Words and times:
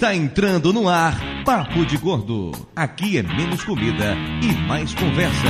Está 0.00 0.14
entrando 0.14 0.72
no 0.72 0.88
ar 0.88 1.14
Papo 1.44 1.84
de 1.84 1.98
Gordo. 1.98 2.52
Aqui 2.74 3.18
é 3.18 3.22
menos 3.22 3.62
comida 3.62 4.16
e 4.42 4.50
mais 4.66 4.94
conversa. 4.94 5.46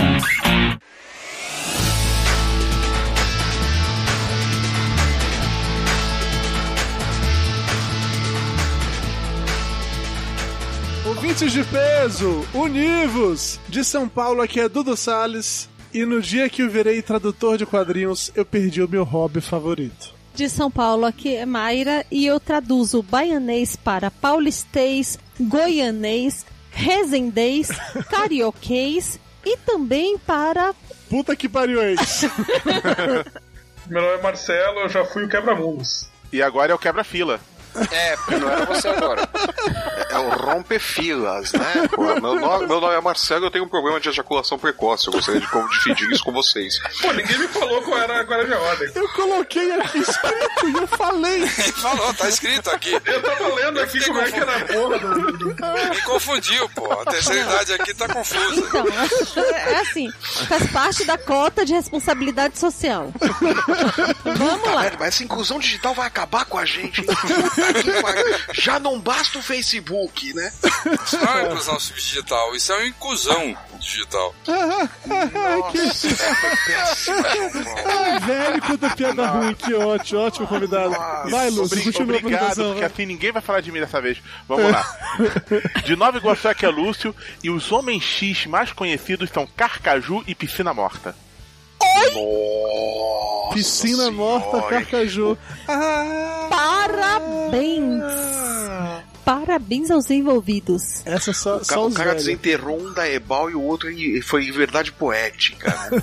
Ouvintes 11.06 11.52
de 11.52 11.62
peso, 11.62 12.44
univos! 12.52 13.60
De 13.68 13.84
São 13.84 14.08
Paulo, 14.08 14.42
aqui 14.42 14.58
é 14.58 14.68
Dudu 14.68 14.96
Salles. 14.96 15.68
E 15.94 16.04
no 16.04 16.20
dia 16.20 16.50
que 16.50 16.62
eu 16.62 16.68
virei 16.68 17.00
tradutor 17.00 17.56
de 17.56 17.64
quadrinhos, 17.64 18.32
eu 18.34 18.44
perdi 18.44 18.82
o 18.82 18.88
meu 18.88 19.04
hobby 19.04 19.40
favorito. 19.40 20.19
De 20.34 20.48
São 20.48 20.70
Paulo, 20.70 21.04
aqui 21.04 21.34
é 21.34 21.44
Mayra 21.44 22.04
e 22.10 22.24
eu 22.24 22.40
traduzo 22.40 23.02
baianês 23.02 23.76
para 23.76 24.10
paulistês, 24.10 25.18
goianês, 25.38 26.46
resendês, 26.70 27.68
carioquês 28.08 29.18
e 29.44 29.56
também 29.58 30.16
para. 30.18 30.74
Puta 31.08 31.34
que 31.34 31.48
pariu 31.48 31.82
é 31.82 31.92
isso! 31.92 32.30
Meu 33.88 34.02
nome 34.02 34.18
é 34.18 34.22
Marcelo, 34.22 34.80
eu 34.80 34.88
já 34.88 35.04
fui 35.04 35.24
o 35.24 35.28
quebra-mundos. 35.28 36.08
E 36.32 36.40
agora 36.40 36.70
é 36.70 36.74
o 36.74 36.78
quebra-fila. 36.78 37.40
É, 37.90 38.16
porque 38.16 38.36
não 38.36 38.50
era 38.50 38.64
você 38.66 38.88
agora. 38.88 39.28
É 40.08 40.18
o 40.18 40.28
rompe-filas, 40.30 41.52
né? 41.52 41.88
Pô, 41.92 42.02
meu, 42.02 42.40
nome, 42.40 42.66
meu 42.66 42.80
nome 42.80 42.94
é 42.94 43.00
Marcelo 43.00 43.46
eu 43.46 43.50
tenho 43.50 43.64
um 43.64 43.68
problema 43.68 44.00
de 44.00 44.08
ejaculação 44.08 44.58
precoce. 44.58 45.06
Eu 45.06 45.12
gostaria 45.12 45.40
de 45.40 45.46
dividir 45.82 46.10
isso 46.10 46.24
com 46.24 46.32
vocês. 46.32 46.78
Pô, 47.00 47.12
ninguém 47.12 47.38
me 47.38 47.48
falou 47.48 47.82
qual 47.82 47.98
era 47.98 48.20
agora 48.20 48.42
a 48.42 48.46
minha 48.46 48.60
ordem. 48.60 48.90
Eu 48.94 49.08
coloquei 49.10 49.72
aqui 49.72 49.98
escrito 49.98 50.68
e 50.68 50.72
eu 50.74 50.86
falei. 50.86 51.42
Ele 51.60 51.72
falou, 51.72 52.14
tá 52.14 52.28
escrito 52.28 52.70
aqui. 52.70 52.92
Eu 52.92 53.22
tava 53.22 53.54
lendo 53.54 53.80
aqui 53.80 54.04
como 54.04 54.20
é 54.20 54.30
que 54.30 54.38
era 54.38 54.56
a 54.56 54.64
porra 54.64 54.98
do... 54.98 55.10
Me 55.90 56.02
confundiu, 56.02 56.68
pô. 56.70 56.92
A 56.92 57.04
terceira 57.04 57.40
idade 57.42 57.72
aqui 57.74 57.94
tá 57.94 58.08
confusa. 58.08 58.60
Então, 58.60 58.86
é 59.54 59.80
assim, 59.80 60.10
faz 60.48 60.70
parte 60.70 61.04
da 61.04 61.18
cota 61.18 61.64
de 61.64 61.72
responsabilidade 61.72 62.58
social. 62.58 63.12
Vamos 64.24 64.68
lá. 64.68 64.82
Merda, 64.82 64.96
mas 64.98 65.08
essa 65.08 65.24
inclusão 65.24 65.58
digital 65.58 65.94
vai 65.94 66.06
acabar 66.06 66.44
com 66.44 66.58
a 66.58 66.64
gente. 66.64 67.04
Já 68.52 68.78
não 68.78 69.00
basta 69.00 69.38
o 69.38 69.42
Facebook, 69.42 70.32
né? 70.34 70.52
Isso 71.04 71.18
não 71.18 71.38
é 71.38 71.44
inclusão 71.46 71.76
digital, 71.76 72.54
isso 72.56 72.72
é 72.72 72.76
uma 72.76 72.86
inclusão 72.86 73.56
digital. 73.78 74.34
Ah, 77.84 78.18
velho, 78.18 78.62
quanta 78.62 78.90
piada 78.96 79.26
ruim, 79.26 79.54
que 79.54 79.74
ótimo, 79.74 80.20
ótimo 80.20 80.46
convidado. 80.46 80.90
Vai, 81.30 81.50
Lúcio, 81.50 81.64
Obri- 81.64 81.84
continua 81.84 82.18
Obrigado, 82.18 82.54
porque 82.64 82.84
assim 82.84 83.06
ninguém 83.06 83.32
vai 83.32 83.42
falar 83.42 83.60
de 83.60 83.72
mim 83.72 83.80
dessa 83.80 84.00
vez. 84.00 84.18
Vamos 84.48 84.70
lá. 84.70 84.84
De 85.84 85.96
Nova 85.96 86.18
Iguaçu 86.18 86.48
aqui 86.48 86.64
é 86.64 86.68
Lúcio, 86.68 87.14
e 87.42 87.50
os 87.50 87.70
homens 87.72 88.02
X 88.02 88.46
mais 88.46 88.72
conhecidos 88.72 89.30
são 89.30 89.46
Carcaju 89.46 90.22
e 90.26 90.34
Piscina 90.34 90.72
Morta. 90.74 91.14
Nossa 92.14 93.54
Piscina 93.54 93.96
senhora. 93.96 94.10
morta, 94.12 94.62
carcaju. 94.62 95.36
Ah, 95.68 96.46
Parabéns! 96.50 98.02
Parabéns 99.24 99.90
aos 99.90 100.10
envolvidos. 100.10 101.02
essa 101.06 101.32
só, 101.32 101.56
O, 101.56 101.58
ca- 101.60 101.64
só 101.64 101.84
o 101.84 101.88
os 101.88 101.94
cara 101.94 102.10
velhos. 102.10 102.24
desenterrou 102.24 102.80
um 102.80 102.92
da 102.92 103.08
Ebal 103.08 103.50
e 103.50 103.54
o 103.54 103.62
outro 103.62 103.88
foi 104.24 104.46
em 104.46 104.50
verdade 104.52 104.90
poética. 104.92 105.68
né? 105.90 106.02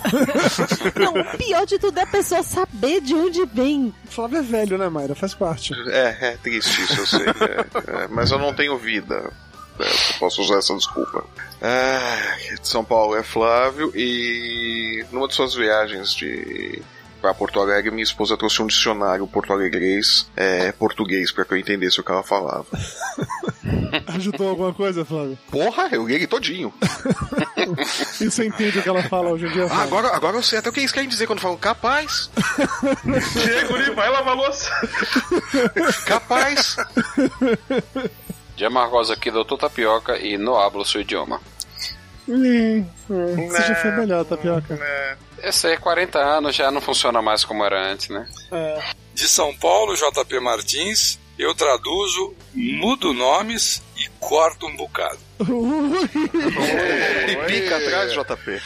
Não, 1.04 1.12
o 1.20 1.36
pior 1.36 1.66
de 1.66 1.78
tudo 1.78 1.98
é 1.98 2.02
a 2.02 2.06
pessoa 2.06 2.42
saber 2.42 3.00
de 3.02 3.14
onde 3.14 3.44
vem. 3.46 3.92
Flávio 4.08 4.38
é 4.38 4.42
velho, 4.42 4.78
né, 4.78 4.88
Mayra? 4.88 5.14
Faz 5.14 5.34
parte. 5.34 5.74
É, 5.90 6.16
é 6.20 6.36
triste 6.42 6.80
isso, 6.82 7.00
eu 7.00 7.06
sei. 7.06 7.26
é, 7.26 8.02
é, 8.04 8.08
mas 8.08 8.30
eu 8.30 8.38
não 8.38 8.54
tenho 8.54 8.78
vida. 8.78 9.30
Eu 9.84 10.18
posso 10.18 10.42
usar 10.42 10.58
essa 10.58 10.74
desculpa. 10.74 11.24
Ah, 11.60 12.36
de 12.60 12.68
São 12.68 12.84
Paulo 12.84 13.16
é 13.16 13.22
Flávio 13.22 13.92
e 13.94 15.04
numa 15.10 15.28
de 15.28 15.34
suas 15.34 15.54
viagens 15.54 16.12
de 16.12 16.82
para 17.20 17.34
Porto 17.34 17.60
Alegre, 17.60 17.90
minha 17.90 18.02
esposa 18.02 18.36
trouxe 18.36 18.62
um 18.62 18.66
dicionário 18.66 19.26
porto-alegrês, 19.26 20.30
é, 20.36 20.70
português, 20.72 21.32
para 21.32 21.44
que 21.44 21.52
eu 21.52 21.58
entendesse 21.58 22.00
o 22.00 22.04
que 22.04 22.10
ela 22.10 22.22
falava. 22.22 22.66
Ajudou 24.14 24.50
alguma 24.50 24.72
coisa, 24.72 25.04
Flávio? 25.04 25.36
Porra, 25.50 25.88
eu 25.92 26.06
li 26.06 26.14
ele 26.14 26.26
todinho. 26.26 26.72
E 28.20 28.30
você 28.30 28.46
entende 28.46 28.78
o 28.78 28.82
que 28.82 28.88
ela 28.88 29.02
fala 29.02 29.30
hoje 29.30 29.46
em 29.46 29.52
dia? 29.52 29.66
Ah, 29.70 29.82
agora, 29.82 30.08
agora 30.14 30.36
eu 30.36 30.42
sei 30.42 30.58
até 30.58 30.70
o 30.70 30.72
que 30.72 30.80
eles 30.80 30.92
querem 30.92 31.08
dizer 31.08 31.26
quando 31.26 31.40
falam 31.40 31.56
capaz, 31.56 32.30
Diego, 33.34 33.68
Guri, 33.68 33.90
vai 33.94 34.08
lavar 34.08 34.32
a 34.32 34.36
louça. 34.36 34.70
capaz. 36.06 36.76
De 38.58 38.64
Amargosa 38.64 39.14
aqui, 39.14 39.30
doutor 39.30 39.56
Tapioca, 39.56 40.18
e 40.18 40.36
no 40.36 40.56
hablo 40.56 40.84
seu 40.84 41.00
idioma. 41.00 41.40
Hum, 42.28 42.84
hum, 43.08 43.50
já 43.52 43.74
foi 43.76 43.92
melhor, 43.92 44.24
Tapioca. 44.24 44.76
Esse 45.40 45.68
aí 45.68 45.74
é 45.74 45.76
40 45.76 46.18
anos, 46.18 46.56
já 46.56 46.68
não 46.68 46.80
funciona 46.80 47.22
mais 47.22 47.44
como 47.44 47.64
era 47.64 47.80
antes, 47.80 48.08
né? 48.08 48.28
É. 48.50 48.82
De 49.14 49.28
São 49.28 49.56
Paulo, 49.56 49.94
JP 49.94 50.40
Martins, 50.40 51.20
eu 51.38 51.54
traduzo, 51.54 52.34
mudo 52.52 53.14
nomes 53.14 53.80
e 53.96 54.08
corto 54.18 54.66
um 54.66 54.74
bocado. 54.74 55.20
E 57.28 57.36
pica 57.46 57.76
atrás, 57.76 58.12
JP. 58.12 58.60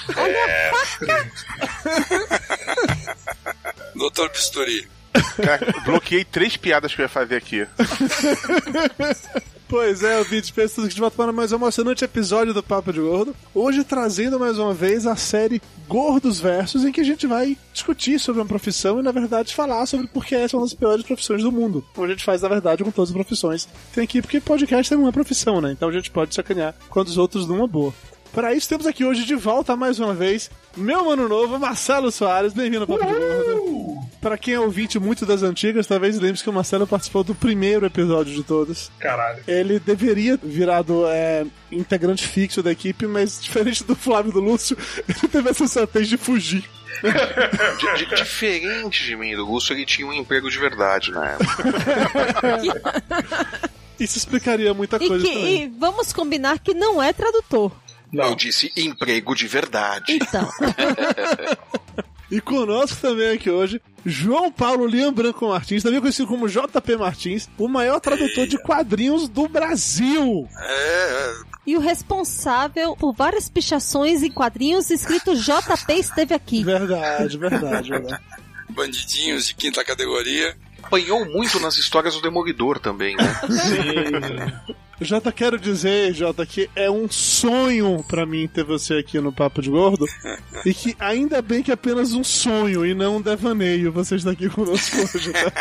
Doutor 3.95 4.31
Bisturi, 4.31 4.89
Cara, 5.43 5.75
bloqueei 5.85 6.25
três 6.25 6.57
piadas 6.57 6.95
que 6.95 7.01
eu 7.01 7.05
ia 7.05 7.09
fazer 7.09 7.37
aqui. 7.37 7.67
Pois 9.73 10.03
é, 10.03 10.21
o 10.21 10.25
vídeo 10.25 10.53
pensa 10.53 10.75
tudo 10.75 10.89
que 10.89 10.95
de 10.95 11.01
volta 11.01 11.17
para 11.17 11.33
mais 11.33 11.51
um 11.51 11.55
emocionante 11.55 12.05
episódio 12.05 12.53
do 12.53 12.63
Papo 12.63 12.93
de 12.93 13.01
Gordo. 13.01 13.35
Hoje 13.55 13.83
trazendo 13.83 14.39
mais 14.39 14.59
uma 14.59 14.75
vez 14.75 15.07
a 15.07 15.17
série 15.17 15.63
Gordos 15.89 16.39
Versos, 16.39 16.85
em 16.85 16.93
que 16.93 17.01
a 17.01 17.05
gente 17.05 17.27
vai 17.27 17.57
discutir 17.73 18.21
sobre 18.21 18.43
uma 18.43 18.47
profissão 18.47 19.01
e, 19.01 19.03
na 19.03 19.11
verdade, 19.11 19.55
falar 19.55 19.87
sobre 19.87 20.09
por 20.09 20.27
que 20.27 20.35
essa 20.35 20.55
é 20.55 20.59
uma 20.59 20.67
das 20.67 20.75
piores 20.75 21.03
profissões 21.03 21.43
do 21.43 21.51
mundo. 21.51 21.83
Como 21.95 22.07
a 22.07 22.11
gente 22.11 22.23
faz, 22.23 22.43
na 22.43 22.51
verdade, 22.51 22.85
com 22.85 22.91
todas 22.91 23.09
as 23.09 23.17
profissões. 23.17 23.67
Tem 23.95 24.05
aqui 24.05 24.21
porque 24.21 24.43
podcast 24.43 24.93
é 24.93 24.97
uma 24.97 25.11
profissão, 25.11 25.59
né? 25.59 25.73
Então 25.73 25.89
a 25.89 25.93
gente 25.93 26.11
pode 26.11 26.35
sacanear 26.35 26.75
quando 26.91 27.09
os 27.09 27.17
outros 27.17 27.49
numa 27.49 27.67
boa. 27.67 27.95
Para 28.31 28.53
isso, 28.53 28.69
temos 28.69 28.87
aqui 28.87 29.07
hoje 29.07 29.25
de 29.25 29.35
volta 29.35 29.75
mais 29.75 29.99
uma 29.99 30.13
vez 30.13 30.51
meu 30.77 31.07
mano 31.07 31.27
novo, 31.27 31.59
Marcelo 31.59 32.13
Soares. 32.13 32.53
Bem-vindo 32.53 32.83
ao 32.83 32.87
Papo 32.87 33.07
de 33.07 33.11
Gordo. 33.11 33.92
Para 34.23 34.39
quem 34.39 34.55
é 34.55 34.61
ouvinte 34.61 34.99
muito 35.01 35.27
das 35.27 35.43
antigas, 35.43 35.87
talvez 35.87 36.19
lembre 36.19 36.41
que 36.41 36.49
o 36.49 36.53
Marcelo 36.53 36.87
participou 36.87 37.25
do 37.25 37.35
primeiro 37.35 37.85
episódio 37.85 38.33
de 38.33 38.45
todos. 38.45 38.89
Caralho. 39.01 39.43
Ele 39.49 39.81
deveria 39.81 40.39
virado 40.41 41.05
é, 41.09 41.45
integrante 41.73 42.27
fixo 42.27 42.63
da 42.63 42.71
equipe, 42.71 43.05
mas 43.07 43.43
diferente 43.43 43.83
do 43.83 43.97
Flávio 43.97 44.31
e 44.31 44.33
do 44.33 44.41
Lúcio, 44.41 44.79
ele 45.09 45.29
teve 45.29 45.51
essa 45.51 45.65
estratégia 45.65 46.17
de 46.17 46.25
fugir. 46.25 46.65
Di- 47.03 48.05
di- 48.07 48.15
diferente 48.15 49.05
de 49.05 49.17
mim 49.17 49.33
e 49.33 49.37
do 49.37 49.45
Lúcio, 49.45 49.73
ele 49.75 49.85
tinha 49.85 50.07
um 50.07 50.13
emprego 50.13 50.49
de 50.49 50.57
verdade 50.57 51.11
na 51.11 51.31
época. 51.31 51.65
Isso 53.99 54.19
explicaria 54.19 54.73
muita 54.73 54.97
E, 55.03 55.09
coisa 55.09 55.27
que, 55.27 55.33
também. 55.35 55.63
e 55.65 55.69
vamos 55.79 56.13
combinar 56.13 56.61
que 56.61 56.73
não 56.75 57.03
é 57.03 57.13
tradutor. 57.13 57.73
Eu 58.13 58.35
disse 58.37 58.71
emprego 58.77 59.35
de 59.35 59.49
verdade. 59.49 60.05
Então, 60.13 60.47
E 62.33 62.41
conosco 62.41 62.99
também 62.99 63.33
aqui 63.33 63.51
hoje, 63.51 63.79
João 64.07 64.51
Paulo 64.51 64.87
Liam 64.87 65.13
Branco 65.13 65.49
Martins, 65.49 65.83
também 65.83 66.01
conhecido 66.01 66.27
como 66.27 66.49
JP 66.49 66.97
Martins, 66.97 67.47
o 67.59 67.69
maior 67.69 68.01
tradutor 68.01 68.47
de 68.47 68.57
quadrinhos 68.57 69.29
do 69.29 69.47
Brasil. 69.47 70.49
É, 70.59 71.35
e 71.67 71.77
o 71.77 71.81
responsável 71.81 72.97
por 72.97 73.13
várias 73.13 73.51
pichações 73.51 74.23
em 74.23 74.31
quadrinhos 74.31 74.89
escrito 74.91 75.35
JP 75.37 75.93
esteve 75.93 76.35
aqui. 76.35 76.65
Verdade, 76.65 77.37
verdade, 77.37 77.91
verdade. 77.91 78.23
bandidinhos 78.71 79.47
de 79.47 79.55
quinta 79.55 79.85
categoria. 79.85 80.57
Apanhou 80.83 81.27
muito 81.27 81.61
nas 81.61 81.77
histórias 81.77 82.15
do 82.15 82.23
Demolidor 82.23 82.81
também, 82.81 83.15
né? 83.15 84.63
Jota, 85.01 85.33
quero 85.33 85.59
dizer, 85.59 86.15
Jota, 86.15 86.47
que 86.47 86.71
é 86.77 86.91
um 86.91 87.11
sonho 87.11 88.05
pra 88.07 88.25
mim 88.25 88.47
ter 88.47 88.65
você 88.65 88.95
aqui 88.95 89.19
no 89.21 89.33
Papo 89.33 89.61
de 89.61 89.71
Gordo. 89.71 90.07
e 90.65 90.73
que 90.73 90.95
ainda 90.99 91.43
bem 91.43 91.63
que 91.63 91.71
é 91.71 91.75
apenas 91.75 92.13
um 92.13 92.23
sonho 92.23 92.87
e 92.87 92.95
não 92.95 93.17
um 93.17 93.21
devaneio 93.21 93.91
você 93.91 94.17
está 94.17 94.31
aqui 94.31 94.49
conosco 94.49 94.97
hoje, 94.99 95.33
tá? 95.33 95.53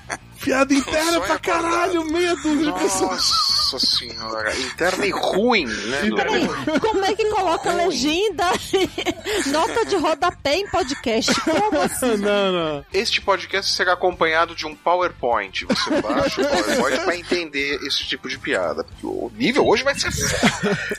Piada 0.46 0.72
interna 0.72 1.20
pra 1.22 1.38
caralho, 1.40 2.04
meia 2.04 2.36
dúzia 2.36 2.70
de 2.70 2.78
pessoas. 2.78 3.30
Nossa 3.72 3.84
senhora, 3.84 4.56
interna 4.56 5.04
e 5.04 5.10
ruim, 5.10 5.66
né? 5.66 6.08
Peraí, 6.14 6.46
como 6.78 7.04
é 7.04 7.14
que 7.16 7.28
coloca 7.30 7.72
legenda 7.72 8.44
e 8.72 9.48
nota 9.50 9.84
de 9.84 9.96
rodapé 9.96 10.54
em 10.54 10.68
podcast? 10.68 11.34
Como 11.40 11.80
assim? 11.80 12.16
Não, 12.22 12.52
não. 12.52 12.86
Este 12.92 13.20
podcast 13.20 13.72
será 13.72 13.94
acompanhado 13.94 14.54
de 14.54 14.64
um 14.66 14.74
PowerPoint. 14.76 15.64
Você 15.66 16.00
baixa 16.00 16.40
o 16.40 16.46
PowerPoint 16.46 17.00
pra 17.00 17.16
entender 17.16 17.80
esse 17.84 18.04
tipo 18.04 18.28
de 18.28 18.38
piada. 18.38 18.84
Porque 18.84 19.04
o 19.04 19.32
nível 19.34 19.66
hoje 19.66 19.82
vai 19.82 19.98
ser. 19.98 20.10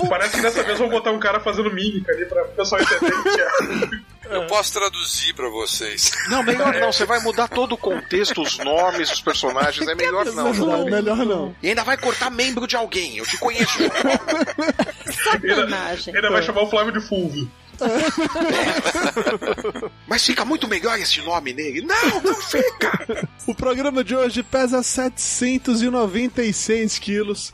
Parece 0.09 0.35
que 0.35 0.41
dessa 0.41 0.61
vez 0.63 0.77
vão 0.77 0.89
botar 0.89 1.11
um 1.11 1.19
cara 1.19 1.39
fazendo 1.39 1.73
mímica 1.73 2.11
ali 2.11 2.25
pra 2.25 2.43
o 2.43 2.49
pessoal 2.49 2.81
entender 2.81 3.13
o 3.13 3.23
que 3.23 3.41
é. 3.41 4.16
Eu 4.29 4.47
posso 4.47 4.73
traduzir 4.73 5.33
pra 5.33 5.49
vocês. 5.49 6.11
Não, 6.29 6.43
melhor 6.43 6.73
não. 6.79 6.91
Você 6.91 7.05
vai 7.05 7.19
mudar 7.19 7.47
todo 7.47 7.73
o 7.73 7.77
contexto, 7.77 8.41
os 8.41 8.57
nomes, 8.57 9.11
os 9.11 9.21
personagens. 9.21 9.87
É 9.87 9.95
melhor 9.95 10.25
não. 10.25 10.53
Não, 10.53 10.85
melhor 10.85 11.17
não. 11.25 11.55
E 11.61 11.69
ainda 11.69 11.83
vai 11.83 11.97
cortar 11.97 12.29
membro 12.29 12.67
de 12.67 12.75
alguém. 12.75 13.17
Eu 13.17 13.25
te 13.25 13.37
conheço. 13.37 13.77
Sacanagem. 15.23 16.15
Ainda 16.15 16.29
vai 16.29 16.41
chamar 16.43 16.61
o 16.63 16.69
Flávio 16.69 16.93
de 16.93 17.01
Fulvio. 17.01 17.49
Mas 20.07 20.25
fica 20.25 20.43
muito 20.45 20.67
melhor 20.67 20.97
esse 20.99 21.21
nome 21.21 21.53
nele. 21.53 21.81
Não, 21.81 22.21
não 22.21 22.35
fica. 22.35 23.27
O 23.45 23.53
programa 23.55 24.03
de 24.03 24.15
hoje 24.15 24.41
pesa 24.43 24.81
796 24.83 26.99
quilos. 26.99 27.51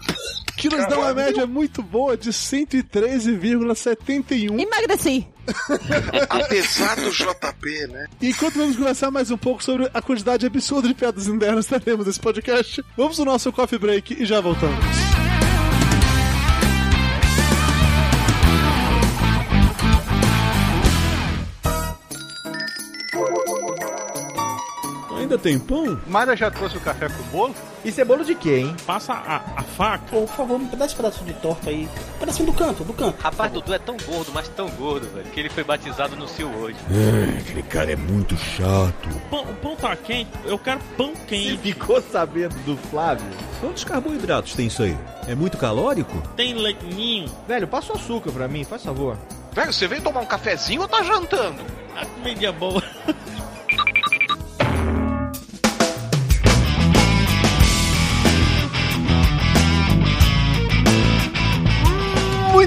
Quilos 0.55 0.87
dá 0.87 0.97
uma 0.99 1.13
média 1.13 1.45
muito 1.47 1.83
boa 1.83 2.15
de 2.15 2.29
113,71. 2.31 4.57
Emagreci. 4.59 5.27
Apesar 6.29 6.95
do 6.95 7.11
JP, 7.11 7.87
né? 7.87 8.07
Enquanto 8.21 8.53
vamos 8.55 8.77
conversar 8.77 9.11
mais 9.11 9.29
um 9.31 9.37
pouco 9.37 9.61
sobre 9.63 9.89
a 9.93 10.01
quantidade 10.01 10.45
absurda 10.45 10.87
de 10.87 10.93
piadas 10.93 11.27
internas 11.27 11.67
que 11.67 11.77
teremos 11.79 12.05
nesse 12.07 12.19
podcast, 12.19 12.83
vamos 12.95 13.17
no 13.17 13.25
nosso 13.25 13.51
coffee 13.51 13.79
break 13.79 14.21
e 14.21 14.25
já 14.25 14.39
voltamos. 14.39 14.85
Ainda 25.33 25.43
tem 25.43 25.57
pão? 25.57 25.99
Mara 26.05 26.37
já 26.37 26.51
trouxe 26.51 26.77
o 26.77 26.79
café 26.79 27.09
com 27.09 27.19
o 27.19 27.25
bolo? 27.31 27.55
Isso 27.83 27.99
é 27.99 28.05
bolo 28.05 28.23
de 28.23 28.35
quê, 28.35 28.57
hein? 28.59 28.75
Passa 28.85 29.13
a, 29.13 29.37
a 29.57 29.63
faca. 29.63 30.03
Pô, 30.11 30.21
por 30.21 30.35
favor, 30.35 30.59
me 30.59 30.67
dá 30.67 30.85
esse 30.85 30.95
pedaço 30.95 31.23
de 31.23 31.33
torta 31.33 31.71
aí. 31.71 31.89
Um 32.15 32.19
pedacinho 32.19 32.51
do 32.51 32.53
canto, 32.53 32.83
do 32.83 32.93
canto. 32.93 33.19
Rapaz, 33.19 33.51
Dudu 33.51 33.73
é 33.73 33.79
tão 33.79 33.97
gordo, 33.97 34.31
mas 34.31 34.47
tão 34.49 34.69
gordo, 34.69 35.07
velho, 35.11 35.25
que 35.31 35.39
ele 35.39 35.49
foi 35.49 35.63
batizado 35.63 36.15
no 36.15 36.27
Sil 36.29 36.53
hoje. 36.53 36.77
Ah, 36.87 37.39
aquele 37.39 37.63
cara 37.63 37.91
é 37.91 37.95
muito 37.95 38.37
chato. 38.37 39.09
Pão, 39.31 39.41
o 39.41 39.55
pão 39.55 39.75
tá 39.75 39.95
quente. 39.95 40.29
Eu 40.45 40.59
quero 40.59 40.79
pão 40.95 41.13
quente. 41.27 41.57
Ficou 41.57 41.99
sabendo 41.99 42.53
do 42.63 42.77
Flávio? 42.77 43.25
Quantos 43.59 43.83
carboidratos 43.83 44.53
tem 44.53 44.67
isso 44.67 44.83
aí? 44.83 44.95
É 45.27 45.33
muito 45.33 45.57
calórico? 45.57 46.21
Tem 46.35 46.53
leitinho. 46.53 47.27
Velho, 47.47 47.67
passa 47.67 47.91
o 47.91 47.95
açúcar 47.95 48.31
pra 48.31 48.47
mim, 48.47 48.63
faz 48.63 48.83
favor. 48.83 49.17
Velho, 49.51 49.73
você 49.73 49.87
veio 49.87 50.03
tomar 50.03 50.21
um 50.21 50.27
cafezinho 50.27 50.81
ou 50.81 50.87
tá 50.87 51.01
jantando? 51.01 51.63
A 51.95 52.05
comida 52.05 52.45
é 52.45 52.51
boa. 52.51 52.83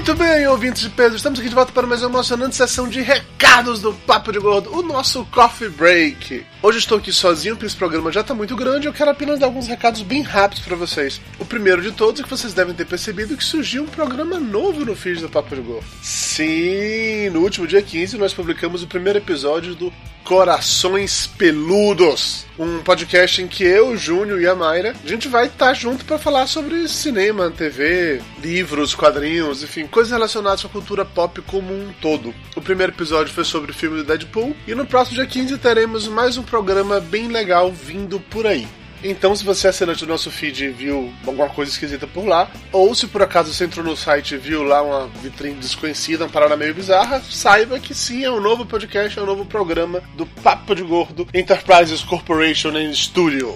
Muito 0.07 0.23
bem, 0.23 0.47
ouvintes 0.47 0.83
de 0.83 0.89
Pedro, 0.89 1.17
estamos 1.17 1.37
aqui 1.37 1.49
de 1.49 1.53
volta 1.53 1.73
para 1.73 1.85
mais 1.85 2.01
uma 2.01 2.09
emocionante 2.09 2.55
sessão 2.55 2.87
de 2.87 3.01
recados 3.01 3.81
do 3.81 3.91
Papo 3.91 4.31
de 4.31 4.39
Gordo, 4.39 4.73
o 4.73 4.81
nosso 4.81 5.25
Coffee 5.25 5.67
Break. 5.67 6.45
Hoje 6.63 6.77
estou 6.77 6.97
aqui 6.97 7.11
sozinho, 7.11 7.55
porque 7.55 7.65
esse 7.65 7.75
programa 7.75 8.09
já 8.09 8.21
está 8.21 8.33
muito 8.33 8.55
grande 8.55 8.87
eu 8.87 8.93
quero 8.93 9.11
apenas 9.11 9.37
dar 9.37 9.47
alguns 9.47 9.67
recados 9.67 10.01
bem 10.03 10.21
rápidos 10.21 10.63
para 10.63 10.77
vocês. 10.77 11.19
O 11.37 11.45
primeiro 11.45 11.81
de 11.81 11.91
todos 11.91 12.21
é 12.21 12.23
que 12.23 12.29
vocês 12.29 12.53
devem 12.53 12.73
ter 12.73 12.85
percebido 12.85 13.35
que 13.35 13.43
surgiu 13.43 13.83
um 13.83 13.87
programa 13.87 14.39
novo 14.39 14.85
no 14.85 14.95
feed 14.95 15.19
do 15.19 15.27
Papo 15.27 15.53
de 15.53 15.61
Gordo. 15.61 15.85
Sim, 16.01 17.29
no 17.31 17.41
último 17.41 17.67
dia 17.67 17.81
15 17.81 18.17
nós 18.17 18.33
publicamos 18.33 18.83
o 18.83 18.87
primeiro 18.87 19.19
episódio 19.19 19.75
do 19.75 19.91
Corações 20.27 21.25
Peludos, 21.25 22.45
um 22.59 22.79
podcast 22.79 23.41
em 23.41 23.47
que 23.47 23.63
eu, 23.63 23.95
Júnior 23.95 24.41
e 24.41 24.45
a 24.45 24.53
Mayra, 24.53 24.93
a 25.01 25.07
gente 25.07 25.29
vai 25.29 25.45
estar 25.45 25.73
junto 25.73 26.03
para 26.03 26.17
falar 26.17 26.47
sobre 26.47 26.85
cinema, 26.89 27.49
TV, 27.49 28.21
livros, 28.43 28.93
quadrinhos, 28.93 29.63
enfim, 29.63 29.87
coisas 29.87 30.11
relacionadas 30.11 30.65
à 30.65 30.67
cultura 30.67 31.05
pop 31.05 31.41
como 31.43 31.73
um 31.73 31.93
todo. 32.01 32.35
O 32.57 32.61
primeiro 32.61 32.91
episódio 32.91 33.33
foi 33.33 33.45
sobre 33.45 33.71
o 33.71 33.73
filme 33.73 33.99
do 33.99 34.03
Deadpool 34.03 34.53
e 34.67 34.75
no 34.75 34.85
próximo 34.85 35.15
dia 35.15 35.25
15 35.25 35.59
teremos 35.59 36.09
mais 36.09 36.37
um 36.37 36.43
programa 36.43 36.99
bem 36.99 37.29
legal 37.29 37.71
vindo 37.71 38.19
por 38.19 38.45
aí. 38.45 38.67
Então, 39.03 39.35
se 39.35 39.43
você 39.43 39.67
é 39.67 39.69
assinante 39.69 40.05
do 40.05 40.11
nosso 40.11 40.31
feed 40.31 40.65
e 40.65 40.69
viu 40.69 41.13
alguma 41.25 41.49
coisa 41.49 41.71
esquisita 41.71 42.07
por 42.07 42.25
lá, 42.25 42.49
ou 42.71 42.93
se 42.95 43.07
por 43.07 43.21
acaso 43.21 43.53
você 43.53 43.65
entrou 43.65 43.85
no 43.85 43.95
site 43.95 44.35
e 44.35 44.37
viu 44.37 44.63
lá 44.63 44.81
uma 44.81 45.07
vitrine 45.21 45.55
desconhecida, 45.55 46.25
uma 46.25 46.31
parada 46.31 46.57
meio 46.57 46.73
bizarra, 46.73 47.21
saiba 47.29 47.79
que 47.79 47.93
sim, 47.93 48.23
é 48.23 48.31
um 48.31 48.39
novo 48.39 48.65
podcast, 48.65 49.17
é 49.17 49.21
um 49.21 49.25
novo 49.25 49.45
programa 49.45 50.01
do 50.15 50.25
Papo 50.25 50.73
de 50.73 50.83
Gordo 50.83 51.27
Enterprises 51.33 52.01
Corporation 52.01 52.75
and 52.75 52.93
Studio. 52.93 53.55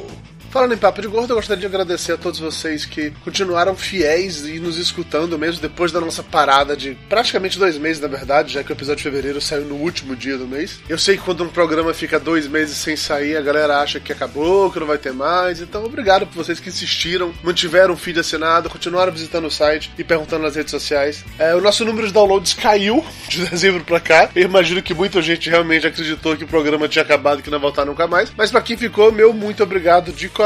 Falando 0.51 0.73
em 0.73 0.77
Papo 0.77 1.01
de 1.01 1.07
Gordo, 1.07 1.31
eu 1.31 1.37
gostaria 1.37 1.61
de 1.61 1.65
agradecer 1.65 2.11
a 2.11 2.17
todos 2.17 2.37
vocês 2.37 2.83
que 2.83 3.09
continuaram 3.23 3.73
fiéis 3.73 4.45
e 4.45 4.59
nos 4.59 4.77
escutando 4.77 5.39
mesmo 5.39 5.61
depois 5.61 5.93
da 5.93 6.01
nossa 6.01 6.21
parada 6.21 6.75
de 6.75 6.93
praticamente 7.07 7.57
dois 7.57 7.77
meses, 7.77 8.01
na 8.01 8.09
verdade, 8.09 8.51
já 8.51 8.61
que 8.61 8.69
o 8.69 8.73
episódio 8.73 8.97
de 8.97 9.03
fevereiro 9.03 9.39
saiu 9.39 9.63
no 9.63 9.75
último 9.75 10.13
dia 10.13 10.37
do 10.37 10.45
mês. 10.45 10.81
Eu 10.89 10.97
sei 10.97 11.15
que 11.15 11.23
quando 11.23 11.45
um 11.45 11.47
programa 11.47 11.93
fica 11.93 12.19
dois 12.19 12.47
meses 12.47 12.75
sem 12.75 12.97
sair, 12.97 13.37
a 13.37 13.41
galera 13.41 13.79
acha 13.79 13.97
que 14.01 14.11
acabou, 14.11 14.69
que 14.69 14.77
não 14.77 14.87
vai 14.87 14.97
ter 14.97 15.13
mais. 15.13 15.61
Então, 15.61 15.85
obrigado 15.85 16.27
por 16.27 16.43
vocês 16.43 16.59
que 16.59 16.67
insistiram, 16.67 17.33
mantiveram 17.41 17.93
o 17.93 17.97
feed 17.97 18.19
assinado, 18.19 18.69
continuaram 18.69 19.13
visitando 19.13 19.45
o 19.45 19.51
site 19.51 19.89
e 19.97 20.03
perguntando 20.03 20.43
nas 20.43 20.57
redes 20.57 20.71
sociais. 20.71 21.23
É, 21.39 21.55
o 21.55 21.61
nosso 21.61 21.85
número 21.85 22.07
de 22.07 22.13
downloads 22.13 22.53
caiu 22.55 23.05
de 23.29 23.45
dezembro 23.45 23.85
pra 23.85 24.01
cá. 24.01 24.29
Eu 24.35 24.43
imagino 24.43 24.83
que 24.83 24.93
muita 24.93 25.21
gente 25.21 25.49
realmente 25.49 25.87
acreditou 25.87 26.35
que 26.35 26.43
o 26.43 26.47
programa 26.47 26.89
tinha 26.89 27.03
acabado 27.03 27.39
e 27.39 27.41
que 27.41 27.49
não 27.49 27.57
ia 27.57 27.61
voltar 27.61 27.85
nunca 27.85 28.05
mais. 28.05 28.33
Mas 28.35 28.51
para 28.51 28.61
quem 28.61 28.75
ficou, 28.75 29.13
meu 29.13 29.31
muito 29.31 29.63
obrigado 29.63 30.11
de 30.11 30.27
coração. 30.27 30.40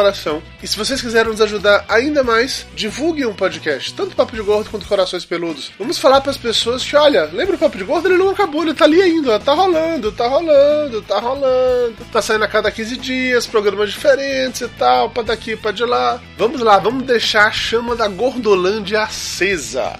E 0.62 0.68
se 0.68 0.78
vocês 0.78 1.02
quiserem 1.02 1.32
nos 1.32 1.42
ajudar 1.42 1.86
ainda 1.88 2.24
mais, 2.24 2.66
divulguem 2.76 3.26
um 3.26 3.34
podcast, 3.34 3.94
tanto 3.94 4.16
Papo 4.16 4.36
de 4.36 4.42
Gordo 4.42 4.70
quanto 4.70 4.88
Corações 4.88 5.24
Peludos. 5.24 5.72
Vamos 5.80 5.98
falar 5.98 6.22
para 6.22 6.32
as 6.32 6.38
pessoas 6.38 6.84
que, 6.84 6.96
olha, 6.96 7.30
lembra 7.32 7.56
o 7.56 7.60
Papo 7.60 7.78
de 7.78 7.84
Gordo? 7.84 8.08
Ele 8.08 8.18
não 8.18 8.30
acabou, 8.30 8.64
ele 8.64 8.74
tá 8.74 8.86
ali 8.86 9.02
ainda, 9.02 9.40
tá 9.40 9.54
rolando, 9.54 10.12
tá 10.12 10.28
rolando, 10.28 11.02
tá 11.02 11.20
rolando. 11.20 11.96
Tá 12.12 12.22
saindo 12.22 12.44
a 12.44 12.48
cada 12.48 12.72
15 12.72 12.98
dias, 12.98 13.48
programas 13.48 13.92
diferentes 13.92 14.62
e 14.62 14.68
tal, 14.68 15.10
pra 15.10 15.24
daqui, 15.24 15.56
pra 15.56 15.72
de 15.72 15.86
lá. 15.86 16.20
Vamos 16.38 16.62
lá, 16.62 16.78
vamos 16.78 17.04
deixar 17.04 17.48
a 17.48 17.52
chama 17.52 17.96
da 17.96 18.08
Gordolândia 18.08 19.04
acesa. 19.04 19.94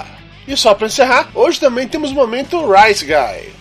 E 0.48 0.56
só 0.56 0.74
para 0.74 0.88
encerrar, 0.88 1.30
hoje 1.34 1.60
também 1.60 1.88
temos 1.88 2.12
o 2.12 2.16
momento 2.16 2.72
Rice 2.72 3.06
Guy. 3.06 3.54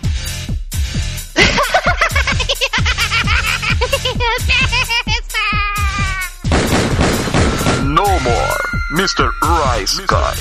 No 7.94 8.02
more, 8.02 8.58
Mr. 8.90 9.30
Rice 9.40 10.00
Guy. 10.00 10.34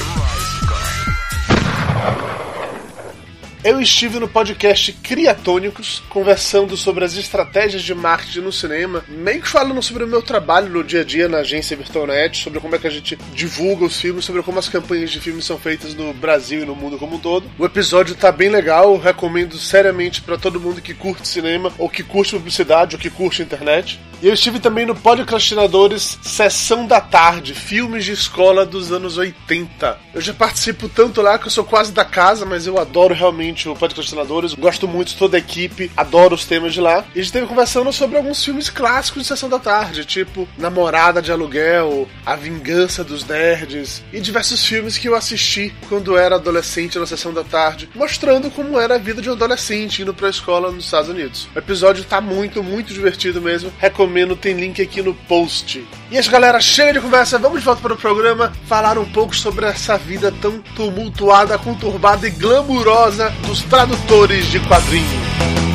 Eu 3.63 3.79
estive 3.79 4.19
no 4.19 4.27
podcast 4.27 4.91
Criatônicos, 4.91 6.03
conversando 6.09 6.75
sobre 6.75 7.05
as 7.05 7.15
estratégias 7.15 7.81
de 7.81 7.95
marketing 7.95 8.41
no 8.41 8.51
cinema, 8.51 9.05
meio 9.07 9.41
que 9.41 9.47
falando 9.47 9.81
sobre 9.81 10.03
o 10.03 10.07
meu 10.07 10.21
trabalho 10.21 10.67
no 10.67 10.83
dia 10.83 10.99
a 10.99 11.03
dia 11.05 11.29
na 11.29 11.37
agência 11.37 11.77
Virtualnet, 11.77 12.43
sobre 12.43 12.59
como 12.59 12.75
é 12.75 12.77
que 12.77 12.87
a 12.87 12.89
gente 12.89 13.17
divulga 13.33 13.85
os 13.85 14.01
filmes, 14.01 14.25
sobre 14.25 14.43
como 14.43 14.59
as 14.59 14.67
campanhas 14.67 15.11
de 15.11 15.21
filmes 15.21 15.45
são 15.45 15.57
feitas 15.57 15.93
no 15.93 16.13
Brasil 16.13 16.63
e 16.63 16.65
no 16.65 16.75
mundo 16.75 16.97
como 16.97 17.15
um 17.15 17.19
todo. 17.19 17.49
O 17.57 17.65
episódio 17.65 18.15
tá 18.15 18.33
bem 18.33 18.49
legal, 18.49 18.97
recomendo 18.97 19.57
seriamente 19.57 20.21
para 20.21 20.37
todo 20.37 20.59
mundo 20.59 20.81
que 20.81 20.93
curte 20.93 21.25
cinema, 21.25 21.71
ou 21.77 21.87
que 21.87 22.03
curte 22.03 22.35
publicidade, 22.35 22.97
ou 22.97 23.01
que 23.01 23.09
curte 23.09 23.41
internet. 23.41 23.97
E 24.21 24.27
eu 24.27 24.33
estive 24.33 24.57
também 24.57 24.85
no 24.85 24.95
Podcastinadores 24.95 26.17
Sessão 26.21 26.85
da 26.87 27.01
Tarde, 27.01 27.53
filmes 27.53 28.05
de 28.05 28.13
escola 28.13 28.65
dos 28.65 28.89
anos 28.89 29.17
80. 29.17 29.99
Eu 30.13 30.21
já 30.21 30.33
participo 30.33 30.87
tanto 30.87 31.21
lá 31.21 31.37
que 31.37 31.47
eu 31.47 31.51
sou 31.51 31.65
quase 31.65 31.91
da 31.91 32.05
casa, 32.05 32.45
mas 32.45 32.65
eu 32.65 32.79
adoro 32.79 33.13
realmente 33.13 33.52
o 33.69 33.75
Podcastinadores, 33.75 34.53
gosto 34.53 34.87
muito 34.87 35.09
de 35.09 35.17
toda 35.17 35.37
a 35.37 35.39
equipe, 35.39 35.91
adoro 35.95 36.35
os 36.35 36.45
temas 36.45 36.73
de 36.73 36.81
lá. 36.81 37.05
E 37.13 37.19
a 37.19 37.21
gente 37.21 37.25
esteve 37.25 37.47
conversando 37.47 37.91
sobre 37.93 38.17
alguns 38.17 38.43
filmes 38.43 38.69
clássicos 38.69 39.21
de 39.21 39.27
Sessão 39.27 39.49
da 39.49 39.59
Tarde, 39.59 40.05
tipo 40.05 40.47
Namorada 40.57 41.21
de 41.21 41.31
Aluguel, 41.31 42.07
A 42.25 42.35
Vingança 42.35 43.03
dos 43.03 43.25
Nerds, 43.25 44.03
e 44.11 44.19
diversos 44.19 44.65
filmes 44.65 44.97
que 44.97 45.07
eu 45.07 45.15
assisti 45.15 45.73
quando 45.87 46.17
era 46.17 46.35
adolescente 46.35 46.97
na 46.97 47.05
Sessão 47.05 47.33
da 47.33 47.43
Tarde, 47.43 47.89
mostrando 47.95 48.49
como 48.49 48.79
era 48.79 48.95
a 48.95 48.99
vida 48.99 49.21
de 49.21 49.29
um 49.29 49.33
adolescente 49.33 50.01
indo 50.01 50.13
pra 50.13 50.29
escola 50.29 50.71
nos 50.71 50.85
Estados 50.85 51.09
Unidos. 51.09 51.47
O 51.55 51.59
episódio 51.59 52.03
tá 52.03 52.19
muito, 52.19 52.63
muito 52.63 52.93
divertido 52.93 53.41
mesmo, 53.41 53.71
recomendo, 53.79 54.35
tem 54.35 54.55
link 54.55 54.81
aqui 54.81 55.01
no 55.01 55.13
post. 55.13 55.85
E 56.13 56.17
as 56.19 56.27
galera, 56.27 56.61
chega 56.61 56.93
de 56.93 57.01
conversa, 57.01 57.39
vamos 57.39 57.57
de 57.57 57.65
volta 57.65 57.81
para 57.81 57.93
o 57.95 57.97
programa 57.97 58.53
falar 58.67 58.99
um 58.99 59.11
pouco 59.11 59.35
sobre 59.35 59.65
essa 59.65 59.97
vida 59.97 60.31
tão 60.31 60.59
tumultuada, 60.75 61.57
conturbada 61.57 62.27
e 62.27 62.29
glamurosa 62.29 63.31
dos 63.47 63.63
tradutores 63.63 64.45
de 64.45 64.59
quadrinhos. 64.59 65.72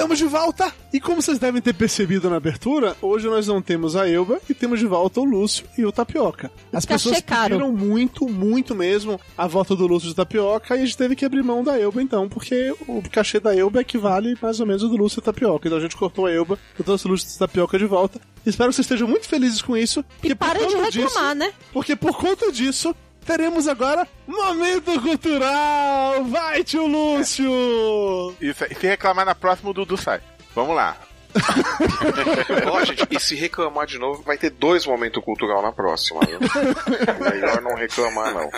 Estamos 0.00 0.16
de 0.16 0.24
volta! 0.24 0.72
E 0.94 0.98
como 0.98 1.20
vocês 1.20 1.38
devem 1.38 1.60
ter 1.60 1.74
percebido 1.74 2.30
na 2.30 2.36
abertura, 2.36 2.96
hoje 3.02 3.26
nós 3.26 3.46
não 3.46 3.60
temos 3.60 3.94
a 3.94 4.08
Elba 4.08 4.40
e 4.48 4.54
temos 4.54 4.80
de 4.80 4.86
volta 4.86 5.20
o 5.20 5.24
Lúcio 5.24 5.66
e 5.76 5.84
o 5.84 5.92
Tapioca. 5.92 6.50
As 6.72 6.86
Cachê 6.86 7.10
pessoas 7.10 7.20
caro. 7.20 7.50
pediram 7.50 7.70
muito, 7.70 8.26
muito 8.26 8.74
mesmo 8.74 9.20
a 9.36 9.46
volta 9.46 9.76
do 9.76 9.86
Lúcio 9.86 10.06
e 10.06 10.12
do 10.12 10.16
Tapioca 10.16 10.74
e 10.74 10.80
a 10.80 10.84
gente 10.86 10.96
teve 10.96 11.14
que 11.14 11.22
abrir 11.22 11.42
mão 11.42 11.62
da 11.62 11.78
Elba 11.78 12.00
então, 12.00 12.30
porque 12.30 12.74
o 12.88 13.02
cachê 13.12 13.38
da 13.38 13.54
Elba 13.54 13.82
equivale 13.82 14.38
mais 14.40 14.58
ou 14.58 14.66
menos 14.66 14.82
ao 14.82 14.88
do 14.88 14.96
Lúcio 14.96 15.20
e 15.20 15.22
Tapioca. 15.22 15.68
Então 15.68 15.76
a 15.76 15.82
gente 15.82 15.96
cortou 15.96 16.24
a 16.24 16.32
Elba 16.32 16.58
e 16.78 16.82
trouxe 16.82 17.06
o 17.06 17.10
Lúcio 17.10 17.28
e 17.34 17.38
Tapioca 17.38 17.78
de 17.78 17.84
volta. 17.84 18.18
Espero 18.46 18.70
que 18.70 18.76
vocês 18.76 18.86
estejam 18.86 19.06
muito 19.06 19.28
felizes 19.28 19.60
com 19.60 19.76
isso. 19.76 20.02
Por 20.22 20.34
Parem 20.34 20.66
de 20.66 20.76
reclamar, 20.76 20.90
disso, 20.90 21.34
né? 21.34 21.52
porque 21.74 21.94
por 21.94 22.16
conta 22.16 22.50
disso, 22.50 22.96
teremos 23.30 23.68
agora 23.68 24.08
Momento 24.26 25.00
Cultural! 25.00 26.24
Vai, 26.24 26.64
tio 26.64 26.84
Lúcio! 26.88 28.34
Isso, 28.40 28.64
aí. 28.64 28.74
se 28.74 28.88
reclamar 28.88 29.24
na 29.24 29.36
próxima, 29.36 29.70
o 29.70 29.72
Dudu 29.72 29.96
sai. 29.96 30.20
Vamos 30.52 30.74
lá. 30.74 30.96
Ó, 32.72 32.84
gente, 32.84 33.06
e 33.08 33.20
se 33.20 33.36
reclamar 33.36 33.86
de 33.86 33.98
novo, 34.00 34.24
vai 34.24 34.36
ter 34.36 34.50
dois 34.50 34.84
momentos 34.84 35.22
cultural 35.22 35.62
na 35.62 35.70
próxima. 35.70 36.20
Viu? 36.26 36.40
Melhor 37.30 37.60
não 37.62 37.76
reclamar, 37.76 38.34
não. 38.34 38.50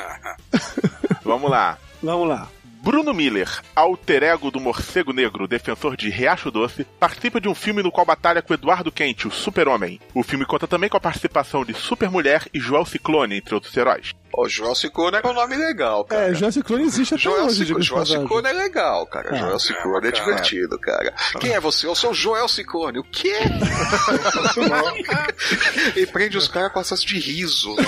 Vamos 1.23 1.51
lá. 1.51 1.77
Vamos 2.03 2.27
lá. 2.27 2.49
Bruno 2.83 3.13
Miller, 3.13 3.49
alter 3.77 4.23
ego 4.23 4.51
do 4.51 4.59
morcego 4.59 5.13
negro, 5.13 5.47
defensor 5.47 5.97
de 5.97 6.09
Riacho 6.09 6.51
Doce, 6.51 6.85
participa 6.99 7.41
de 7.41 7.49
um 7.49 7.55
filme 7.55 7.83
no 7.83 7.93
qual 7.93 8.07
batalha 8.07 8.41
com 8.41 8.55
Eduardo 8.55 8.91
Quente, 8.91 9.29
o 9.29 9.31
super-homem. 9.31 10.01
O 10.15 10.23
filme 10.23 10.47
conta 10.47 10.67
também 10.67 10.89
com 10.89 10.97
a 10.97 11.01
participação 11.01 11.63
de 11.63 11.75
Supermulher 11.75 12.49
e 12.53 12.59
Joel 12.59 12.87
Ciclone, 12.87 13.37
entre 13.37 13.55
outros 13.55 13.77
heróis. 13.77 14.15
Ó, 14.35 14.49
Joel 14.49 14.75
Ciclone 14.75 15.19
é 15.23 15.27
um 15.27 15.33
nome 15.33 15.57
legal, 15.57 16.05
cara. 16.05 16.31
É, 16.31 16.35
Joel 16.35 16.53
Ciclone 16.53 16.85
existe 16.85 17.15
até 17.15 17.23
Joel, 17.23 17.47
hoje, 17.47 17.75
passagem. 17.75 18.21
Ciclone 18.23 18.49
é 18.49 18.53
legal, 18.53 19.07
cara. 19.07 19.31
Ah, 19.31 19.37
Joel 19.37 19.59
Ciclone 19.59 20.09
é 20.09 20.13
cara. 20.13 20.25
divertido, 20.25 20.79
cara. 20.79 21.15
Quem 21.39 21.53
é 21.53 21.61
você? 21.61 21.87
Eu 21.87 21.95
sou 21.95 22.13
o 22.13 22.15
Joel 22.15 22.49
Ciclone. 22.49 22.99
O 22.99 23.05
quê? 23.05 23.37
e 25.97 26.07
prende 26.07 26.39
os 26.39 26.49
caras 26.49 26.73
com 26.73 26.81
acesso 26.81 27.07
de 27.07 27.19
riso, 27.19 27.75
né? 27.77 27.85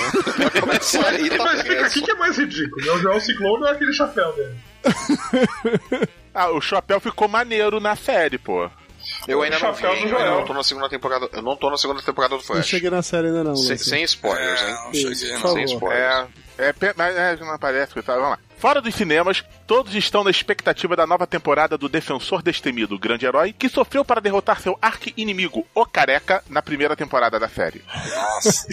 Começa 0.59 1.07
aí, 1.07 1.29
tá 1.29 1.43
Mas 1.43 1.61
fica 1.61 1.85
aqui 1.85 2.01
que 2.01 2.11
é 2.11 2.15
mais 2.15 2.37
ridículo, 2.37 2.85
né? 2.85 2.91
O 2.91 2.99
Joel 2.99 3.21
Ciclone 3.21 3.63
ou 3.63 3.69
aquele 3.69 3.93
chapéu 3.93 4.33
dele? 4.33 4.55
Ah, 6.37 6.49
o 6.49 6.59
chapéu 6.59 6.99
ficou 6.99 7.29
maneiro 7.29 7.79
na 7.79 7.95
série, 7.95 8.37
pô. 8.37 8.69
Eu 9.27 9.41
ainda 9.41 9.59
não 9.59 9.73
vi, 9.73 9.83
eu 9.83 10.19
não 10.31 10.45
tô 10.45 10.53
na 10.53 10.63
segunda 10.63 10.89
temporada. 10.89 11.29
Eu 11.33 11.41
não 11.41 11.55
tô 11.55 11.69
na 11.69 11.77
segunda 11.77 12.01
temporada 12.01 12.35
do 12.35 12.39
Não 12.39 12.43
Flash. 12.43 12.65
cheguei 12.67 12.89
na 12.89 13.01
série 13.01 13.27
ainda 13.27 13.43
não, 13.43 13.55
Sem, 13.55 13.77
sem 13.77 14.03
spoilers, 14.03 14.61
hein? 14.61 14.75
não 14.85 14.93
cheguei, 14.93 15.33
não. 15.33 15.53
Sem 15.53 15.63
spoilers. 15.65 16.27
É, 16.57 16.69
é, 16.69 16.93
mas 16.95 17.15
é, 17.15 17.35
não 17.37 17.51
aparece, 17.51 17.93
sabe? 17.93 18.05
Vamos 18.19 18.29
lá. 18.29 18.39
Fora 18.57 18.81
dos 18.81 18.95
cinemas, 18.95 19.43
todos 19.67 19.93
estão 19.93 20.23
na 20.23 20.29
expectativa 20.31 20.95
da 20.95 21.05
nova 21.05 21.27
temporada 21.27 21.77
do 21.77 21.89
Defensor 21.89 22.41
Destemido, 22.41 22.95
o 22.95 22.99
grande 22.99 23.25
herói, 23.25 23.51
que 23.51 23.67
sofreu 23.67 24.05
para 24.05 24.21
derrotar 24.21 24.61
seu 24.61 24.77
arqui-inimigo, 24.81 25.67
o 25.75 25.85
Careca, 25.85 26.41
na 26.49 26.61
primeira 26.61 26.95
temporada 26.95 27.37
da 27.37 27.49
série. 27.49 27.83
Nossa. 27.93 28.67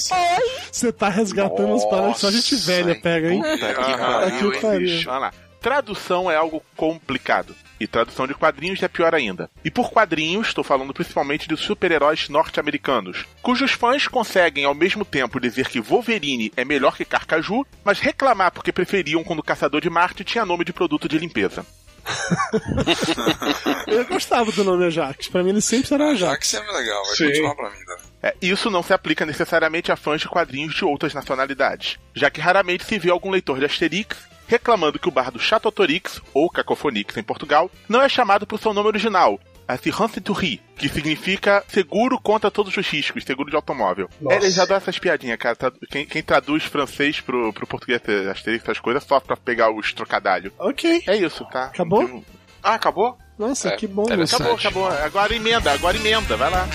Você 0.71 0.93
tá 0.93 1.09
resgatando 1.09 1.75
as 1.75 1.85
palavras 1.85 2.19
só 2.19 2.31
gente 2.31 2.55
velha 2.57 2.95
pega, 3.01 3.33
hein? 3.33 3.43
Puta 3.43 3.75
que 3.75 3.97
pariu, 3.99 4.53
Que 4.53 4.67
hein, 4.67 4.79
bicho? 4.79 5.05
Vamos 5.07 5.21
lá. 5.23 5.33
Tradução 5.61 6.31
é 6.31 6.37
algo 6.37 6.63
complicado. 6.77 7.55
E 7.83 7.87
tradução 7.89 8.29
de 8.29 8.35
quadrinhos 8.35 8.81
é 8.81 8.87
pior 8.87 9.13
ainda. 9.13 9.51
E 9.65 9.69
por 9.69 9.91
quadrinhos, 9.91 10.47
estou 10.47 10.63
falando 10.63 10.95
principalmente 10.95 11.49
de 11.49 11.57
super-heróis 11.57 12.29
norte-americanos, 12.29 13.27
cujos 13.43 13.73
fãs 13.73 14.07
conseguem 14.07 14.65
ao 14.65 14.73
mesmo 14.73 15.05
tempo 15.05 15.41
dizer 15.41 15.67
que 15.67 15.81
Wolverine 15.81 16.53
é 16.57 16.65
melhor 16.65 16.97
que 16.97 17.05
Carcaju, 17.05 17.67
mas 17.85 17.99
reclamar 17.99 18.53
porque 18.53 18.71
preferiam 18.71 19.25
quando 19.25 19.41
o 19.41 19.43
Caçador 19.43 19.81
de 19.81 19.91
Marte 19.91 20.23
tinha 20.23 20.47
nome 20.47 20.65
de 20.65 20.73
produto 20.73 21.09
de 21.09 21.19
limpeza. 21.19 21.67
Eu 23.89 24.05
gostava 24.07 24.53
do 24.53 24.63
nome 24.63 24.85
Ajax. 24.85 25.27
Pra 25.27 25.43
mim 25.43 25.51
ele 25.51 25.61
sempre 25.61 25.89
será 25.89 26.11
Ajax. 26.11 26.47
Sempre 26.47 26.69
é 26.69 26.73
legal, 26.75 27.05
vai 27.05 27.17
Sim. 27.17 27.27
continuar 27.27 27.57
pra 27.57 27.71
mim, 27.71 27.85
tá? 27.85 27.97
É, 28.23 28.37
isso 28.41 28.71
não 28.71 28.85
se 28.85 28.93
aplica 28.93 29.27
necessariamente 29.27 29.91
a 29.91 29.97
fãs 29.97 30.21
de 30.21 30.29
quadrinhos 30.29 30.73
de 30.73 30.85
outras 30.85 31.15
nacionalidades, 31.15 31.99
já 32.15 32.31
que 32.31 32.41
raramente 32.41 32.85
se 32.85 32.97
vê 32.97 33.11
algum 33.11 33.31
leitor 33.31 33.59
de 33.59 33.65
Asterix 33.65 34.31
reclamando 34.53 34.99
que 34.99 35.09
o 35.09 35.11
bar 35.13 35.31
do 35.31 35.39
Chatotorix, 35.39 36.21
ou 36.35 36.51
Cacofonix 36.51 37.17
em 37.17 37.23
Portugal, 37.23 37.71
não 37.89 38.03
é 38.03 38.09
chamado 38.09 38.47
por 38.47 38.61
seu 38.61 38.75
nome 38.75 38.89
original, 38.89 39.41
Assurance 39.67 40.21
to 40.21 40.33
Ri, 40.35 40.61
que 40.77 40.89
significa 40.89 41.65
seguro 41.69 42.21
contra 42.21 42.51
todos 42.51 42.77
os 42.77 42.87
riscos, 42.87 43.25
seguro 43.25 43.49
de 43.49 43.57
automóvel. 43.57 44.11
Nossa. 44.21 44.37
É, 44.37 44.39
eles 44.41 44.59
adoram 44.59 44.77
essas 44.77 44.99
piadinhas, 44.99 45.39
cara. 45.39 45.57
Tradu- 45.57 45.79
Quem, 45.91 46.05
quem 46.05 46.23
traduz 46.23 46.65
francês 46.65 47.21
pro, 47.21 47.51
pro 47.55 47.67
português 47.67 48.01
Asterix, 48.31 48.63
essas 48.65 48.79
coisas, 48.81 49.03
só 49.05 49.19
pra 49.21 49.37
pegar 49.37 49.71
os 49.73 49.93
trocadalhos. 49.95 50.53
Ok. 50.59 51.03
É 51.07 51.17
isso, 51.17 51.45
tá? 51.47 51.67
Acabou? 51.67 52.07
Tem- 52.07 52.25
Ah, 52.63 52.75
acabou? 52.75 53.17
Nossa, 53.39 53.71
É, 53.71 53.77
que 53.77 53.87
bom. 53.87 54.05
Acabou, 54.05 54.55
acabou. 54.55 54.87
Agora 54.89 55.35
emenda, 55.35 55.73
agora 55.73 55.97
emenda, 55.97 56.37
vai 56.37 56.51
lá. 56.51 56.69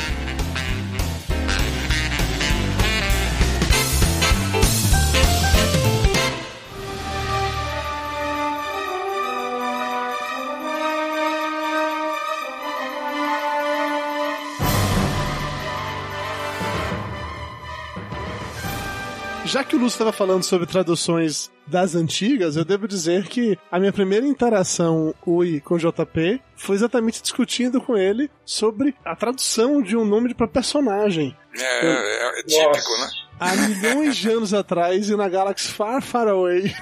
Já 19.48 19.64
que 19.64 19.78
o 19.78 19.80
Lúcio 19.80 19.96
estava 19.96 20.12
falando 20.12 20.44
sobre 20.44 20.68
traduções 20.68 21.50
das 21.66 21.96
antigas, 21.96 22.58
eu 22.58 22.66
devo 22.66 22.86
dizer 22.86 23.28
que 23.28 23.58
a 23.72 23.80
minha 23.80 23.94
primeira 23.94 24.28
interação 24.28 25.16
Ui 25.26 25.62
com 25.62 25.76
o 25.76 25.80
JP 25.80 26.42
foi 26.54 26.76
exatamente 26.76 27.22
discutindo 27.22 27.80
com 27.80 27.96
ele 27.96 28.30
sobre 28.44 28.94
a 29.06 29.16
tradução 29.16 29.82
de 29.82 29.96
um 29.96 30.04
nome 30.04 30.34
para 30.34 30.50
personagem. 30.50 31.34
É, 31.58 31.86
é, 31.86 32.40
é 32.40 32.44
típico, 32.44 32.98
né? 33.00 33.10
Há 33.40 33.56
milhões 33.56 34.18
de 34.18 34.30
anos 34.30 34.54
atrás 34.54 35.10
e 35.10 35.16
na 35.16 35.30
Galaxy 35.30 35.70
Far 35.70 36.02
Far 36.02 36.28
Away. 36.28 36.76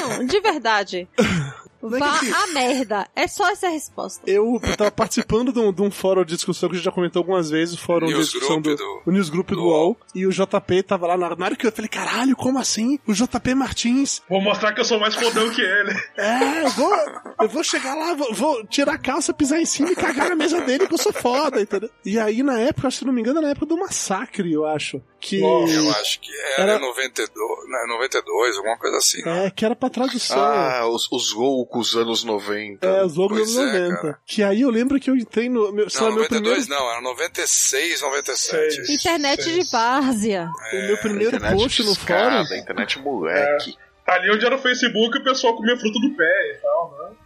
Não, 0.00 0.26
de 0.26 0.40
verdade. 0.40 1.08
Não 1.90 1.96
é 1.96 2.00
Vá 2.00 2.18
que- 2.18 2.32
a 2.32 2.46
merda. 2.48 3.08
É 3.14 3.26
só 3.28 3.48
essa 3.50 3.66
a 3.66 3.70
resposta. 3.70 4.22
Eu 4.30 4.60
tava 4.76 4.90
participando 4.90 5.52
de 5.52 5.58
um, 5.58 5.72
de 5.72 5.82
um 5.82 5.90
fórum 5.90 6.24
de 6.24 6.34
discussão 6.34 6.68
que 6.68 6.74
a 6.74 6.78
gente 6.78 6.84
já 6.84 6.92
comentou 6.92 7.20
algumas 7.20 7.50
vezes, 7.50 7.74
o 7.74 7.78
fórum 7.78 8.06
de 8.06 8.14
discussão 8.14 8.60
do, 8.60 8.74
do- 8.76 9.02
o 9.06 9.10
Newsgroup 9.10 9.48
do, 9.50 9.56
do 9.56 9.62
UOL, 9.64 9.96
e 10.14 10.26
o 10.26 10.30
JP 10.30 10.82
tava 10.82 11.06
lá 11.06 11.16
na, 11.16 11.34
na 11.36 11.44
hora 11.46 11.56
que 11.56 11.66
eu 11.66 11.72
falei, 11.72 11.88
caralho, 11.88 12.36
como 12.36 12.58
assim? 12.58 12.98
O 13.06 13.12
JP 13.12 13.54
Martins 13.54 14.22
Vou 14.28 14.40
mostrar 14.40 14.72
que 14.72 14.80
eu 14.80 14.84
sou 14.84 14.98
mais 15.00 15.14
fodão 15.14 15.50
que 15.50 15.60
ele. 15.60 15.92
É, 16.16 16.62
eu 16.64 16.70
vou, 16.70 16.94
eu 17.42 17.48
vou 17.48 17.62
chegar 17.64 17.94
lá, 17.94 18.14
vou, 18.14 18.32
vou 18.34 18.66
tirar 18.66 18.94
a 18.94 18.98
calça, 18.98 19.32
pisar 19.32 19.60
em 19.60 19.66
cima 19.66 19.90
e 19.92 19.96
cagar 19.96 20.28
na 20.28 20.36
mesa 20.36 20.60
dele, 20.60 20.86
que 20.86 20.94
eu 20.94 20.98
sou 20.98 21.12
foda, 21.12 21.60
entendeu? 21.60 21.90
E 22.04 22.18
aí, 22.18 22.42
na 22.42 22.58
época, 22.58 22.90
se 22.90 23.04
não 23.04 23.12
me 23.12 23.20
engano, 23.20 23.40
na 23.40 23.48
época 23.50 23.66
do 23.66 23.76
massacre, 23.76 24.52
eu 24.52 24.64
acho. 24.66 25.00
Que. 25.18 25.40
Eu 25.40 25.90
acho 25.92 26.20
que 26.20 26.30
era, 26.56 26.72
Era- 26.72 26.76
em 26.78 26.80
92, 26.86 27.68
né, 27.68 27.84
92, 27.88 28.56
alguma 28.58 28.76
coisa 28.78 28.96
assim. 28.98 29.22
né? 29.24 29.46
É, 29.46 29.50
que 29.50 29.64
era 29.64 29.74
pra 29.74 29.88
tradução. 29.90 30.38
Ah, 30.38 30.86
os, 30.88 31.08
os 31.10 31.32
loucos 31.76 31.96
anos 31.96 32.24
90. 32.24 32.86
é, 32.86 33.04
os 33.04 33.14
logos 33.16 33.38
dos 33.38 33.54
pois 33.54 33.58
anos 33.58 33.74
é, 33.74 33.80
90. 33.88 34.00
cara. 34.02 34.18
que 34.26 34.42
aí 34.42 34.60
eu 34.62 34.70
lembro 34.70 34.98
que 34.98 35.10
eu 35.10 35.16
entrei 35.16 35.48
no. 35.48 35.72
Meu, 35.72 35.86
Não, 36.00 36.02
lá, 36.08 36.10
meu 36.10 36.22
92 36.22 36.66
primeiro, 36.66 36.84
não, 36.84 36.90
era 36.90 37.00
96, 37.02 38.00
97. 38.00 38.92
Internet 38.92 39.44
de 39.44 39.70
várzea. 39.70 40.50
o 40.72 40.86
meu 40.86 40.96
primeiro 40.98 41.40
post 41.40 41.82
no 41.82 41.94
fórum. 41.94 42.42
Internet 42.54 42.98
moleque. 42.98 43.76
Ali 44.06 44.30
onde 44.30 44.46
era 44.46 44.54
o 44.54 44.58
Facebook, 44.58 45.18
o 45.18 45.24
pessoal 45.24 45.56
comia 45.56 45.76
fruto 45.76 45.98
do 45.98 46.10
pé 46.14 46.52
e 46.52 46.62
tal, 46.62 46.96
né? 46.98 47.16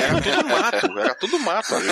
Era 0.00 0.20
tudo 0.20 0.48
mato, 0.48 0.98
era 0.98 1.14
tudo 1.16 1.38
mato 1.40 1.74
ali. 1.74 1.88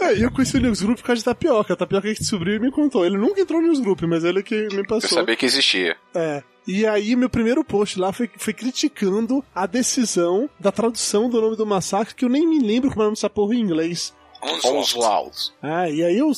É, 0.00 0.14
e 0.18 0.22
eu 0.22 0.30
conheci 0.30 0.56
o 0.56 0.60
Newsgroup 0.60 0.98
por 0.98 1.06
causa 1.06 1.20
de 1.20 1.24
Tapioca. 1.24 1.72
A 1.72 1.76
Tapioca 1.76 2.12
que 2.12 2.20
descobriu 2.20 2.56
e 2.56 2.58
me 2.58 2.70
contou. 2.70 3.06
Ele 3.06 3.16
nunca 3.16 3.40
entrou 3.40 3.60
no 3.60 3.66
Newsgroup, 3.68 4.02
mas 4.02 4.22
ele 4.24 4.42
que 4.42 4.68
me 4.68 4.78
Eu 4.78 4.86
passou. 4.86 5.10
sabia 5.18 5.34
que 5.36 5.46
existia. 5.46 5.96
É. 6.14 6.42
E 6.66 6.84
aí, 6.84 7.14
meu 7.16 7.30
primeiro 7.30 7.64
post 7.64 7.98
lá 7.98 8.12
foi, 8.12 8.28
foi 8.36 8.52
criticando 8.52 9.42
a 9.54 9.66
decisão 9.66 10.50
da 10.58 10.72
tradução 10.72 11.30
do 11.30 11.40
nome 11.40 11.56
do 11.56 11.64
massacre, 11.64 12.14
que 12.14 12.24
eu 12.24 12.28
nem 12.28 12.46
me 12.46 12.58
lembro 12.58 12.90
como 12.90 13.02
é 13.02 13.04
o 13.04 13.06
nome 13.06 13.16
dessa 13.16 13.30
porra 13.30 13.54
em 13.54 13.60
inglês. 13.60 14.12
Onslaught. 14.42 15.52
Ah, 15.62 15.88
e 15.88 16.02
aí 16.02 16.18
eu 16.18 16.32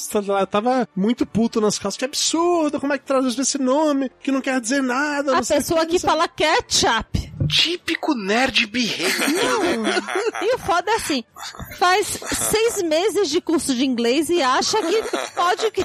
tava 0.51 0.89
muito 0.95 1.27
puto 1.27 1.61
nas 1.61 1.79
calças. 1.79 1.99
Que 1.99 2.05
absurdo, 2.05 2.81
como 2.81 2.93
é 2.93 2.99
que 2.99 3.05
traduz 3.05 3.39
esse 3.39 3.59
nome? 3.59 4.11
Que 4.23 4.31
não 4.31 4.41
quer 4.41 4.61
dizer 4.61 4.83
nada. 4.83 5.37
A 5.37 5.43
pessoa 5.43 5.85
que, 5.87 5.93
que 5.93 5.99
fala 5.99 6.29
ketchup. 6.29 7.29
Típico 7.49 8.15
nerd 8.15 8.67
birrento. 8.67 9.17
Não. 9.31 10.43
E 10.43 10.55
o 10.55 10.59
foda 10.59 10.91
é 10.91 10.95
assim: 10.97 11.25
faz 11.79 12.07
seis 12.07 12.83
meses 12.83 13.31
de 13.31 13.41
curso 13.41 13.75
de 13.75 13.87
inglês 13.87 14.29
e 14.29 14.43
acha 14.43 14.79
que 14.83 15.03
pode. 15.35 15.71
que- 15.71 15.85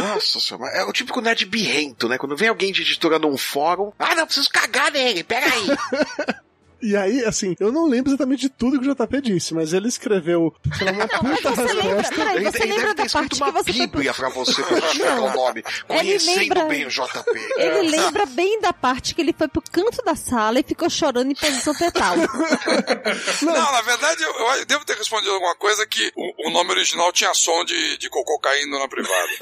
Nossa 0.00 0.38
senhora, 0.38 0.70
é 0.76 0.84
o 0.84 0.92
típico 0.92 1.20
nerd 1.20 1.44
birrento, 1.46 2.08
né? 2.08 2.18
Quando 2.18 2.36
vem 2.36 2.48
alguém 2.48 2.72
de 2.72 2.82
editora 2.82 3.18
num 3.18 3.36
fórum, 3.36 3.90
ah, 3.98 4.14
não, 4.14 4.26
preciso 4.26 4.48
cagar 4.50 4.92
nele, 4.92 5.24
pera 5.24 5.46
aí. 5.46 5.66
E 6.86 6.96
aí, 6.96 7.24
assim, 7.24 7.56
eu 7.58 7.72
não 7.72 7.86
lembro 7.88 8.10
exatamente 8.10 8.42
de 8.42 8.48
tudo 8.48 8.78
que 8.80 8.88
o 8.88 8.94
JP 8.94 9.20
disse, 9.20 9.52
mas 9.54 9.72
ele 9.72 9.88
escreveu 9.88 10.54
sei 10.78 10.86
lá, 10.86 10.92
uma 10.92 11.08
puta 11.08 11.50
você 11.50 11.62
lembra- 11.74 11.82
resposta. 11.96 12.14
peraí, 12.14 12.36
Ele, 12.36 12.44
você 12.52 12.62
ele 12.62 12.72
lembra 12.74 12.94
deve 12.94 12.94
ter 12.94 13.02
da 13.06 13.10
parte 13.10 13.32
escrito 13.32 13.36
que 13.36 13.42
uma 13.42 13.50
você 13.52 13.72
foi 13.72 13.86
bíblia 13.86 14.14
pra 14.14 14.28
você, 14.28 14.62
pra 14.62 15.20
o 15.20 15.34
nome. 15.34 15.64
Ele 15.88 15.98
Conhecendo 15.98 16.38
lembra- 16.40 16.64
bem 16.66 16.86
o 16.86 16.88
JP. 16.88 17.30
Ele 17.58 17.88
lembra 17.90 18.26
bem 18.26 18.60
da 18.60 18.72
parte 18.72 19.14
que 19.14 19.20
ele 19.20 19.34
foi 19.36 19.48
pro 19.48 19.62
canto 19.72 20.02
da 20.04 20.14
sala 20.14 20.60
e 20.60 20.62
ficou 20.62 20.88
chorando 20.88 21.30
em 21.30 21.34
posição 21.34 21.74
fetal. 21.74 22.14
Não, 23.42 23.72
na 23.72 23.82
verdade, 23.82 24.22
eu, 24.22 24.30
eu 24.32 24.64
devo 24.66 24.84
ter 24.84 24.96
respondido 24.96 25.32
alguma 25.32 25.56
coisa 25.56 25.84
que 25.86 26.12
o, 26.14 26.48
o 26.48 26.50
nome 26.52 26.70
original 26.70 27.12
tinha 27.12 27.34
som 27.34 27.64
de, 27.64 27.98
de 27.98 28.08
cocô 28.08 28.38
caindo 28.38 28.78
na 28.78 28.86
privada. 28.88 29.32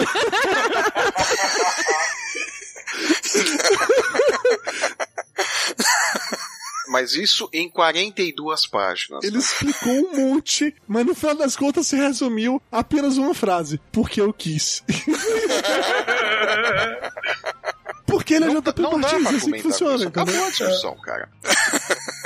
Mas 6.89 7.15
isso 7.15 7.49
em 7.53 7.69
42 7.69 8.67
páginas. 8.67 9.25
Ele 9.25 9.39
explicou 9.39 9.93
um 9.93 10.17
monte, 10.17 10.75
mas 10.87 11.07
no 11.07 11.15
final 11.15 11.35
das 11.35 11.57
contas 11.57 11.87
se 11.87 11.97
resumiu 11.97 12.61
apenas 12.71 13.17
uma 13.17 13.35
frase. 13.35 13.81
Porque 13.93 14.21
eu 14.21 14.33
quis. 14.33 14.83
Porque 18.07 18.35
ele 18.35 18.45
é 18.45 18.49
JP 18.49 18.55
Não 18.55 18.63
dá 18.63 18.73
pra 18.73 18.99
Martins, 18.99 19.33
é 19.33 19.37
assim 19.37 19.53
que 19.53 19.63
funciona, 19.63 19.97
isso. 19.97 20.09
Acabou 20.09 20.33
entendeu? 20.35 20.49
a 20.49 20.51
discussão, 20.51 20.97
cara. 21.03 21.29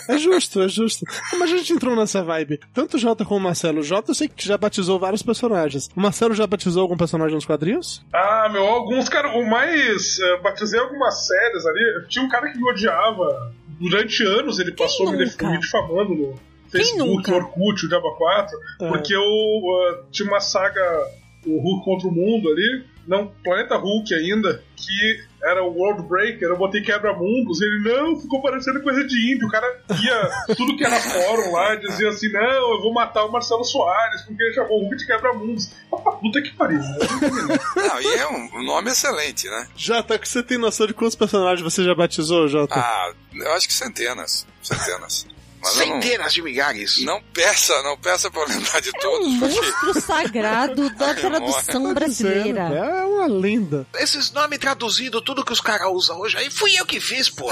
É 0.09 0.19
justo, 0.19 0.63
é 0.63 0.69
justo. 0.69 1.05
Mas 1.39 1.53
a 1.53 1.57
gente 1.57 1.73
entrou 1.73 1.97
nessa 1.97 2.23
vibe. 2.23 2.61
Tanto 2.75 2.97
o 2.97 2.99
Jota 2.99 3.25
como 3.25 3.41
o 3.41 3.43
Marcelo. 3.43 3.81
O 3.81 3.83
Jota 3.83 4.11
eu 4.11 4.15
sei 4.15 4.29
que 4.29 4.47
já 4.47 4.59
batizou 4.59 4.99
vários 4.99 5.23
personagens. 5.23 5.89
O 5.97 6.01
Marcelo 6.01 6.35
já 6.35 6.47
batizou 6.47 6.83
algum 6.83 6.97
personagem 6.97 7.35
nos 7.35 7.47
quadrinhos? 7.47 8.05
Ah, 8.13 8.49
meu, 8.53 8.67
alguns, 8.67 9.09
cara, 9.09 9.29
o 9.39 9.49
mais. 9.49 10.19
eh, 10.19 10.37
batizei 10.43 10.79
algumas 10.79 11.27
séries 11.27 11.65
ali. 11.67 12.07
Tinha 12.09 12.25
um 12.25 12.29
cara 12.29 12.51
que 12.51 12.59
me 12.59 12.71
odiava. 12.71 13.53
Durante 13.81 14.23
anos 14.25 14.59
ele 14.59 14.73
passou 14.73 15.11
me, 15.13 15.25
dif- 15.25 15.43
me 15.43 15.59
difamando 15.59 16.15
no 16.15 16.41
Facebook, 16.71 17.31
no 17.31 17.37
Orkut, 17.37 17.87
o 17.87 17.89
Diaba 17.89 18.11
4, 18.17 18.59
É. 18.83 18.89
porque 18.89 19.15
eu 19.15 19.23
ah, 19.23 20.05
tinha 20.11 20.29
uma 20.29 20.41
saga, 20.41 20.83
o 21.47 21.59
Hulk 21.61 21.85
contra 21.85 22.09
o 22.09 22.13
Mundo 22.13 22.49
ali, 22.51 22.85
não, 23.09 23.33
Planeta 23.43 23.77
Hulk 23.77 24.15
ainda, 24.15 24.63
que 24.77 25.25
era 25.43 25.65
o 25.65 25.73
World 25.73 26.07
Breaker, 26.07 26.49
eu 26.49 26.59
botei 26.59 26.83
quebra-mundos, 26.83 27.63
ele, 27.63 27.81
não, 27.83 28.21
ficou 28.21 28.43
parecendo 28.43 28.83
coisa 28.83 29.03
de 29.07 29.33
índio, 29.33 29.49
o 29.49 29.51
cara 29.51 29.67
ia, 29.89 30.55
tudo 30.55 30.77
que 30.77 30.85
era 30.85 31.01
fórum 31.01 31.53
lá, 31.53 31.75
dizia 31.77 32.11
assim, 32.11 32.31
não, 32.31 32.75
eu 32.75 32.83
vou 32.83 32.93
matar 32.93 33.25
o 33.25 33.33
Marcelo 33.33 33.65
Soares, 33.65 34.23
porque 34.23 34.43
ele 34.43 34.55
chamou 34.55 34.79
o 34.79 34.83
Hulk 34.83 34.97
de 34.97 35.07
quebra-mundos. 35.07 35.71
Puta 36.21 36.43
que 36.43 36.53
pariu, 36.55 36.81
né? 36.81 36.99
Não, 37.77 38.01
e 38.01 38.15
é 38.15 38.29
um, 38.29 38.59
um 38.59 38.63
nome 38.63 38.91
excelente, 38.91 39.49
né? 39.49 39.69
Jota, 39.75 40.19
que 40.19 40.29
você 40.29 40.43
tem 40.43 40.59
noção 40.59 40.87
de 40.87 40.93
quantos 40.93 41.17
personagens 41.17 41.63
você 41.63 41.83
já 41.83 41.95
batizou, 41.95 42.47
Jota? 42.47 42.75
Ah, 42.75 43.13
eu 43.33 43.53
acho 43.53 43.67
que 43.67 43.73
centenas. 43.73 44.47
Centenas. 44.63 45.27
Mas 45.77 45.81
eu 45.81 45.87
não- 45.95 46.03
Centenas 46.03 46.33
de 46.33 46.43
milhares. 46.43 47.03
Não 47.05 47.23
peça, 47.33 47.83
não 47.83 47.97
peça 47.99 48.31
pra 48.31 48.43
eu 48.43 48.49
lembrar 48.49 48.81
de 48.81 48.93
todos, 48.93 49.39
porque. 49.39 49.55
Monstro 49.61 50.01
sagrado 50.01 50.91
da 50.97 51.15
tradução 51.15 51.95
brasileira. 51.95 52.61
É 52.61 53.05
uma 53.05 53.27
lenda. 53.27 53.87
Esses 53.97 54.31
nomes 54.31 54.59
traduzidos, 54.59 55.23
tudo 55.25 55.45
que 55.45 55.53
os 55.53 55.61
caras 55.61 55.89
usam 55.91 56.19
hoje 56.21 56.37
aí, 56.37 56.51
fui 56.51 56.75
eu 56.79 56.87
que 56.87 57.01
fiz, 57.01 57.29
pô. 57.31 57.51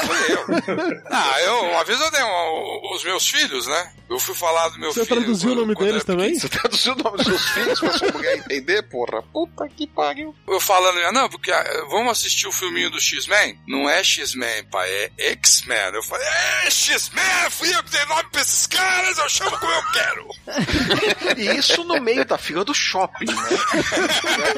Ah, 1.10 1.40
eu, 1.42 1.64
uma 1.70 1.84
vez 1.84 2.00
eu 2.00 2.10
dei 2.10 2.22
um- 2.22 2.94
os 2.94 3.04
meus 3.04 3.28
filhos, 3.28 3.66
né? 3.66 3.92
Eu 4.08 4.20
fui 4.20 4.34
falar 4.36 4.68
do 4.68 4.78
meu 4.78 4.92
Você 4.92 5.04
filho. 5.04 5.20
traduziu 5.20 5.50
o 5.50 5.54
nome 5.56 5.74
deles 5.74 6.04
também? 6.04 6.38
Você 6.38 6.48
traduziu 6.48 6.92
o 6.94 6.96
nome 6.96 7.16
dos 7.16 7.26
seus 7.26 7.48
filhos 7.50 7.80
pra 7.80 7.92
sua 7.98 8.12
mulher 8.12 8.38
entender, 8.38 8.82
porra? 8.84 9.20
Puta 9.32 9.68
que 9.68 9.86
pariu. 9.88 10.34
Eu 10.46 10.60
falando, 10.60 10.96
não, 11.12 11.28
porque 11.28 11.50
ah, 11.50 11.64
vamos 11.90 12.12
assistir 12.12 12.46
o 12.46 12.52
filminho 12.52 12.88
do 12.90 13.00
X-Men? 13.00 13.58
Não 13.66 13.90
é 13.90 14.04
X-Men, 14.04 14.64
pai, 14.70 14.88
é 14.88 15.10
X-Men. 15.32 15.76
Eu 15.92 16.02
falei, 16.04 16.26
é 16.64 16.70
X-Men, 16.70 17.50
fui 17.50 17.68
eu 17.74 17.82
que 17.82 17.90
dei 17.90 18.05
nome 18.06 18.24
pra 18.30 18.40
esses 18.40 18.66
caras, 18.66 19.18
eu 19.18 19.28
chamo 19.28 19.58
como 19.58 19.72
eu 19.72 19.82
quero. 19.92 20.26
E 21.36 21.56
isso 21.56 21.84
no 21.84 22.00
meio 22.00 22.24
da 22.24 22.38
fila 22.38 22.64
do 22.64 22.72
shopping, 22.72 23.26
né? 23.26 23.58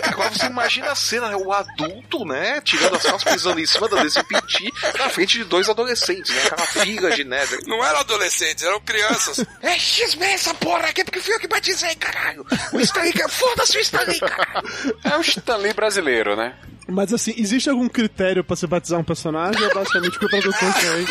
Agora 0.04 0.30
você 0.30 0.46
imagina 0.46 0.92
a 0.92 0.94
cena, 0.94 1.28
né? 1.28 1.36
O 1.36 1.52
adulto, 1.52 2.24
né? 2.24 2.60
Tirando 2.60 2.96
as 2.96 3.02
calças, 3.02 3.32
pisando 3.32 3.58
em 3.60 3.66
cima 3.66 3.88
da 3.88 4.02
desse 4.02 4.22
piti, 4.24 4.72
na 4.96 5.08
frente 5.08 5.38
de 5.38 5.44
dois 5.44 5.68
adolescentes, 5.68 6.32
né? 6.32 6.42
Aquela 6.46 6.66
fila 6.66 7.10
de 7.10 7.24
neve. 7.24 7.58
Não 7.66 7.84
eram 7.84 8.00
adolescentes, 8.00 8.62
eram 8.62 8.80
crianças. 8.80 9.44
É 9.60 9.78
X-Men 9.78 10.34
essa 10.34 10.54
porra 10.54 10.88
aqui, 10.88 11.02
porque 11.04 11.20
fui 11.20 11.34
eu 11.34 11.40
que 11.40 11.48
batizei, 11.48 11.94
caralho. 11.96 12.46
O 12.72 12.80
Stanley, 12.80 13.12
foda-se 13.28 13.76
o 13.76 13.80
Stanley, 13.80 14.20
caralho. 14.20 14.68
É 15.04 15.16
o 15.16 15.20
Stanley 15.20 15.72
brasileiro, 15.72 16.36
né? 16.36 16.54
Mas 16.90 17.12
assim, 17.12 17.34
existe 17.36 17.68
algum 17.68 17.86
critério 17.86 18.42
pra 18.42 18.56
se 18.56 18.66
batizar 18.66 18.98
um 18.98 19.04
personagem? 19.04 19.62
É 19.62 19.74
basicamente 19.74 20.18
com 20.18 20.26
tradução 20.26 20.72
também. 20.72 21.06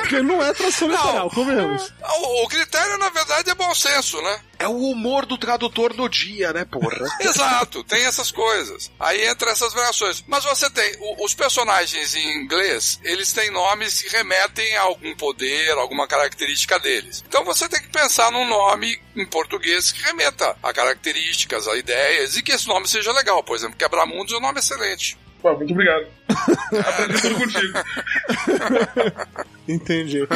Porque 0.00 0.22
não 0.22 0.42
é 0.42 0.52
tradução 0.52 0.88
literal, 0.88 1.30
comemos. 1.30 1.92
O, 2.02 2.44
o 2.44 2.48
critério, 2.48 2.98
na 2.98 3.08
verdade, 3.10 3.50
é 3.50 3.54
bom 3.54 3.72
senso, 3.72 4.20
né? 4.20 4.40
É 4.60 4.68
o 4.68 4.76
humor 4.76 5.24
do 5.24 5.38
tradutor 5.38 5.94
do 5.94 6.06
dia, 6.06 6.52
né, 6.52 6.66
porra? 6.66 7.08
Exato, 7.18 7.82
tem 7.82 8.04
essas 8.04 8.30
coisas. 8.30 8.90
Aí 9.00 9.26
entra 9.26 9.50
essas 9.50 9.72
variações. 9.72 10.22
Mas 10.28 10.44
você 10.44 10.68
tem 10.68 10.96
o- 11.00 11.24
os 11.24 11.32
personagens 11.34 12.14
em 12.14 12.36
inglês, 12.44 13.00
eles 13.02 13.32
têm 13.32 13.50
nomes 13.50 14.02
que 14.02 14.10
remetem 14.14 14.76
a 14.76 14.82
algum 14.82 15.16
poder, 15.16 15.70
alguma 15.78 16.06
característica 16.06 16.78
deles. 16.78 17.24
Então 17.26 17.42
você 17.42 17.68
tem 17.70 17.80
que 17.80 17.88
pensar 17.88 18.30
num 18.30 18.46
nome 18.46 19.00
em 19.16 19.24
português 19.24 19.90
que 19.92 20.02
remeta 20.02 20.54
a 20.62 20.72
características, 20.74 21.66
a 21.66 21.76
ideias 21.78 22.36
e 22.36 22.42
que 22.42 22.52
esse 22.52 22.68
nome 22.68 22.86
seja 22.86 23.12
legal. 23.12 23.42
Por 23.42 23.56
exemplo, 23.56 23.76
Quebra-Mundos 23.78 24.34
é 24.34 24.36
um 24.36 24.40
nome 24.42 24.58
excelente. 24.60 25.16
Pô, 25.40 25.56
muito 25.56 25.72
obrigado. 25.72 26.06
Aprendi 26.28 27.22
tudo 27.22 27.34
contigo. 27.36 27.78
Entendi. 29.66 30.26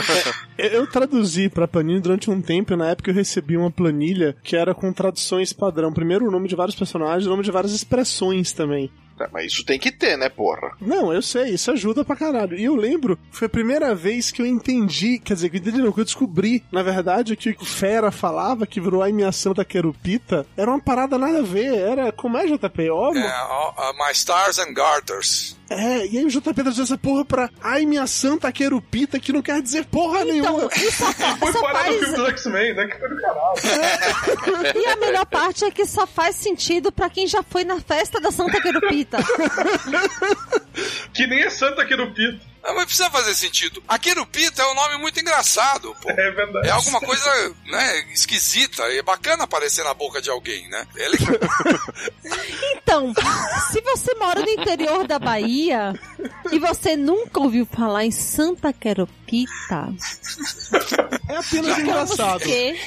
É, 0.57 0.77
eu 0.77 0.87
traduzi 0.87 1.49
pra 1.49 1.69
Panini 1.69 2.01
durante 2.01 2.31
um 2.31 2.41
tempo 2.41 2.73
e 2.73 2.77
na 2.77 2.91
época 2.91 3.11
eu 3.11 3.15
recebi 3.15 3.57
uma 3.57 3.71
planilha 3.71 4.37
que 4.43 4.57
era 4.57 4.75
com 4.75 4.93
traduções 4.93 5.53
padrão. 5.53 5.93
Primeiro 5.93 6.27
o 6.27 6.31
nome 6.31 6.49
de 6.49 6.57
vários 6.57 6.77
personagens, 6.77 7.27
o 7.27 7.31
nome 7.31 7.43
de 7.43 7.51
várias 7.51 7.73
expressões 7.73 8.53
também. 8.53 8.91
É, 9.21 9.29
mas 9.33 9.53
isso 9.53 9.65
tem 9.65 9.79
que 9.79 9.93
ter, 9.93 10.17
né, 10.17 10.29
porra? 10.29 10.73
Não, 10.81 11.13
eu 11.13 11.23
sei, 11.23 11.51
isso 11.51 11.71
ajuda 11.71 12.05
pra 12.05 12.17
caralho. 12.17 12.59
E 12.59 12.65
eu 12.65 12.75
lembro, 12.75 13.19
foi 13.31 13.47
a 13.47 13.51
primeira 13.51 13.95
vez 13.95 14.31
que 14.31 14.43
eu 14.43 14.47
entendi, 14.47 15.19
quer 15.19 15.35
dizer, 15.35 15.51
que 15.51 15.57
eu 15.57 15.61
entendi 15.61 15.79
não, 15.79 15.93
que 15.93 16.01
eu 16.01 16.05
descobri, 16.05 16.65
na 16.73 16.83
verdade, 16.83 17.37
que 17.37 17.51
o 17.51 17.55
que 17.57 17.63
o 17.63 17.67
Fera 17.67 18.11
falava, 18.11 18.67
que 18.67 18.81
virou 18.81 19.03
a 19.03 19.09
minha 19.09 19.31
Santa 19.31 19.65
Querupita, 19.65 20.47
era 20.57 20.71
uma 20.71 20.81
parada 20.81 21.17
nada 21.17 21.39
a 21.39 21.43
ver, 21.43 21.75
era, 21.75 22.13
como 22.13 22.37
é, 22.37 22.47
JP? 22.47 22.91
Ó, 22.91 23.15
É, 23.15 23.43
ó, 23.49 23.73
ó, 23.77 23.93
My 23.93 24.13
Stars 24.13 24.59
and 24.59 24.73
Garters. 24.73 25.57
É, 25.71 26.07
e 26.07 26.19
aí 26.19 26.25
o 26.25 26.29
JP 26.29 26.53
traduziu 26.53 26.85
essa 26.85 26.99
porra 26.99 27.25
pra 27.25 27.51
Ai, 27.63 27.87
minha 27.87 28.07
Santa 28.07 28.53
Querupita, 28.53 29.19
que 29.19 29.33
não 29.33 29.41
quer 29.43 29.63
dizer 29.63 29.87
porra 29.87 30.25
nenhuma. 30.25 30.69
Foi 30.71 31.53
só 31.53 31.61
parar 31.63 31.85
no 31.85 31.85
faz- 31.85 31.99
filme 31.99 32.17
do 32.17 32.27
X-Men, 32.29 32.75
né? 32.75 32.87
Que 32.87 32.99
foi 32.99 33.09
do 33.09 33.17
caralho. 33.21 34.79
E 34.79 34.87
a 34.87 34.97
melhor 34.97 35.25
parte 35.27 35.65
é 35.65 35.71
que 35.71 35.87
só 35.87 36.07
faz 36.07 36.37
sentido 36.37 36.93
pra 36.93 37.09
quem 37.09 37.27
já 37.27 37.43
foi 37.43 37.65
na 37.65 37.81
festa 37.81 38.21
da 38.21 38.31
Santa 38.31 38.61
Querupita. 38.61 39.19
Que 41.15 41.27
nem 41.27 41.43
é 41.43 41.51
Santa 41.51 41.85
Querupita. 41.87 42.41
Não, 42.65 42.75
mas 42.75 42.87
precisa 42.87 43.11
fazer 43.11 43.35
sentido. 43.35 43.83
A 43.87 43.99
Querupita 43.99 44.63
é 44.63 44.67
um 44.67 44.75
nome 44.75 44.97
muito 44.97 45.21
engraçado, 45.21 45.95
pô. 46.01 46.11
É 46.11 46.31
verdade. 46.31 46.67
É 46.67 46.71
alguma 46.71 46.99
coisa, 46.99 47.55
né, 47.67 48.13
esquisita. 48.13 48.83
E 48.91 48.99
é 48.99 49.03
bacana 49.03 49.45
aparecer 49.45 49.85
na 49.85 49.93
boca 49.93 50.21
de 50.23 50.31
alguém, 50.31 50.67
né? 50.71 50.87
É 50.97 51.09
legal. 51.09 51.35
Então, 52.77 53.15
se 53.73 53.81
você 53.81 54.15
mora 54.15 54.41
no 54.41 54.49
interior 54.49 55.07
da 55.07 55.19
Bahia 55.19 55.95
e 56.53 56.59
você 56.59 56.97
nunca 56.97 57.41
ouviu 57.41 57.67
falar 57.67 58.05
em 58.05 58.11
Santa 58.11 58.73
Querupita, 58.73 59.89
É 61.29 61.37
apenas 61.37 61.79
engraçado. 61.79 62.41
você 62.41 62.79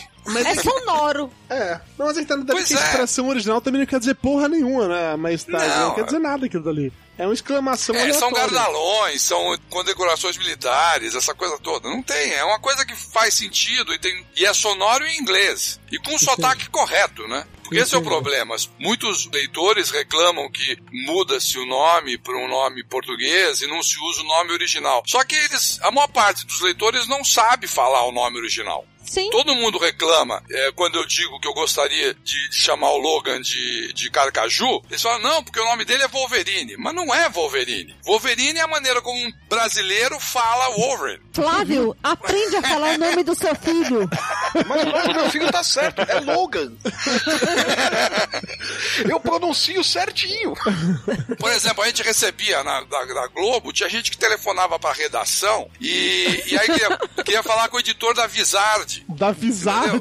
é 0.45 0.55
sonoro. 0.55 1.31
É, 1.49 1.79
não, 1.97 2.05
mas 2.05 2.17
é 2.17 2.21
que 2.21 2.27
tá 2.27 2.35
deve 2.35 2.51
Pois 2.51 2.67
que 2.67 2.75
a 2.75 2.79
é. 2.79 2.83
expressão 2.83 3.27
original 3.29 3.61
também 3.61 3.79
não 3.81 3.87
quer 3.87 3.99
dizer 3.99 4.15
porra 4.15 4.47
nenhuma, 4.47 4.87
né? 4.87 5.15
Mas 5.15 5.43
tá, 5.43 5.57
não, 5.57 5.87
Não, 5.87 5.95
quer 5.95 6.05
dizer 6.05 6.19
nada 6.19 6.45
aquilo 6.45 6.63
dali. 6.63 6.93
É 7.17 7.25
uma 7.25 7.33
exclamação 7.33 7.95
É, 7.95 8.13
são 8.13 8.31
gardalões, 8.31 9.21
são 9.23 9.57
condecorações 9.69 10.37
militares, 10.37 11.15
essa 11.15 11.33
coisa 11.33 11.57
toda. 11.57 11.89
Não 11.89 12.03
tem, 12.03 12.33
é 12.33 12.43
uma 12.43 12.59
coisa 12.59 12.85
que 12.85 12.95
faz 12.95 13.33
sentido 13.33 13.93
e, 13.93 13.99
tem, 13.99 14.25
e 14.35 14.45
é 14.45 14.53
sonoro 14.53 15.05
em 15.05 15.17
inglês. 15.17 15.79
E 15.91 15.97
com 15.97 16.17
sotaque 16.19 16.69
correto, 16.69 17.27
né? 17.27 17.45
Porque 17.63 17.79
esse 17.79 17.95
é 17.95 17.97
o 17.97 18.01
problema. 18.01 18.55
Muitos 18.79 19.29
leitores 19.29 19.89
reclamam 19.89 20.49
que 20.49 20.77
muda-se 20.89 21.57
o 21.57 21.65
nome 21.65 22.17
para 22.17 22.37
um 22.37 22.47
nome 22.47 22.83
português 22.83 23.61
e 23.61 23.67
não 23.67 23.83
se 23.83 23.99
usa 23.99 24.21
o 24.21 24.25
nome 24.25 24.53
original. 24.53 25.03
Só 25.05 25.23
que 25.25 25.35
eles, 25.35 25.77
a 25.81 25.91
maior 25.91 26.07
parte 26.07 26.45
dos 26.45 26.61
leitores 26.61 27.07
não 27.07 27.25
sabe 27.25 27.67
falar 27.67 28.03
o 28.05 28.11
nome 28.11 28.37
original. 28.37 28.85
Sim. 29.07 29.29
Todo 29.29 29.55
mundo 29.55 29.77
reclama 29.77 30.43
é, 30.51 30.71
quando 30.73 30.95
eu 30.95 31.05
digo 31.05 31.39
que 31.39 31.47
eu 31.47 31.53
gostaria 31.53 32.13
de, 32.13 32.49
de 32.49 32.55
chamar 32.55 32.91
o 32.91 32.97
Logan 32.97 33.41
de, 33.41 33.93
de 33.93 34.11
Carcaju. 34.11 34.81
Eles 34.89 35.01
falam, 35.01 35.19
não, 35.19 35.43
porque 35.43 35.59
o 35.59 35.65
nome 35.65 35.85
dele 35.85 36.03
é 36.03 36.07
Wolverine. 36.07 36.75
Mas 36.77 36.93
não 36.93 37.13
é 37.15 37.29
Wolverine. 37.29 37.95
Wolverine 38.05 38.59
é 38.59 38.63
a 38.63 38.67
maneira 38.67 39.01
como 39.01 39.17
um 39.17 39.31
brasileiro 39.49 40.19
fala 40.19 40.69
Wolverine. 40.75 41.23
Flávio, 41.33 41.95
aprende 42.03 42.55
a 42.57 42.61
falar 42.61 42.95
o 42.95 42.97
nome 42.97 43.23
do 43.23 43.35
seu 43.35 43.55
filho. 43.55 44.09
Mas 44.67 44.81
o 44.81 44.85
nome 44.85 45.07
do 45.07 45.13
meu 45.13 45.29
filho 45.29 45.51
tá 45.51 45.63
certo, 45.63 46.01
é 46.01 46.19
Logan. 46.19 46.75
Eu 49.07 49.19
pronuncio 49.19 49.83
certinho. 49.83 50.53
Por 51.39 51.51
exemplo, 51.51 51.83
a 51.83 51.87
gente 51.87 52.03
recebia 52.03 52.63
na, 52.63 52.81
da, 52.81 53.05
da 53.05 53.27
Globo, 53.27 53.71
tinha 53.71 53.89
gente 53.89 54.11
que 54.11 54.17
telefonava 54.17 54.79
pra 54.79 54.91
redação 54.93 55.69
e, 55.79 56.43
e 56.47 56.57
aí 56.57 56.65
queria, 56.65 56.97
queria 57.23 57.43
falar 57.43 57.69
com 57.69 57.77
o 57.77 57.79
editor 57.79 58.13
da 58.13 58.27
Vizard. 58.27 58.96
Da 59.07 59.31
Vizard? 59.31 59.99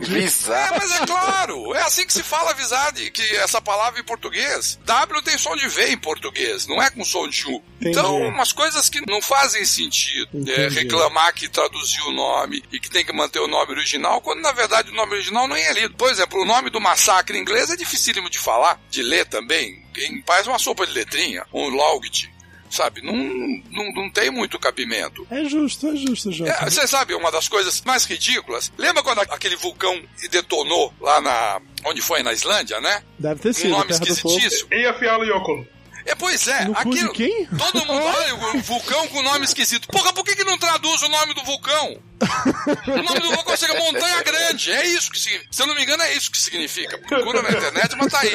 É, 0.53 0.79
mas 0.79 1.01
é 1.01 1.07
claro, 1.07 1.75
é 1.75 1.83
assim 1.83 2.07
que 2.07 2.13
se 2.13 2.23
fala 2.23 2.55
Vizard, 2.55 3.11
que 3.11 3.23
essa 3.37 3.61
palavra 3.61 4.01
em 4.01 4.05
português. 4.05 4.79
W 4.85 5.23
tem 5.23 5.39
som 5.39 5.55
de 5.57 5.69
V 5.69 5.91
em 5.91 5.99
português, 5.99 6.67
não 6.67 6.83
é 6.83 6.91
com 6.91 7.05
som 7.05 7.29
de 7.29 7.47
U. 7.47 7.63
Então, 7.81 8.17
umas 8.23 8.53
coisas 8.53 8.89
que 8.89 9.01
não 9.07 9.21
fazem 9.21 9.65
sentido. 9.65 10.29
É, 10.35 10.39
Entendi. 10.39 10.75
reclamar 10.75 11.35
que 11.35 11.49
traduziu 11.49 12.07
o 12.07 12.13
nome 12.13 12.63
e 12.73 12.81
que 12.81 12.91
tem 12.91 13.05
que 13.05 13.13
manter 13.13 13.41
o 13.41 13.49
nome 13.49 13.73
original, 13.73 14.21
quando 14.21 14.41
na 14.41 14.53
verdade 14.53 14.91
o 14.91 14.95
nome 14.95 15.15
original 15.15 15.47
nem 15.49 15.63
é 15.63 15.73
lido. 15.73 15.95
Por 15.95 16.11
exemplo, 16.11 16.41
o 16.41 16.45
nome 16.45 16.71
do 16.71 16.81
massacre 16.81 17.37
em 17.37 17.41
inglês 17.41 17.71
é 17.71 17.77
dificílimo 17.77 18.31
de 18.31 18.39
falar, 18.39 18.81
de 18.91 19.03
ler 19.03 19.27
também. 19.27 19.85
Quem 19.93 20.23
faz 20.27 20.47
uma 20.47 20.59
sopa 20.59 20.87
de 20.87 20.93
letrinha, 20.93 21.47
um 21.53 21.69
logged, 21.69 22.31
sabe? 22.71 23.03
Não, 23.03 23.15
não, 23.15 23.93
não 23.93 24.11
tem 24.11 24.31
muito 24.31 24.59
cabimento. 24.59 25.27
É 25.31 25.45
justo, 25.45 25.89
é 25.89 25.97
justo, 25.97 26.31
Jota. 26.33 26.51
É, 26.51 26.65
Você 26.71 26.87
sabe 26.87 27.15
uma 27.15 27.31
das 27.31 27.49
coisas 27.49 27.81
mais 27.83 28.05
ridículas? 28.05 28.73
Lembra 28.79 29.03
quando 29.03 29.21
aquele 29.21 29.57
vulcão 29.57 30.01
detonou 30.31 30.93
lá 31.01 31.21
na. 31.21 31.61
onde 31.85 32.01
foi? 32.03 32.23
Na 32.23 32.33
Islândia, 32.33 32.81
né? 32.81 33.03
Deve 33.19 33.41
ter 33.41 33.51
Um 33.51 33.53
sido. 33.55 33.71
nome 33.71 33.87
do 33.87 33.95
Fogo. 33.95 34.13
esquisitíssimo. 34.13 34.69
Em 34.73 34.87
Afialo 34.87 35.25
Yoko. 35.25 35.67
É, 36.09 36.15
pois 36.15 36.47
é, 36.47 36.67
No 36.67 36.79
aquilo. 36.79 37.13
quem? 37.13 37.47
Todo 37.47 37.85
mundo 37.85 38.01
olha 38.07 38.35
o 38.55 38.61
vulcão 38.61 39.09
com 39.09 39.23
nome 39.23 39.45
esquisito. 39.45 39.89
Porra, 39.89 40.13
por 40.13 40.25
que, 40.25 40.37
que 40.37 40.45
não 40.45 40.57
traduz 40.57 41.03
o 41.03 41.09
nome 41.09 41.35
do 41.35 41.43
vulcão? 41.43 42.01
O 42.87 43.03
nome 43.03 43.19
do 43.21 43.31
vulcão 43.33 43.57
seria 43.57 43.77
Montanha 43.79 44.23
Grande. 44.23 44.71
É 44.71 44.87
isso 44.87 45.11
que 45.11 45.19
significa. 45.19 45.49
Se 45.53 45.63
eu 45.63 45.67
não 45.67 45.75
me 45.75 45.83
engano, 45.83 46.03
é 46.05 46.15
isso 46.15 46.31
que 46.31 46.39
significa. 46.39 46.97
Procura 46.99 47.43
na 47.43 47.51
internet, 47.51 47.97
mas 47.97 48.13
tá 48.13 48.21
aí. 48.21 48.33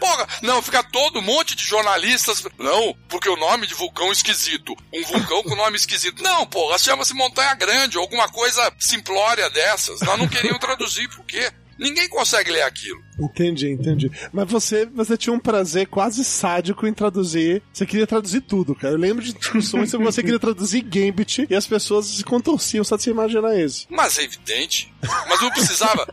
Porra, 0.00 0.26
não, 0.42 0.62
fica 0.62 0.82
todo 0.82 1.18
um 1.18 1.22
monte 1.22 1.54
de 1.54 1.62
jornalistas. 1.62 2.42
Não, 2.58 2.96
porque 3.08 3.28
o 3.28 3.36
nome 3.36 3.66
de 3.66 3.74
vulcão 3.74 4.10
esquisito. 4.10 4.74
Um 4.92 5.04
vulcão 5.04 5.42
com 5.42 5.54
nome 5.54 5.76
esquisito. 5.76 6.22
Não, 6.22 6.46
porra, 6.46 6.78
chama-se 6.78 7.14
Montanha 7.14 7.54
Grande, 7.54 7.98
ou 7.98 8.02
alguma 8.02 8.28
coisa 8.28 8.72
simplória 8.78 9.48
dessas. 9.50 10.00
Nós 10.00 10.18
não 10.18 10.26
queriam 10.26 10.58
traduzir, 10.58 11.08
por 11.08 11.24
quê? 11.26 11.52
Ninguém 11.78 12.08
consegue 12.10 12.50
ler 12.50 12.62
aquilo. 12.62 13.00
Entendi, 13.18 13.70
entendi. 13.70 14.10
Mas 14.30 14.50
você, 14.50 14.84
você 14.84 15.16
tinha 15.16 15.32
um 15.32 15.40
prazer 15.40 15.86
quase 15.86 16.22
sádico 16.22 16.86
em 16.86 16.92
traduzir. 16.92 17.62
Você 17.72 17.86
queria 17.86 18.06
traduzir 18.06 18.42
tudo, 18.42 18.74
cara. 18.74 18.92
Eu 18.92 18.98
lembro 18.98 19.24
de 19.24 19.32
discussões 19.32 19.90
sobre 19.90 20.04
você 20.04 20.22
queria 20.22 20.38
traduzir 20.38 20.82
Gambit 20.82 21.46
e 21.48 21.54
as 21.54 21.66
pessoas 21.66 22.04
se 22.04 22.22
contorciam 22.22 22.84
só 22.84 22.96
de 22.96 23.04
você 23.04 23.10
imaginar 23.10 23.58
isso. 23.58 23.86
Mas 23.88 24.18
é 24.18 24.24
evidente. 24.24 24.92
Mas 25.26 25.40
não 25.40 25.50
precisava. 25.50 26.06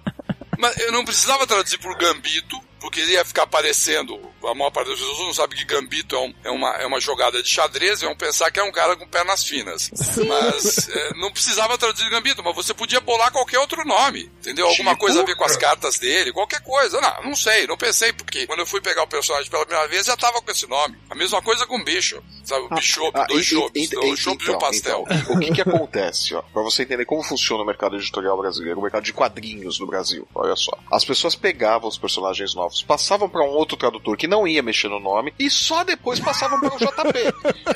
Mas 0.57 0.77
eu 0.77 0.91
não 0.91 1.03
precisava 1.03 1.45
traduzir 1.45 1.77
por 1.79 1.95
gambito, 1.97 2.59
porque 2.87 3.03
ia 3.03 3.25
ficar 3.25 3.45
parecendo. 3.47 4.17
A 4.49 4.55
maior 4.55 4.71
parte 4.71 4.89
das 4.89 4.99
pessoas 4.99 5.19
não 5.19 5.33
sabe 5.33 5.55
que 5.55 5.65
gambito 5.65 6.15
é, 6.15 6.19
um- 6.19 6.33
é 6.45 6.51
uma, 6.51 6.69
é 6.77 6.85
uma 6.85 6.99
jogada 6.99 7.41
de 7.43 7.49
xadrez, 7.49 8.01
e 8.01 8.05
vão 8.05 8.15
pensar 8.15 8.49
que 8.51 8.59
é 8.59 8.63
um 8.63 8.71
cara 8.71 8.95
com 8.95 9.07
pernas 9.07 9.43
finas. 9.43 9.89
Mas 10.27 10.89
é, 10.89 11.13
não 11.15 11.31
precisava 11.31 11.77
traduzir 11.77 12.09
gambito, 12.09 12.43
mas 12.43 12.55
você 12.55 12.73
podia 12.73 12.99
bolar 12.99 13.31
qualquer 13.31 13.59
outro 13.59 13.85
nome, 13.85 14.31
entendeu? 14.39 14.67
Alguma 14.67 14.91
Tipo? 14.91 15.01
coisa 15.01 15.21
a 15.21 15.25
ver 15.25 15.35
com 15.35 15.43
as 15.43 15.57
cartas 15.57 15.97
dele, 15.97 16.31
qualquer 16.31 16.61
coisa. 16.61 16.99
Não, 17.01 17.23
não 17.29 17.35
sei, 17.35 17.67
não 17.67 17.77
pensei, 17.77 18.11
porque 18.13 18.45
quando 18.47 18.59
eu 18.59 18.65
fui 18.67 18.81
pegar 18.81 19.03
o 19.03 19.07
personagem 19.07 19.49
pela 19.49 19.65
primeira 19.65 19.87
vez 19.89 20.05
já 20.05 20.15
tava 20.17 20.41
com 20.41 20.51
esse 20.51 20.67
nome. 20.67 20.97
A 21.09 21.15
mesma 21.15 21.41
coisa 21.41 21.65
com 21.65 21.77
o 21.77 21.83
bicho, 21.83 22.21
sabe? 22.43 22.65
O 22.65 22.69
bicho, 22.75 23.11
Ah, 23.13 23.25
dois 23.25 23.45
chopps, 23.45 23.71
e- 23.83 23.95
dois 23.95 24.19
e- 24.19 24.23
e 24.23 24.29
um 24.29 24.33
então, 24.33 24.57
pastel. 24.59 25.05
então, 25.09 25.35
o 25.35 25.39
que 25.39 25.51
que 25.53 25.61
acontece, 25.61 26.33
ó, 26.35 26.41
pra 26.41 26.61
você 26.61 26.83
entender 26.83 27.05
como 27.05 27.21
funciona 27.23 27.63
o 27.63 27.65
mercado 27.65 27.95
editorial 27.95 28.37
brasileiro, 28.37 28.79
o 28.79 28.83
mercado 28.83 29.03
de 29.03 29.13
quadrinhos 29.13 29.79
no 29.79 29.87
Brasil, 29.87 30.27
olha 30.35 30.55
só. 30.55 30.71
As 30.91 31.03
pessoas 31.05 31.35
pegavam 31.35 31.87
os 31.89 31.97
personagens 31.97 32.53
novos, 32.55 32.81
passavam 32.81 33.29
pra 33.29 33.43
um 33.43 33.49
outro 33.49 33.77
tradutor 33.77 34.15
que 34.17 34.27
não 34.27 34.36
ia 34.45 34.61
mexer 34.61 34.89
no 34.89 34.99
nome 34.99 35.33
e 35.39 35.49
só 35.49 35.85
depois 35.85 36.19
passavam 36.19 36.59
para 36.59 36.75
o 36.75 36.77
JP. 36.77 36.93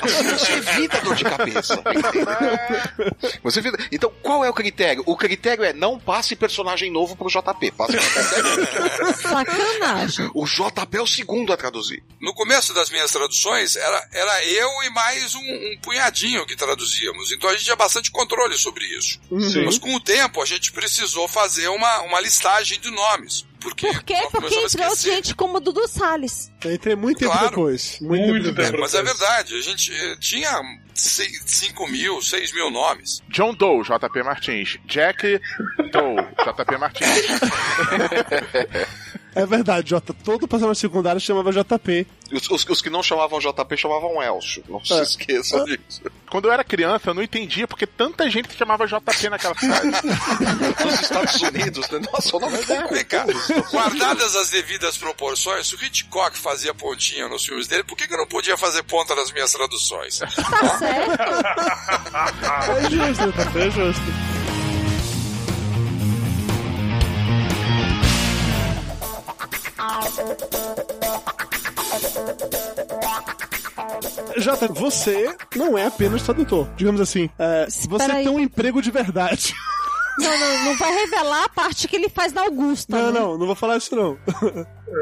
Assim 0.02 0.24
você 0.24 0.52
evita 0.52 1.00
dor 1.00 1.14
de 1.16 1.24
cabeça. 1.24 1.82
Você 3.42 3.60
evita... 3.60 3.78
Então, 3.90 4.12
qual 4.22 4.44
é 4.44 4.50
o 4.50 4.52
critério? 4.52 5.02
O 5.06 5.16
critério 5.16 5.64
é 5.64 5.72
não 5.72 5.98
passe 5.98 6.36
personagem 6.36 6.90
novo 6.90 7.16
pro 7.16 7.28
JP, 7.28 7.70
passe 7.72 7.94
Sacanagem. 9.22 10.30
O 10.34 10.44
JP 10.44 10.96
é 10.96 11.00
o 11.00 11.06
segundo 11.06 11.52
a 11.52 11.56
traduzir. 11.56 12.02
No 12.20 12.34
começo 12.34 12.74
das 12.74 12.90
minhas 12.90 13.10
traduções, 13.10 13.76
era, 13.76 14.08
era 14.12 14.44
eu 14.44 14.68
e 14.84 14.90
mais 14.90 15.34
um, 15.34 15.40
um 15.40 15.78
punhadinho 15.82 16.44
que 16.46 16.56
traduzíamos. 16.56 17.32
Então 17.32 17.48
a 17.48 17.52
gente 17.54 17.64
tinha 17.64 17.76
bastante 17.76 18.10
controle 18.10 18.56
sobre 18.58 18.84
isso. 18.84 19.18
Uhum. 19.30 19.64
Mas 19.64 19.78
com 19.78 19.94
o 19.94 20.00
tempo, 20.00 20.42
a 20.42 20.46
gente 20.46 20.72
precisou 20.72 21.26
fazer 21.26 21.68
uma, 21.68 22.02
uma 22.02 22.20
listagem 22.20 22.78
de 22.80 22.90
nomes. 22.90 23.46
Porque 23.62 23.86
Por 23.92 24.02
quê? 24.04 24.16
Porque 24.30 24.54
a 24.54 24.62
entrou 24.64 24.96
gente 24.96 25.34
como 25.34 25.60
Dudu 25.60 25.86
Salles. 25.88 26.50
Entrei 26.64 26.96
muito 26.96 27.18
tempo 27.18 27.30
Claro. 27.32 27.48
depois. 27.50 27.98
Muito, 28.00 28.42
tempo 28.44 28.54
depois. 28.54 28.80
Mas 28.80 28.94
é 28.94 29.02
verdade, 29.02 29.54
a 29.56 29.60
gente 29.62 29.92
eh, 29.92 30.16
tinha 30.20 30.60
5 30.94 31.88
mil, 31.88 32.20
6 32.20 32.52
mil 32.52 32.70
nomes. 32.70 33.20
John 33.28 33.54
Doe, 33.54 33.82
JP 33.82 34.22
Martins. 34.22 34.78
Jack 34.86 35.40
Doe, 35.92 36.16
JP 36.44 36.78
Martins. 36.78 37.08
É 39.34 39.46
verdade, 39.46 39.90
Jota. 39.90 40.14
Todo 40.24 40.46
personagem 40.46 40.80
secundário 40.80 41.20
chamava 41.20 41.50
JP. 41.52 42.06
Os, 42.32 42.50
os- 42.50 42.66
os 42.68 42.82
que 42.82 42.90
não 42.90 43.02
chamavam 43.02 43.38
JP 43.40 43.76
chamavam 43.76 44.22
Elcio. 44.22 44.62
Não 44.68 44.82
se 44.84 44.92
É. 44.94 45.02
esqueça 45.02 45.64
disso. 45.64 46.02
Quando 46.30 46.46
eu 46.48 46.52
era 46.52 46.62
criança, 46.64 47.10
eu 47.10 47.14
não 47.14 47.22
entendia 47.22 47.66
porque 47.68 47.86
tanta 47.86 48.28
gente 48.30 48.50
se 48.50 48.56
chamava 48.56 48.86
JP 48.86 49.28
naquela 49.30 49.54
cidade. 49.54 49.86
Nos 50.84 51.00
Estados 51.00 51.40
Unidos, 51.42 51.90
né? 51.90 52.00
Nossa, 52.12 52.36
o 52.36 52.40
nome 52.40 52.56
é 52.98 53.04
cá, 53.04 53.26
guardadas 53.70 54.34
as 54.36 54.50
devidas 54.50 54.96
proporções, 54.96 55.66
se 55.68 55.74
o 55.76 55.84
Hitchcock 55.84 56.36
fazia 56.38 56.72
pontinha 56.74 57.28
nos 57.28 57.44
filmes 57.44 57.66
dele, 57.66 57.84
por 57.84 57.96
que, 57.96 58.06
que 58.06 58.14
eu 58.14 58.18
não 58.18 58.26
podia 58.26 58.56
fazer 58.56 58.82
ponta 58.84 59.14
nas 59.14 59.30
minhas 59.32 59.52
traduções? 59.52 60.18
Tá 60.18 60.28
certo. 60.78 61.22
É 62.82 62.90
justo, 62.90 63.58
é 63.58 63.70
justo. 63.70 64.31
Jota, 74.36 74.68
você 74.68 75.34
não 75.54 75.76
é 75.76 75.86
apenas 75.86 76.22
tradutor. 76.22 76.68
Digamos 76.76 77.00
assim, 77.00 77.28
é, 77.38 77.66
você 77.88 78.08
tem 78.08 78.28
um 78.28 78.40
emprego 78.40 78.80
de 78.82 78.90
verdade. 78.90 79.54
Não, 80.18 80.38
não, 80.38 80.64
não 80.66 80.76
vai 80.76 80.92
revelar 80.94 81.44
a 81.44 81.48
parte 81.48 81.88
que 81.88 81.96
ele 81.96 82.08
faz 82.08 82.32
na 82.32 82.42
Augusta. 82.42 82.96
Não, 82.96 83.12
né? 83.12 83.20
não, 83.20 83.38
não 83.38 83.46
vou 83.46 83.54
falar 83.54 83.78
isso 83.78 83.96
não. 83.96 84.18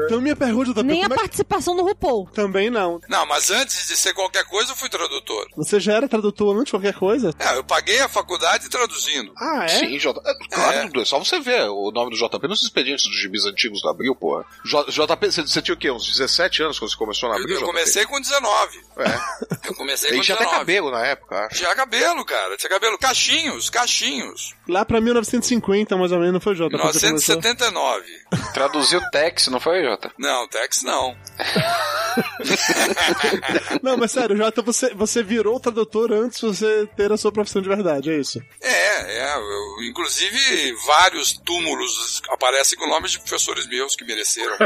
Então 0.05 0.21
minha 0.21 0.35
pergunta, 0.35 0.71
JP, 0.71 0.83
Nem 0.83 1.03
a 1.03 1.05
é 1.05 1.09
participação 1.09 1.75
no 1.75 1.83
RuPaul. 1.83 2.27
Também 2.33 2.69
não. 2.69 2.99
Não, 3.09 3.25
mas 3.25 3.49
antes 3.49 3.87
de 3.87 3.95
ser 3.97 4.13
qualquer 4.13 4.43
coisa, 4.45 4.71
eu 4.71 4.75
fui 4.75 4.89
tradutor. 4.89 5.47
Você 5.55 5.79
já 5.79 5.93
era 5.93 6.07
tradutor 6.07 6.53
antes 6.55 6.65
de 6.65 6.71
qualquer 6.71 6.93
coisa? 6.93 7.33
É, 7.39 7.57
eu 7.57 7.63
paguei 7.63 7.99
a 8.01 8.09
faculdade 8.09 8.69
traduzindo. 8.69 9.33
Ah, 9.37 9.65
é? 9.65 9.67
Sim, 9.67 9.97
J... 9.97 10.19
é, 10.25 10.33
Claro, 10.49 11.01
é 11.01 11.05
só 11.05 11.19
você 11.19 11.39
ver 11.39 11.63
o 11.69 11.91
nome 11.91 12.11
do 12.11 12.17
JP 12.17 12.47
nos 12.47 12.63
expedientes 12.63 13.05
dos 13.05 13.19
gibis 13.19 13.45
antigos 13.45 13.81
da 13.81 13.91
Abril, 13.91 14.15
porra. 14.15 14.45
J- 14.65 14.85
JP, 14.91 15.31
você, 15.31 15.41
você 15.41 15.61
tinha 15.61 15.75
o 15.75 15.77
quê? 15.77 15.91
Uns 15.91 16.07
17 16.07 16.63
anos 16.63 16.79
quando 16.79 16.91
você 16.91 16.97
começou 16.97 17.29
na 17.29 17.35
Abril? 17.35 17.59
eu 17.59 17.65
comecei 17.65 18.05
com 18.05 18.19
19. 18.19 18.79
É. 18.97 19.67
Eu 19.69 19.75
comecei 19.75 20.09
Ele 20.09 20.17
com 20.17 20.23
tinha 20.23 20.37
19. 20.37 20.43
até 20.55 20.59
cabelo 20.59 20.91
na 20.91 21.05
época, 21.05 21.35
acho. 21.45 21.55
Tinha 21.57 21.75
cabelo, 21.75 22.25
cara. 22.25 22.57
Tinha 22.57 22.69
cabelo. 22.69 22.97
Cachinhos, 22.97 23.69
cachinhos. 23.69 24.53
Lá 24.67 24.85
pra 24.85 25.01
1950, 25.01 25.97
mais 25.97 26.11
ou 26.11 26.19
menos, 26.19 26.33
não 26.33 26.41
foi, 26.41 26.55
começou? 26.55 26.69
1979. 26.69 28.05
Traduziu 28.53 29.01
Tex, 29.11 29.47
não 29.47 29.59
foi, 29.59 29.80
Jota? 29.83 30.11
Não, 30.17 30.47
Tex 30.47 30.81
não. 30.83 31.15
Não, 33.81 33.95
mas 33.97 34.11
sério, 34.11 34.35
Jota, 34.35 34.61
você, 34.61 34.93
você 34.93 35.23
virou 35.23 35.57
tradutor 35.59 36.11
antes 36.11 36.39
de 36.41 36.45
você 36.47 36.87
ter 36.95 37.11
a 37.11 37.17
sua 37.17 37.31
profissão 37.31 37.61
de 37.61 37.69
verdade, 37.69 38.11
é 38.11 38.17
isso? 38.17 38.41
É, 38.61 39.17
é. 39.19 39.35
eu- 39.37 39.83
inclusive, 39.83 40.73
vários 40.85 41.31
túmulos 41.37 42.21
aparecem 42.29 42.77
com 42.77 42.87
nomes 42.87 43.11
de 43.11 43.19
professores 43.19 43.65
meus 43.67 43.95
que 43.95 44.03
mereceram. 44.03 44.57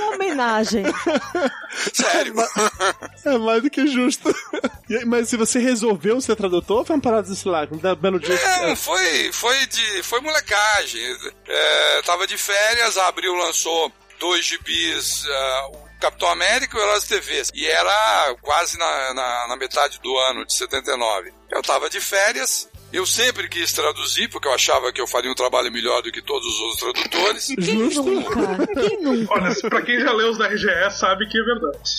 Uma 0.00 0.14
homenagem. 0.14 0.84
Sério. 1.92 2.34
É 3.24 3.38
mais 3.38 3.62
do 3.62 3.70
que 3.70 3.86
justo. 3.86 4.34
Mas 5.06 5.28
se 5.28 5.36
você 5.36 5.58
resolveu 5.58 6.20
ser 6.20 6.36
tradutor, 6.36 6.84
foi 6.84 6.96
uma 6.96 7.02
parada, 7.02 7.32
sei 7.34 7.50
lá, 7.50 7.64
da 7.66 7.94
belo 7.94 8.18
dia. 8.20 8.38
Não, 8.62 8.76
foi, 8.76 9.32
foi 9.32 9.66
de. 9.66 10.02
Foi 10.02 10.20
molecagem. 10.20 11.00
É, 11.46 12.02
tava 12.02 12.26
de 12.26 12.38
férias, 12.38 12.96
a 12.96 13.08
Abril 13.08 13.34
lançou 13.34 13.92
dois 14.18 14.44
gibis, 14.44 15.24
ah, 15.28 15.68
o 15.72 15.84
Capitão 16.00 16.28
América 16.28 16.76
e 16.76 16.80
o 16.80 16.82
Heróis 16.82 17.04
TV. 17.04 17.42
E 17.54 17.66
era 17.66 18.34
quase 18.42 18.78
na, 18.78 19.14
na, 19.14 19.48
na 19.48 19.56
metade 19.56 19.98
do 20.00 20.16
ano 20.18 20.44
de 20.44 20.54
79. 20.54 21.32
Eu 21.50 21.62
tava 21.62 21.88
de 21.88 22.00
férias. 22.00 22.68
Eu 22.92 23.04
sempre 23.04 23.48
quis 23.48 23.72
traduzir, 23.72 24.28
porque 24.28 24.46
eu 24.46 24.52
achava 24.54 24.92
que 24.92 25.00
eu 25.00 25.06
faria 25.06 25.28
um 25.28 25.34
trabalho 25.34 25.72
melhor 25.72 26.00
do 26.00 26.12
que 26.12 26.22
todos 26.22 26.46
os 26.46 26.60
outros 26.60 26.80
tradutores. 26.80 27.46
Quem 27.46 27.74
nunca? 27.74 28.66
Quem 28.88 29.02
nunca? 29.02 29.34
Olha, 29.34 29.52
pra 29.68 29.82
quem 29.82 29.98
já 29.98 30.12
leu 30.12 30.30
os 30.30 30.38
da 30.38 30.46
RGE 30.46 30.90
sabe 30.92 31.28
que 31.28 31.36
é 31.36 31.42
verdade. 31.42 31.90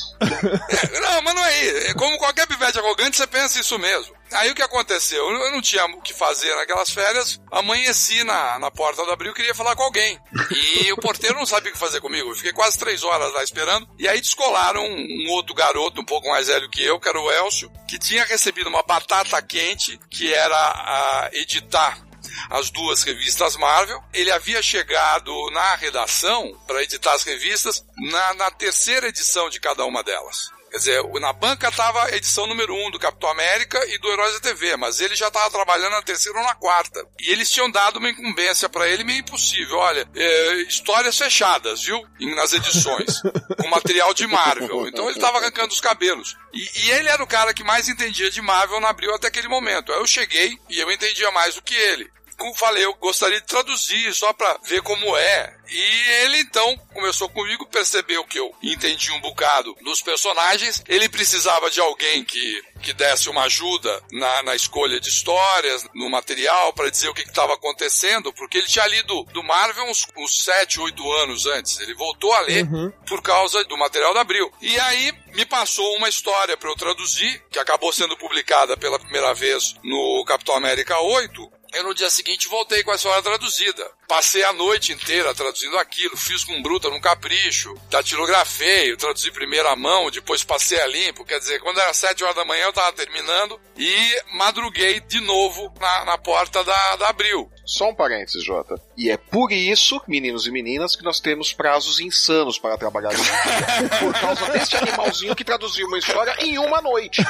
É, 0.70 1.00
não, 1.02 1.22
mas 1.22 1.36
não 1.36 1.44
é 1.44 1.66
isso. 1.66 1.88
É 1.90 1.94
como 1.96 2.18
qualquer 2.18 2.48
pivete 2.48 2.80
arrogante, 2.80 3.18
você 3.18 3.28
pensa 3.28 3.60
isso 3.60 3.78
mesmo. 3.78 4.16
Aí 4.36 4.52
o 4.52 4.56
que 4.56 4.62
aconteceu? 4.62 5.30
Eu 5.30 5.52
não 5.52 5.62
tinha 5.62 5.86
o 5.86 6.02
que 6.02 6.14
fazer 6.14 6.54
naquelas 6.56 6.90
férias, 6.90 7.40
amanheci 7.52 8.24
na, 8.24 8.60
na 8.60 8.72
porta 8.72 9.06
do 9.06 9.12
abril 9.12 9.34
queria 9.34 9.54
falar 9.54 9.76
com 9.76 9.84
alguém. 9.84 10.20
E 10.52 10.92
o 10.94 10.98
porteiro 10.98 11.36
não 11.36 11.46
sabia 11.46 11.70
o 11.70 11.74
que 11.74 11.80
fazer 11.80 12.02
comigo. 12.02 12.30
Eu 12.30 12.36
fiquei 12.36 12.54
quase 12.54 12.78
três 12.78 13.04
horas 13.04 13.34
lá 13.34 13.44
esperando. 13.44 13.88
E 14.00 14.08
aí 14.08 14.20
descolaram 14.20 14.84
um, 14.84 15.26
um 15.26 15.32
outro 15.32 15.54
garoto, 15.54 16.02
um 16.02 16.06
pouco 16.06 16.30
mais 16.30 16.48
velho 16.48 16.70
que 16.70 16.84
eu, 16.84 17.00
que 17.00 17.10
era 17.10 17.20
o 17.20 17.32
Elcio, 17.32 17.72
que 17.88 18.00
tinha 18.00 18.24
recebido 18.26 18.70
uma 18.70 18.84
batata 18.84 19.42
quente, 19.42 20.00
que 20.10 20.34
era 20.34 20.56
a 20.56 21.30
editar 21.34 22.06
as 22.50 22.70
duas 22.70 23.04
revistas 23.04 23.56
Marvel. 23.56 24.02
Ele 24.14 24.32
havia 24.32 24.62
chegado 24.62 25.32
na 25.52 25.76
redação 25.76 26.60
para 26.68 26.84
editar 26.84 27.14
as 27.14 27.24
revistas 27.24 27.86
na, 27.98 28.34
na 28.36 28.52
terceira 28.52 29.08
edição 29.08 29.50
de 29.50 29.60
cada 29.60 29.86
uma 29.86 30.04
delas. 30.04 30.55
Quer 30.76 30.80
dizer, 30.80 31.04
na 31.22 31.32
banca 31.32 31.70
estava 31.70 32.04
a 32.04 32.18
edição 32.18 32.46
número 32.48 32.76
1 32.76 32.88
um 32.88 32.92
do 32.92 33.00
Capitão 33.00 33.30
América 33.30 33.82
e 33.88 33.98
do 33.98 34.12
Heróis 34.12 34.34
da 34.34 34.42
TV, 34.42 34.76
mas 34.76 35.00
ele 35.00 35.16
já 35.16 35.30
estava 35.30 35.50
trabalhando 35.50 35.94
na 35.94 36.02
terceira 36.02 36.38
ou 36.38 36.44
na 36.44 36.54
quarta. 36.54 37.02
E 37.18 37.32
eles 37.32 37.50
tinham 37.50 37.72
dado 37.72 37.96
uma 37.96 38.10
incumbência 38.10 38.68
para 38.68 38.86
ele 38.86 39.06
meio 39.06 39.20
impossível. 39.20 39.78
Olha, 39.78 40.06
é, 40.14 40.54
histórias 40.64 41.18
fechadas, 41.18 41.82
viu? 41.82 42.06
Nas 42.36 42.52
edições. 42.52 43.22
com 43.58 43.70
material 43.70 44.14
de 44.14 44.28
Marvel. 44.28 44.86
Então 44.90 45.06
ele 45.06 45.18
estava 45.18 45.38
arrancando 45.38 45.74
os 45.74 45.80
cabelos. 45.80 46.36
E, 46.54 46.70
e, 46.84 46.92
ele 46.92 47.08
era 47.08 47.24
o 47.24 47.28
cara 47.28 47.54
que 47.54 47.64
mais 47.64 47.88
entendia 47.88 48.30
de 48.30 48.42
Marvel 48.42 48.82
na 48.82 48.90
Abril 48.90 49.16
até 49.16 49.30
aquele 49.30 49.48
momento. 49.48 49.94
Aí 49.94 50.00
eu 50.00 50.08
cheguei 50.08 50.60
e 50.70 50.78
eu 50.78 50.92
entendia 50.92 51.32
mais 51.32 51.56
do 51.56 51.62
que 51.62 51.74
ele 51.74 52.12
como 52.38 52.54
falei, 52.56 52.86
eu 52.86 52.94
gostaria 52.96 53.40
de 53.40 53.48
traduzir 53.48 54.14
só 54.14 54.32
para 54.34 54.58
ver 54.64 54.82
como 54.82 55.16
é. 55.18 55.56
E 55.68 56.10
ele 56.24 56.40
então 56.42 56.78
começou 56.94 57.28
comigo, 57.30 57.66
percebeu 57.66 58.24
que 58.26 58.38
eu 58.40 58.54
entendi 58.62 59.12
um 59.12 59.20
bocado 59.20 59.76
dos 59.84 60.02
personagens. 60.02 60.84
Ele 60.88 61.10
precisava 61.10 61.72
de 61.72 61.80
alguém 61.80 62.24
que, 62.24 62.64
que 62.82 62.94
desse 62.94 63.30
uma 63.30 63.44
ajuda 63.44 64.02
na, 64.12 64.44
na 64.44 64.56
escolha 64.56 65.00
de 65.00 65.10
histórias, 65.10 65.88
no 65.96 66.10
material, 66.10 66.72
para 66.74 66.90
dizer 66.92 67.10
o 67.10 67.14
que 67.14 67.24
estava 67.24 67.56
acontecendo, 67.56 68.32
porque 68.34 68.60
ele 68.60 68.68
tinha 68.68 68.86
lido 68.88 69.24
do 69.34 69.44
Marvel 69.44 69.86
uns, 69.90 70.06
uns 70.16 70.44
7, 70.44 70.80
8 70.80 71.12
anos 71.14 71.46
antes. 71.48 71.80
Ele 71.80 71.94
voltou 71.96 72.32
a 72.34 72.42
ler 72.42 72.66
Uhum. 72.66 72.92
por 73.08 73.22
causa 73.22 73.64
do 73.66 73.78
material 73.78 74.14
da 74.14 74.22
Abril. 74.22 74.52
E 74.62 74.80
aí 74.80 75.12
me 75.34 75.46
passou 75.46 75.96
uma 75.98 76.08
história 76.10 76.56
para 76.56 76.70
eu 76.70 76.76
traduzir, 76.76 77.44
que 77.52 77.60
acabou 77.60 77.92
sendo 77.92 78.16
publicada 78.18 78.78
pela 78.78 78.98
primeira 79.00 79.34
vez 79.34 79.76
no 79.84 80.24
Capitão 80.26 80.56
América 80.56 81.00
8, 81.00 81.52
eu 81.76 81.84
no 81.84 81.94
dia 81.94 82.10
seguinte 82.10 82.48
voltei 82.48 82.84
com 82.84 82.92
a 82.92 82.96
história 82.96 83.22
traduzida. 83.22 83.86
Passei 84.08 84.44
a 84.44 84.54
noite 84.54 84.94
inteira 84.94 85.36
traduzindo 85.36 85.78
aquilo, 85.78 86.16
fiz 86.16 86.44
com 86.44 86.62
bruta 86.62 86.90
num 86.90 87.02
capricho, 87.02 87.76
datilografei, 87.90 88.92
eu 88.92 88.98
traduzi 88.98 89.32
primeiro 89.32 89.68
à 89.68 89.76
mão, 89.76 90.10
depois 90.10 90.44
passei 90.44 90.80
a 90.80 90.88
limpo, 90.88 91.26
quer 91.26 91.40
dizer, 91.40 91.60
quando 91.60 91.80
era 91.80 91.94
sete 91.94 92.24
horas 92.24 92.36
da 92.36 92.46
manhã 92.46 92.66
eu 92.66 92.74
tava 92.74 92.94
terminando 92.94 93.60
e 93.78 94.22
madruguei 94.38 95.02
de 95.02 95.20
novo 95.22 95.74
na, 95.80 96.06
na 96.06 96.18
porta 96.18 96.64
da, 96.64 96.96
da 96.96 97.10
Abril. 97.10 97.52
Só 97.66 97.90
um 97.90 97.96
parênteses, 97.96 98.44
Jota. 98.44 98.76
E 98.96 99.10
é 99.10 99.18
por 99.18 99.52
isso, 99.52 100.00
meninos 100.08 100.46
e 100.46 100.52
meninas, 100.52 100.96
que 100.96 101.04
nós 101.04 101.20
temos 101.20 101.52
prazos 101.52 102.00
insanos 102.00 102.60
para 102.60 102.78
trabalhar. 102.78 103.12
Por 104.00 104.14
causa 104.14 104.52
desse 104.52 104.78
animalzinho 104.78 105.36
que 105.36 105.44
traduziu 105.44 105.88
uma 105.88 105.98
história 105.98 106.36
em 106.40 106.60
uma 106.60 106.80
noite. 106.82 107.24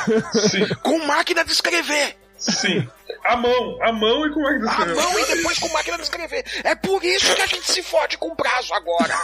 Com 0.83 0.99
máquina 1.05 1.43
de 1.43 1.53
escrever. 1.53 2.17
Sim. 2.51 2.87
A 3.23 3.35
mão, 3.35 3.79
a 3.81 3.91
mão 3.91 4.25
e 4.27 4.33
como 4.33 4.47
é 4.47 4.57
que 4.59 4.65
A 4.65 4.67
descreve? 4.67 4.93
mão 5.01 5.19
e 5.19 5.25
depois 5.35 5.57
com 5.59 5.67
máquina 5.73 5.97
de 5.97 6.03
escrever. 6.03 6.45
É 6.63 6.75
por 6.75 7.03
isso 7.03 7.33
que 7.35 7.41
a 7.41 7.47
gente 7.47 7.71
se 7.71 7.81
fode 7.81 8.17
com 8.19 8.35
prazo 8.35 8.71
agora. 8.73 9.15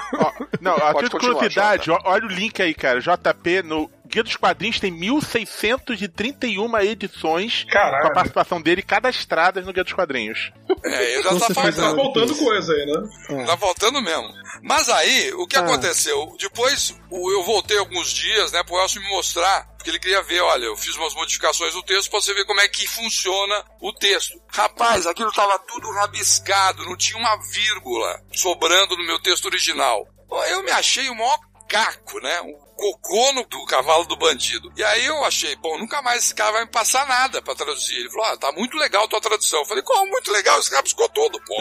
Não, 0.60 0.74
a 0.74 0.92
Pode 0.92 1.08
de 1.08 1.10
curiosidade, 1.18 1.90
olha 1.90 2.24
o 2.26 2.28
link 2.28 2.60
aí, 2.60 2.74
cara. 2.74 3.00
JP 3.00 3.62
no 3.64 3.90
Guia 4.06 4.22
dos 4.22 4.36
Quadrinhos 4.36 4.78
tem 4.78 4.90
1631 4.90 6.78
edições 6.80 7.64
Caralho. 7.70 8.02
com 8.02 8.08
a 8.08 8.14
participação 8.14 8.60
dele 8.60 8.82
cadastradas 8.82 9.64
no 9.66 9.72
Guia 9.72 9.84
dos 9.84 9.92
Quadrinhos. 9.92 10.52
É, 10.84 11.14
ele 11.14 11.22
já 11.22 11.30
Com 11.30 11.38
tá. 11.38 11.46
Mas 11.48 11.56
tá 11.56 11.62
faltando. 11.82 11.96
faltando 12.02 12.34
coisa 12.36 12.72
aí, 12.72 12.86
né? 12.86 13.46
Tá 13.46 13.56
faltando 13.56 14.02
mesmo. 14.02 14.28
Mas 14.62 14.88
aí, 14.88 15.32
o 15.34 15.46
que 15.46 15.56
Ah. 15.56 15.60
aconteceu? 15.60 16.34
Depois, 16.38 16.94
o- 17.10 17.30
eu 17.32 17.42
voltei 17.42 17.78
alguns 17.78 18.10
dias, 18.12 18.52
né, 18.52 18.62
pro 18.64 18.78
Elcio 18.80 19.00
me 19.02 19.08
mostrar, 19.10 19.66
porque 19.86 19.90
ele 19.90 19.98
queria 20.00 20.22
ver, 20.22 20.40
olha, 20.40 20.64
eu 20.64 20.76
fiz 20.76 20.96
umas 20.96 21.14
modificações 21.14 21.72
no 21.74 21.82
texto 21.82 22.10
pra 22.10 22.20
você 22.20 22.34
ver 22.34 22.44
como 22.44 22.60
é 22.60 22.68
que 22.68 22.88
funciona 22.88 23.64
o 23.80 23.92
texto. 23.92 24.36
Rapaz, 24.48 25.06
aquilo 25.06 25.30
tava 25.32 25.56
tudo 25.60 25.88
rabiscado, 25.92 26.84
não 26.84 26.96
tinha 26.96 27.16
uma 27.16 27.36
vírgula 27.52 28.20
sobrando 28.32 28.96
no 28.96 29.06
meu 29.06 29.22
texto 29.22 29.44
original. 29.44 30.04
Eu 30.48 30.64
me 30.64 30.72
achei 30.72 31.08
o 31.08 31.14
maior 31.14 31.38
caco, 31.68 32.18
né? 32.20 32.40
Um 32.40 32.52
cocô 32.74 33.32
no, 33.34 33.44
do 33.44 33.64
cavalo 33.66 34.04
do 34.06 34.16
bandido. 34.16 34.72
E 34.76 34.82
aí 34.82 35.06
eu 35.06 35.24
achei, 35.24 35.54
bom, 35.54 35.78
nunca 35.78 36.02
mais 36.02 36.24
esse 36.24 36.34
cara 36.34 36.50
vai 36.50 36.64
me 36.64 36.70
passar 36.70 37.06
nada 37.06 37.40
pra 37.40 37.54
traduzir. 37.54 37.96
Ele 37.96 38.10
falou, 38.10 38.26
ah, 38.26 38.36
tá 38.36 38.50
muito 38.50 38.76
legal 38.76 39.06
tua 39.06 39.20
tradução. 39.20 39.60
Eu 39.60 39.66
falei, 39.66 39.84
como 39.84 40.10
muito 40.10 40.32
legal? 40.32 40.58
Esse 40.58 40.70
cara 40.70 40.82
piscou 40.82 41.08
todo, 41.10 41.40
pô. 41.44 41.56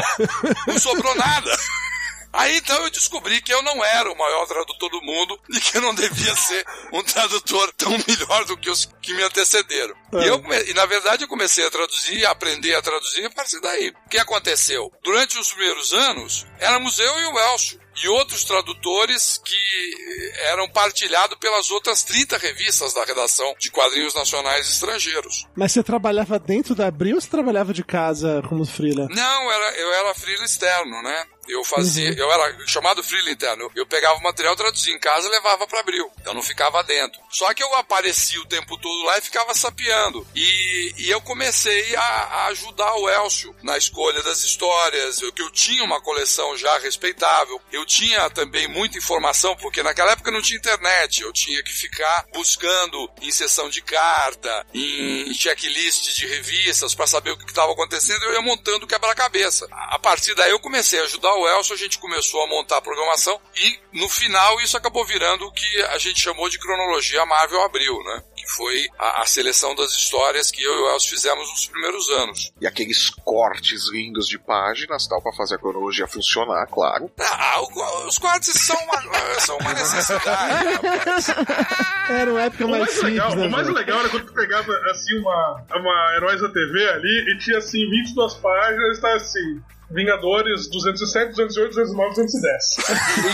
Não 0.66 0.80
sobrou 0.80 1.14
nada. 1.14 1.52
Aí 2.36 2.58
então 2.58 2.84
eu 2.84 2.90
descobri 2.90 3.42
que 3.42 3.54
eu 3.54 3.62
não 3.64 3.84
era 3.84 4.12
o 4.12 4.18
maior 4.18 4.46
tradutor 4.46 4.90
do 4.90 5.02
mundo 5.02 5.40
e 5.50 5.60
que 5.60 5.78
eu 5.78 5.82
não 5.82 5.96
devia 5.96 6.36
ser 6.36 6.66
um 6.94 7.02
tradutor 7.02 7.72
tão 7.74 7.92
melhor 7.92 8.46
do 8.46 8.58
que 8.58 8.70
os 8.70 8.86
que 9.02 9.14
me 9.14 9.24
antecederam. 9.24 9.96
E, 10.14 10.28
eu, 10.28 10.42
e 10.68 10.74
na 10.74 10.86
verdade 10.86 11.24
eu 11.24 11.28
comecei 11.28 11.66
a 11.66 11.72
traduzir, 11.72 12.26
a 12.26 12.32
aprender 12.32 12.76
a 12.76 12.82
traduzir 12.82 13.26
a 13.26 13.30
partir 13.30 13.60
daí. 13.62 13.94
O 14.06 14.10
que 14.10 14.18
aconteceu? 14.18 14.92
Durante 15.04 15.38
os 15.40 15.52
primeiros 15.52 15.94
anos, 15.94 16.46
éramos 16.60 17.00
eu 17.00 17.20
e 17.20 17.26
o 17.26 17.40
Elcio 17.40 17.86
e 18.04 18.08
outros 18.10 18.44
tradutores 18.44 19.40
que 19.44 19.56
eh, 19.56 20.52
eram 20.52 20.70
partilhados 20.70 21.38
pelas 21.38 21.72
outras 21.72 22.04
30 22.04 22.38
revistas 22.38 22.94
da 22.94 23.06
redação 23.06 23.56
de 23.60 23.72
quadrinhos 23.72 24.14
nacionais 24.14 24.68
e 24.68 24.72
estrangeiros. 24.72 25.48
Mas 25.56 25.72
você 25.72 25.82
trabalhava 25.82 26.38
dentro 26.38 26.76
da 26.76 26.88
Abril 26.88 27.16
ou 27.16 27.22
você 27.22 27.30
trabalhava 27.30 27.74
de 27.74 27.84
casa 27.84 28.42
como 28.50 28.66
freela? 28.66 29.08
Não, 29.10 29.52
era, 29.52 29.80
eu 29.80 29.94
era 29.94 30.14
freela 30.14 30.44
externo, 30.44 31.02
né? 31.02 31.26
Eu 31.48 31.64
fazia, 31.64 32.14
eu 32.14 32.32
era 32.32 32.68
chamado 32.68 33.04
freela 33.04 33.30
interno. 33.30 33.72
Eu, 33.76 33.86
pegava 33.86 34.20
o 34.20 34.24
material, 34.24 34.56
traduzia 34.56 34.94
em 34.94 35.00
casa 35.00 35.28
e 35.28 35.32
levava 35.32 35.68
para 35.68 35.80
abril. 35.80 36.12
Eu 36.26 36.34
não 36.34 36.42
ficava 36.42 36.84
dentro. 36.84 37.20
Só 37.30 37.54
que 37.54 37.64
eu 37.64 37.74
aparecia 37.76 38.42
o 38.42 38.46
tempo 38.46 38.78
todo 38.78 39.04
lá 39.04 39.18
e 39.18 39.22
ficava 39.22 39.54
sapeando. 39.54 40.26
E, 40.36 40.94
e 40.98 41.10
eu 41.10 41.22
comecei 41.22 41.96
a, 41.96 42.02
a 42.02 42.46
ajudar 42.48 42.96
o 42.96 43.10
Elcio 43.10 43.56
na 43.64 43.78
escolha 43.78 44.22
das 44.24 44.44
histórias. 44.44 45.22
Eu, 45.22 45.32
que 45.32 45.42
eu 45.42 45.52
tinha 45.52 45.84
uma 45.84 46.02
coleção 46.02 46.58
já 46.58 46.78
respeitável. 46.80 47.62
Eu 47.72 47.86
tinha 47.86 48.30
também 48.30 48.68
muita 48.68 48.98
informação, 48.98 49.56
porque 49.58 49.84
naquela 49.84 50.12
época 50.12 50.32
não 50.32 50.42
tinha 50.42 50.58
internet. 50.58 51.22
Eu 51.22 51.32
tinha 51.32 51.62
que 51.64 51.74
ficar 51.74 52.26
buscando 52.34 53.10
em 53.22 53.32
sessão 53.32 53.70
de 53.70 53.82
carta, 53.82 54.66
em 54.74 55.34
checklist 55.34 56.16
de 56.18 56.26
revistas 56.26 56.96
para 56.96 57.08
saber 57.08 57.32
o 57.32 57.38
que 57.38 57.46
estava 57.46 57.72
acontecendo. 57.72 58.24
Eu 58.24 58.34
ia 58.34 58.42
montando 58.42 58.88
quebra-cabeça. 58.88 59.68
A 59.72 60.00
partir 60.00 60.34
daí 60.36 60.52
eu 60.52 60.60
comecei 60.60 61.00
a 61.00 61.04
ajudar 61.04 61.35
o 61.36 61.48
Elcio, 61.48 61.74
a 61.74 61.78
gente 61.78 62.00
começou 62.00 62.42
a 62.44 62.48
montar 62.48 62.78
a 62.78 62.82
programação 62.82 63.40
e 63.56 63.80
no 64.00 64.08
final 64.10 64.60
isso 64.62 64.76
acabou 64.78 65.06
virando 65.06 65.46
o 65.46 65.52
que 65.52 65.82
a 65.84 65.98
gente 65.98 66.20
chamou 66.20 66.50
de 66.50 66.60
cronologia 66.60 67.26
Marvel 67.26 67.62
Abril, 67.64 67.98
né? 68.04 68.24
Que 68.36 68.48
foi 68.56 68.86
a, 69.00 69.22
a 69.22 69.26
seleção 69.26 69.74
das 69.76 69.92
histórias 69.92 70.52
que 70.52 70.62
eu 70.64 70.74
e 70.74 70.82
o 70.82 70.90
Elcio 70.94 71.10
fizemos 71.12 71.50
nos 71.50 71.68
primeiros 71.68 72.10
anos. 72.10 72.52
E 72.62 72.68
aqueles 72.68 73.10
cortes 73.10 73.90
lindos 73.92 74.28
de 74.28 74.38
páginas, 74.40 75.08
tal, 75.08 75.22
pra 75.22 75.34
fazer 75.34 75.56
a 75.56 75.60
cronologia 75.60 76.08
funcionar, 76.08 76.68
claro. 76.68 77.12
Ah, 77.20 77.62
o- 77.62 78.08
os 78.08 78.18
cortes 78.18 78.54
são 78.62 78.76
uma, 78.84 79.02
são 79.42 79.58
uma 79.58 79.74
necessidade, 79.74 80.74
rapaz. 80.76 81.28
Era 82.10 82.32
uma 82.32 82.42
época 82.44 82.66
O 82.66 82.70
mais 82.70 82.82
mais, 82.84 82.92
simples, 82.94 83.14
legal, 83.14 83.36
né? 83.36 83.48
o 83.48 83.50
mais 83.52 83.66
velho? 83.68 83.78
legal 83.80 84.00
era 84.00 84.10
quando 84.10 84.26
tu 84.28 84.34
pegava 84.34 84.72
assim 84.92 85.18
uma, 85.18 85.66
uma 85.76 86.14
Heróis 86.16 86.40
da 86.40 86.50
TV 86.50 86.90
ali 86.90 87.32
e 87.34 87.38
tinha 87.40 87.58
assim 87.58 87.80
22 87.90 88.34
páginas 88.36 88.98
e 88.98 89.02
tá 89.02 89.14
assim. 89.16 89.62
Vingadores 89.92 90.68
207, 90.70 91.32
208, 91.32 91.76
209, 91.76 92.16
210. 92.16 92.78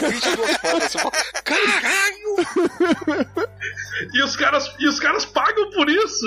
Em 0.03 0.09
22 0.09 0.57
páginas, 0.57 0.91
você 0.91 0.97
fala, 0.97 1.11
caralho! 1.43 2.31
E 4.13 4.23
os 4.23 4.35
caras, 4.35 4.73
e 4.79 4.87
os 4.87 4.99
caras 4.99 5.25
pagam 5.25 5.69
por 5.69 5.87
isso! 5.87 6.25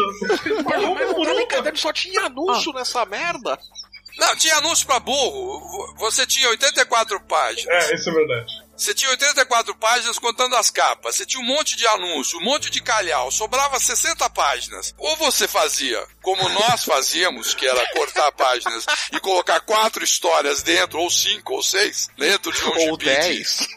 Pagam 0.62 0.94
Mas 0.94 1.10
um 1.10 1.14
por 1.14 1.26
não, 1.26 1.34
uma! 1.34 1.76
Só 1.76 1.92
tinha 1.92 2.22
anúncio 2.22 2.72
nessa 2.72 3.04
merda. 3.04 3.58
Não, 4.16 4.37
tinha 4.37 4.56
anúncio 4.58 4.87
pra 4.87 5.00
burro. 5.00 5.94
Você 5.98 6.24
tinha 6.24 6.48
84 6.50 7.20
páginas. 7.22 7.90
É, 7.90 7.94
isso 7.96 8.10
é 8.10 8.12
verdade. 8.12 8.63
Você 8.76 8.92
tinha 8.94 9.10
84 9.10 9.74
páginas 9.76 10.18
contando 10.18 10.56
as 10.56 10.68
capas. 10.70 11.16
Você 11.16 11.24
tinha 11.24 11.40
um 11.42 11.46
monte 11.46 11.76
de 11.76 11.87
anúncio, 11.87 12.38
um 12.38 12.42
monte 12.44 12.70
de 12.70 12.82
calhau. 12.82 13.30
Sobrava 13.30 13.78
60 13.78 14.28
páginas. 14.30 14.94
Ou 14.98 15.16
você 15.16 15.46
fazia 15.46 16.04
como 16.22 16.48
nós 16.48 16.82
fazíamos, 16.84 17.54
que 17.54 17.66
era 17.66 17.87
cortar 17.92 18.32
páginas 18.32 18.84
e 19.12 19.20
colocar 19.20 19.60
quatro 19.60 20.02
histórias 20.02 20.62
dentro, 20.62 20.98
ou 20.98 21.08
cinco, 21.10 21.54
ou 21.54 21.62
seis, 21.62 22.08
dentro 22.18 22.50
de 22.52 22.64
um 22.64 22.68
Ou 22.68 22.78
gibi 22.78 22.98
de- 22.98 23.04
10. 23.04 23.68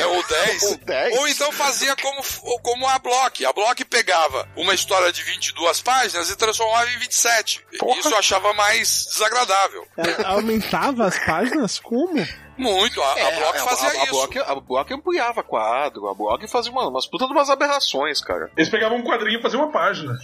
É, 0.00 0.06
ou 0.06 0.22
10. 0.26 0.62
Ou 0.70 0.76
10. 0.78 1.18
Ou 1.18 1.28
então 1.28 1.52
fazia 1.52 1.94
como, 1.96 2.22
ou 2.42 2.60
como 2.60 2.86
a 2.88 2.98
Block. 2.98 3.44
A 3.44 3.52
Block 3.52 3.84
pegava 3.84 4.48
uma 4.56 4.72
história 4.74 5.12
de 5.12 5.22
22 5.22 5.80
páginas 5.82 6.30
e 6.30 6.36
transformava 6.36 6.88
em 6.90 6.98
27. 6.98 7.64
Porra. 7.78 7.98
Isso 7.98 8.08
eu 8.08 8.16
achava 8.16 8.52
mais 8.54 9.06
desagradável. 9.12 9.86
É, 9.96 10.22
aumentava 10.24 11.06
as 11.06 11.18
páginas? 11.18 11.78
Como? 11.80 12.26
Muito. 12.56 13.02
A, 13.02 13.12
a 13.12 13.30
Block 13.32 13.58
fazia 13.60 13.88
É, 13.88 13.96
a, 13.96 14.00
a, 14.00 14.04
isso. 14.04 14.12
Block, 14.12 14.38
a 14.38 14.54
Block 14.54 14.94
ampliava 14.94 15.42
quadro, 15.42 16.08
a 16.08 16.14
Block 16.14 16.46
fazia 16.48 16.72
uma, 16.72 16.88
umas 16.88 17.06
putas 17.06 17.28
de 17.28 17.34
umas 17.34 17.50
aberrações, 17.50 18.20
cara. 18.20 18.50
Eles 18.56 18.70
pegavam 18.70 18.98
um 18.98 19.04
quadrinho 19.04 19.38
e 19.38 19.42
faziam 19.42 19.62
uma 19.62 19.72
página. 19.72 20.14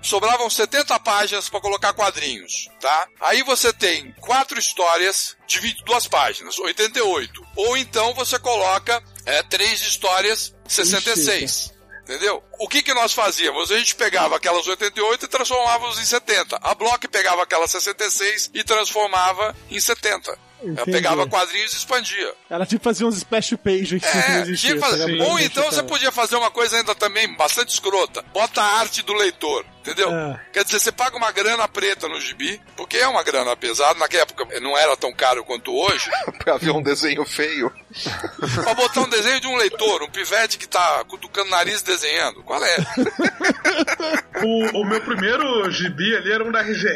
sobravam 0.00 0.48
70 0.48 0.98
páginas 1.00 1.48
para 1.48 1.60
colocar 1.60 1.92
quadrinhos, 1.92 2.68
tá? 2.80 3.08
Aí 3.20 3.42
você 3.42 3.72
tem 3.72 4.12
quatro 4.20 4.58
histórias 4.58 5.36
de 5.46 5.60
22 5.60 6.08
páginas, 6.08 6.58
88. 6.58 7.46
Ou 7.56 7.76
então 7.76 8.14
você 8.14 8.38
coloca 8.38 9.02
é, 9.26 9.42
três 9.42 9.82
histórias, 9.82 10.54
66. 10.66 11.72
Entendeu? 12.02 12.42
O 12.58 12.68
que, 12.68 12.82
que 12.82 12.92
nós 12.92 13.12
fazíamos? 13.12 13.70
A 13.70 13.78
gente 13.78 13.94
pegava 13.94 14.36
aquelas 14.36 14.66
88 14.66 15.24
e 15.24 15.28
transformávamos 15.28 16.00
em 16.00 16.04
70. 16.04 16.58
A 16.60 16.74
Block 16.74 17.06
pegava 17.06 17.44
aquelas 17.44 17.70
66 17.70 18.50
e 18.52 18.64
transformava 18.64 19.54
em 19.70 19.78
70. 19.78 20.36
Ela 20.64 20.84
pegava 20.86 21.26
quadrinhos 21.26 21.72
e 21.72 21.76
expandia. 21.76 22.32
Ela 22.48 22.64
tipo 22.66 22.82
fazia 22.84 23.06
uns 23.06 23.16
splash 23.16 23.54
pages 23.56 24.02
que 24.02 24.16
não 24.16 24.22
É, 24.36 24.40
existia. 24.42 24.70
tinha 24.70 24.74
que 24.74 24.80
fazer. 24.90 25.20
Ou 25.22 25.38
então 25.40 25.64
você 25.64 25.82
podia 25.82 26.12
fazer 26.12 26.36
uma 26.36 26.50
coisa 26.50 26.76
ainda 26.76 26.94
também 26.94 27.32
bastante 27.36 27.70
escrota. 27.70 28.22
Bota 28.32 28.60
a 28.62 28.78
arte 28.80 29.02
do 29.02 29.12
leitor, 29.14 29.64
entendeu? 29.80 30.10
É. 30.10 30.40
Quer 30.52 30.64
dizer, 30.64 30.78
você 30.80 30.92
paga 30.92 31.16
uma 31.16 31.32
grana 31.32 31.66
preta 31.68 32.08
no 32.08 32.20
gibi, 32.20 32.60
porque 32.76 32.96
é 32.98 33.08
uma 33.08 33.22
grana 33.22 33.56
pesada. 33.56 33.98
Naquela 33.98 34.22
época 34.22 34.60
não 34.60 34.76
era 34.76 34.96
tão 34.96 35.12
caro 35.12 35.44
quanto 35.44 35.72
hoje. 35.74 36.10
pra 36.42 36.56
ver 36.56 36.70
um 36.70 36.82
desenho 36.82 37.24
feio. 37.24 37.72
pra 38.64 38.74
botar 38.74 39.00
um 39.00 39.08
desenho 39.08 39.40
de 39.40 39.46
um 39.46 39.56
leitor, 39.56 40.02
um 40.02 40.10
pivete 40.10 40.58
que 40.58 40.66
tá 40.68 41.04
cutucando 41.08 41.48
o 41.48 41.50
nariz 41.50 41.82
desenhando. 41.82 42.42
Qual 42.42 42.62
é? 42.64 42.76
O, 44.44 44.80
o 44.80 44.84
meu 44.84 45.00
primeiro 45.00 45.70
gibi 45.70 46.16
ali 46.16 46.32
era 46.32 46.42
um 46.42 46.50
da 46.50 46.62
RGE 46.62 46.88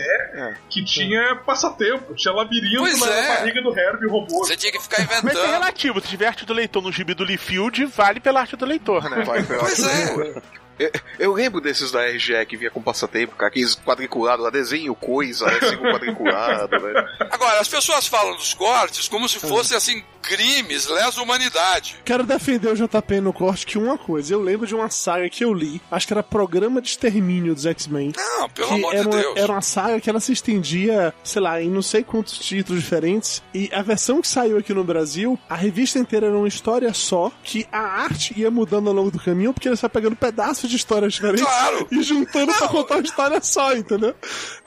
que 0.68 0.85
tinha 0.85 1.37
passatempo, 1.46 2.14
tinha 2.14 2.33
labirinto 2.35 2.79
Pois 2.79 2.98
na 2.98 3.07
é. 3.14 3.37
barriga 3.37 3.56
do 3.62 3.79
Herbie 3.79 4.05
e 4.05 4.07
o 4.07 4.11
robô. 4.11 4.38
Você 4.45 4.57
tinha 4.57 4.73
que 4.73 4.81
ficar 4.81 5.03
Mas 5.07 5.16
é 5.16 5.19
inventando. 5.21 5.51
relativo. 5.51 6.01
Se 6.01 6.09
tiver 6.09 6.27
arte 6.27 6.45
do 6.45 6.53
leitor 6.53 6.83
no 6.83 6.92
gibi 6.92 7.14
do 7.14 7.25
Liefeld, 7.25 7.85
vale 7.87 8.21
pela 8.21 8.40
arte 8.40 8.57
do 8.57 8.64
leitor, 8.66 9.09
né? 9.11 9.23
Vai, 9.25 9.42
vai, 9.42 9.59
Pois 9.59 9.85
é. 9.87 10.42
Eu, 10.79 10.90
eu 11.19 11.33
lembro 11.33 11.59
desses 11.59 11.90
da 11.90 12.07
RGE 12.07 12.45
que 12.47 12.57
vinha 12.57 12.71
com 12.71 12.83
passatempo, 12.83 13.35
cara, 13.35 13.49
aqueles 13.49 13.75
quadriculados 13.75 14.45
lá, 14.45 14.51
desenho 14.51 14.95
coisa, 14.95 15.47
né, 15.47 15.59
assim, 15.62 15.77
quadriculado, 15.79 16.79
velho. 16.79 17.09
Agora, 17.31 17.61
as 17.61 17.69
pessoas 17.69 18.07
falam 18.07 18.37
dos 18.37 18.53
cortes 18.53 19.09
como 19.09 19.27
se 19.27 19.38
fossem 19.38 19.75
assim 19.75 20.05
crimes, 20.27 20.87
lesa 20.89 21.23
humanidade. 21.23 21.97
Quero 22.05 22.25
defender 22.25 22.69
o 22.69 22.75
JP 22.75 23.21
no 23.21 23.33
corte 23.33 23.65
que 23.65 23.79
uma 23.79 23.97
coisa, 23.97 24.35
eu 24.35 24.43
lembro 24.43 24.67
de 24.67 24.75
uma 24.75 24.91
saga 24.91 25.29
que 25.31 25.45
eu 25.45 25.55
li, 25.55 25.81
acho 25.91 26.07
que 26.07 26.12
era 26.12 26.23
Programa 26.23 26.83
de 26.83 26.89
Extermínio 26.89 27.55
dos 27.55 27.65
X-Men. 27.65 28.12
Não, 28.17 28.49
pelo 28.51 28.69
que 28.69 28.75
amor 28.75 28.95
de 28.95 29.01
uma, 29.03 29.17
Deus. 29.17 29.37
era 29.37 29.53
uma 29.53 29.62
saga 29.62 30.01
que 30.01 30.11
ela 30.11 30.21
se 30.21 30.33
estendia, 30.33 31.15
sei 31.23 31.41
lá, 31.43 31.62
em 31.62 31.71
não 31.71 31.83
sei 31.83 32.03
quantos 32.03 32.39
títulos 32.39 32.83
diferentes. 32.83 33.43
E 33.55 33.71
a 33.73 33.83
versão 33.83 34.21
que 34.21 34.27
saiu 34.29 34.59
aqui 34.59 34.75
no 34.75 34.83
Brasil, 34.85 35.39
a 35.49 35.55
revista 35.55 35.99
inteira 35.99 36.27
era 36.27 36.37
uma 36.37 36.49
história 36.49 36.93
só, 36.93 37.31
que 37.45 37.67
a 37.71 37.79
arte 37.79 38.35
ia 38.37 38.51
mudando 38.51 38.89
ao 38.89 38.95
longo 38.95 39.11
do 39.11 39.21
caminho, 39.21 39.53
porque 39.53 39.69
ele 39.69 39.77
só 39.77 39.89
pegando 39.89 40.17
pedaços 40.17 40.69
de 40.69 40.77
histórias 40.77 41.12
diferentes 41.15 41.45
Claro. 41.45 41.87
e 41.91 42.03
juntando 42.03 42.53
pra 42.53 42.69
contar 42.69 42.97
uma 42.97 43.03
história 43.05 43.41
só, 43.41 43.73
entendeu? 43.75 44.15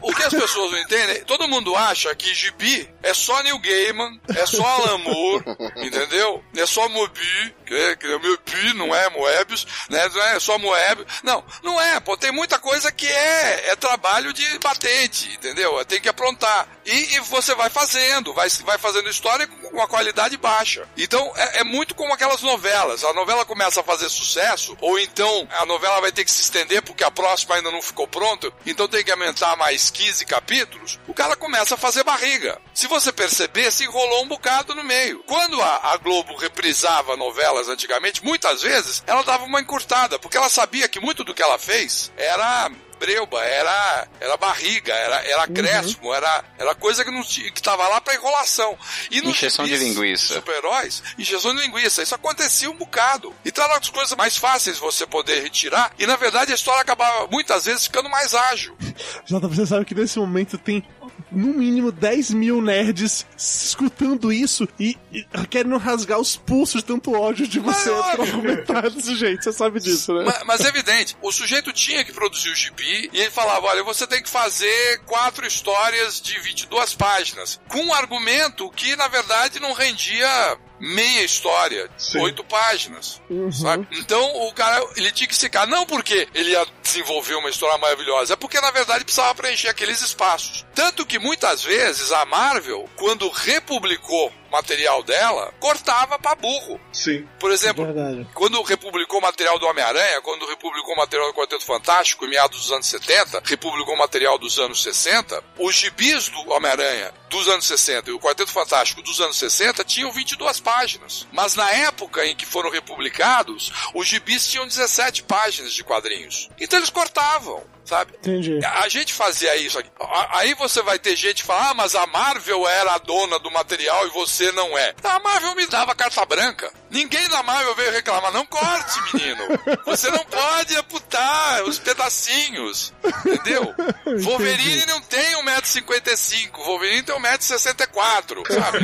O 0.01 0.13
que 0.13 0.23
as 0.23 0.29
pessoas 0.33 0.71
não 0.71 0.79
entendem, 0.79 1.23
todo 1.25 1.47
mundo 1.47 1.75
acha 1.75 2.13
que 2.15 2.33
gibi 2.33 2.87
é 3.01 3.13
só 3.13 3.41
Neil 3.43 3.59
Gaiman, 3.59 4.19
é 4.35 4.45
só 4.45 4.65
Alan 4.65 4.97
Moore, 4.99 5.43
entendeu? 5.77 6.43
É 6.55 6.65
só 6.65 6.87
Mobi, 6.89 7.55
que 7.65 7.73
é, 7.73 7.95
que 7.95 8.05
é 8.07 8.17
Mobi, 8.17 8.73
não 8.75 8.93
é 8.93 9.09
Moebius, 9.09 9.65
né? 9.89 10.07
Não 10.09 10.21
é 10.23 10.39
só 10.39 10.57
Moebius. 10.57 11.07
Não, 11.23 11.43
não 11.63 11.79
é, 11.79 11.99
pô, 11.99 12.17
tem 12.17 12.31
muita 12.31 12.59
coisa 12.59 12.91
que 12.91 13.07
é, 13.07 13.69
é 13.69 13.75
trabalho 13.75 14.33
de 14.33 14.59
patente, 14.59 15.31
entendeu? 15.33 15.83
Tem 15.85 16.01
que 16.01 16.09
aprontar. 16.09 16.67
E, 16.89 17.15
e 17.15 17.19
você 17.19 17.53
vai 17.53 17.69
fazendo, 17.69 18.33
vai, 18.33 18.49
vai 18.65 18.79
fazendo 18.79 19.09
história 19.09 19.45
com 19.45 19.67
uma 19.67 19.87
qualidade 19.87 20.35
baixa. 20.37 20.87
Então, 20.97 21.31
é, 21.35 21.59
é 21.59 21.63
muito 21.63 21.93
como 21.93 22.11
aquelas 22.13 22.41
novelas. 22.41 23.03
A 23.03 23.13
novela 23.13 23.45
começa 23.45 23.81
a 23.81 23.83
fazer 23.83 24.09
sucesso, 24.09 24.75
ou 24.81 24.99
então 24.99 25.47
a 25.51 25.65
novela 25.67 26.01
vai 26.01 26.11
ter 26.11 26.25
que 26.25 26.31
se 26.31 26.41
estender 26.41 26.81
porque 26.81 27.03
a 27.03 27.11
próxima 27.11 27.55
ainda 27.55 27.69
não 27.69 27.81
ficou 27.81 28.07
pronta, 28.07 28.51
então 28.65 28.87
tem 28.87 29.03
que 29.03 29.11
aumentar 29.11 29.55
mais 29.55 29.91
15 29.91 30.25
capítulos, 30.25 30.99
o 31.07 31.13
cara 31.13 31.35
começa 31.35 31.75
a 31.75 31.77
fazer 31.77 32.03
barriga. 32.03 32.59
Se 32.73 32.87
você 32.87 33.11
perceber, 33.11 33.71
se 33.71 33.83
enrolou 33.83 34.23
um 34.23 34.27
bocado 34.27 34.73
no 34.73 34.83
meio. 34.83 35.23
Quando 35.27 35.61
a, 35.61 35.91
a 35.91 35.97
Globo 35.97 36.35
reprisava 36.37 37.15
novelas 37.15 37.69
antigamente, 37.69 38.23
muitas 38.23 38.63
vezes 38.63 39.03
ela 39.05 39.21
dava 39.21 39.43
uma 39.43 39.61
encurtada, 39.61 40.17
porque 40.17 40.37
ela 40.37 40.49
sabia 40.49 40.87
que 40.87 40.99
muito 40.99 41.23
do 41.23 41.33
que 41.33 41.43
ela 41.43 41.59
fez 41.59 42.11
era 42.17 42.71
breuba, 42.99 43.41
era, 43.43 44.07
era 44.19 44.37
barriga, 44.37 44.93
era, 44.93 45.25
era 45.25 45.47
crespo, 45.47 46.13
era, 46.13 46.43
era 46.57 46.75
coisa 46.75 47.03
que 47.03 47.11
não 47.11 47.23
que 47.23 47.61
tava 47.61 47.87
lá 47.87 48.01
pra 48.01 48.13
enrolação. 48.15 48.77
E 49.09 49.19
Injeção 49.19 49.65
de 49.65 49.75
linguiça. 49.75 50.35
Super-heróis, 50.35 51.01
injeção 51.17 51.55
de 51.55 51.61
linguiça. 51.61 52.03
Isso 52.03 52.13
acontecia 52.13 52.69
um 52.69 52.75
bocado. 52.75 53.33
Então 53.45 53.63
era 53.63 53.73
uma 53.73 53.79
das 53.79 53.89
coisas 53.89 54.15
mais 54.15 54.37
fáceis 54.37 54.75
de 54.75 54.81
você 54.81 55.07
poder 55.07 55.41
retirar. 55.41 55.91
E 55.97 56.05
na 56.05 56.15
verdade 56.15 56.51
a 56.51 56.55
história 56.55 56.81
acabava 56.81 57.27
muitas 57.27 57.65
vezes 57.65 57.85
ficando 57.85 58.09
mais 58.09 58.33
ágil. 58.33 58.77
Jota, 59.25 59.47
você 59.47 59.65
sabe 59.65 59.85
que 59.85 59.95
nesse 59.95 60.19
momento 60.19 60.57
tem 60.57 60.85
no 61.31 61.53
mínimo 61.53 61.91
10 61.91 62.31
mil 62.31 62.61
nerds 62.61 63.25
escutando 63.37 64.31
isso 64.31 64.67
e, 64.79 64.97
e 65.11 65.23
querendo 65.49 65.77
rasgar 65.77 66.19
os 66.19 66.35
pulsos 66.35 66.81
de 66.81 66.87
tanto 66.87 67.13
ódio 67.13 67.47
de 67.47 67.59
você 67.59 67.89
Mas, 67.91 68.15
pra 68.15 68.23
argumentar 68.23 68.89
desse 68.89 69.15
jeito. 69.15 69.43
Você 69.43 69.53
sabe 69.53 69.79
disso, 69.79 70.13
né? 70.13 70.23
Mas, 70.25 70.43
mas 70.45 70.61
é 70.61 70.69
evidente, 70.69 71.17
o 71.21 71.31
sujeito 71.31 71.71
tinha 71.71 72.03
que 72.03 72.13
produzir 72.13 72.49
o 72.49 72.55
gibi 72.55 73.09
e 73.13 73.19
ele 73.19 73.31
falava: 73.31 73.67
olha, 73.67 73.83
você 73.83 74.07
tem 74.07 74.21
que 74.21 74.29
fazer 74.29 75.01
quatro 75.05 75.45
histórias 75.45 76.21
de 76.21 76.39
22 76.39 76.93
páginas, 76.95 77.59
com 77.67 77.81
um 77.81 77.93
argumento 77.93 78.69
que 78.71 78.95
na 78.95 79.07
verdade 79.07 79.59
não 79.59 79.73
rendia 79.73 80.57
meia 80.79 81.23
história, 81.23 81.89
oito 82.21 82.43
páginas. 82.43 83.21
Sabe? 83.51 83.87
Então 83.91 84.47
o 84.47 84.53
cara 84.53 84.83
ele 84.95 85.11
tinha 85.11 85.27
que 85.27 85.33
esticar, 85.33 85.67
não 85.67 85.85
porque 85.85 86.27
ele 86.33 86.51
ia 86.51 86.65
desenvolver 86.81 87.35
uma 87.35 87.49
história 87.49 87.77
maravilhosa, 87.77 88.33
é 88.33 88.35
porque 88.35 88.59
na 88.61 88.71
verdade 88.71 89.03
precisava 89.03 89.35
preencher 89.35 89.67
aqueles 89.67 90.01
espaços. 90.01 90.65
Tanto 90.73 91.05
que 91.05 91.19
muitas 91.19 91.63
vezes 91.63 92.11
a 92.11 92.25
Marvel, 92.25 92.89
quando 92.95 93.29
republicou 93.29 94.31
material 94.51 95.03
dela, 95.03 95.53
cortava 95.59 96.17
pra 96.19 96.35
burro. 96.35 96.79
Sim. 96.91 97.27
Por 97.39 97.51
exemplo, 97.51 97.85
quando 98.33 98.61
republicou 98.61 99.19
o 99.19 99.21
material 99.21 99.57
do 99.59 99.65
Homem-Aranha, 99.67 100.21
quando 100.21 100.45
republicou 100.47 100.93
o 100.93 100.97
material 100.97 101.27
do 101.27 101.33
Quarteto 101.33 101.65
Fantástico 101.65 102.25
em 102.25 102.29
meados 102.29 102.61
dos 102.61 102.71
anos 102.71 102.87
70, 102.87 103.41
republicou 103.45 103.93
o 103.93 103.97
material 103.97 104.37
dos 104.37 104.59
anos 104.59 104.81
60, 104.83 105.43
os 105.57 105.75
gibis 105.75 106.29
do 106.29 106.51
Homem-Aranha 106.51 107.13
dos 107.29 107.47
anos 107.47 107.65
60 107.67 108.09
e 108.09 108.13
o 108.13 108.19
Quarteto 108.19 108.51
Fantástico 108.51 109.01
dos 109.01 109.19
anos 109.21 109.37
60 109.37 109.83
tinham 109.83 110.11
22 110.11 110.59
páginas. 110.59 111.27
Mas 111.31 111.55
na 111.55 111.69
época 111.71 112.25
em 112.25 112.35
que 112.35 112.45
foram 112.45 112.69
republicados, 112.69 113.71
os 113.93 114.07
gibis 114.07 114.47
tinham 114.47 114.67
17 114.67 115.23
páginas 115.23 115.73
de 115.73 115.83
quadrinhos. 115.83 116.49
Então 116.59 116.79
eles 116.79 116.89
cortavam. 116.89 117.63
Sabe? 117.89 118.13
Entendi. 118.19 118.59
A 118.63 118.87
gente 118.87 119.11
fazia 119.11 119.55
isso 119.57 119.79
aqui. 119.79 119.89
Aí 120.29 120.53
você 120.53 120.79
vai 120.83 120.99
ter 120.99 121.15
gente 121.15 121.41
que 121.41 121.47
fala, 121.47 121.71
ah, 121.71 121.73
mas 121.73 121.95
a 121.95 122.05
Marvel 122.05 122.67
era 122.67 122.93
a 122.93 122.99
dona 122.99 123.39
do 123.39 123.49
material 123.49 124.05
e 124.05 124.11
você 124.11 124.38
não 124.51 124.77
é. 124.77 124.93
A 125.03 125.19
Marvel 125.19 125.55
me 125.55 125.67
dava 125.67 125.95
carta 125.95 126.25
branca. 126.25 126.71
Ninguém 126.89 127.27
da 127.29 127.43
Marvel 127.43 127.75
veio 127.75 127.91
reclamar, 127.91 128.31
não 128.31 128.45
corte, 128.45 128.99
menino. 129.13 129.43
Você 129.85 130.09
não 130.09 130.23
pode 130.25 130.75
amputar 130.75 131.63
os 131.63 131.77
pedacinhos. 131.79 132.93
Entendeu? 133.25 133.73
Wolverine 134.23 134.85
não 134.85 135.01
tem 135.01 135.35
1,55m. 135.43 136.57
Wolverine 136.57 137.03
tem 137.03 137.15
1,64m. 137.15 138.43
Sabe? 138.53 138.79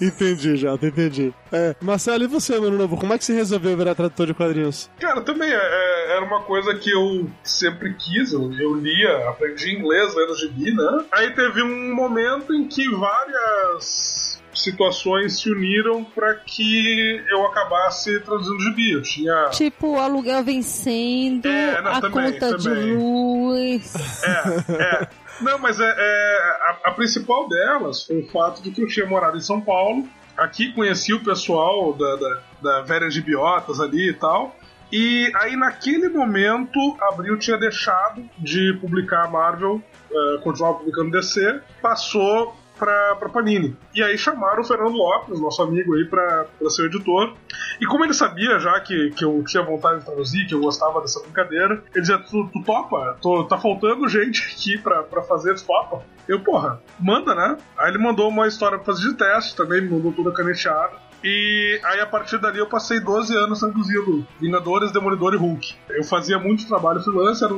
entendi, 0.04 0.56
Jota, 0.56 0.86
entendi. 0.86 1.34
É, 1.52 1.76
Marcelo, 1.82 2.24
e 2.24 2.26
você, 2.26 2.58
mano 2.58 2.78
novo? 2.78 2.96
Como 2.96 3.12
é 3.12 3.18
que 3.18 3.24
você 3.24 3.34
resolveu 3.34 3.76
virar 3.76 3.94
tradutor 3.94 4.26
de 4.26 4.34
quadrinhos? 4.34 4.88
Cara, 4.98 5.20
também 5.20 5.50
é- 5.50 5.54
é- 5.54 6.12
era 6.16 6.24
uma 6.24 6.40
coisa 6.42 6.74
que 6.74 6.90
eu 6.90 7.28
sempre 7.42 7.94
quis, 7.94 8.32
eu, 8.32 8.50
eu 8.58 8.74
lia, 8.74 9.28
aprendi 9.28 9.74
inglês 9.76 10.14
lendo 10.14 10.34
gibi, 10.38 10.72
né? 10.74 11.04
Aí 11.12 11.30
teve 11.34 11.62
um 11.62 11.94
momento 11.94 12.54
em 12.54 12.66
que 12.66 12.88
várias 12.90 14.40
situações 14.54 15.40
se 15.40 15.50
uniram 15.50 16.04
pra 16.04 16.34
que 16.34 17.22
eu 17.30 17.44
acabasse 17.46 18.20
traduzindo 18.20 18.60
gibi. 18.60 18.92
Eu 18.92 19.02
tinha. 19.02 19.48
Tipo, 19.50 19.96
o 19.96 19.98
aluguel 20.00 20.42
vencendo, 20.44 21.46
É, 21.46 21.80
não, 21.82 21.92
a 21.92 22.00
também, 22.00 22.32
conta 22.32 22.56
de 22.58 22.64
também. 22.64 22.96
luz. 22.96 23.92
É. 24.24 25.08
Não, 25.40 25.58
mas 25.58 25.80
é, 25.80 25.84
é, 25.84 26.38
a, 26.84 26.90
a 26.90 26.90
principal 26.92 27.48
delas 27.48 28.04
foi 28.06 28.20
o 28.20 28.28
fato 28.30 28.62
de 28.62 28.70
que 28.70 28.82
eu 28.82 28.86
tinha 28.86 29.06
morado 29.06 29.36
em 29.36 29.40
São 29.40 29.60
Paulo. 29.60 30.06
Aqui 30.36 30.72
conheci 30.72 31.12
o 31.12 31.22
pessoal 31.22 31.92
da, 31.92 32.16
da, 32.16 32.40
da 32.62 32.80
Velha 32.82 33.08
de 33.08 33.20
Biotas 33.20 33.80
ali 33.80 34.10
e 34.10 34.14
tal. 34.14 34.56
E 34.92 35.32
aí, 35.36 35.56
naquele 35.56 36.08
momento, 36.08 36.78
Abril 37.00 37.38
tinha 37.38 37.56
deixado 37.56 38.28
de 38.38 38.76
publicar 38.78 39.24
a 39.24 39.30
Marvel, 39.30 39.82
eh, 40.10 40.40
continuava 40.44 40.78
publicando 40.78 41.10
DC, 41.10 41.62
passou 41.80 42.54
pra, 42.82 43.14
pra 43.14 43.28
Panini. 43.28 43.76
E 43.94 44.02
aí 44.02 44.18
chamaram 44.18 44.60
o 44.60 44.64
Fernando 44.64 44.96
Lopes, 44.96 45.40
nosso 45.40 45.62
amigo 45.62 45.94
aí, 45.94 46.04
pra, 46.04 46.46
pra 46.58 46.68
ser 46.68 46.82
o 46.82 46.86
editor. 46.86 47.32
E 47.80 47.86
como 47.86 48.04
ele 48.04 48.12
sabia 48.12 48.58
já 48.58 48.80
que, 48.80 49.10
que 49.10 49.24
eu 49.24 49.44
tinha 49.46 49.62
vontade 49.62 50.00
de 50.00 50.04
traduzir, 50.04 50.46
que 50.48 50.54
eu 50.54 50.60
gostava 50.60 51.00
dessa 51.00 51.20
brincadeira, 51.20 51.80
ele 51.94 52.00
dizia: 52.00 52.18
Tu, 52.18 52.50
tu 52.52 52.60
topa? 52.64 53.16
Tô, 53.22 53.44
tá 53.44 53.56
faltando 53.56 54.08
gente 54.08 54.42
aqui 54.52 54.78
pra, 54.78 55.04
pra 55.04 55.22
fazer, 55.22 55.54
tu 55.54 55.64
topa? 55.64 56.02
Eu, 56.26 56.40
porra, 56.40 56.82
manda, 56.98 57.36
né? 57.36 57.56
Aí 57.78 57.90
ele 57.90 57.98
mandou 57.98 58.28
uma 58.28 58.48
história 58.48 58.78
pra 58.78 58.92
fazer 58.92 59.10
de 59.10 59.16
teste 59.16 59.54
também, 59.54 59.80
me 59.80 59.90
mandou 59.90 60.12
toda 60.12 60.32
caneteada. 60.32 60.96
E 61.22 61.80
aí 61.84 62.00
a 62.00 62.06
partir 62.06 62.38
dali 62.38 62.58
eu 62.58 62.66
passei 62.66 62.98
12 62.98 63.36
anos 63.36 63.60
traduzindo 63.60 64.26
Vingadores, 64.40 64.90
Demolidor 64.90 65.34
e 65.34 65.36
Hulk. 65.36 65.74
Eu 65.90 66.02
fazia 66.02 66.36
muito 66.36 66.66
trabalho 66.66 67.00
freelance, 67.00 67.44
era 67.44 67.54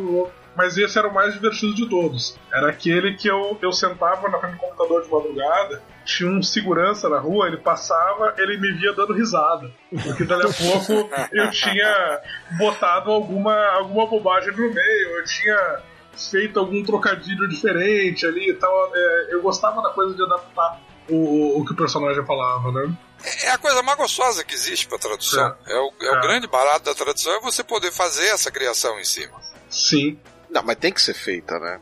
mas 0.57 0.77
esse 0.79 0.99
era 0.99 1.09
o 1.09 1.15
mais 1.15 1.35
divertido 1.35 1.75
de 1.75 1.89
todos. 1.89 2.39
Era 2.53 2.71
aquele 2.71 3.15
que 3.15 3.29
eu, 3.29 3.59
eu 3.61 3.73
sentava 3.73 4.29
na 4.29 4.39
frente 4.39 4.55
do 4.55 4.59
computador 4.61 5.03
de 5.03 5.11
madrugada, 5.11 5.83
tinha 6.05 6.31
um 6.31 6.43
segurança 6.43 7.09
na 7.09 7.19
rua, 7.19 7.47
ele 7.47 7.57
passava, 7.57 8.35
ele 8.39 8.59
me 8.59 8.73
via 8.73 8.93
dando 8.93 9.13
risada. 9.13 9.71
Porque 10.03 10.25
dali 10.25 10.43
a 10.43 10.53
pouco 10.53 11.11
eu 11.33 11.51
tinha 11.51 12.21
botado 12.59 13.11
alguma, 13.11 13.55
alguma 13.73 14.07
bobagem 14.07 14.53
no 14.53 14.73
meio, 14.73 15.09
eu 15.19 15.25
tinha 15.25 15.83
feito 16.31 16.61
algum 16.61 16.83
trocadilho 16.85 17.49
diferente 17.49 18.25
ali 18.27 18.51
e 18.51 18.55
tal. 18.55 18.93
É, 18.95 19.29
eu 19.31 19.43
gostava 19.43 19.83
da 19.83 19.91
coisa 19.91 20.15
de 20.15 20.23
adaptar 20.23 20.81
o, 21.09 21.15
o, 21.17 21.61
o 21.61 21.65
que 21.65 21.73
o 21.73 21.77
personagem 21.77 22.25
falava, 22.25 22.71
né? 22.71 22.95
É 23.43 23.51
a 23.51 23.59
coisa 23.59 23.83
mais 23.83 23.97
gostosa 23.97 24.45
que 24.45 24.55
existe 24.55 24.87
pra 24.87 24.99
tradução. 24.99 25.55
É, 25.67 25.79
o, 25.79 25.93
é 26.03 26.11
o 26.13 26.17
É. 26.17 26.21
grande 26.21 26.47
barato 26.47 26.85
da 26.85 26.95
tradução 26.95 27.33
é 27.35 27.41
você 27.41 27.65
poder 27.65 27.91
fazer 27.91 28.27
essa 28.27 28.51
criação 28.51 29.01
em 29.01 29.05
cima. 29.05 29.41
Sim. 29.71 30.19
Não, 30.55 30.63
mas 30.63 30.77
tem 30.77 30.93
que 30.93 31.03
ser 31.03 31.15
feita, 31.15 31.59
né? 31.59 31.81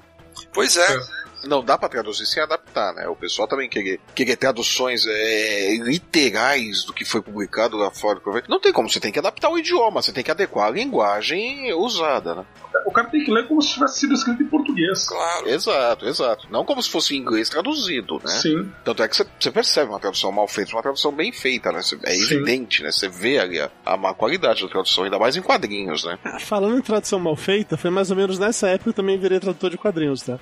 Pois 0.55 0.79
é. 0.79 0.99
Não 1.45 1.65
dá 1.65 1.77
pra 1.79 1.89
traduzir 1.89 2.27
sem 2.27 2.43
adaptar, 2.43 2.93
né? 2.95 3.07
O 3.09 3.17
pessoal 3.17 3.49
também 3.49 3.69
querer, 3.69 4.01
querer 4.15 4.37
traduções 4.37 5.05
é, 5.07 5.77
literais 5.77 6.85
do 6.85 6.93
que 6.93 7.05
foi 7.05 7.21
publicado 7.23 7.77
lá 7.77 7.91
fora. 7.91 8.21
Não 8.49 8.61
tem 8.61 8.73
como, 8.73 8.89
você 8.89 9.01
tem 9.01 9.13
que 9.13 9.19
adaptar 9.19 9.49
o 9.51 9.59
idioma, 9.59 10.03
você 10.03 10.13
tem 10.13 10.23
que 10.25 10.31
adequar 10.31 10.69
a 10.69 10.71
linguagem 10.71 11.73
usada, 11.75 12.35
né? 12.35 12.45
O 12.87 12.91
cara 12.91 13.09
tem 13.09 13.25
que 13.25 13.31
ler 13.31 13.47
como 13.47 13.63
se 13.63 13.75
tivesse 13.75 14.01
sido 14.01 14.15
escrito 14.15 14.43
em 14.43 14.47
português. 14.47 15.07
Claro. 15.09 15.49
Exato, 15.49 16.07
exato. 16.09 16.49
Não 16.51 16.65
como 16.65 16.83
se 16.83 16.91
fosse 16.91 17.15
em 17.15 17.19
inglês 17.19 17.49
traduzido, 17.49 18.15
né? 18.25 18.31
Sim. 18.31 18.71
Tanto 18.85 19.03
é 19.03 19.09
que 19.09 19.17
você, 19.17 19.51
percebe 19.51 19.91
uma 19.91 20.01
tradução 20.01 20.33
mal 20.33 20.49
feita, 20.49 20.73
uma 20.73 20.83
tradução 20.83 21.13
bem 21.13 21.33
feita, 21.33 21.71
né? 21.71 21.81
Você- 21.83 21.99
É 22.05 22.15
evidente, 22.15 22.83
né? 22.83 22.91
Você 22.91 23.09
vê 23.09 23.39
ali 23.39 23.61
a, 23.61 23.71
a 23.85 23.97
má 23.97 24.15
qualidade 24.15 24.63
da 24.63 24.69
tradução, 24.69 25.05
ainda 25.05 25.19
mais 25.19 25.37
em 25.37 25.43
quadrinhos, 25.43 26.05
né? 26.05 26.19
Falando 26.41 26.79
em 26.79 26.83
tradução 26.83 27.19
mal 27.21 27.37
feita, 27.37 27.77
foi 27.77 27.91
mais 27.91 28.11
ou 28.11 28.17
menos 28.17 28.39
nessa 28.39 28.69
época 28.69 28.85
que 28.85 28.89
eu 28.91 28.95
também 28.95 29.19
virei 29.19 29.39
tradutor 29.39 29.71
de 29.71 29.79
quadrinhos, 29.79 30.23
tá? 30.23 30.39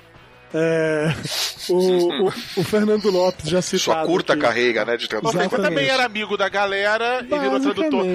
É, 0.53 1.13
o, 1.69 2.25
o, 2.25 2.27
o 2.27 2.63
Fernando 2.63 3.09
Lopes 3.09 3.49
já 3.49 3.61
citado. 3.61 3.81
Sua 3.81 4.05
curta 4.05 4.33
aqui. 4.33 4.41
carreira, 4.41 4.83
né, 4.85 4.97
de 4.97 5.07
tradução. 5.07 5.41
Você 5.49 5.61
também 5.61 5.87
era 5.87 6.05
amigo 6.05 6.35
da 6.37 6.49
galera 6.49 7.25
e 7.25 7.39
virou 7.39 7.59
tradutor. 7.59 8.05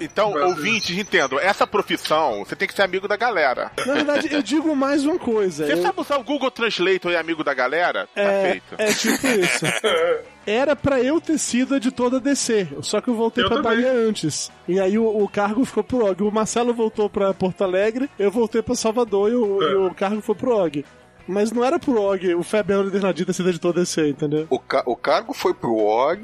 Então, 0.00 0.32
ouvintes, 0.46 0.96
entendam, 0.96 1.38
essa 1.38 1.66
profissão, 1.66 2.44
você 2.44 2.54
tem 2.54 2.68
que 2.68 2.74
ser 2.74 2.82
amigo 2.82 3.08
da 3.08 3.16
galera. 3.16 3.72
Na 3.86 3.94
verdade, 3.94 4.28
eu 4.32 4.42
digo 4.42 4.74
mais 4.76 5.04
uma 5.04 5.18
coisa. 5.18 5.66
Você 5.66 5.72
eu- 5.72 5.82
sabe 5.82 6.00
usar 6.00 6.16
o 6.18 6.24
Google 6.24 6.50
Translator 6.50 7.12
e 7.12 7.16
amigo 7.16 7.42
da 7.42 7.54
galera? 7.54 8.08
Tá 8.14 8.20
é, 8.22 8.50
feito. 8.52 8.74
é 8.78 8.92
tipo 8.92 9.26
isso. 9.26 9.64
Era 10.46 10.74
pra 10.74 11.00
eu 11.00 11.20
ter 11.20 11.38
sido 11.38 11.76
editor 11.76 12.10
da 12.10 12.18
DC, 12.18 12.66
só 12.80 13.00
que 13.00 13.08
eu 13.08 13.14
voltei 13.14 13.44
Eu 13.44 13.48
pra 13.48 13.62
também. 13.62 13.82
Bahia 13.82 13.92
antes. 13.92 14.50
E 14.66 14.80
aí 14.80 14.98
o, 14.98 15.06
o 15.22 15.28
cargo 15.28 15.64
ficou 15.64 15.84
pro 15.84 16.06
Og. 16.06 16.22
O 16.22 16.32
Marcelo 16.32 16.72
voltou 16.72 17.10
pra 17.10 17.34
Porto 17.34 17.62
Alegre, 17.62 18.08
eu 18.18 18.30
voltei 18.30 18.62
pra 18.62 18.74
Salvador 18.74 19.30
e 19.30 19.34
o, 19.34 19.62
e 19.62 19.74
o 19.74 19.94
cargo 19.94 20.20
foi 20.22 20.34
pro 20.34 20.56
Og. 20.56 20.84
Mas 21.30 21.52
não 21.52 21.64
era 21.64 21.78
pro 21.78 22.00
Og, 22.00 22.34
o 22.34 22.42
Febel 22.42 22.90
Bernardino 22.90 23.26
ter 23.26 23.32
sido 23.32 23.48
editor 23.48 23.72
DC, 23.72 24.08
entendeu? 24.08 24.46
O, 24.50 24.58
ca- 24.58 24.82
o 24.86 24.96
cargo 24.96 25.32
foi 25.32 25.54
pro 25.54 25.74
Og, 25.76 26.20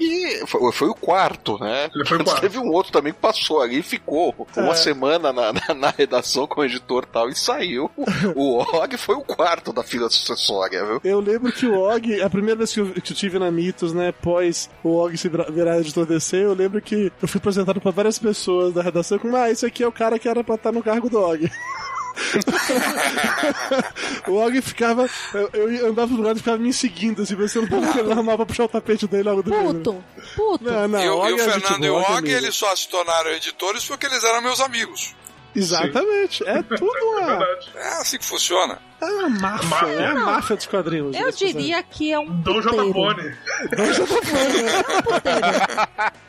foi, 0.46 0.72
foi 0.72 0.88
o 0.88 0.94
quarto, 0.94 1.58
né? 1.58 1.88
Ele 1.94 2.04
foi 2.06 2.18
o 2.18 2.24
quarto. 2.24 2.40
Teve 2.40 2.58
um 2.58 2.70
outro 2.70 2.92
também 2.92 3.12
que 3.12 3.18
passou 3.20 3.60
ali 3.60 3.78
e 3.78 3.82
ficou 3.82 4.34
uma 4.56 4.72
É. 4.72 4.74
semana 4.74 5.32
na, 5.32 5.52
na, 5.52 5.74
na 5.74 5.90
redação 5.90 6.46
como 6.46 6.64
editor 6.64 7.04
e 7.08 7.12
tal 7.12 7.28
e 7.28 7.34
saiu. 7.34 7.90
O 8.34 8.58
Og 8.58 8.96
foi 8.98 9.14
o 9.14 9.20
quarto 9.22 9.72
da 9.72 9.82
fila 9.82 10.08
sucessória, 10.10 10.84
viu? 10.84 11.00
Eu 11.04 11.20
lembro 11.20 11.52
que 11.52 11.66
o 11.66 11.78
Og, 11.80 12.20
a 12.22 12.30
primeira 12.30 12.56
vez 12.58 12.72
que 12.72 12.80
eu, 12.80 12.86
que 12.90 13.12
eu 13.12 13.16
tive 13.16 13.38
na 13.38 13.50
Mitos, 13.50 13.92
né, 13.92 14.12
pós 14.12 14.68
o 14.82 14.90
Og 14.96 15.16
se 15.16 15.28
vira- 15.28 15.50
virar 15.50 15.78
editor 15.80 16.06
DC, 16.06 16.36
eu 16.36 16.54
lembro 16.54 16.80
que 16.80 17.12
eu 17.22 17.28
fui 17.28 17.38
apresentado 17.38 17.80
pra 17.80 17.90
várias 17.90 18.18
pessoas 18.18 18.74
da 18.74 18.82
redação 18.82 19.18
como, 19.18 19.36
ah, 19.36 19.50
esse 19.50 19.64
aqui 19.64 19.82
é 19.82 19.88
o 19.88 19.92
cara 19.92 20.18
que 20.18 20.28
era 20.28 20.42
pra 20.42 20.54
estar 20.56 20.72
no 20.72 20.82
cargo 20.82 21.08
do 21.08 21.18
Og. 21.20 21.48
o 24.28 24.32
Og 24.36 24.62
ficava. 24.62 25.08
Eu, 25.34 25.50
eu 25.72 25.90
andava 25.90 26.14
do 26.14 26.22
lado 26.22 26.36
e 26.36 26.40
ficava 26.40 26.58
me 26.58 26.72
seguindo, 26.72 27.22
assim, 27.22 27.36
pensando 27.36 27.68
por 27.68 27.80
que 27.92 27.98
ele 27.98 28.06
não 28.08 28.12
arrumava 28.12 28.38
pra 28.38 28.46
puxar 28.46 28.64
o 28.64 28.68
tapete 28.68 29.06
dele 29.06 29.24
logo 29.24 29.42
do 29.42 29.50
Puto, 29.50 30.04
puto. 30.34 30.64
Não, 30.64 30.88
não, 30.88 31.02
e, 31.04 31.08
o- 31.08 31.18
Og 31.18 31.30
e 31.30 31.32
o 31.34 31.40
é 31.40 31.44
Fernando 31.44 31.84
e 31.84 31.90
o 31.90 31.94
Og 31.96 32.28
é 32.28 32.32
eles 32.32 32.54
só 32.54 32.74
se 32.74 32.88
tornaram 32.88 33.30
editores 33.30 33.84
porque 33.84 34.06
eles 34.06 34.22
eram 34.24 34.40
meus 34.42 34.60
amigos. 34.60 35.14
Exatamente. 35.56 36.46
É 36.46 36.62
tudo 36.62 36.92
uma, 37.16 37.44
É 37.74 37.88
assim 38.00 38.18
que 38.18 38.24
funciona. 38.24 38.78
é 39.00 39.04
uma 39.06 39.28
máfia, 39.28 39.86
é 39.86 40.06
a 40.06 40.14
máfia 40.14 40.56
dos 40.56 40.66
quadrinhos. 40.66 41.16
Eu 41.16 41.30
diria 41.32 41.82
que 41.82 42.12
é 42.12 42.18
um 42.18 42.26
Dom 42.42 42.60
puteiro. 42.62 42.84
Jotapone. 42.84 43.36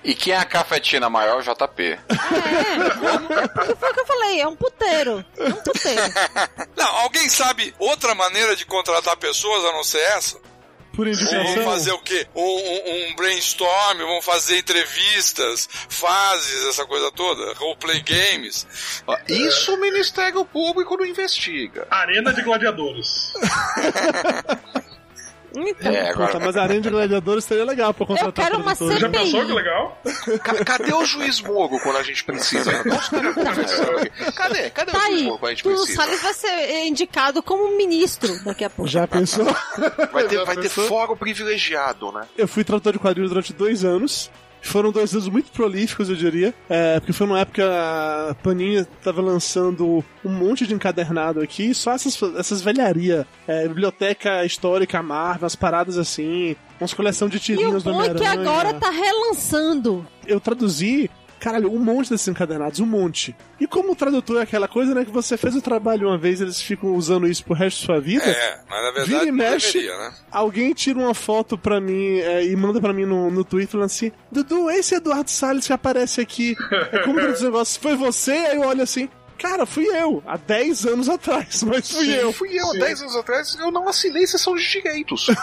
E 0.03 0.15
quem 0.15 0.33
é 0.33 0.37
a 0.37 0.45
cafetina 0.45 1.09
maior? 1.09 1.41
JP. 1.43 1.83
É, 1.83 1.99
foi 3.79 3.89
o 3.89 3.93
que 3.93 3.99
eu 3.99 4.05
falei, 4.05 4.41
é 4.41 4.47
um 4.47 4.55
puteiro. 4.55 5.25
É 5.37 5.49
um 5.49 5.53
puteiro. 5.53 6.01
Não, 6.77 6.95
alguém 6.97 7.27
sabe 7.29 7.73
outra 7.77 8.15
maneira 8.15 8.55
de 8.55 8.65
contratar 8.65 9.17
pessoas 9.17 9.65
a 9.65 9.71
não 9.73 9.83
ser 9.83 9.99
essa? 9.99 10.37
Por 10.97 11.07
indicação. 11.07 11.53
vão 11.53 11.63
fazer 11.63 11.91
o 11.91 11.99
quê? 11.99 12.27
Um, 12.35 12.41
um- 12.41 13.09
um 13.11 13.15
brainstorm, 13.15 13.99
vão 13.99 14.21
fazer 14.21 14.57
entrevistas, 14.57 15.69
fases, 15.87 16.65
essa 16.65 16.85
coisa 16.85 17.11
toda, 17.11 17.53
roleplay 17.53 18.01
games. 18.01 18.65
Isso 19.29 19.75
o 19.75 19.77
Ministério 19.79 20.43
Público 20.43 20.97
não 20.97 21.05
investiga. 21.05 21.87
Arena 21.91 22.33
de 22.33 22.41
Gladiadores. 22.41 23.31
Então, 25.59 25.91
É, 25.91 26.09
agora. 26.09 26.27
Puta, 26.31 26.45
mas 26.45 26.55
a 26.55 26.63
Arena 26.63 26.81
de 26.81 26.89
Gladiadores 26.89 27.43
seria 27.45 27.65
legal 27.65 27.93
pra 27.93 28.05
contratar 28.05 28.27
Eu 28.29 28.33
quero 28.33 28.57
uma 28.61 28.75
produtores. 28.75 28.99
Já 29.01 29.07
CPI. 29.07 29.23
pensou 29.23 29.45
que 29.45 29.51
legal? 29.53 30.01
Ca- 30.43 30.65
cadê 30.65 30.93
o 30.93 31.05
juiz 31.05 31.41
Moro 31.41 31.79
quando 31.79 31.97
a 31.97 32.03
gente 32.03 32.23
precisa? 32.23 32.71
Cadê? 34.35 34.69
Cadê? 34.69 34.91
Tá 34.91 34.97
o 34.97 35.09
juiz 35.11 35.21
Moro 35.23 35.37
quando 35.39 35.45
a 35.51 35.53
gente 35.55 35.63
precisa? 35.63 35.95
Salles 35.95 36.21
vai 36.21 36.33
ser 36.33 36.85
indicado 36.85 37.41
como 37.43 37.75
ministro 37.77 38.43
daqui 38.43 38.63
a 38.63 38.69
pouco. 38.69 38.89
Já 38.89 39.07
pensou? 39.07 39.45
Vai 40.11 40.25
ter, 40.27 40.43
vai 40.45 40.55
ter 40.57 40.69
fórum 40.69 41.15
privilegiado, 41.15 42.11
né? 42.11 42.21
Eu 42.37 42.47
fui 42.47 42.63
tradutor 42.63 42.93
de 42.93 42.99
quadrinhos 42.99 43.29
durante 43.31 43.53
dois 43.53 43.83
anos. 43.83 44.29
Foram 44.67 44.91
dois 44.91 45.13
anos 45.13 45.27
muito 45.29 45.51
prolíficos, 45.51 46.09
eu 46.09 46.15
diria. 46.15 46.53
É, 46.69 46.99
porque 46.99 47.13
foi 47.13 47.25
numa 47.25 47.39
época 47.39 47.63
a 48.29 48.35
Panini 48.35 48.85
tava 49.03 49.21
lançando 49.21 50.03
um 50.23 50.29
monte 50.29 50.67
de 50.67 50.73
encadernado 50.73 51.41
aqui, 51.41 51.73
só 51.73 51.93
essas, 51.93 52.21
essas 52.37 52.61
velharia. 52.61 53.25
É, 53.47 53.67
biblioteca 53.67 54.45
histórica 54.45 55.01
Marvel, 55.01 55.43
umas 55.43 55.55
paradas 55.55 55.97
assim, 55.97 56.55
umas 56.79 56.93
coleção 56.93 57.29
de 57.29 57.37
o 57.37 57.39
tirinhos 57.39 57.83
do 57.83 57.89
é 57.91 57.93
que 57.93 57.99
Homem-Aranha. 57.99 58.41
agora 58.41 58.73
tá 58.73 58.89
relançando. 58.89 60.05
Eu 60.25 60.39
traduzi, 60.39 61.09
caralho, 61.39 61.71
um 61.71 61.79
monte 61.79 62.09
desses 62.09 62.27
encadernados, 62.27 62.79
um 62.79 62.85
monte. 62.85 63.35
E 63.59 63.67
como 63.67 63.91
o 63.91 63.95
tradutor 63.95 64.39
é 64.39 64.43
aquela 64.43 64.67
coisa, 64.67 64.93
né, 64.93 65.05
que 65.05 65.11
você 65.11 65.37
fez 65.37 65.55
o 65.55 65.61
trabalho 65.61 66.07
uma 66.07 66.17
vez, 66.17 66.41
eles 66.41 66.61
ficam 66.61 66.95
usando 66.95 67.27
isso 67.27 67.43
pro 67.43 67.53
resto 67.53 67.81
da 67.81 67.85
sua 67.85 68.01
vida. 68.01 68.25
É, 68.25 68.59
mas 68.69 68.81
na 68.81 68.91
Vira 68.91 69.05
verdade 69.05 69.27
e 69.27 69.31
não 69.31 69.37
mexe. 69.37 69.73
deveria, 69.73 69.97
né? 69.97 70.13
Alguém 70.31 70.73
tira 70.73 70.99
uma 70.99 71.13
foto 71.13 71.57
pra 71.57 71.79
mim 71.81 72.19
é, 72.19 72.45
e 72.45 72.55
manda 72.55 72.79
pra 72.79 72.93
mim 72.93 73.05
no, 73.05 73.29
no 73.31 73.43
Twitter 73.43 73.71
falando 73.71 73.85
assim: 73.87 74.11
Dudu, 74.31 74.69
esse 74.69 74.95
Eduardo 74.95 75.29
Salles 75.29 75.67
que 75.67 75.73
aparece 75.73 76.21
aqui. 76.21 76.55
É 76.91 76.99
como 76.99 77.19
que 77.19 77.25
esse 77.25 77.43
negócio? 77.43 77.81
Foi 77.81 77.95
você? 77.95 78.31
Aí 78.31 78.57
eu 78.57 78.61
olho 78.61 78.81
assim. 78.83 79.09
Cara, 79.37 79.67
fui 79.67 79.85
eu, 79.85 80.23
há 80.25 80.35
10 80.35 80.87
anos 80.87 81.07
atrás, 81.07 81.61
mas 81.61 81.91
fui 81.91 82.05
Sim, 82.05 82.13
eu. 82.13 82.33
Fui 82.33 82.49
eu, 82.59 82.71
há 82.71 82.73
10 82.73 83.01
anos 83.03 83.15
atrás, 83.15 83.55
eu 83.59 83.71
não 83.71 83.87
assinei 83.87 84.25
sessão 84.25 84.55
de 84.55 84.67
direitos. 84.67 85.27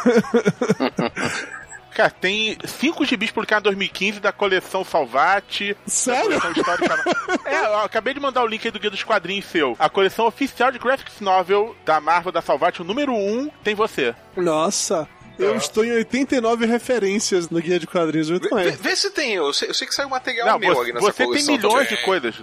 Cara, 1.95 2.11
tem 2.11 2.59
cinco 2.66 3.05
gibis 3.05 3.30
publicados 3.30 3.62
em 3.62 3.70
2015 3.70 4.20
da 4.20 4.32
coleção 4.32 4.84
Salvati. 4.84 5.76
Sério? 5.86 6.40
Coleção 6.40 6.53
histórica. 6.53 7.05
é, 7.47 7.66
eu 7.66 7.78
acabei 7.80 8.12
de 8.12 8.20
mandar 8.20 8.42
o 8.42 8.47
link 8.47 8.66
aí 8.66 8.70
do 8.72 8.80
Guia 8.80 8.90
dos 8.90 9.05
Quadrinhos 9.05 9.47
seu. 9.47 9.76
A 9.78 9.88
coleção 9.88 10.26
oficial 10.26 10.72
de 10.72 10.78
Graphics 10.78 11.20
Novel 11.20 11.76
da 11.84 12.01
Marvel 12.01 12.32
da 12.32 12.42
Salvati, 12.42 12.82
o 12.82 12.84
número 12.84 13.12
1, 13.12 13.16
um, 13.16 13.51
tem 13.62 13.74
você. 13.76 14.14
Nossa, 14.36 15.09
eu 15.38 15.57
estou 15.57 15.84
em 15.84 15.92
89 15.92 16.66
referências 16.66 17.49
no 17.49 17.61
guia 17.61 17.78
de 17.78 17.86
quadrinhos, 17.86 18.28
Vê, 18.28 18.38
bem. 18.38 18.70
vê 18.72 18.97
se 18.97 19.11
tem, 19.11 19.34
eu 19.34 19.53
sei, 19.53 19.68
eu 19.68 19.74
sei 19.74 19.86
que 19.86 19.95
saiu 19.95 20.09
material 20.09 20.49
Não, 20.49 20.59
meu 20.59 20.74
você, 20.74 20.80
ali 20.80 20.92
nessa 20.92 21.07
você 21.07 21.26
tem 21.26 21.47
milhões 21.47 21.88
também. 21.88 21.97
de 21.97 22.05
coisas. 22.05 22.34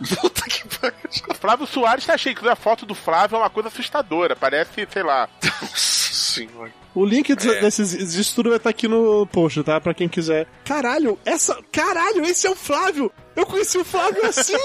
Puta 0.20 0.42
que 0.42 0.66
pariu. 0.78 1.34
Flávio 1.38 1.66
Soares 1.66 2.06
tá 2.06 2.14
achei 2.14 2.34
que 2.34 2.48
a 2.48 2.56
foto 2.56 2.86
do 2.86 2.94
Flávio 2.94 3.36
é 3.36 3.38
uma 3.38 3.50
coisa 3.50 3.68
assustadora. 3.68 4.34
Parece, 4.34 4.88
sei 4.90 5.02
lá. 5.02 5.28
Nossa 5.60 6.14
senhora. 6.14 6.79
O 6.94 7.04
link 7.04 7.30
É. 7.32 7.36
desses 7.36 7.90
disso 8.12 8.34
tudo 8.34 8.48
vai 8.48 8.56
estar 8.58 8.70
aqui 8.70 8.88
no 8.88 9.24
post, 9.26 9.62
tá? 9.62 9.80
Pra 9.80 9.94
quem 9.94 10.08
quiser. 10.08 10.46
Caralho, 10.64 11.18
essa. 11.24 11.56
Caralho, 11.70 12.24
esse 12.24 12.46
é 12.46 12.50
o 12.50 12.56
Flávio! 12.56 13.12
Eu 13.36 13.46
conheci 13.46 13.78
o 13.78 13.84
Flávio 13.84 14.26
assim! 14.26 14.56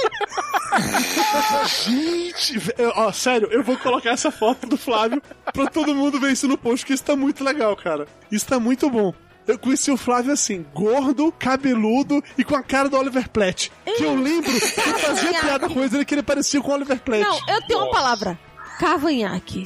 Gente, 1.86 2.58
vé- 2.60 2.74
ó, 2.96 3.12
sério, 3.12 3.48
eu 3.52 3.64
vou 3.64 3.78
colocar 3.78 4.12
essa 4.12 4.32
foto 4.32 4.68
do 4.68 4.78
Flávio 4.78 5.22
pra 5.54 5.68
todo 5.68 5.94
mundo 5.96 6.20
ver 6.20 6.32
isso 6.32 6.48
no 6.48 6.58
post, 6.58 6.86
que 6.86 6.94
isso 6.94 7.04
tá 7.04 7.16
muito 7.16 7.44
legal, 7.44 7.76
cara. 7.76 8.08
Isso 8.32 8.46
tá 8.46 8.60
muito 8.60 8.90
bom. 8.90 9.14
Eu 9.48 9.60
conheci 9.60 9.92
o 9.92 9.98
Flávio 9.98 10.34
assim, 10.34 10.66
gordo, 10.74 11.32
cabeludo 11.32 12.24
e 12.36 12.44
com 12.44 12.56
a 12.56 12.64
cara 12.64 12.90
do 12.90 12.98
Oliver 12.98 13.30
Platt. 13.30 13.72
Que 13.96 14.04
eu 14.04 14.16
lembro 14.16 14.52
que 14.52 14.58
eu 14.90 15.00
fazia 15.00 15.30
piada 15.40 15.70
com 15.70 15.84
ele 15.84 16.04
que 16.04 16.16
ele 16.16 16.24
parecia 16.24 16.60
com 16.62 16.72
o 16.72 16.74
Oliver 16.74 17.00
Platt. 17.00 17.22
Não, 17.22 17.40
eu 17.48 17.62
tenho 17.68 17.80
uma 17.82 17.92
palavra. 17.92 18.40
Cavanhaque. 18.80 19.64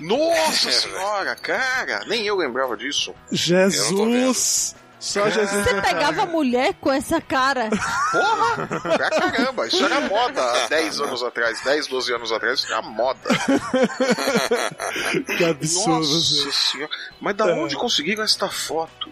Nossa 0.00 0.70
senhora, 0.70 1.34
cara, 1.36 2.04
nem 2.06 2.26
eu 2.26 2.36
lembrava 2.36 2.76
disso. 2.76 3.14
Jesus! 3.30 4.74
Só 5.00 5.30
Jesus 5.30 5.64
Você 5.64 5.80
pegava 5.80 6.26
mulher 6.26 6.74
com 6.80 6.90
essa 6.90 7.20
cara? 7.20 7.70
Porra! 8.10 8.66
Pra 8.66 9.10
caramba, 9.10 9.66
isso 9.68 9.84
era 9.84 10.00
moda 10.00 10.42
há 10.42 10.66
10 10.68 11.00
anos 11.00 11.22
atrás, 11.22 11.60
10, 11.60 11.86
12 11.86 12.14
anos 12.14 12.32
atrás, 12.32 12.60
isso 12.60 12.72
era 12.72 12.82
moda. 12.82 13.20
Que 15.36 15.44
absurdo. 15.44 15.98
Nossa 15.98 16.50
senhora. 16.52 16.90
Mas 17.20 17.36
da 17.36 17.46
onde 17.46 17.76
conseguiram 17.76 18.24
esta 18.24 18.48
foto? 18.48 19.10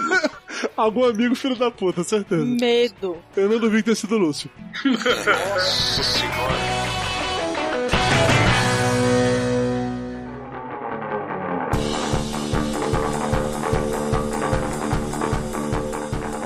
Algum 0.76 1.04
amigo 1.04 1.34
filho 1.34 1.56
da 1.56 1.70
puta, 1.70 2.02
certeza. 2.02 2.44
Medo. 2.44 3.22
Eu 3.36 3.48
não 3.48 3.58
duvido 3.58 3.84
ter 3.84 3.96
sido 3.96 4.14
o 4.14 4.18
Lúcio. 4.18 4.50
Nossa 4.84 6.02
senhora. 6.02 6.69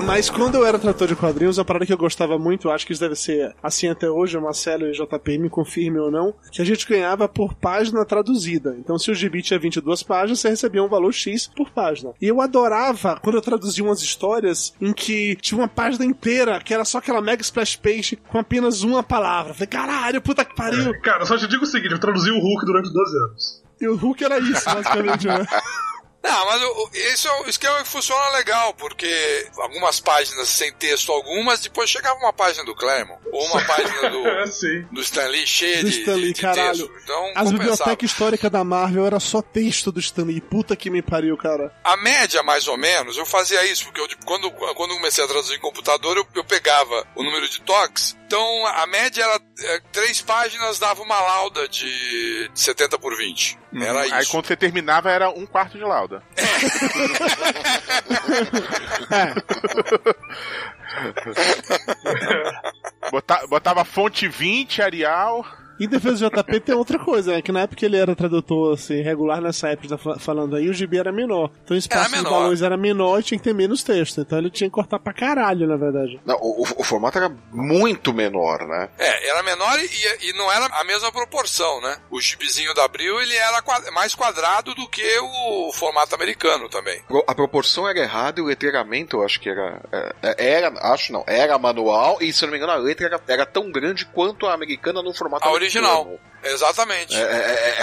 Mas 0.05 0.29
quando 0.29 0.55
eu 0.55 0.65
era 0.65 0.77
trator 0.77 1.07
de 1.07 1.15
quadrinhos, 1.15 1.57
a 1.57 1.65
parada 1.65 1.83
que 1.83 1.91
eu 1.91 1.97
gostava 1.97 2.37
muito, 2.37 2.67
eu 2.67 2.71
acho 2.71 2.85
que 2.85 2.93
isso 2.93 3.01
deve 3.01 3.15
ser 3.15 3.55
assim 3.61 3.89
até 3.89 4.07
hoje, 4.07 4.37
o 4.37 4.41
Marcelo 4.41 4.85
e 4.85 4.91
o 4.91 4.93
JP 4.93 5.39
me 5.39 5.49
confirmem 5.49 5.99
ou 5.99 6.11
não, 6.11 6.33
que 6.51 6.61
a 6.61 6.65
gente 6.65 6.87
ganhava 6.87 7.27
por 7.27 7.55
página 7.55 8.05
traduzida. 8.05 8.75
Então, 8.77 8.99
se 8.99 9.09
o 9.09 9.15
gibi 9.15 9.41
tinha 9.41 9.59
22 9.59 10.03
páginas, 10.03 10.39
você 10.39 10.49
recebia 10.49 10.83
um 10.83 10.87
valor 10.87 11.11
X 11.11 11.47
por 11.47 11.71
página. 11.71 12.13
E 12.21 12.27
eu 12.27 12.39
adorava 12.39 13.19
quando 13.19 13.35
eu 13.35 13.41
traduzia 13.41 13.83
umas 13.83 14.01
histórias 14.01 14.75
em 14.79 14.93
que 14.93 15.35
tinha 15.37 15.57
uma 15.57 15.67
página 15.67 16.05
inteira, 16.05 16.59
que 16.59 16.73
era 16.73 16.85
só 16.85 16.99
aquela 16.99 17.19
mega 17.19 17.41
splash 17.41 17.75
page 17.75 18.15
com 18.29 18.37
apenas 18.37 18.83
uma 18.83 19.01
palavra. 19.01 19.51
Eu 19.51 19.55
Falei, 19.55 19.67
caralho, 19.67 20.21
puta 20.21 20.45
que 20.45 20.55
pariu. 20.55 20.93
Cara, 21.01 21.23
eu 21.23 21.25
só 21.25 21.35
te 21.35 21.47
digo 21.47 21.63
o 21.63 21.67
seguinte: 21.67 21.93
eu 21.93 21.99
traduzi 21.99 22.29
o 22.29 22.39
Hulk 22.39 22.65
durante 22.65 22.93
12 22.93 23.17
anos. 23.17 23.63
E 23.81 23.87
o 23.87 23.95
Hulk 23.95 24.23
era 24.23 24.37
isso, 24.37 24.65
basicamente, 24.65 25.27
né? 25.27 25.45
Não, 26.25 26.45
mas 26.45 26.61
o- 26.63 26.89
esse 26.93 27.27
é 27.27 27.31
o 27.41 27.47
esquema 27.47 27.83
que 27.83 27.89
funciona 27.89 28.29
legal, 28.29 28.73
porque 28.73 29.47
algumas 29.57 29.99
páginas 29.99 30.49
sem 30.49 30.73
texto 30.73 31.11
algumas, 31.11 31.59
depois 31.59 31.89
chegava 31.89 32.17
uma 32.19 32.33
página 32.33 32.65
do 32.65 32.73
Claremont, 32.75 33.21
ou 33.31 33.45
uma 33.45 33.63
página 33.63 34.09
do, 34.09 34.47
Sim. 34.51 34.81
do 34.91 35.01
Stan 35.01 35.27
Lee 35.27 35.45
cheia 35.45 35.83
Do 35.83 35.89
de, 35.89 35.99
Stan 35.99 36.15
Lee, 36.15 36.33
de 36.33 36.41
caralho. 36.41 36.69
texto. 36.87 36.91
Então, 37.03 37.31
As 37.35 37.51
bibliotecas 37.51 38.09
históricas 38.11 38.49
da 38.51 38.63
Marvel 38.63 39.05
era 39.05 39.19
só 39.19 39.41
texto 39.41 39.91
do 39.91 39.99
Stanley. 39.99 40.41
Puta 40.41 40.75
que 40.75 40.89
me 40.89 41.01
pariu, 41.01 41.37
cara. 41.37 41.71
A 41.83 41.95
média, 41.97 42.41
mais 42.43 42.67
ou 42.67 42.77
menos, 42.77 43.17
eu 43.17 43.25
fazia 43.25 43.63
isso, 43.65 43.85
porque 43.85 44.01
eu, 44.01 44.07
quando, 44.25 44.49
quando 44.51 44.95
comecei 44.95 45.23
a 45.23 45.27
traduzir 45.27 45.55
em 45.55 45.59
computador, 45.59 46.17
eu, 46.17 46.25
eu 46.35 46.43
pegava 46.43 47.05
o 47.15 47.23
número 47.23 47.47
de 47.47 47.61
toques. 47.61 48.15
Então, 48.25 48.65
a 48.65 48.87
média 48.87 49.23
era 49.23 49.39
é, 49.59 49.79
três 49.91 50.21
páginas 50.21 50.79
dava 50.79 51.01
uma 51.01 51.19
lauda 51.19 51.67
de 51.67 52.49
70 52.53 52.97
por 52.99 53.15
20. 53.15 53.57
Era 53.81 54.01
Aí 54.01 54.21
isso. 54.21 54.31
quando 54.31 54.47
você 54.47 54.55
terminava 54.55 55.09
era 55.11 55.29
um 55.29 55.45
quarto 55.45 55.77
de 55.77 55.83
lauda. 55.83 56.21
Bota- 63.11 63.45
botava 63.47 63.85
fonte 63.85 64.27
20, 64.27 64.81
Arial. 64.81 65.45
Em 65.79 65.87
defesa 65.87 66.29
do 66.29 66.35
JP 66.41 66.59
tem 66.61 66.75
outra 66.75 66.97
coisa, 66.97 67.33
né? 67.33 67.41
Que 67.41 67.51
na 67.51 67.61
época 67.61 67.85
ele 67.85 67.97
era 67.97 68.15
tradutor 68.15 68.73
assim, 68.73 69.01
regular 69.01 69.41
nessa 69.41 69.69
época, 69.69 69.89
tá 69.89 69.97
fa- 69.97 70.19
falando 70.19 70.55
aí, 70.55 70.69
o 70.69 70.73
gibi 70.73 70.97
era 70.97 71.11
menor. 71.11 71.51
Então 71.63 71.75
o 71.75 71.77
espaço 71.79 72.09
de 72.09 72.15
valores 72.39 72.61
era 72.61 72.77
menor 72.77 73.19
e 73.19 73.23
tinha 73.23 73.37
que 73.37 73.43
ter 73.43 73.53
menos 73.53 73.83
texto. 73.83 74.21
Então 74.21 74.37
ele 74.37 74.49
tinha 74.49 74.69
que 74.69 74.73
cortar 74.73 74.99
pra 74.99 75.13
caralho, 75.13 75.67
na 75.67 75.75
verdade. 75.75 76.19
Não, 76.25 76.35
o, 76.37 76.61
o- 76.63 76.81
o 76.81 76.83
formato 76.83 77.17
era 77.17 77.29
muito 77.51 78.13
menor, 78.13 78.65
né? 78.67 78.89
É, 78.97 79.29
era 79.29 79.43
menor 79.43 79.77
e, 79.79 80.29
e 80.29 80.33
não 80.33 80.51
era 80.51 80.65
a 80.65 80.83
mesma 80.83 81.11
proporção, 81.11 81.81
né? 81.81 81.97
O 82.09 82.21
gibizinho 82.21 82.73
da 82.73 82.85
Abril, 82.85 83.19
ele 83.21 83.35
era 83.35 83.61
mais 83.93 84.15
quadrado 84.15 84.73
do 84.75 84.87
que 84.87 85.03
o 85.19 85.71
formato 85.73 86.15
americano 86.15 86.69
também. 86.69 87.01
A 87.27 87.35
proporção 87.35 87.87
era 87.87 87.99
errada 87.99 88.39
e 88.39 88.43
o 88.43 88.45
letreiramento, 88.47 89.17
eu 89.17 89.23
acho 89.25 89.39
que 89.39 89.49
era, 89.49 89.81
é, 90.23 90.55
era. 90.55 90.69
Acho 90.93 91.11
não, 91.11 91.23
era 91.27 91.57
manual 91.57 92.17
e, 92.21 92.31
se 92.31 92.43
eu 92.43 92.47
não 92.47 92.51
me 92.53 92.57
engano, 92.57 92.71
a 92.73 92.77
letra 92.77 93.07
era, 93.07 93.21
era 93.27 93.45
tão 93.45 93.71
grande 93.71 94.05
quanto 94.05 94.45
a 94.45 94.53
americana 94.53 95.01
no 95.01 95.13
formato 95.13 95.47
A 95.47 95.51
original. 95.65 96.19
Exatamente. 96.43 97.15
É, 97.15 97.19
é, 97.21 97.23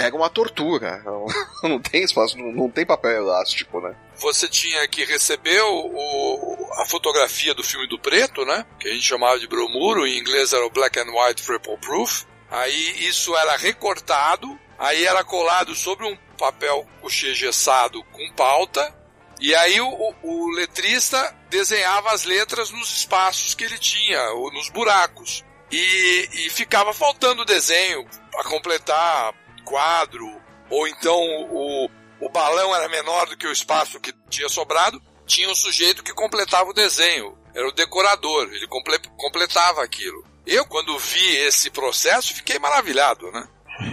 é, 0.01 0.05
era 0.05 0.15
uma 0.15 0.29
tortura. 0.29 1.01
Não, 1.05 1.25
não 1.69 1.79
tem 1.81 2.03
espaço, 2.03 2.37
não, 2.37 2.51
não 2.51 2.69
tem 2.69 2.85
papel 2.85 3.11
elástico, 3.11 3.79
né? 3.81 3.95
Você 4.17 4.47
tinha 4.47 4.87
que 4.87 5.03
receber 5.05 5.61
o, 5.61 5.87
o- 5.87 6.69
a 6.81 6.85
fotografia 6.85 7.53
do 7.53 7.63
filme 7.63 7.87
do 7.87 7.99
preto, 7.99 8.45
né? 8.45 8.65
Que 8.79 8.87
a 8.89 8.93
gente 8.93 9.03
chamava 9.05 9.37
de 9.39 9.47
bromuro, 9.47 10.05
em 10.07 10.17
inglês 10.17 10.53
era 10.53 10.65
o 10.65 10.69
black 10.69 10.97
and 10.99 11.11
white 11.11 11.41
triple 11.43 11.77
proof. 11.77 12.23
Aí 12.49 13.07
isso 13.07 13.35
era 13.35 13.55
recortado, 13.57 14.57
aí 14.77 15.05
era 15.05 15.23
colado 15.23 15.73
sobre 15.75 16.05
um 16.05 16.17
papel 16.37 16.85
couché 17.01 17.33
gessado 17.33 18.03
com 18.11 18.31
pauta, 18.33 18.93
e 19.41 19.53
aí 19.55 19.79
o- 19.81 20.13
o 20.21 20.49
letrista 20.55 21.35
desenhava 21.49 22.11
as 22.11 22.23
letras 22.23 22.69
nos 22.71 22.89
espaços 22.97 23.53
que 23.55 23.63
ele 23.63 23.77
tinha, 23.77 24.21
ou 24.33 24.51
nos 24.53 24.69
buracos. 24.69 25.43
E, 25.75 26.29
e 26.45 26.49
ficava 26.51 26.93
faltando 26.93 27.43
desenho 27.45 28.05
para 28.31 28.43
completar 28.43 29.33
quadro, 29.65 30.27
ou 30.69 30.87
então 30.87 31.19
o, 31.49 31.89
o 32.19 32.29
balão 32.29 32.75
era 32.75 32.87
menor 32.89 33.27
do 33.27 33.35
que 33.37 33.47
o 33.47 33.51
espaço 33.51 33.99
que 33.99 34.13
tinha 34.29 34.49
sobrado, 34.49 35.01
tinha 35.25 35.49
um 35.49 35.55
sujeito 35.55 36.03
que 36.03 36.13
completava 36.13 36.69
o 36.69 36.73
desenho. 36.73 37.37
Era 37.55 37.67
o 37.67 37.71
decorador, 37.71 38.49
ele 38.51 38.67
comple- 38.67 38.99
completava 39.17 39.83
aquilo. 39.83 40.25
Eu, 40.45 40.65
quando 40.65 40.97
vi 40.99 41.37
esse 41.37 41.69
processo, 41.69 42.33
fiquei 42.35 42.59
maravilhado, 42.59 43.31
né? 43.31 43.47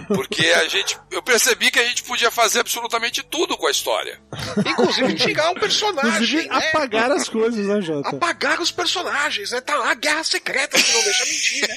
Porque 0.07 0.45
a 0.47 0.67
gente, 0.67 0.97
eu 1.09 1.21
percebi 1.21 1.71
que 1.71 1.79
a 1.79 1.85
gente 1.85 2.03
podia 2.03 2.29
fazer 2.31 2.59
absolutamente 2.59 3.23
tudo 3.23 3.57
com 3.57 3.67
a 3.67 3.71
história. 3.71 4.21
Inclusive 4.65 5.15
tirar 5.15 5.51
um 5.51 5.55
personagem. 5.55 6.11
Inclusive, 6.11 6.47
né? 6.47 6.69
apagar 6.69 7.11
as 7.11 7.27
coisas, 7.27 7.65
né, 7.65 7.81
Jota? 7.81 8.09
Apagar 8.09 8.61
os 8.61 8.71
personagens, 8.71 9.51
né? 9.51 9.61
Tá 9.61 9.75
lá, 9.75 9.93
Guerra 9.93 10.23
Secreta, 10.23 10.77
que 10.77 10.93
não 10.93 11.03
deixa 11.03 11.25
mentir, 11.25 11.67
né? 11.67 11.75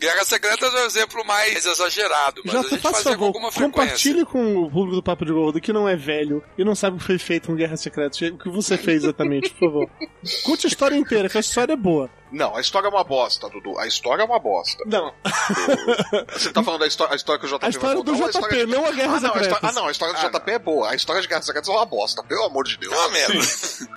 Guerra 0.00 0.24
Secretas 0.24 0.72
é 0.72 0.82
o 0.84 0.86
exemplo 0.86 1.24
mais 1.26 1.66
exagerado, 1.66 2.40
mas 2.44 2.54
a 2.54 2.58
Jota, 2.58 2.70
gente 2.70 2.80
faça 2.80 2.94
fazia 3.02 3.10
com 3.10 3.18
favor, 3.18 3.26
alguma 3.26 3.50
frequência. 3.50 3.82
compartilhe 3.82 4.24
com 4.24 4.56
o 4.58 4.70
público 4.70 4.94
do 4.94 5.02
Papo 5.02 5.24
de 5.24 5.32
Gordo 5.32 5.60
que 5.60 5.72
não 5.72 5.88
é 5.88 5.96
velho 5.96 6.40
e 6.56 6.64
não 6.64 6.76
sabe 6.76 6.96
o 6.96 7.00
que 7.00 7.06
foi 7.06 7.18
feito 7.18 7.48
com 7.48 7.56
Guerra 7.56 7.76
Secreta. 7.76 8.16
O 8.26 8.38
que 8.38 8.48
você 8.48 8.78
fez 8.78 9.02
exatamente, 9.02 9.50
por 9.50 9.68
favor. 9.68 9.90
Conte 10.44 10.66
a 10.66 10.68
história 10.68 10.94
inteira, 10.94 11.28
que 11.28 11.36
a 11.36 11.40
história 11.40 11.72
é 11.72 11.76
boa. 11.76 12.08
Não, 12.30 12.56
a 12.56 12.60
história 12.60 12.86
é 12.86 12.90
uma 12.90 13.04
bosta, 13.04 13.48
Dudu. 13.48 13.78
A 13.78 13.86
história 13.86 14.22
é 14.22 14.24
uma 14.26 14.38
bosta. 14.38 14.82
Não. 14.86 15.14
Você 16.32 16.52
tá 16.52 16.62
falando 16.62 16.80
da 16.80 16.86
história, 16.86 17.12
a 17.12 17.16
história 17.16 17.40
que 17.40 17.46
o 17.46 17.48
JP 17.48 17.66
A 17.66 17.68
história 17.68 17.94
vai 17.96 18.04
do 18.04 18.12
contar, 18.12 18.24
a 18.24 18.28
JP, 18.28 18.38
história 18.38 18.66
de- 18.66 18.72
não 18.72 18.86
a 18.86 18.90
Guerra 18.92 19.16
ah, 19.16 19.20
não, 19.20 19.34
a 19.34 19.58
Ah, 19.62 19.72
não, 19.72 19.86
a 19.86 19.90
história 19.90 20.14
do 20.14 20.20
JP 20.20 20.50
é 20.50 20.58
boa. 20.58 20.90
A 20.90 20.94
história 20.94 21.22
de 21.22 21.28
Guerra 21.28 21.42
Secretas 21.42 21.68
é 21.68 21.72
uma 21.72 21.86
bosta, 21.86 22.22
pelo 22.22 22.44
amor 22.44 22.64
de 22.64 22.76
Deus. 22.76 22.92
É 22.92 22.96
uma 22.96 23.08
merda. 23.08 23.38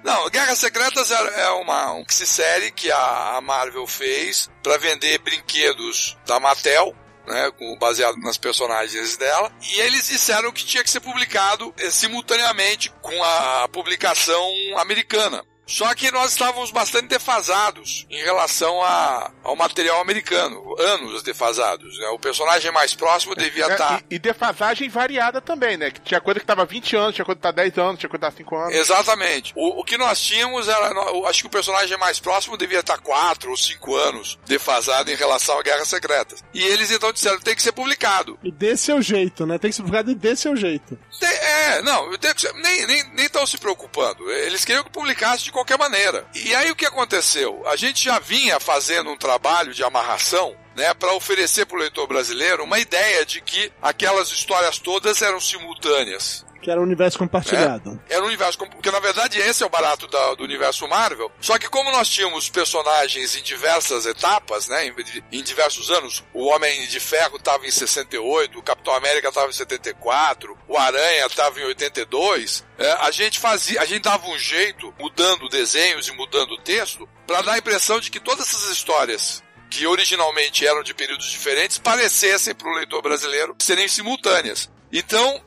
Não, 0.03 0.29
Guerras 0.29 0.57
Secretas 0.59 1.11
é 1.11 1.41
é 1.41 1.49
uma 1.51 1.93
um 1.93 2.03
série 2.09 2.71
que 2.71 2.91
a 2.91 3.21
a 3.37 3.41
Marvel 3.41 3.85
fez 3.87 4.49
pra 4.63 4.77
vender 4.77 5.17
brinquedos 5.19 6.17
da 6.25 6.39
Mattel. 6.39 6.95
Né, 7.23 7.51
baseado 7.79 8.17
nas 8.17 8.35
personagens 8.35 9.15
dela, 9.15 9.51
e 9.61 9.79
eles 9.81 10.07
disseram 10.07 10.51
que 10.51 10.65
tinha 10.65 10.83
que 10.83 10.89
ser 10.89 10.99
publicado 11.01 11.71
eh, 11.77 11.91
simultaneamente 11.91 12.89
com 12.99 13.23
a 13.23 13.67
publicação 13.71 14.43
americana. 14.77 15.45
Só 15.65 15.93
que 15.95 16.11
nós 16.11 16.31
estávamos 16.31 16.69
bastante 16.71 17.07
defasados 17.07 18.05
em 18.09 18.21
relação 18.23 18.81
a- 18.83 19.31
ao 19.43 19.55
material 19.55 20.01
americano, 20.01 20.75
anos 20.79 21.23
defasados. 21.23 21.97
né? 21.99 22.07
O 22.09 22.19
personagem 22.19 22.71
mais 22.71 22.93
próximo 22.93 23.35
devia 23.35 23.65
É, 23.65 23.71
estar 23.71 24.03
e, 24.09 24.15
e 24.15 24.19
defasagem 24.19 24.89
variada 24.89 25.39
também, 25.41 25.77
né? 25.77 25.89
Que 25.91 25.99
tinha 26.01 26.19
coisa 26.19 26.39
que 26.39 26.45
tava 26.45 26.65
20 26.65 26.95
anos, 26.95 27.15
tinha 27.15 27.23
coisa 27.25 27.37
que 27.37 27.41
tá 27.43 27.51
10 27.51 27.77
anos, 27.77 27.99
tinha 27.99 28.09
coisa 28.09 28.25
que 28.25 28.31
tá 28.31 28.37
5 28.37 28.55
anos. 28.55 28.75
Exatamente. 28.75 29.53
O, 29.55 29.81
o 29.81 29.83
que 29.83 29.97
nós 29.97 30.19
tínhamos 30.19 30.67
era. 30.67 30.87
Eu 30.87 31.25
acho 31.27 31.41
que 31.41 31.47
o 31.47 31.51
personagem 31.51 31.97
mais 31.97 32.19
próximo 32.19 32.57
devia 32.57 32.79
estar 32.79 32.97
4 32.97 33.49
ou 33.49 33.57
5 33.57 33.95
anos 33.95 34.37
defasado 34.45 35.09
em 35.11 35.15
relação 35.15 35.57
à 35.59 35.63
Guerra 35.63 35.85
Secretas. 35.85 36.43
E 36.53 36.61
eles 36.63 36.91
então 36.91 37.11
disseram 37.13 37.39
tem 37.39 37.55
que 37.55 37.61
ser 37.63 37.71
publicado. 37.71 38.37
E 38.43 38.51
desse 38.51 38.91
é 38.91 38.95
o 38.95 39.01
jeito, 39.01 39.45
né? 39.45 39.57
Tem 39.57 39.69
que 39.69 39.75
ser 39.75 39.83
publicado 39.83 40.11
e 40.11 40.15
desse 40.15 40.47
é 40.47 40.51
o 40.51 40.55
jeito. 40.55 40.97
Tem- 41.19 41.29
é, 41.29 41.81
não, 41.81 42.17
tem 42.17 42.33
que 42.33 42.41
ser- 42.41 42.53
nem 42.55 42.81
estão 42.81 43.13
nem, 43.15 43.25
estão 43.25 43.47
se 43.47 43.57
preocupando. 43.57 44.29
Eles 44.31 44.65
queriam 44.65 44.83
que 44.83 44.89
publicasse 44.91 45.43
de 45.43 45.50
qualquer 45.51 45.77
maneira. 45.77 46.25
E 46.33 46.55
aí 46.55 46.71
o 46.71 46.75
que 46.75 46.85
aconteceu? 46.85 47.63
A 47.67 47.75
gente 47.75 48.03
já 48.03 48.19
vinha 48.19 48.59
fazendo 48.59 49.09
um 49.09 49.17
trabalho 49.17 49.73
de 49.73 49.83
amarração. 49.83 50.55
Né, 50.73 50.93
para 50.93 51.13
oferecer 51.13 51.65
para 51.65 51.75
o 51.75 51.79
leitor 51.81 52.07
brasileiro 52.07 52.63
uma 52.63 52.79
ideia 52.79 53.25
de 53.25 53.41
que 53.41 53.69
aquelas 53.81 54.29
histórias 54.29 54.79
todas 54.79 55.21
eram 55.21 55.37
simultâneas. 55.37 56.45
Que 56.61 56.69
era 56.71 56.79
o 56.79 56.83
universo 56.83 57.17
compartilhado. 57.17 57.99
Era 58.09 58.21
um 58.23 58.27
universo, 58.27 58.57
porque 58.57 58.91
na 58.91 58.99
verdade 58.99 59.39
esse 59.39 59.63
é 59.63 59.65
o 59.65 59.69
barato 59.69 60.07
da- 60.07 60.35
do 60.35 60.43
universo 60.43 60.87
Marvel. 60.87 61.31
Só 61.41 61.57
que 61.57 61.67
como 61.67 61.91
nós 61.91 62.07
tínhamos 62.07 62.49
personagens 62.49 63.35
em 63.35 63.41
diversas 63.41 64.05
etapas, 64.05 64.67
né, 64.67 64.87
em, 64.87 64.93
em 65.39 65.43
diversos 65.43 65.89
anos, 65.89 66.23
o 66.33 66.45
Homem 66.45 66.85
de 66.87 66.99
Ferro 66.99 67.37
estava 67.37 67.65
em 67.65 67.71
68, 67.71 68.59
o 68.59 68.63
Capitão 68.63 68.93
América 68.93 69.29
estava 69.29 69.49
em 69.49 69.53
74, 69.53 70.57
o 70.67 70.77
Aranha 70.77 71.25
estava 71.25 71.59
em 71.59 71.63
82, 71.65 72.63
é, 72.77 72.91
a 72.93 73.11
gente 73.11 73.39
fazia, 73.39 73.81
a 73.81 73.85
gente 73.85 74.03
dava 74.03 74.27
um 74.27 74.37
jeito, 74.37 74.93
mudando 74.99 75.49
desenhos 75.49 76.07
e 76.07 76.11
mudando 76.11 76.51
o 76.51 76.61
texto, 76.61 77.07
para 77.25 77.41
dar 77.41 77.53
a 77.53 77.57
impressão 77.57 77.99
de 77.99 78.11
que 78.11 78.19
todas 78.19 78.47
essas 78.47 78.69
histórias 78.69 79.43
que 79.69 79.87
originalmente 79.87 80.67
eram 80.67 80.83
de 80.83 80.93
períodos 80.93 81.31
diferentes 81.31 81.77
parecessem 81.77 82.53
para 82.53 82.67
o 82.69 82.75
leitor 82.75 83.01
brasileiro 83.01 83.55
serem 83.59 83.87
simultâneas. 83.87 84.69
Então, 84.91 85.25
É, 85.35 85.41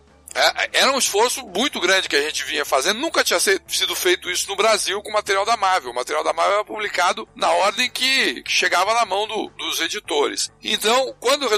era 0.72 0.92
um 0.92 0.98
esforço 0.98 1.46
muito 1.46 1.80
grande 1.80 2.08
que 2.08 2.16
a 2.16 2.20
gente 2.22 2.44
vinha 2.44 2.64
fazendo. 2.64 2.98
Nunca 3.00 3.22
tinha 3.24 3.38
sido 3.40 3.94
feito 3.96 4.30
isso 4.30 4.48
no 4.48 4.56
Brasil 4.56 5.00
com 5.02 5.12
material 5.12 5.44
da 5.44 5.56
Marvel. 5.56 5.92
O 5.92 5.94
material 5.94 6.24
da 6.24 6.32
Marvel 6.32 6.54
era 6.56 6.64
publicado 6.64 7.28
na 7.34 7.50
ordem 7.50 7.88
que, 7.90 8.42
chegava 8.46 8.92
na 8.94 9.04
mão 9.04 9.26
do- 9.26 9.48
dos 9.50 9.80
editores. 9.80 10.50
Então, 10.62 11.14
quando 11.20 11.48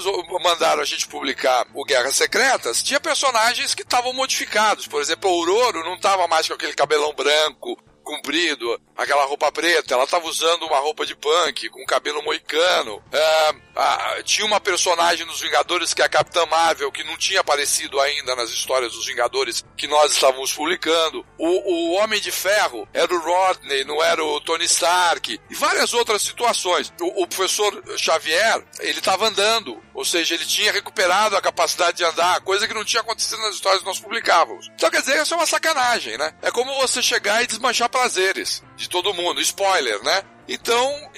mandaram 0.43 0.83
a 0.83 0.85
gente 0.85 1.09
publicar 1.09 1.67
o 1.75 1.85
Guerras 1.85 2.17
Secretas, 2.17 2.83
tinha 2.83 3.01
personagens 3.01 3.75
que 3.75 3.83
estavam 3.83 4.13
modificados. 4.13 4.87
Por 4.87 5.01
exemplo, 5.01 5.29
a 5.31 5.33
Aurora 5.33 5.83
não 5.83 5.95
estava 5.95 6.27
mais 6.29 6.47
com 6.47 6.55
aquele 6.55 6.75
cabelão 6.75 7.15
branco, 7.15 7.77
comprido, 8.05 8.81
aquela 8.97 9.25
roupa 9.27 9.53
preta, 9.53 9.95
ela 9.95 10.05
estava 10.05 10.27
usando 10.27 10.65
uma 10.65 10.79
roupa 10.79 11.05
de 11.05 11.15
punk, 11.15 11.69
com 11.69 11.85
cabelo 11.85 12.23
moicano. 12.23 13.03
É, 13.13 13.55
ah, 13.77 14.17
tinha 14.25 14.47
uma 14.47 14.61
personagem 14.61 15.27
nos 15.27 15.41
Vingadores 15.41 15.93
que 15.93 16.03
é 16.03 16.05
a 16.05 16.09
Capitã 16.09 16.47
Marvel, 16.47 16.91
que 16.91 17.05
não 17.05 17.17
tinha 17.17 17.41
aparecido 17.41 18.01
ainda 18.01 18.35
nas 18.35 18.51
histórias 18.51 18.93
dos 18.93 19.07
Vingadores 19.07 19.65
que 19.77 19.87
nós 19.87 20.13
estávamos 20.13 20.53
publicando. 20.53 21.25
O, 21.39 21.47
o 21.47 21.93
Homem 21.95 22.21
de 22.21 22.33
Ferro 22.33 22.89
era 22.93 23.13
o 23.13 23.21
Rodney, 23.21 23.85
não 23.85 24.03
era 24.03 24.25
o 24.25 24.41
Tony 24.41 24.65
Stark. 24.65 25.39
E 25.51 25.55
várias 25.55 25.93
outras 25.93 26.23
situações. 26.23 26.93
O, 27.01 27.23
o 27.23 27.27
professor 27.27 27.83
Xavier, 27.97 28.65
ele 28.81 28.99
estava 28.99 29.27
andando, 29.27 29.81
ou 29.95 30.05
seja, 30.05 30.35
ele 30.35 30.47
tinha 30.47 30.73
recuperado 30.73 31.37
a 31.37 31.43
capacidade 31.43 31.99
de 31.99 32.05
andar, 32.05 32.41
coisa 32.41 32.67
que 32.67 32.75
não 32.75 32.85
tinha 32.85 33.03
acontecido 33.03 33.41
nas 33.43 33.55
histórias 33.55 33.81
que 33.81 33.87
nós 33.87 34.01
publicávamos. 34.01 34.71
Então, 34.75 34.91
quer 34.91 35.01
dizer, 35.01 35.21
isso 35.21 35.35
é 35.35 35.37
uma 35.37 35.47
sacanagem, 35.47 36.17
né? 36.17 36.35
É 36.43 36.51
como 36.51 36.75
você 36.77 37.03
chegar 37.03 37.43
e 37.43 37.47
desmanchar 37.47 37.89
prazeres 37.89 38.63
de 38.77 38.89
todo 38.89 39.15
mundo. 39.15 39.41
Spoiler, 39.41 40.03
né? 40.03 40.23
Então, 40.49 41.11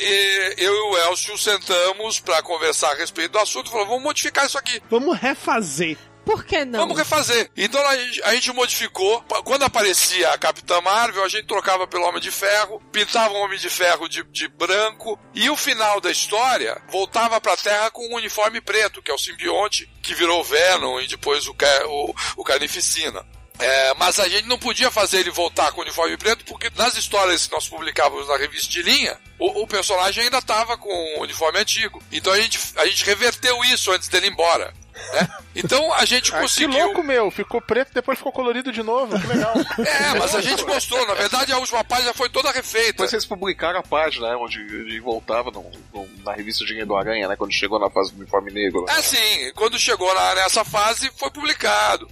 eu 0.56 0.74
e 0.74 0.80
o 0.90 0.96
Elcio 1.10 1.36
sentamos 1.36 2.18
para 2.18 2.42
conversar 2.42 2.92
a 2.92 2.94
respeito 2.94 3.32
do 3.32 3.38
assunto 3.38 3.66
e 3.66 3.70
falamos, 3.70 3.90
vamos 3.90 4.04
modificar 4.04 4.46
isso 4.46 4.56
aqui. 4.56 4.82
Vamos 4.88 5.18
refazer. 5.18 5.98
Por 6.28 6.44
que 6.44 6.62
não? 6.62 6.80
Vamos 6.80 6.98
refazer. 6.98 7.50
Então 7.56 7.80
a 7.86 7.96
gente, 7.96 8.22
a 8.22 8.34
gente 8.34 8.52
modificou. 8.52 9.22
Quando 9.44 9.62
aparecia 9.62 10.30
a 10.30 10.36
Capitã 10.36 10.78
Marvel, 10.82 11.24
a 11.24 11.28
gente 11.28 11.46
trocava 11.46 11.86
pelo 11.86 12.04
Homem 12.04 12.20
de 12.20 12.30
Ferro, 12.30 12.82
pintava 12.92 13.32
o 13.32 13.38
Homem 13.38 13.58
de 13.58 13.70
Ferro 13.70 14.06
de, 14.10 14.22
de 14.24 14.46
branco, 14.46 15.18
e 15.34 15.48
o 15.48 15.56
final 15.56 16.02
da 16.02 16.10
história 16.10 16.82
voltava 16.90 17.40
pra 17.40 17.56
Terra 17.56 17.90
com 17.90 18.06
um 18.06 18.16
uniforme 18.16 18.60
preto, 18.60 19.00
que 19.00 19.10
é 19.10 19.14
o 19.14 19.18
simbionte, 19.18 19.90
que 20.02 20.14
virou 20.14 20.44
Venom 20.44 21.00
e 21.00 21.06
depois 21.06 21.46
o, 21.48 21.56
o, 21.86 22.14
o 22.36 22.44
Carnificina. 22.44 23.24
É, 23.58 23.94
mas 23.94 24.20
a 24.20 24.28
gente 24.28 24.46
não 24.46 24.58
podia 24.58 24.90
fazer 24.90 25.18
ele 25.20 25.30
voltar 25.30 25.72
com 25.72 25.80
o 25.80 25.82
uniforme 25.84 26.16
preto, 26.16 26.44
porque 26.44 26.70
nas 26.76 26.96
histórias 26.96 27.46
que 27.46 27.52
nós 27.54 27.68
publicávamos 27.68 28.28
na 28.28 28.36
revista 28.36 28.70
de 28.70 28.82
linha, 28.82 29.18
o, 29.38 29.62
o 29.62 29.66
personagem 29.66 30.24
ainda 30.24 30.38
estava 30.38 30.76
com 30.76 30.88
o 31.18 31.22
uniforme 31.22 31.58
antigo. 31.58 32.02
Então 32.12 32.32
a 32.32 32.40
gente, 32.40 32.58
a 32.76 32.86
gente 32.86 33.04
reverteu 33.04 33.62
isso 33.64 33.90
antes 33.90 34.08
dele 34.08 34.26
ir 34.26 34.30
embora. 34.30 34.72
né? 35.12 35.28
Então 35.56 35.92
a 35.94 36.04
gente 36.04 36.30
Ah, 36.34 36.36
que 36.36 36.40
conseguiu. 36.42 36.70
louco, 36.86 37.02
meu. 37.02 37.30
Ficou 37.32 37.60
preto, 37.60 37.92
depois 37.92 38.16
ficou 38.18 38.32
colorido 38.32 38.70
de 38.72 38.82
novo. 38.82 39.18
Que 39.20 39.26
legal. 39.26 39.54
É, 39.78 40.18
mas 40.18 40.34
a 40.34 40.40
gente 40.40 40.64
mostrou. 40.64 41.04
Na 41.06 41.14
verdade, 41.14 41.52
a 41.52 41.58
última 41.58 41.82
página 41.82 42.12
foi 42.14 42.28
toda 42.28 42.50
refeita. 42.52 42.92
Depois 42.92 43.10
vocês 43.10 43.24
publicaram 43.24 43.80
a 43.80 43.82
página, 43.82 44.28
né, 44.30 44.36
onde 44.36 44.58
ele 44.60 45.00
voltava 45.00 45.50
no- 45.50 45.70
no- 45.92 46.08
na 46.24 46.32
revista 46.32 46.64
Dinheiro 46.64 46.88
do 46.88 46.96
Aranha, 46.96 47.26
né? 47.28 47.36
Quando 47.36 47.52
chegou 47.52 47.78
na 47.78 47.90
fase 47.90 48.12
do 48.12 48.18
uniforme 48.20 48.52
negro. 48.52 48.84
né? 48.86 48.94
É 48.98 49.02
sim, 49.02 49.52
quando 49.54 49.78
chegou 49.78 50.12
na- 50.14 50.34
nessa 50.36 50.64
fase, 50.64 51.10
foi 51.16 51.30
publicado. 51.30 52.08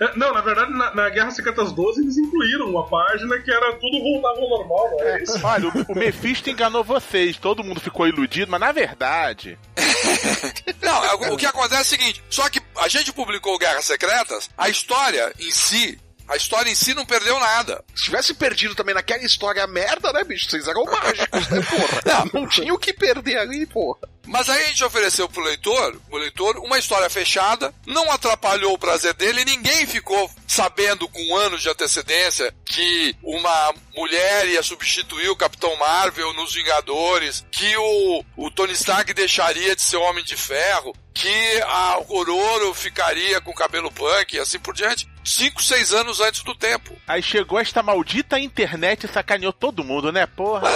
É, 0.00 0.16
Não, 0.16 0.32
na 0.32 0.40
verdade, 0.40 0.72
na, 0.72 0.94
na 0.94 1.08
Guerra 1.10 1.30
Secretas 1.30 1.72
12 1.72 2.02
eles 2.02 2.16
incluíram 2.16 2.66
uma 2.66 2.86
página 2.88 3.38
que 3.38 3.50
era 3.50 3.72
tudo 3.74 4.00
voltava 4.00 4.40
ao 4.40 4.48
normal, 4.48 4.90
não 4.90 5.02
é 5.02 5.22
isso? 5.22 5.46
Olha, 5.46 5.68
o, 5.68 5.92
o 5.92 5.98
Mephisto 5.98 6.50
enganou 6.50 6.84
vocês. 6.84 7.36
Todo 7.36 7.64
mundo 7.64 7.80
ficou 7.80 8.06
iludido, 8.06 8.50
mas 8.50 8.60
na 8.60 8.72
verdade. 8.72 9.58
Não, 10.80 11.04
é, 11.04 11.14
o 11.30 11.36
que 11.36 11.46
acontece 11.46 11.80
é 11.80 11.82
o 11.82 11.84
seguinte: 11.84 12.24
só 12.30 12.48
que 12.48 12.60
a 12.76 12.88
gente 12.88 13.12
publicou 13.12 13.58
Guerras 13.58 13.84
Secretas, 13.84 14.48
a 14.56 14.68
história 14.68 15.32
em 15.38 15.50
si. 15.50 15.98
A 16.28 16.36
história 16.36 16.70
em 16.70 16.74
si 16.74 16.92
não 16.92 17.06
perdeu 17.06 17.40
nada. 17.40 17.82
Se 17.94 18.04
tivesse 18.04 18.34
perdido 18.34 18.74
também 18.74 18.94
naquela 18.94 19.24
história 19.24 19.66
merda, 19.66 20.12
né, 20.12 20.22
bicho? 20.24 20.50
Vocês 20.50 20.68
eram 20.68 20.84
mágicos, 20.84 21.48
né, 21.48 21.60
porra? 21.62 22.30
Não 22.34 22.46
tinha 22.46 22.74
o 22.74 22.78
que 22.78 22.92
perder 22.92 23.38
ali, 23.38 23.64
porra. 23.64 24.00
Mas 24.28 24.48
aí 24.48 24.62
a 24.62 24.68
gente 24.68 24.84
ofereceu 24.84 25.28
pro 25.28 25.42
leitor, 25.42 25.98
pro 26.08 26.18
leitor, 26.18 26.58
uma 26.58 26.78
história 26.78 27.08
fechada, 27.08 27.74
não 27.86 28.10
atrapalhou 28.12 28.74
o 28.74 28.78
prazer 28.78 29.14
dele, 29.14 29.44
ninguém 29.44 29.86
ficou 29.86 30.30
sabendo 30.46 31.08
com 31.08 31.36
anos 31.36 31.62
de 31.62 31.68
antecedência 31.68 32.54
que 32.64 33.16
uma 33.22 33.74
mulher 33.94 34.46
ia 34.48 34.62
substituir 34.62 35.30
o 35.30 35.36
Capitão 35.36 35.74
Marvel 35.76 36.32
nos 36.34 36.54
Vingadores, 36.54 37.44
que 37.50 37.76
o, 37.76 38.24
o 38.36 38.50
Tony 38.50 38.72
Stark 38.72 39.12
deixaria 39.14 39.74
de 39.74 39.82
ser 39.82 39.96
Homem 39.96 40.24
de 40.24 40.36
Ferro, 40.36 40.94
que 41.14 41.62
a 41.62 41.94
Aurora 41.94 42.72
ficaria 42.74 43.40
com 43.40 43.52
cabelo 43.52 43.90
punk 43.90 44.34
e 44.34 44.38
assim 44.38 44.58
por 44.58 44.74
diante. 44.74 45.08
Cinco, 45.24 45.62
seis 45.62 45.92
anos 45.92 46.20
antes 46.20 46.42
do 46.42 46.54
tempo. 46.54 46.96
Aí 47.06 47.22
chegou 47.22 47.58
esta 47.58 47.82
maldita 47.82 48.38
internet 48.38 49.04
e 49.04 49.12
sacaneou 49.12 49.52
todo 49.52 49.84
mundo, 49.84 50.12
né, 50.12 50.26
porra? 50.26 50.68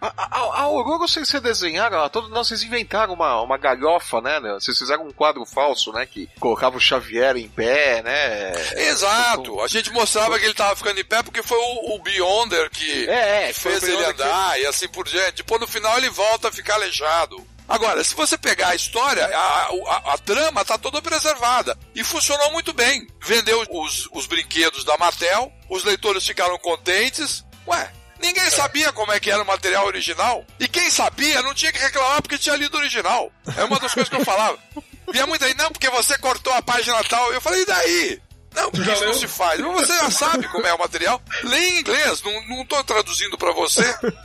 A, 0.00 0.06
a, 0.16 0.38
a 0.38 0.60
Aurora, 0.62 0.98
vocês 0.98 1.28
vocês 1.28 1.42
desenharam, 1.42 1.96
ela 1.98 2.08
toda, 2.08 2.28
não, 2.28 2.44
vocês 2.44 2.62
inventaram 2.62 3.12
uma, 3.14 3.40
uma 3.42 3.58
galhofa, 3.58 4.20
né, 4.20 4.38
né? 4.38 4.52
Vocês 4.54 4.78
fizeram 4.78 5.06
um 5.06 5.12
quadro 5.12 5.44
falso, 5.44 5.92
né? 5.92 6.06
Que 6.06 6.28
colocava 6.38 6.76
o 6.76 6.80
Xavier 6.80 7.36
em 7.36 7.48
pé, 7.48 8.00
né? 8.02 8.52
Exato. 8.88 9.60
A 9.60 9.66
gente 9.68 9.90
mostrava 9.92 10.38
que 10.38 10.44
ele 10.44 10.54
tava 10.54 10.76
ficando 10.76 11.00
em 11.00 11.04
pé 11.04 11.22
porque 11.22 11.42
foi 11.42 11.58
o, 11.58 11.94
o 11.96 11.98
Beyonder 12.00 12.70
que, 12.70 13.08
É, 13.08 13.44
é, 13.48 13.52
que 13.52 13.60
fez 13.60 13.82
ele 13.82 13.96
Beyonder 13.96 14.14
que- 14.14 14.22
andar 14.22 14.60
e 14.60 14.66
assim 14.66 14.88
por 14.88 15.06
diante. 15.08 15.36
Depois 15.38 15.60
no 15.60 15.66
final 15.66 15.96
ele 15.98 16.10
volta 16.10 16.48
a 16.48 16.52
ficar 16.52 16.74
aleijado. 16.74 17.44
Agora, 17.68 18.02
se 18.02 18.14
você 18.14 18.38
pegar 18.38 18.68
a 18.68 18.74
história, 18.74 19.26
a, 19.26 19.68
a, 19.68 20.14
a 20.14 20.18
trama 20.18 20.64
tá 20.64 20.78
toda 20.78 21.02
preservada. 21.02 21.76
E 21.94 22.02
funcionou 22.02 22.50
muito 22.52 22.72
bem. 22.72 23.06
Vendeu 23.20 23.62
os, 23.70 24.08
os 24.12 24.26
brinquedos 24.26 24.84
da 24.84 24.96
Mattel, 24.96 25.52
os 25.68 25.84
leitores 25.84 26.24
ficaram 26.26 26.56
contentes. 26.58 27.44
Ué, 27.66 27.92
ninguém 28.20 28.50
sabia 28.50 28.92
como 28.92 29.12
é 29.12 29.20
que 29.20 29.30
era 29.30 29.42
o 29.42 29.46
material 29.46 29.86
original. 29.86 30.44
E 30.58 30.68
quem 30.68 30.90
sabia 30.90 31.42
não 31.42 31.54
tinha 31.54 31.72
que 31.72 31.78
reclamar 31.78 32.22
porque 32.22 32.38
tinha 32.38 32.56
lido 32.56 32.74
o 32.74 32.78
original. 32.80 33.32
É 33.56 33.64
uma 33.64 33.78
das 33.78 33.94
coisas 33.94 34.08
que 34.08 34.16
eu 34.16 34.24
falava. 34.24 34.58
Vinha 35.12 35.26
muito 35.26 35.44
aí, 35.44 35.54
não, 35.54 35.70
porque 35.70 35.88
você 35.90 36.18
cortou 36.18 36.52
a 36.52 36.62
página 36.62 37.02
tal. 37.04 37.32
Eu 37.32 37.40
falei, 37.40 37.62
e 37.62 37.66
daí? 37.66 38.22
Não, 38.60 38.70
porque 38.70 38.90
isso 38.90 39.04
não 39.04 39.14
se 39.14 39.26
faz. 39.28 39.60
Mas 39.60 39.86
você 39.86 39.98
já 39.98 40.10
sabe 40.10 40.48
como 40.48 40.66
é 40.66 40.72
o 40.74 40.78
material. 40.78 41.20
Lê 41.44 41.58
em 41.58 41.80
inglês, 41.80 42.22
não, 42.22 42.56
não 42.56 42.64
tô 42.64 42.82
traduzindo 42.84 43.36
pra 43.38 43.52
você. 43.52 43.82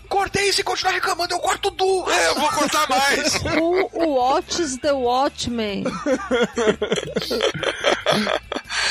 Cortei, 0.10 0.52
se 0.54 0.64
continuar 0.64 0.92
reclamando, 0.94 1.34
eu 1.34 1.40
corto 1.40 1.70
duas. 1.72 2.16
É, 2.16 2.30
eu 2.30 2.36
vou 2.36 2.50
cortar 2.50 2.88
mais. 2.90 3.36
O, 3.62 4.10
Watch 4.16 4.78
the 4.80 4.92
Watchmen. 4.92 5.84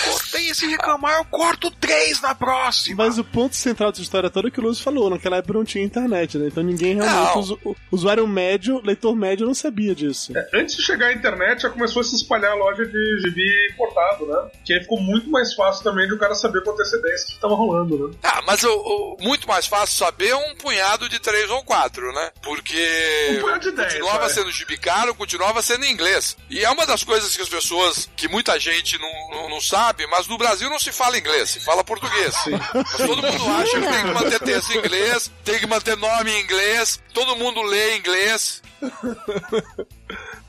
Cortei 0.04 0.48
esse 0.50 0.66
reclamar, 0.66 1.18
eu 1.18 1.24
corto 1.24 1.70
três 1.70 2.20
na 2.20 2.34
próxima. 2.34 3.04
Mas 3.04 3.18
o 3.18 3.24
ponto 3.24 3.54
central 3.56 3.90
dessa 3.90 4.02
história 4.02 4.30
toda 4.30 4.48
é 4.48 4.50
que 4.50 4.60
o 4.60 4.62
Lúcio 4.62 4.82
falou, 4.82 5.10
naquela 5.10 5.36
época 5.38 5.54
não 5.54 5.64
tinha 5.64 5.84
internet, 5.84 6.38
né? 6.38 6.46
Então 6.48 6.62
ninguém 6.62 6.94
realmente, 6.96 7.38
usu- 7.38 7.58
o 7.64 7.76
usuário 7.90 8.26
médio, 8.26 8.80
leitor 8.84 9.14
médio 9.16 9.46
não 9.46 9.54
sabia 9.54 9.94
disso. 9.94 10.32
É, 10.36 10.48
Antes 10.54 10.76
de 10.76 10.82
chegar 10.82 11.08
à 11.08 11.12
internet, 11.12 11.62
já 11.62 11.70
começou 11.70 12.00
a 12.00 12.04
se 12.04 12.14
espalhar 12.14 12.52
a 12.52 12.54
loja 12.54 12.84
de 12.86 13.20
gibi 13.20 13.68
importado, 13.72 14.26
né? 14.26 14.50
Que 14.64 14.72
aí 14.74 14.80
ficou 14.80 15.00
muito 15.00 15.30
mais 15.32 15.52
fácil 15.54 15.82
também 15.82 16.06
de 16.06 16.14
o 16.14 16.18
cara 16.18 16.34
saber 16.34 16.62
com 16.62 16.70
antecedência 16.70 17.26
o 17.30 17.34
que 17.34 17.40
tava 17.40 17.54
rolando, 17.54 18.08
né? 18.08 18.14
Ah, 18.22 18.40
mas 18.46 18.62
o, 18.62 18.68
o- 18.72 19.16
muito 19.20 19.48
mais 19.48 19.66
fácil 19.66 19.96
saber 19.98 20.34
um 20.34 20.54
punhado 20.54 21.08
de 21.08 21.18
três 21.18 21.50
ou 21.50 21.64
quatro, 21.64 22.12
né? 22.12 22.30
Porque 22.42 23.36
Um 23.38 23.40
punhado 23.40 23.60
de 23.60 23.70
dez, 23.72 23.88
continuava 23.94 24.18
vai. 24.20 24.30
sendo 24.30 24.52
gibi 24.52 24.76
caro, 24.78 25.14
continuava 25.14 25.62
sendo 25.62 25.84
em 25.84 25.90
inglês. 25.92 26.36
E 26.48 26.64
é 26.64 26.70
uma 26.70 26.86
das 26.86 27.02
coisas 27.02 27.34
que 27.34 27.42
as 27.42 27.48
pessoas, 27.48 28.08
que 28.16 28.28
muita 28.28 28.58
gente 28.60 28.98
não, 28.98 29.30
não, 29.30 29.48
não 29.50 29.60
sabe, 29.60 30.06
mas 30.06 30.28
no 30.28 30.38
Brasil 30.38 30.68
não 30.70 30.78
se 30.78 30.92
fala 30.92 31.18
inglês, 31.18 31.50
se 31.50 31.60
fala 31.60 31.82
português. 31.82 32.34
Mas 32.74 32.96
todo 32.96 33.22
mundo 33.22 33.48
acha 33.60 33.80
que 33.80 33.86
tem 33.88 34.04
que 34.04 34.10
manter 34.12 34.40
texto 34.40 34.70
em 34.72 34.78
inglês, 34.78 35.30
tem 35.44 35.58
que 35.58 35.66
manter 35.66 35.96
nome 35.96 36.30
em 36.30 36.40
inglês, 36.42 37.00
todo 37.14 37.36
mundo 37.36 37.62
lê 37.62 37.94
em 37.94 37.98
inglês. 37.98 38.62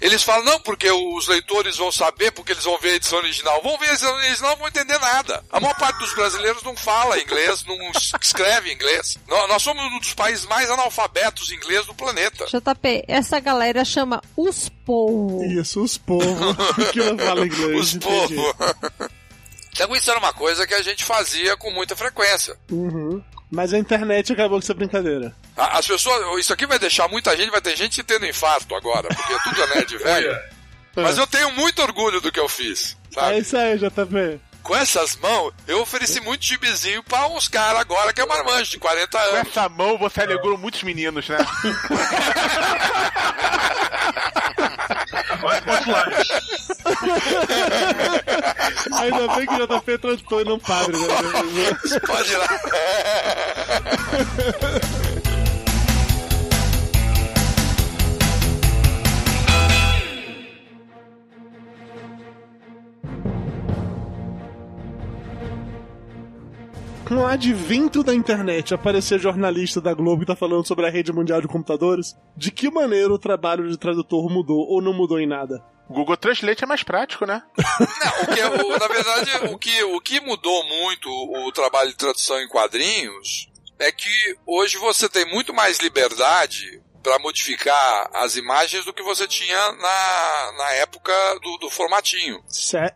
Eles 0.04 0.22
falam, 0.22 0.44
não, 0.44 0.60
porque 0.60 0.92
os 0.92 1.28
leitores 1.30 1.78
vão 1.78 1.92
saber, 1.92 2.32
porque 2.32 2.52
eles 2.52 2.64
vão 2.66 2.78
ver 2.78 2.90
a 2.92 2.96
edição 2.96 3.18
original. 3.20 3.62
Vão 3.64 3.78
ver 3.78 3.88
a 3.90 3.94
edição 3.94 4.14
original, 4.14 4.52
não 4.52 4.58
vão 4.58 4.68
entender 4.68 5.00
nada. 5.00 5.44
A 5.50 5.60
maior 5.62 5.76
parte 5.78 5.98
dos 6.00 6.14
brasileiros 6.14 6.62
não 6.62 6.76
fala 6.76 7.20
inglês, 7.22 7.64
não 7.66 7.76
es- 7.92 8.12
escreve 8.22 8.74
inglês. 8.74 9.18
Nó- 9.28 9.48
Nós 9.48 9.62
somos 9.64 9.82
um 9.82 10.00
dos 10.00 10.14
países 10.14 10.46
mais 10.46 10.70
analfabetos 10.70 11.50
em 11.52 11.56
inglês 11.56 11.86
do 11.86 11.94
planeta. 11.96 12.46
JP, 12.48 13.06
essa 13.08 13.40
galera 13.40 13.86
chama 13.86 14.22
os 14.36 14.68
povos. 14.86 15.42
Isso, 15.52 15.82
os 15.82 15.98
povos 15.98 16.28
que 16.92 17.00
não 17.00 17.18
falam 17.18 17.46
inglês. 17.46 17.80
Os 17.80 17.98
povos. 17.98 18.54
Então 19.76 19.96
isso 19.96 20.08
era 20.12 20.20
uma 20.20 20.32
coisa 20.32 20.68
que 20.68 20.74
a 20.76 20.84
gente 20.84 21.04
fazia 21.04 21.58
com 21.58 21.72
muita 21.72 21.96
frequência. 21.96 22.56
Uhum. 22.70 23.24
Mas 23.54 23.72
a 23.74 23.78
internet 23.78 24.34
acabou 24.34 24.58
com 24.60 24.64
essa 24.64 24.74
brincadeira. 24.74 25.32
A- 25.56 25.78
As 25.78 25.86
pessoas, 25.88 26.40
isso 26.40 26.52
aqui 26.52 26.66
vai 26.66 26.80
deixar 26.80 27.08
muita 27.08 27.38
gente, 27.38 27.52
vai 27.52 27.62
ter 27.62 27.76
gente 27.78 28.02
tendo 28.04 28.26
infarto 28.26 28.74
agora, 28.76 29.08
porque 29.10 29.34
tudo 29.44 29.62
é 29.62 29.68
nerd 29.76 29.98
velho. 30.02 30.40
Mas 30.96 31.18
eu 31.18 31.28
tenho 31.28 31.52
muito 31.54 31.82
orgulho 31.82 32.20
do 32.20 32.32
que 32.32 32.40
eu 32.40 32.50
fiz, 32.50 32.98
sabe? 33.12 33.36
É 33.36 33.40
isso 33.40 33.56
aí, 33.58 33.78
JP. 33.78 34.40
Com 34.64 34.76
essas 34.76 35.16
mãos, 35.18 35.54
eu 35.68 35.82
ofereci 35.82 36.20
muito 36.22 36.46
gibizinho 36.46 37.04
pra 37.04 37.28
uns 37.28 37.48
caras 37.50 37.82
agora 37.82 38.14
que 38.14 38.22
é 38.22 38.26
marmanjo 38.26 38.72
de 38.72 38.80
40 38.80 39.18
Com 39.20 39.24
anos. 39.36 39.48
essa 39.50 39.68
mão 39.70 39.98
você 39.98 40.22
alegrou 40.22 40.58
muitos 40.58 40.82
meninos, 40.84 41.28
né? 41.28 41.38
Ainda 49.00 49.28
bem 49.36 49.46
que 49.48 49.54
o 49.54 49.68
JP 49.68 49.92
é 49.92 49.98
tradutor 49.98 50.42
e 50.42 50.46
não 50.46 50.60
padre, 50.60 50.98
né? 50.98 51.08
Pode 52.06 52.32
ir 52.32 52.38
lá. 52.38 52.48
Com 67.14 67.20
o 67.20 67.26
advento 67.28 68.04
da 68.04 68.12
internet, 68.16 68.74
aparecer 68.74 69.20
jornalista 69.20 69.80
da 69.80 69.94
Globo 69.94 70.22
que 70.22 70.26
tá 70.26 70.36
falando 70.36 70.66
sobre 70.68 70.88
a 70.88 70.90
rede 70.90 71.14
mundial 71.14 71.40
de 71.40 71.48
computadores, 71.48 72.16
de 72.36 72.50
que 72.50 72.72
maneira 72.72 73.14
o 73.14 73.20
trabalho 73.20 73.70
de 73.70 73.78
tradutor 73.78 74.32
mudou 74.32 74.58
ou 74.68 74.82
não 74.82 74.94
mudou 74.94 75.20
em 75.20 75.28
nada? 75.28 75.64
Google 75.88 76.18
Translate 76.18 76.64
é 76.64 76.68
mais 76.68 76.82
prático, 76.82 77.28
né? 77.28 77.44
Não, 77.80 78.24
o 78.24 78.34
que, 78.34 78.40
é 78.40 78.48
o- 78.50 78.80
na 78.80 78.88
verdade, 78.88 79.32
o 79.54 79.58
que, 79.60 79.84
o 79.84 80.02
que 80.02 80.20
mudou 80.22 80.64
muito 80.66 81.08
o 81.08 81.52
trabalho 81.52 81.92
de 81.92 81.98
tradução 81.98 82.42
em 82.42 82.48
quadrinhos 82.48 83.48
é 83.78 83.92
que 83.92 84.10
hoje 84.48 84.78
você 84.80 85.08
tem 85.08 85.24
muito 85.32 85.54
mais 85.54 85.78
liberdade 85.78 86.82
para 87.04 87.20
modificar 87.20 88.10
as 88.14 88.38
imagens 88.38 88.86
do 88.86 88.94
que 88.94 89.04
você 89.04 89.28
tinha 89.28 89.72
na, 89.74 90.52
na 90.58 90.72
época 90.76 91.12
do, 91.44 91.58
do 91.58 91.70
formatinho. 91.70 92.42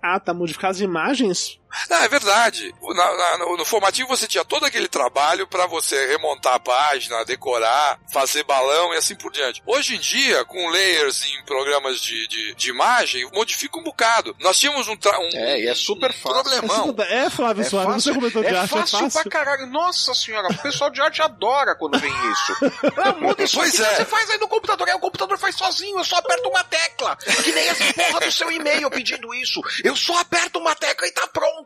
Ah, 0.02 0.20
tá, 0.20 0.34
modificar 0.34 0.72
as 0.72 0.80
imagens? 0.80 1.60
Não, 1.90 1.98
é 1.98 2.08
verdade. 2.08 2.74
Na- 2.96 3.18
na- 3.18 3.38
no, 3.40 3.58
no 3.58 3.66
formatinho 3.66 4.08
você 4.08 4.26
tinha 4.28 4.44
todo 4.46 4.66
aquele 4.66 4.88
trabalho 4.88 5.46
para 5.48 5.66
você 5.68 6.08
remontar 6.08 6.56
a 6.56 6.60
página, 6.60 7.24
decorar, 7.26 8.00
fazer 8.12 8.44
balão 8.44 8.94
e 8.94 8.98
assim 8.98 9.16
por 9.16 9.32
diante. 9.32 9.62
Hoje 9.66 9.96
em 9.96 10.00
dia, 10.00 10.44
com 10.46 10.70
layers 10.70 11.24
em 11.26 11.44
programas 11.46 12.00
de, 12.02 12.28
de, 12.28 12.56
de 12.56 12.70
imagem, 12.70 13.30
modifica 13.34 13.78
um 13.78 13.84
bocado. 13.84 14.36
Nós 14.40 14.58
tínhamos 14.58 14.88
um, 14.88 14.94
um 14.94 15.30
É, 15.34 15.60
e 15.62 15.68
é 15.68 15.76
super 15.76 16.12
fácil. 16.14 16.42
problemão. 16.44 16.96
É, 17.08 17.30
Flávio 17.30 17.62
É 17.62 17.70
Soares, 17.70 17.88
você 18.04 18.10
fácil, 18.10 18.14
comentou 18.16 18.42
de 18.44 18.48
é 18.50 18.58
arte, 18.58 18.64
é 18.74 18.78
fácil 18.80 19.00
fácil. 19.00 19.22
pra 19.22 19.32
caralho. 19.32 19.68
Nossa 19.68 20.14
senhora, 20.14 20.48
o 20.48 20.58
pessoal 20.62 20.90
de 20.90 21.02
arte 21.02 21.22
adora 21.22 21.76
quando 21.76 22.00
vem 22.00 22.12
isso. 22.32 22.54
Ah, 22.98 23.14
muda 23.14 23.44
isso 23.44 23.58
Pois 23.58 23.80
aqui, 23.80 23.92
é. 23.94 23.96
você 23.98 24.06
faz 24.06 24.30
aí 24.30 24.38
no 24.38 24.48
computador, 24.48 24.88
aí 24.88 24.96
o 24.96 25.00
computador 25.00 25.38
faz 25.38 25.56
sozinho, 25.56 25.98
eu 26.00 26.04
só 26.04 26.16
aperto 26.18 26.50
uma 26.50 26.64
tecla. 26.64 27.16
Que 27.44 27.52
nem 27.52 27.68
essa 27.68 27.94
porra 27.94 28.20
do 28.22 28.32
seu 28.32 28.52
e-mail 28.52 28.90
pedindo 28.90 29.34
isso. 29.36 29.62
Eu 29.84 29.96
só 29.96 30.18
aperto 30.20 30.60
uma 30.60 30.74
tecla 30.76 31.08
e 31.08 31.12
tá 31.12 31.28
pronto. 31.28 31.57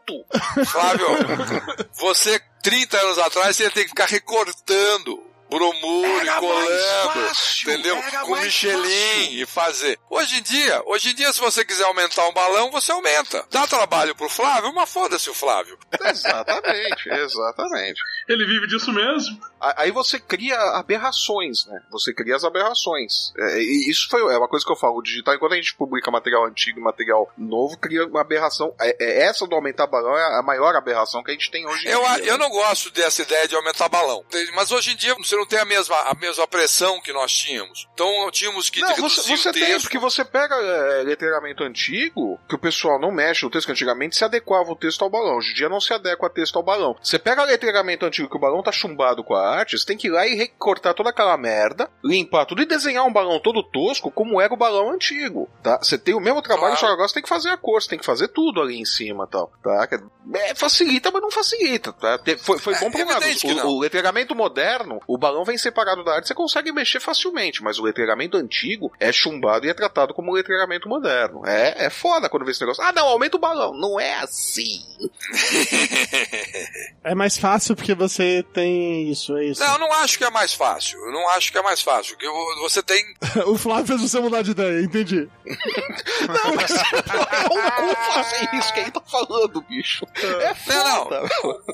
Flávio, 0.65 1.07
você, 1.99 2.39
30 2.63 2.97
anos 2.97 3.17
atrás, 3.19 3.55
você 3.55 3.63
ia 3.63 3.71
ter 3.71 3.83
que 3.83 3.89
ficar 3.89 4.05
recortando 4.05 5.31
bromuro 5.51 6.25
e 6.25 6.39
colando, 6.39 7.11
fácil, 7.13 7.73
entendeu? 7.73 8.01
Com 8.25 8.35
Michelin 8.37 8.79
fácil. 8.79 9.41
e 9.41 9.45
fazer. 9.45 9.99
Hoje 10.09 10.37
em 10.37 10.41
dia, 10.41 10.81
hoje 10.85 11.09
em 11.09 11.15
dia, 11.15 11.33
se 11.33 11.41
você 11.41 11.65
quiser 11.65 11.83
aumentar 11.83 12.25
um 12.29 12.33
balão, 12.33 12.71
você 12.71 12.91
aumenta. 12.93 13.45
Dá 13.51 13.67
trabalho 13.67 14.15
pro 14.15 14.29
Flávio, 14.29 14.73
mas 14.73 14.89
foda-se 14.89 15.29
o 15.29 15.33
Flávio. 15.33 15.77
Exatamente, 16.05 17.09
exatamente. 17.11 18.01
Ele 18.31 18.45
vive 18.45 18.67
disso 18.67 18.91
mesmo. 18.91 19.39
Aí 19.59 19.91
você 19.91 20.19
cria 20.19 20.57
aberrações, 20.95 21.65
né? 21.67 21.81
Você 21.91 22.13
cria 22.13 22.35
as 22.35 22.43
aberrações. 22.43 23.31
É, 23.37 23.59
e 23.59 23.89
isso 23.89 24.07
foi 24.09 24.21
é 24.21 24.37
uma 24.37 24.47
coisa 24.47 24.65
que 24.65 24.71
eu 24.71 24.75
falo. 24.75 24.97
O 24.97 25.01
digital, 25.03 25.35
enquanto 25.35 25.53
a 25.53 25.55
gente 25.55 25.75
publica 25.75 26.09
material 26.11 26.45
antigo 26.45 26.79
e 26.79 26.83
material 26.83 27.31
novo, 27.37 27.77
cria 27.77 28.05
uma 28.05 28.21
aberração. 28.21 28.73
É, 28.79 28.95
é 29.03 29.23
essa 29.23 29.45
do 29.47 29.55
aumentar 29.55 29.87
balão 29.87 30.17
é 30.17 30.39
a 30.39 30.41
maior 30.41 30.75
aberração 30.75 31.23
que 31.23 31.31
a 31.31 31.33
gente 31.33 31.51
tem 31.51 31.67
hoje 31.67 31.87
em 31.87 31.91
Eu, 31.91 32.01
dia. 32.01 32.25
eu 32.25 32.37
não 32.37 32.49
gosto 32.49 32.89
dessa 32.91 33.21
ideia 33.21 33.47
de 33.47 33.55
aumentar 33.55 33.87
balão. 33.89 34.23
Mas 34.55 34.71
hoje 34.71 34.91
em 34.91 34.95
dia 34.95 35.13
você 35.15 35.35
não 35.35 35.45
tem 35.45 35.59
a 35.59 35.65
mesma, 35.65 35.95
a 36.09 36.15
mesma 36.15 36.47
pressão 36.47 36.99
que 37.01 37.13
nós 37.13 37.31
tínhamos. 37.31 37.87
Então 37.93 38.29
tínhamos 38.31 38.69
que 38.69 38.81
Não, 38.81 38.95
você, 38.95 39.21
você 39.37 39.49
o 39.49 39.53
tem, 39.53 39.65
texto. 39.65 39.81
porque 39.83 39.99
você 39.99 40.23
pega 40.25 40.55
é, 40.55 41.03
letreiramento 41.03 41.63
antigo, 41.63 42.39
que 42.47 42.55
o 42.55 42.59
pessoal 42.59 42.99
não 42.99 43.11
mexe 43.11 43.43
no 43.43 43.51
texto, 43.51 43.65
que 43.67 43.71
antigamente 43.71 44.15
se 44.15 44.23
adequava 44.23 44.71
o 44.71 44.75
texto 44.75 45.03
ao 45.03 45.09
balão. 45.09 45.37
Hoje 45.37 45.51
em 45.51 45.55
dia 45.55 45.69
não 45.69 45.79
se 45.81 45.93
adequa 45.93 46.29
texto 46.29 46.55
ao 46.55 46.63
balão. 46.63 46.95
Você 47.01 47.19
pega 47.19 47.43
letreiramento 47.43 48.05
antigo 48.05 48.20
que 48.29 48.37
o 48.37 48.39
balão 48.39 48.63
tá 48.63 48.71
chumbado 48.71 49.23
com 49.23 49.33
a 49.35 49.47
arte, 49.47 49.77
você 49.77 49.85
tem 49.85 49.97
que 49.97 50.07
ir 50.07 50.11
lá 50.11 50.25
e 50.27 50.35
recortar 50.35 50.93
toda 50.93 51.09
aquela 51.09 51.37
merda, 51.37 51.89
limpar 52.03 52.45
tudo 52.45 52.61
e 52.61 52.65
desenhar 52.65 53.05
um 53.05 53.13
balão 53.13 53.39
todo 53.39 53.63
tosco 53.63 54.11
como 54.11 54.39
era 54.41 54.53
o 54.53 54.57
balão 54.57 54.91
antigo, 54.91 55.49
tá? 55.63 55.79
Você 55.81 55.97
tem 55.97 56.13
o 56.13 56.19
mesmo 56.19 56.41
trabalho, 56.41 56.67
Claro. 56.67 56.79
só 56.79 56.87
que 56.87 56.93
agora 56.93 57.07
você 57.07 57.13
tem 57.15 57.23
que 57.23 57.29
fazer 57.29 57.49
a 57.49 57.57
cor, 57.57 57.81
você 57.81 57.89
tem 57.89 57.99
que 57.99 58.05
fazer 58.05 58.27
tudo 58.29 58.61
ali 58.61 58.79
em 58.79 58.85
cima 58.85 59.25
e 59.27 59.31
tal, 59.31 59.51
tá? 59.63 59.87
É, 60.33 60.55
facilita, 60.55 61.11
mas 61.11 61.21
não 61.21 61.31
facilita, 61.31 61.91
tá? 61.93 62.19
Foi, 62.39 62.57
foi 62.59 62.75
bom 62.79 62.91
por 62.91 63.01
um 63.01 63.07
lado. 63.07 63.25
O, 63.65 63.77
o 63.77 63.79
letreiramento 63.79 64.35
moderno, 64.35 64.99
o 65.07 65.17
balão 65.17 65.43
vem 65.43 65.57
separado 65.57 66.03
da 66.03 66.15
arte, 66.15 66.27
você 66.27 66.33
consegue 66.33 66.71
mexer 66.71 66.99
facilmente, 66.99 67.63
mas 67.63 67.79
o 67.79 67.83
letreiramento 67.83 68.37
antigo 68.37 68.91
é 68.99 69.11
chumbado 69.11 69.65
e 69.65 69.69
é 69.69 69.73
tratado 69.73 70.13
como 70.13 70.31
letreiramento 70.33 70.87
moderno. 70.87 71.41
É, 71.45 71.85
é 71.85 71.89
foda 71.89 72.29
quando 72.29 72.45
vê 72.45 72.51
esse 72.51 72.61
negócio. 72.61 72.83
Ah, 72.83 72.91
não, 72.93 73.07
aumenta 73.07 73.37
o 73.37 73.39
balão. 73.39 73.73
Não 73.73 73.99
é 73.99 74.15
assim. 74.15 74.81
É 77.03 77.15
mais 77.15 77.37
fácil 77.37 77.75
porque 77.75 77.95
você 77.95 78.10
tem 78.53 79.09
isso, 79.09 79.35
é 79.37 79.45
isso. 79.45 79.61
Não, 79.61 79.73
eu 79.73 79.79
não 79.79 79.93
acho 79.93 80.17
que 80.17 80.23
é 80.23 80.29
mais 80.29 80.53
fácil. 80.53 80.99
Eu 81.05 81.11
não 81.11 81.29
acho 81.29 81.51
que 81.51 81.57
é 81.57 81.61
mais 81.61 81.81
fácil. 81.81 82.17
Que 82.17 82.27
você 82.59 82.81
tem. 82.83 83.03
o 83.47 83.57
Flávio 83.57 83.87
fez 83.97 84.01
você 84.01 84.19
mudar 84.19 84.41
de 84.41 84.51
ideia, 84.51 84.81
entendi. 84.81 85.29
Não, 86.27 86.55
mas 86.55 86.71
cu 86.71 87.95
fazer 88.13 88.49
isso 88.55 88.73
que 88.73 88.79
ele 88.79 88.91
tá 88.91 89.01
falando, 89.01 89.61
bicho. 89.61 90.05
É 90.15 90.53
Não, 90.73 91.03
foda. 91.05 91.23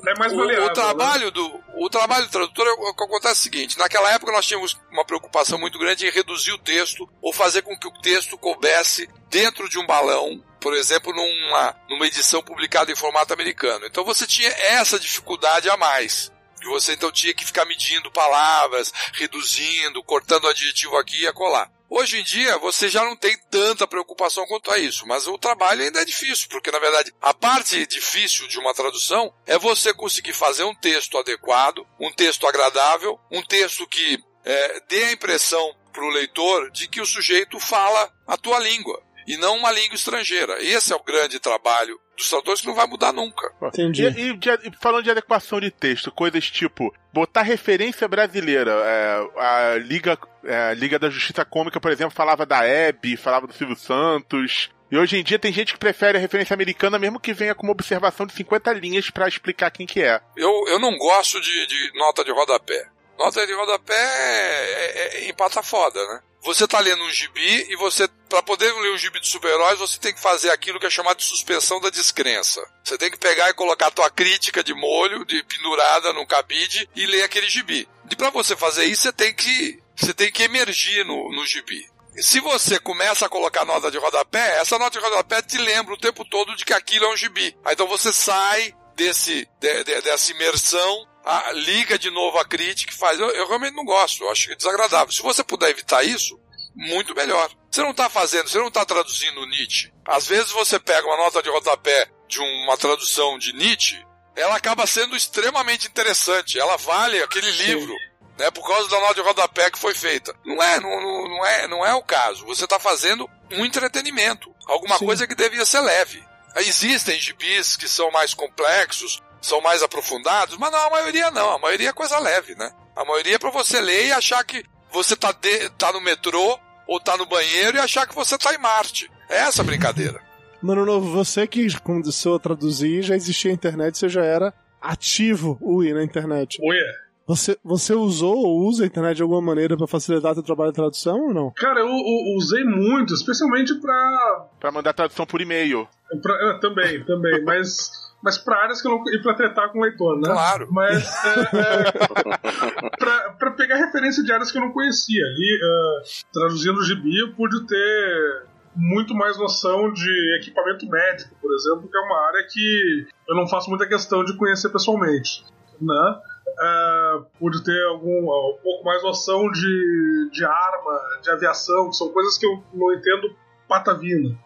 É 0.08 0.20
mais 0.20 0.34
O, 0.34 0.38
maleável. 0.38 0.66
o 0.68 0.74
trabalho 0.74 1.32
do 1.32 1.60
o 1.76 1.90
trabalho 1.90 2.26
do 2.26 2.32
tradutor 2.32 2.66
é 2.68 2.72
o 2.72 2.94
que 2.96 3.04
acontece 3.04 3.28
é 3.28 3.32
o 3.34 3.36
seguinte: 3.36 3.78
naquela 3.78 4.12
época 4.14 4.32
nós 4.32 4.46
tínhamos 4.46 4.80
uma 4.92 5.06
preocupação 5.06 5.60
muito 5.60 5.78
grande 5.78 6.08
em 6.08 6.12
reduzir 6.12 6.52
o 6.52 6.58
texto 6.58 7.08
ou 7.22 7.32
fazer 7.34 7.62
com 7.62 7.78
que 7.78 7.88
o 7.88 7.94
texto 8.02 8.38
coubesse 8.38 9.08
dentro 9.30 9.70
de 9.70 9.78
um 9.78 9.86
balão, 9.86 10.42
por 10.60 10.74
exemplo, 10.74 11.14
numa, 11.14 11.76
numa 11.90 12.08
edição 12.08 12.42
publicada 12.42 12.92
em 12.92 12.96
formato 12.96 13.34
americano. 13.34 13.86
Então 13.86 14.04
você 14.04 14.26
tinha 14.26 14.50
essa 14.50 15.00
dificuldade 15.00 15.70
a 15.70 15.78
mais. 15.78 16.32
Que 16.60 16.68
você 16.68 16.94
então 16.94 17.12
tinha 17.12 17.34
que 17.34 17.46
ficar 17.46 17.66
medindo 17.66 18.12
palavras, 18.12 18.92
reduzindo, 19.14 20.04
cortando 20.04 20.48
adjetivo 20.48 20.98
aqui 20.98 21.22
e 21.22 21.28
acolá. 21.28 21.70
Hoje 21.90 22.20
em 22.20 22.24
dia 22.24 22.58
você 22.58 22.90
já 22.90 23.04
não 23.04 23.16
tem 23.16 23.38
tanta 23.50 23.88
preocupação 23.88 24.46
quanto 24.48 24.72
a 24.72 24.78
isso, 24.78 25.08
mas 25.08 25.26
o 25.26 25.38
trabalho 25.38 25.84
ainda 25.84 26.02
é 26.02 26.06
difícil, 26.06 26.48
porque 26.50 26.72
na 26.72 26.80
verdade 26.80 27.14
a 27.22 27.34
parte 27.34 27.86
difícil 27.86 28.48
de 28.48 28.60
uma 28.60 28.74
tradução 28.74 29.34
é 29.46 29.58
você 29.58 29.94
conseguir 29.94 30.34
fazer 30.34 30.64
um 30.64 30.76
texto 30.76 31.18
adequado, 31.18 31.88
um 32.00 32.12
texto 32.12 32.46
agradável, 32.46 33.18
um 33.32 33.42
texto 33.42 33.88
que 33.88 34.22
é, 34.44 34.82
dê 34.90 35.04
a 35.06 35.12
impressão 35.14 35.74
para 35.94 36.04
o 36.04 36.10
leitor 36.10 36.70
de 36.72 36.88
que 36.90 37.00
o 37.00 37.06
sujeito 37.06 37.58
fala 37.60 38.12
a 38.28 38.36
tua 38.36 38.60
língua 38.60 39.07
e 39.28 39.38
não 39.38 39.58
uma 39.58 39.72
língua 39.72 39.96
estrangeira. 39.96 40.58
Esse 40.64 40.94
é 40.94 40.96
o 40.96 41.04
grande 41.04 41.40
trabalho 41.40 42.00
dos 42.18 42.30
tradutores 42.30 42.62
que 42.62 42.68
não 42.68 42.74
vai 42.76 42.88
mudar 42.88 43.12
nunca. 43.14 43.52
Entendi. 43.62 44.04
E, 44.04 44.08
e 44.30 44.34
de- 44.38 44.50
e 44.50 44.72
falando 44.82 45.04
de 45.04 45.12
adequação 45.12 45.60
de 45.60 45.70
texto, 45.70 46.12
coisas 46.12 46.50
tipo 46.50 46.94
botar 47.14 47.42
referência 47.44 48.08
brasileira. 48.08 48.72
é, 48.86 49.40
a 49.40 49.76
Liga, 49.78 50.18
é, 50.46 50.70
a 50.70 50.74
Liga 50.74 50.98
da 50.98 51.10
Justiça 51.10 51.44
Cômica, 51.46 51.80
por 51.80 51.92
exemplo, 51.92 52.16
falava 52.16 52.46
da 52.46 52.64
Hebe, 52.66 53.18
falava 53.18 53.46
do 53.46 53.54
Silvio 53.54 53.76
Santos. 53.76 54.70
E 54.90 54.98
hoje 54.98 55.18
em 55.18 55.24
dia 55.24 55.38
tem 55.38 55.52
gente 55.52 55.74
que 55.74 55.80
prefere 55.80 56.18
a 56.18 56.22
referência 56.22 56.54
americana, 56.54 56.98
mesmo 56.98 57.20
que 57.20 57.34
venha 57.34 57.54
com 57.54 57.64
uma 57.64 57.74
observação 57.74 58.26
de 58.26 58.32
50 58.34 58.72
linhas 58.72 59.10
pra 59.10 59.28
explicar 59.28 59.70
quem 59.70 59.86
que 59.86 60.02
é. 60.02 60.22
Eu, 60.38 60.50
eu 60.70 60.80
não 60.80 60.98
gosto 60.98 61.42
de, 61.42 61.68
de 61.68 61.92
nota 62.00 62.24
de 62.24 62.32
rodapé. 62.32 62.88
Nota 63.20 63.46
de 63.46 63.54
rodapé 63.54 63.94
é, 63.94 65.18
é, 65.20 65.26
é 65.26 65.30
empata 65.30 65.62
foda, 65.62 66.00
né? 66.08 66.20
Você 66.44 66.68
tá 66.68 66.80
lendo 66.80 67.04
um 67.04 67.12
gibi 67.12 67.66
e 67.70 67.76
você, 67.76 68.08
para 68.30 68.42
poder 68.44 68.72
ler 68.74 68.94
um 68.94 68.98
gibi 68.98 69.20
de 69.20 69.28
super-heróis, 69.28 69.80
você 69.80 70.00
tem 70.00 70.14
que 70.14 70.22
fazer 70.22 70.50
aquilo 70.52 70.80
que 70.80 70.86
é 70.86 70.90
chamado 70.90 71.18
de 71.18 71.24
suspensão 71.26 71.80
da 71.82 71.90
descrença. 71.90 72.62
Você 72.84 72.98
tem 72.98 73.12
que 73.12 73.18
pegar 73.18 73.50
e 73.50 73.54
colocar 73.54 73.88
a 73.88 73.92
tua 73.92 74.10
crítica 74.10 74.64
de 74.64 74.74
molho, 74.74 75.26
de 75.26 75.44
pendurada 75.44 76.14
no 76.14 76.26
cabide 76.26 76.90
e 76.96 77.06
ler 77.06 77.24
aquele 77.24 77.50
gibi. 77.50 77.88
E 78.10 78.16
para 78.16 78.30
você 78.30 78.56
fazer 78.56 78.86
isso, 78.86 79.04
você 79.04 79.12
tem 79.12 79.34
que, 79.34 79.82
você 79.96 80.14
tem 80.14 80.32
que 80.32 80.44
emergir 80.44 81.04
no, 81.06 81.32
no 81.36 81.46
gibi. 81.46 81.86
Se 82.20 82.40
você 82.40 82.80
começa 82.80 83.26
a 83.26 83.30
colocar 83.30 83.66
nota 83.66 83.92
de 83.92 83.98
rodapé, 83.98 84.60
essa 84.60 84.80
nota 84.80 84.98
de 84.98 85.04
rodapé 85.06 85.42
te 85.42 85.58
lembra 85.58 85.94
o 85.94 86.00
tempo 86.00 86.24
todo 86.26 86.56
de 86.56 86.64
que 86.66 86.74
aquilo 86.74 87.06
é 87.06 87.10
um 87.14 87.18
gibi. 87.18 87.56
Aí 87.66 87.74
então 87.74 87.88
você 87.88 88.12
sai 88.14 88.74
desse, 88.96 89.48
de- 89.60 89.84
de- 89.84 90.02
dessa 90.02 90.32
imersão, 90.32 91.08
a- 91.28 91.52
liga 91.54 91.98
de 92.00 92.10
novo 92.10 92.38
a 92.40 92.46
crítica 92.46 92.94
e 92.94 92.98
faz. 92.98 93.20
Eu, 93.20 93.30
eu 93.32 93.48
realmente 93.48 93.76
não 93.76 93.86
gosto, 93.86 94.24
eu 94.24 94.32
acho 94.32 94.56
desagradável. 94.56 95.12
Se 95.14 95.22
você 95.22 95.44
puder 95.44 95.70
evitar 95.70 96.04
isso, 96.04 96.40
muito 96.76 97.14
melhor. 97.16 97.50
Você 97.72 97.82
não 97.82 97.92
está 97.92 98.10
fazendo, 98.10 98.48
você 98.50 98.58
não 98.60 98.68
está 98.70 98.86
traduzindo 98.86 99.46
Nietzsche. 99.48 99.92
Às 100.06 100.28
vezes 100.28 100.52
você 100.52 100.80
pega 100.80 101.06
uma 101.08 101.18
nota 101.18 101.42
de 101.42 101.50
rodapé 101.50 102.10
de 102.28 102.40
uma 102.40 102.78
tradução 102.78 103.38
de 103.38 103.54
Nietzsche, 103.54 104.06
ela 104.36 104.56
acaba 104.56 104.86
sendo 104.86 105.16
extremamente 105.16 105.88
interessante. 105.88 106.60
Ela 106.60 106.78
vale 106.78 107.22
aquele 107.24 107.50
livro 107.52 107.94
né, 108.38 108.52
por 108.52 108.68
causa 108.68 108.88
da 108.90 109.00
nota 109.00 109.16
de 109.16 109.22
rodapé 109.22 109.72
que 109.72 109.80
foi 109.80 109.96
feita. 109.96 110.36
Não 110.46 110.62
é, 110.62 110.80
não, 110.80 110.90
não, 111.02 111.28
não 111.30 111.46
é, 111.46 111.68
não 111.68 111.86
é 111.86 111.94
o 111.96 112.04
caso. 112.04 112.46
Você 112.46 112.66
está 112.66 112.80
fazendo 112.80 113.28
um 113.52 113.66
entretenimento, 113.66 114.54
alguma 114.68 114.98
Sim. 115.00 115.06
coisa 115.06 115.26
que 115.28 115.34
devia 115.36 115.66
ser 115.66 115.80
leve. 115.82 116.24
Existem 116.58 117.20
gibis 117.20 117.76
que 117.76 117.88
são 117.88 118.10
mais 118.12 118.34
complexos, 118.34 119.22
são 119.42 119.62
mais 119.62 119.82
aprofundados, 119.84 120.58
mas 120.58 120.72
não, 120.72 120.88
a 120.88 120.90
maioria 120.90 121.32
não. 121.32 121.52
A 121.56 121.60
maioria 121.60 121.90
é 121.90 121.94
coisa 121.94 122.18
leve, 122.20 122.56
né? 122.56 122.72
A 122.96 123.06
maioria 123.06 123.36
é 123.36 123.40
para 123.40 123.52
você 123.52 123.80
ler 123.80 124.08
e 124.08 124.12
achar 124.12 124.44
que 124.44 124.64
você 124.92 125.16
tá, 125.16 125.32
de, 125.32 125.70
tá 125.72 125.92
no 125.92 126.02
metrô 126.02 126.58
ou 126.88 127.00
tá 127.00 127.16
no 127.18 127.26
banheiro 127.26 127.78
e 127.78 127.80
achar 127.80 128.08
que 128.08 128.16
você 128.16 128.38
tá 128.38 128.54
em 128.54 128.58
Marte. 128.58 129.10
É 129.30 129.40
essa 129.40 129.62
a 129.62 129.66
brincadeira. 129.66 130.20
Mano 130.62 130.86
Novo, 130.86 131.12
você 131.12 131.46
que 131.46 131.68
começou 131.82 132.36
a 132.36 132.40
traduzir, 132.40 133.04
já 133.04 133.16
existia 133.16 133.52
a 133.52 133.54
internet, 133.54 133.98
você 133.98 134.10
já 134.10 134.24
era 134.24 134.54
ativo, 134.82 135.58
ui, 135.62 135.94
na 135.94 136.04
internet. 136.04 136.58
Ui, 136.62 136.76
é. 136.78 137.08
Você, 137.28 137.58
você 137.62 137.94
usou 137.94 138.38
ou 138.38 138.60
usa 138.66 138.84
a 138.86 138.88
internet 138.88 139.18
de 139.18 139.22
alguma 139.22 139.42
maneira 139.42 139.76
pra 139.76 139.86
facilitar 139.86 140.34
seu 140.34 140.42
trabalho 140.42 140.72
de 140.72 140.78
tradução 140.78 141.20
ou 141.28 141.34
não? 141.34 141.52
Cara, 141.58 141.82
eu, 141.82 141.88
eu 141.88 142.36
usei 142.38 142.64
muito, 142.64 143.14
especialmente 143.14 143.76
pra. 143.82 144.48
Pra 144.62 144.72
mandar 144.72 144.94
tradução 144.94 145.26
por 145.26 145.42
e-mail. 145.42 145.86
pra- 146.24 146.56
é, 146.56 146.60
também, 146.60 147.04
também, 147.06 147.44
mas. 147.44 147.92
Mas 148.22 148.38
pra 148.38 148.64
áreas 148.64 148.82
que 148.82 148.88
eu 148.88 148.92
não. 148.92 149.04
e 149.14 149.22
pra 149.22 149.34
tratar 149.34 149.70
com 149.70 149.80
o 149.80 149.82
leitor, 149.82 150.20
né? 150.20 150.30
Claro. 150.30 150.68
Mas. 150.72 151.08
É, 151.28 152.88
é, 152.88 152.90
pra, 152.98 153.30
pra 153.32 153.52
pegar 153.52 153.76
referência 153.78 154.24
de 154.24 154.32
áreas 154.32 154.52
que 154.52 154.58
eu 154.58 154.62
não 154.62 154.72
conhecia. 154.72 155.24
Ali, 155.26 155.60
é, 155.62 156.04
traduzindo 156.34 156.80
o 156.80 156.84
gibi, 156.84 157.20
eu 157.20 157.34
pude 157.34 157.66
ter 157.68 158.44
muito 158.76 159.16
mais 159.16 159.38
noção 159.38 159.92
de 159.92 160.38
equipamento 160.40 160.88
médico, 160.88 161.36
por 161.42 161.54
exemplo, 161.54 161.90
que 161.90 161.98
é 161.98 162.02
uma 162.02 162.28
área 162.28 162.48
que 162.48 163.08
eu 163.28 163.36
não 163.36 163.48
faço 163.48 163.70
muita 163.70 163.88
questão 163.88 164.24
de 164.24 164.38
conhecer 164.38 164.70
pessoalmente. 164.70 165.44
Né? 165.82 166.20
É, 166.60 167.20
pude 167.40 167.64
ter 167.64 167.84
algum, 167.86 168.24
um 168.24 168.58
pouco 168.64 168.84
mais 168.84 169.02
noção 169.04 169.52
de, 169.52 170.30
de 170.32 170.46
arma, 170.46 171.00
de 171.22 171.30
aviação, 171.32 171.90
que 171.90 171.96
são 171.96 172.10
coisas 172.10 172.38
que 172.38 172.46
eu 172.46 172.64
não 172.74 172.94
entendo 172.94 173.36
patavina. 173.68 174.38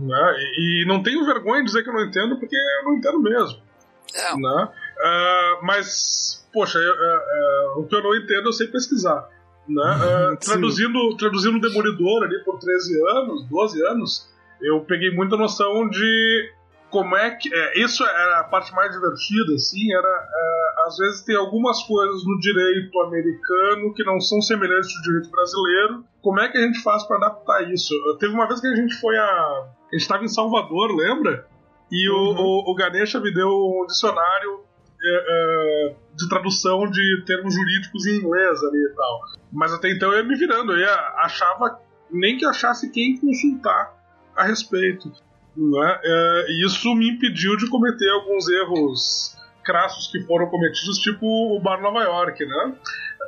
Né? 0.00 0.34
E, 0.56 0.82
e 0.82 0.86
não 0.86 1.02
tenho 1.02 1.24
vergonha 1.24 1.60
de 1.60 1.66
dizer 1.66 1.82
que 1.82 1.90
eu 1.90 1.94
não 1.94 2.04
entendo, 2.04 2.38
porque 2.38 2.56
eu 2.56 2.84
não 2.84 2.94
entendo 2.96 3.20
mesmo. 3.20 3.58
Né? 4.36 4.68
É, 4.98 5.58
mas, 5.62 6.46
poxa, 6.52 6.78
eu- 6.78 6.94
é, 6.94 7.14
é, 7.16 7.68
o 7.76 7.84
que 7.84 7.94
eu 7.94 8.02
não 8.02 8.14
entendo 8.16 8.48
eu 8.48 8.52
sei 8.52 8.66
pesquisar. 8.68 9.28
Né? 9.68 9.82
É, 9.82 10.30
Sim. 10.40 10.52
traduzindo, 10.52 11.16
traduzindo 11.16 11.60
Demolidor 11.60 12.24
ali 12.24 12.42
por 12.44 12.58
13 12.58 13.00
anos, 13.10 13.46
12 13.48 13.86
anos, 13.86 14.28
eu 14.60 14.80
peguei 14.80 15.10
muita 15.14 15.36
noção 15.36 15.88
de 15.88 16.52
como 16.90 17.14
é 17.16 17.30
que. 17.36 17.54
é, 17.54 17.78
isso 17.80 18.02
era 18.04 18.40
a 18.40 18.44
parte 18.44 18.74
mais 18.74 18.90
divertida, 18.90 19.54
assim, 19.54 19.92
era. 19.94 20.08
é, 20.08 20.86
às 20.86 20.96
vezes 20.96 21.22
tem 21.22 21.36
algumas 21.36 21.80
coisas 21.84 22.24
no 22.26 22.40
direito 22.40 23.00
americano 23.00 23.94
que 23.94 24.02
não 24.02 24.18
são 24.20 24.40
semelhantes 24.42 24.90
ao 24.96 25.02
direito 25.02 25.30
brasileiro. 25.30 26.04
Como 26.20 26.40
é 26.40 26.48
que 26.48 26.58
a 26.58 26.62
gente 26.62 26.82
faz 26.82 27.04
para 27.04 27.16
adaptar 27.18 27.70
isso? 27.72 27.94
Teve 28.18 28.34
uma 28.34 28.48
vez 28.48 28.60
que 28.60 28.66
a 28.66 28.74
gente 28.74 28.98
foi 29.00 29.16
a. 29.16 29.68
A 29.90 29.96
gente 29.96 30.02
estava 30.02 30.24
em 30.24 30.28
Salvador, 30.28 30.94
lembra? 30.94 31.46
E 31.90 32.08
o, 32.08 32.14
o, 32.14 32.70
o 32.70 32.74
Ganesha 32.74 33.18
me 33.18 33.32
deu 33.34 33.48
um 33.48 33.86
dicionário 33.86 34.60
é, 35.02 35.24
é, 35.28 35.96
de 36.14 36.28
tradução 36.28 36.88
de 36.88 37.24
termos 37.26 37.54
jurídicos 37.54 38.06
em 38.06 38.18
inglês 38.18 38.62
ali 38.62 38.78
e 38.78 38.94
tal. 38.94 39.20
Mas 39.52 39.72
até 39.72 39.90
então 39.90 40.12
eu 40.12 40.18
ia 40.18 40.24
me 40.24 40.36
virando, 40.36 40.72
eu 40.72 40.78
ia, 40.78 40.94
achava 41.18 41.80
nem 42.10 42.36
que 42.36 42.44
achasse 42.44 42.90
quem 42.90 43.18
consultar 43.18 43.92
a 44.36 44.44
respeito. 44.44 45.10
Né? 45.56 46.00
É, 46.04 46.64
isso 46.64 46.94
me 46.94 47.10
impediu 47.10 47.56
de 47.56 47.68
cometer 47.68 48.08
alguns 48.10 48.48
erros 48.48 49.36
crassos 49.62 50.10
que 50.10 50.20
foram 50.26 50.46
cometidos, 50.48 50.98
tipo 50.98 51.26
o 51.26 51.60
Bar 51.60 51.80
Nova 51.80 52.02
York, 52.02 52.44
né? 52.44 52.74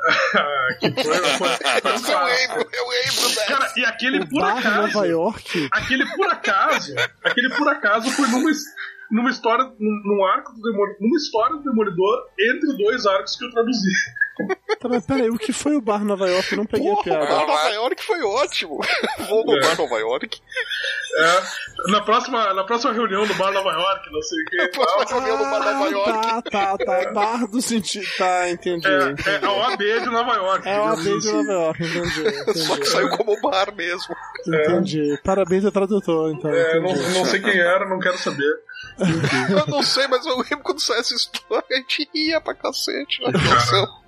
que 0.81 0.91
foi, 0.91 1.15
foi, 1.15 1.49
foi 1.49 1.81
clássico. 1.81 2.69
Eu 2.73 2.89
lembro 2.89 3.29
dessa. 3.29 3.47
Cara, 3.47 3.73
e 3.77 3.85
aquele 3.85 4.21
O 4.21 4.29
por 4.29 4.41
bar 4.41 4.59
acaso. 4.59 4.81
Nova 4.81 5.07
York? 5.07 5.69
Aquele 5.71 6.07
por 6.17 6.29
acaso, 6.29 6.95
aquele 7.23 7.49
por 7.51 7.69
acaso 7.69 8.11
foi 8.11 8.27
numa, 8.29 8.51
numa 9.11 9.31
história, 9.31 9.65
num, 9.79 10.03
num 10.05 10.25
arco 10.25 10.53
do 10.53 10.63
Demolidor, 10.63 10.97
numa 11.01 11.17
história 11.17 11.57
do 11.57 11.63
Demolidor 11.63 12.27
entre 12.39 12.77
dois 12.77 13.07
arcos 13.07 13.37
que 13.37 13.45
eu 13.45 13.51
traduzi. 13.51 13.91
Tá, 14.81 14.89
mas 14.89 15.07
peraí, 15.07 15.29
o 15.31 15.39
que 15.39 15.53
foi 15.53 15.77
o 15.77 15.81
bar 15.81 16.03
Nova 16.05 16.29
York? 16.29 16.53
Eu 16.53 16.59
não 16.59 16.67
peguei 16.67 16.89
a 16.89 16.95
Porra, 16.95 17.01
o 17.01 17.05
piada. 17.05 17.27
Bar 17.27 17.47
Nova 17.47 17.69
York 17.69 18.03
foi 18.03 18.23
ótimo. 18.23 18.81
Vou 19.29 19.45
no 19.45 19.57
É. 19.57 19.61
Bar 19.61 19.77
Nova 19.79 19.99
York. 19.99 20.41
É, 21.19 21.91
na, 21.93 22.01
próxima, 22.01 22.55
na 22.55 22.65
próxima 22.65 22.93
reunião 22.93 23.27
do 23.27 23.35
Bar 23.35 23.53
Nova 23.53 23.71
York, 23.71 24.11
não 24.11 24.23
sei 24.23 24.39
o 24.41 24.45
que. 24.47 24.57
e 24.63 24.69
Próxima 24.69 25.21
reunião 25.21 25.39
do 25.39 25.45
Bar 25.45 25.73
Nova 25.73 25.91
York. 25.91 26.11
Tá, 26.11 26.43
tá, 26.43 26.79
tá. 26.79 27.13
Bar 27.13 27.47
do 27.47 27.61
sentido. 27.63 28.07
Tá, 28.19 28.51
entendi. 28.51 28.89
É, 28.89 29.11
entendi. 29.11 29.29
é 29.29 29.47
a 29.47 29.53
OAB 29.53 29.79
de 29.79 30.07
Nova 30.07 30.35
York. 30.35 30.69
É 30.69 30.73
digamos 30.75 31.05
vez 31.05 31.23
de 31.23 31.29
assim. 31.29 31.37
Nova 31.37 31.53
York, 31.53 31.85
entendi. 31.85 32.31
Só 32.59 32.75
que 32.75 32.81
entendi. 32.81 32.87
saiu 32.89 33.09
como 33.11 33.41
bar 33.43 33.75
mesmo. 33.77 34.17
Entendi. 34.49 35.21
Parabéns 35.23 35.65
ao 35.65 35.71
tradutor, 35.71 36.33
então. 36.33 36.51
É, 36.51 36.81
não, 36.81 36.91
entendi. 36.91 37.19
não 37.19 37.25
sei 37.27 37.41
quem 37.41 37.61
era, 37.61 37.87
não 37.89 38.01
quero 38.01 38.19
saber. 38.19 38.53
Eu 39.51 39.67
não 39.67 39.83
sei, 39.83 40.07
mas 40.09 40.25
eu 40.27 40.37
lembro 40.39 40.61
quando 40.63 40.81
saiu 40.81 41.01
essa 41.01 41.15
história, 41.15 41.65
a 41.71 41.75
gente 41.77 42.09
ria 42.15 42.41
pra 42.41 42.55
cacete 42.55 43.21
na 43.23 43.33
tradução. 43.33 44.03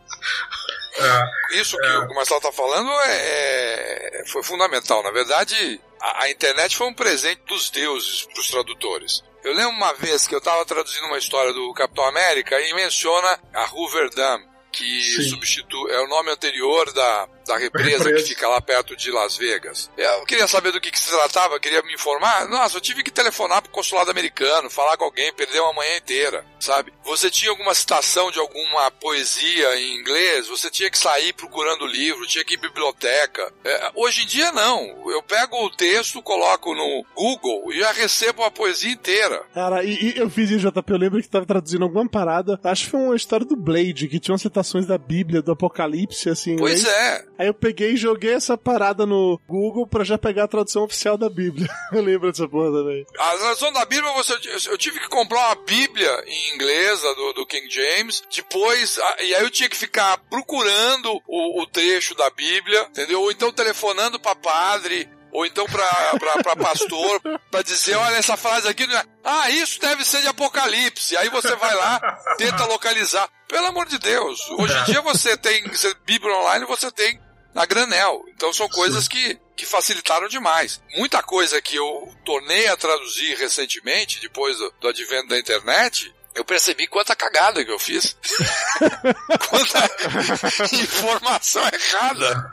É, 0.97 1.61
Isso 1.61 1.77
que 1.77 1.87
o 1.87 2.15
Marcelo 2.15 2.41
tá 2.41 2.53
falando 2.53 2.91
é, 3.03 4.21
é- 4.21 4.25
foi 4.29 4.43
fundamental. 4.43 5.03
Na 5.03 5.11
verdade, 5.11 5.81
a, 6.01 6.23
a 6.25 6.31
internet 6.31 6.77
foi 6.77 6.87
um 6.87 6.95
presente 6.95 7.43
dos 7.49 7.69
deuses 7.71 8.27
pros 8.33 8.49
tradutores. 8.49 9.23
Eu 9.43 9.53
lembro 9.55 9.73
uma 9.73 9.93
vez 9.95 10.27
que 10.27 10.35
eu 10.35 10.39
estava 10.39 10.65
traduzindo 10.65 11.07
uma 11.07 11.19
história 11.19 11.53
do 11.53 11.73
Capitão 11.75 12.05
América 12.07 12.59
e 12.61 12.73
menciona 12.75 13.39
a 13.53 13.65
Hoover 13.75 14.09
Dam, 14.15 14.41
que 14.73 15.03
substitui 15.29 15.91
é 15.93 16.01
o 16.01 16.09
nome 16.09 16.31
anterior 16.31 16.91
da, 16.93 17.29
da 17.47 17.57
represa 17.57 18.05
Represa. 18.05 18.23
que 18.23 18.29
fica 18.35 18.49
lá 18.49 18.61
perto 18.61 18.97
de 18.97 19.11
Las 19.11 19.37
Vegas. 19.37 19.91
Eu 19.97 20.25
queria 20.25 20.47
saber 20.47 20.73
do 20.73 20.81
que, 20.81 20.91
que 20.91 20.99
se 20.99 21.11
tratava, 21.11 21.59
queria 21.61 21.83
me 21.83 21.95
informar. 21.95 22.49
Nossa, 22.49 22.77
eu 22.77 22.81
tive 22.81 23.03
que 23.03 23.11
telefonar 23.11 23.63
pro 23.63 23.71
consulado 23.71 24.11
americano, 24.11 24.71
falar 24.71 24.97
com 24.97 25.05
alguém, 25.05 25.33
perder 25.35 25.61
uma 25.61 25.73
manhã 25.75 25.97
inteira, 25.97 26.45
sabe? 26.59 26.93
Você 27.05 27.31
tinha 27.31 27.51
alguma 27.51 27.75
citação 27.75 28.31
de 28.31 28.39
alguma 28.39 28.91
poesia 28.91 29.77
em 29.77 29.97
inglês, 30.01 30.49
você 30.49 30.71
tinha 30.71 30.91
que 30.91 30.99
sair 30.99 31.33
procurando 31.33 31.87
livro, 31.87 32.27
tinha 32.27 32.45
que 32.45 32.55
ir 32.55 32.59
em 32.59 32.61
biblioteca. 32.61 33.53
É, 33.65 33.91
hoje 33.95 34.23
em 34.23 34.27
dia 34.27 34.51
não. 34.53 35.11
Eu 35.11 35.23
pego 35.23 35.65
o 35.65 35.71
texto, 35.71 36.23
coloco 36.23 36.75
no 36.75 37.05
Google 37.15 37.73
e 37.73 37.79
já 37.81 37.93
recebo 37.93 38.43
a 38.43 38.51
poesia 38.51 38.91
inteira. 38.93 39.43
Cara, 39.55 39.85
e, 39.85 40.15
e 40.17 40.19
eu 40.19 40.29
fiz 40.31 40.51
isso, 40.51 40.71
JP. 40.71 40.93
Eu 40.93 40.99
lembro 40.99 41.23
que 41.23 41.29
tava 41.29 41.47
traduzindo 41.47 41.85
alguma 41.85 42.09
parada. 42.09 42.59
Acho 42.65 42.85
que 42.85 42.91
foi 42.91 43.01
uma 43.01 43.17
história 43.17 43.45
do 43.47 43.57
Blade, 43.57 44.09
que 44.09 44.19
tinha 44.21 44.37
citações 44.39 44.87
da 44.87 44.99
Bíblia, 44.99 45.43
do 45.43 45.53
Apocalipse, 45.53 46.29
assim. 46.29 46.57
Pois 46.57 46.85
é. 46.85 47.25
Aí 47.39 47.47
eu 47.49 47.55
peguei 47.55 47.93
e 47.93 47.97
joguei 47.97 48.33
essa 48.35 48.57
parada 48.57 49.05
no 49.05 49.41
Google 49.49 49.87
pra 49.87 50.05
já 50.05 50.17
pegar 50.17 50.45
a 50.45 50.49
tradução 50.49 50.85
oficial 50.85 51.17
da 51.19 51.29
Bíblia. 51.29 51.69
Eu 51.93 52.03
lembro 52.03 52.31
dessa 52.31 52.49
porra 52.49 52.71
também. 52.71 53.05
A 53.19 53.37
tradução 53.37 53.73
da 53.73 53.85
Bíblia, 53.85 54.13
você, 54.13 54.35
eu 54.71 54.79
tive 54.79 54.99
que 55.01 55.09
comprar 55.09 55.47
uma 55.47 55.55
Bíblia 55.65 56.25
em 56.27 56.55
inglês, 56.55 57.05
a 57.05 57.13
do, 57.15 57.33
do 57.35 57.47
King 57.47 57.69
James. 57.71 58.23
Depois, 58.35 58.99
a- 58.99 59.23
e 59.23 59.35
aí 59.35 59.43
eu 59.43 59.51
tinha 59.51 59.69
que 59.69 59.77
ficar 59.77 60.19
procurando 60.31 61.21
o, 61.27 61.63
o 61.63 61.67
trecho 61.67 62.15
da 62.15 62.29
Bíblia, 62.31 62.83
entendeu? 62.91 63.21
Ou 63.23 63.31
então 63.31 63.53
telefonando 63.53 64.19
pra 64.21 64.35
padre, 64.35 65.09
ou 65.33 65.45
então 65.47 65.67
pra, 65.67 65.89
pra, 66.19 66.43
pra 66.43 66.57
pastor, 66.57 67.21
pra 67.51 67.63
dizer, 67.63 67.97
olha, 67.97 68.17
essa 68.17 68.37
frase 68.37 68.69
aqui, 68.69 68.87
não 68.87 68.97
é- 68.97 69.05
ah, 69.25 69.51
isso 69.51 69.81
deve 69.81 70.05
ser 70.05 70.21
de 70.23 70.29
Apocalipse. 70.29 71.17
Aí 71.17 71.29
você 71.31 71.55
vai 71.57 71.75
lá, 71.75 71.99
tenta 72.39 72.65
localizar. 72.67 73.29
Pelo 73.49 73.67
amor 73.67 73.87
de 73.87 73.99
Deus, 73.99 74.41
hoje 74.59 74.75
em 74.79 74.85
dia 74.85 75.01
você 75.03 75.37
tem 75.37 75.63
você, 75.69 75.95
Bíblia 76.07 76.35
online, 76.35 76.65
você 76.67 76.91
tem 76.91 77.21
na 77.55 77.65
granel. 77.65 78.25
Então 78.35 78.53
são 78.53 78.69
coisas 78.69 79.07
que, 79.07 79.39
que 79.57 79.65
facilitaram 79.65 80.29
demais. 80.29 80.83
Muita 80.97 81.23
coisa 81.23 81.63
que 81.63 81.77
eu 81.77 82.13
tornei 82.25 82.67
a 82.67 82.77
traduzir 82.77 83.37
recentemente, 83.37 84.21
depois 84.21 84.59
do, 84.59 84.75
do 84.81 84.89
advento 84.89 85.29
da 85.29 85.39
internet, 85.39 86.13
eu 86.35 86.45
percebi 86.45 86.89
quanta 86.89 87.15
cagada 87.15 87.65
que 87.65 87.71
eu 87.71 87.79
fiz. 87.79 88.17
quanta 89.49 90.75
informação 90.75 91.63
errada. 91.63 92.51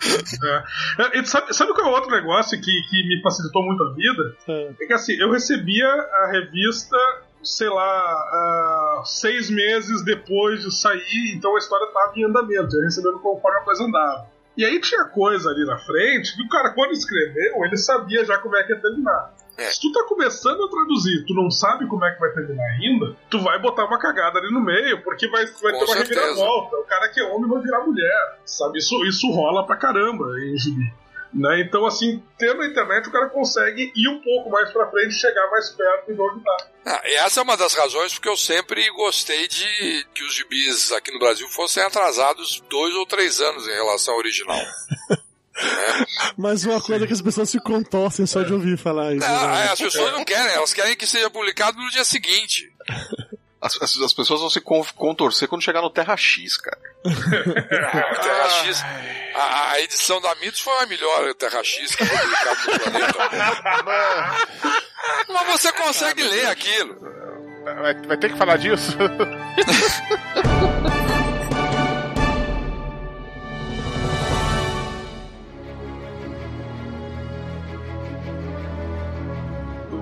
É. 0.99 1.19
E 1.19 1.25
sabe, 1.25 1.51
sabe 1.53 1.73
qual 1.73 1.87
é 1.87 1.89
o 1.89 1.93
outro 1.93 2.11
negócio 2.11 2.61
que, 2.61 2.71
que 2.89 3.07
me 3.07 3.21
facilitou 3.23 3.63
muito 3.63 3.83
a 3.83 3.93
vida? 3.93 4.35
É 4.79 4.85
que 4.85 4.93
assim, 4.93 5.13
eu 5.19 5.31
recebia 5.31 5.87
a 5.87 6.31
revista, 6.31 6.95
sei 7.43 7.69
lá, 7.69 7.83
ah, 7.83 9.01
seis 9.03 9.49
meses 9.49 10.03
depois 10.03 10.61
de 10.61 10.71
sair, 10.71 11.33
então 11.35 11.55
a 11.55 11.59
história 11.59 11.85
estava 11.85 12.13
em 12.15 12.23
andamento, 12.23 12.75
eu 12.75 12.81
ia 12.81 12.85
recebendo 12.85 13.19
conforme 13.19 13.57
a 13.57 13.63
coisa 13.63 13.83
andava. 13.83 14.40
E 14.57 14.65
aí 14.65 14.79
tinha 14.81 15.05
coisa 15.05 15.49
ali 15.49 15.65
na 15.65 15.77
frente 15.77 16.35
que 16.35 16.43
o 16.43 16.49
cara, 16.49 16.71
quando 16.73 16.91
escreveu, 16.91 17.63
ele 17.65 17.77
sabia 17.77 18.25
já 18.25 18.37
como 18.39 18.55
é 18.57 18.63
que 18.63 18.73
ia 18.73 18.81
terminar. 18.81 19.33
Se 19.57 19.79
tu 19.79 19.91
tá 19.91 20.03
começando 20.07 20.63
a 20.63 20.69
traduzir, 20.69 21.23
tu 21.27 21.33
não 21.35 21.51
sabe 21.51 21.85
como 21.87 22.03
é 22.03 22.11
que 22.11 22.19
vai 22.19 22.31
terminar 22.31 22.63
ainda, 22.63 23.15
tu 23.29 23.39
vai 23.39 23.59
botar 23.59 23.85
uma 23.85 23.99
cagada 23.99 24.39
ali 24.39 24.51
no 24.51 24.59
meio, 24.61 25.03
porque 25.03 25.27
vai, 25.27 25.45
vai 25.45 25.71
Com 25.73 25.79
ter 25.79 25.85
uma 25.85 25.97
certeza. 25.97 26.19
reviravolta. 26.21 26.77
O 26.77 26.83
cara 26.83 27.09
que 27.09 27.19
é 27.19 27.23
homem 27.23 27.47
vai 27.49 27.61
virar 27.61 27.81
mulher, 27.85 28.39
sabe? 28.43 28.79
Isso, 28.79 29.05
isso 29.05 29.29
rola 29.31 29.65
pra 29.65 29.75
caramba 29.75 30.25
em 30.39 30.57
gibi. 30.57 30.91
Né? 31.33 31.61
Então, 31.61 31.85
assim, 31.85 32.21
tendo 32.37 32.61
a 32.61 32.67
internet, 32.67 33.07
o 33.07 33.11
cara 33.11 33.29
consegue 33.29 33.91
ir 33.95 34.07
um 34.09 34.19
pouco 34.21 34.49
mais 34.49 34.69
pra 34.71 34.89
frente 34.91 35.11
e 35.15 35.19
chegar 35.19 35.49
mais 35.49 35.69
perto 35.69 36.13
de 36.13 36.19
onde 36.21 36.43
tá. 36.43 36.57
Ah, 36.85 37.01
e 37.05 37.13
essa 37.15 37.39
é 37.39 37.43
uma 37.43 37.55
das 37.55 37.73
razões 37.73 38.13
porque 38.13 38.27
eu 38.27 38.35
sempre 38.35 38.89
gostei 38.91 39.47
de 39.47 40.05
que 40.13 40.23
os 40.23 40.33
gibis 40.35 40.91
aqui 40.91 41.09
no 41.11 41.19
Brasil 41.19 41.47
fossem 41.49 41.81
atrasados 41.83 42.61
dois 42.69 42.93
ou 42.95 43.05
três 43.05 43.39
anos 43.39 43.65
em 43.65 43.71
relação 43.71 44.13
ao 44.13 44.19
original. 44.19 44.59
Mas 46.37 46.65
uma 46.65 46.81
coisa 46.81 47.05
que 47.05 47.13
as 47.13 47.21
pessoas 47.21 47.49
se 47.49 47.59
contorcem 47.59 48.25
só 48.25 48.41
de 48.41 48.53
ouvir 48.53 48.77
falar 48.77 49.13
isso. 49.13 49.27
Não, 49.27 49.47
né? 49.47 49.69
as 49.71 49.79
pessoas 49.79 50.11
não 50.13 50.25
querem, 50.25 50.53
elas 50.55 50.73
querem 50.73 50.95
que 50.95 51.05
seja 51.05 51.29
publicado 51.29 51.77
no 51.77 51.89
dia 51.91 52.03
seguinte. 52.03 52.71
As, 53.61 53.79
as- 53.81 53.97
as 54.01 54.13
pessoas 54.13 54.39
vão 54.41 54.49
se 54.49 54.59
con- 54.59 54.83
contorcer 54.95 55.47
quando 55.47 55.61
chegar 55.63 55.81
no 55.81 55.89
Terra 55.91 56.17
X, 56.17 56.57
cara. 56.57 56.79
Terra 58.21 58.49
X, 58.65 58.83
a, 59.33 59.71
a 59.71 59.81
edição 59.81 60.21
da 60.21 60.35
Mitos 60.35 60.59
foi 60.59 60.83
a 60.83 60.85
melhor 60.85 61.33
Terra 61.35 61.63
X 61.63 61.95
que 61.95 62.05
foi 62.05 62.17
publicada 62.17 63.05
no 63.05 63.13
planeta. 63.13 63.63
Mas 65.29 65.47
você 65.47 65.71
consegue 65.73 66.23
ler 66.23 66.47
aquilo. 66.47 66.99
Vai, 67.63 67.93
vai 67.93 68.17
ter 68.17 68.31
que 68.31 68.37
falar 68.37 68.57
disso? 68.57 68.97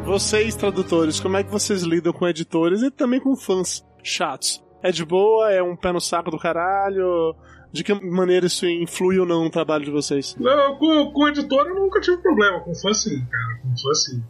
Vocês, 0.09 0.55
tradutores, 0.55 1.19
como 1.19 1.37
é 1.37 1.43
que 1.43 1.51
vocês 1.51 1.83
lidam 1.83 2.11
com 2.11 2.27
editores 2.27 2.81
e 2.81 2.89
também 2.89 3.19
com 3.19 3.35
fãs 3.35 3.85
chatos? 4.01 4.59
É 4.81 4.91
de 4.91 5.05
boa? 5.05 5.51
É 5.51 5.61
um 5.61 5.75
pé 5.75 5.91
no 5.91 6.01
saco 6.01 6.31
do 6.31 6.39
caralho? 6.39 7.35
De 7.71 7.83
que 7.83 7.93
maneira 7.93 8.47
isso 8.47 8.65
influi 8.65 9.19
ou 9.19 9.25
não 9.25 9.43
no 9.43 9.49
trabalho 9.49 9.85
de 9.85 9.91
vocês? 9.91 10.35
Não, 10.39 10.75
com, 10.77 11.11
com 11.11 11.27
editor 11.27 11.67
eu 11.67 11.75
nunca 11.75 12.01
tive 12.01 12.17
problema. 12.17 12.59
Com 12.61 12.73
fã 12.73 12.93
sim, 12.93 13.23
cara. 13.25 13.59
Com 13.61 13.69
fã 13.69 13.93
sim. 13.93 14.23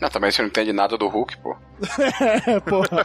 Não, 0.00 0.08
também 0.08 0.30
você 0.30 0.42
não 0.42 0.48
entende 0.48 0.72
nada 0.72 0.96
do 0.96 1.08
Hulk, 1.08 1.38
pô. 1.38 1.56
é, 2.46 2.60
porra. 2.60 3.02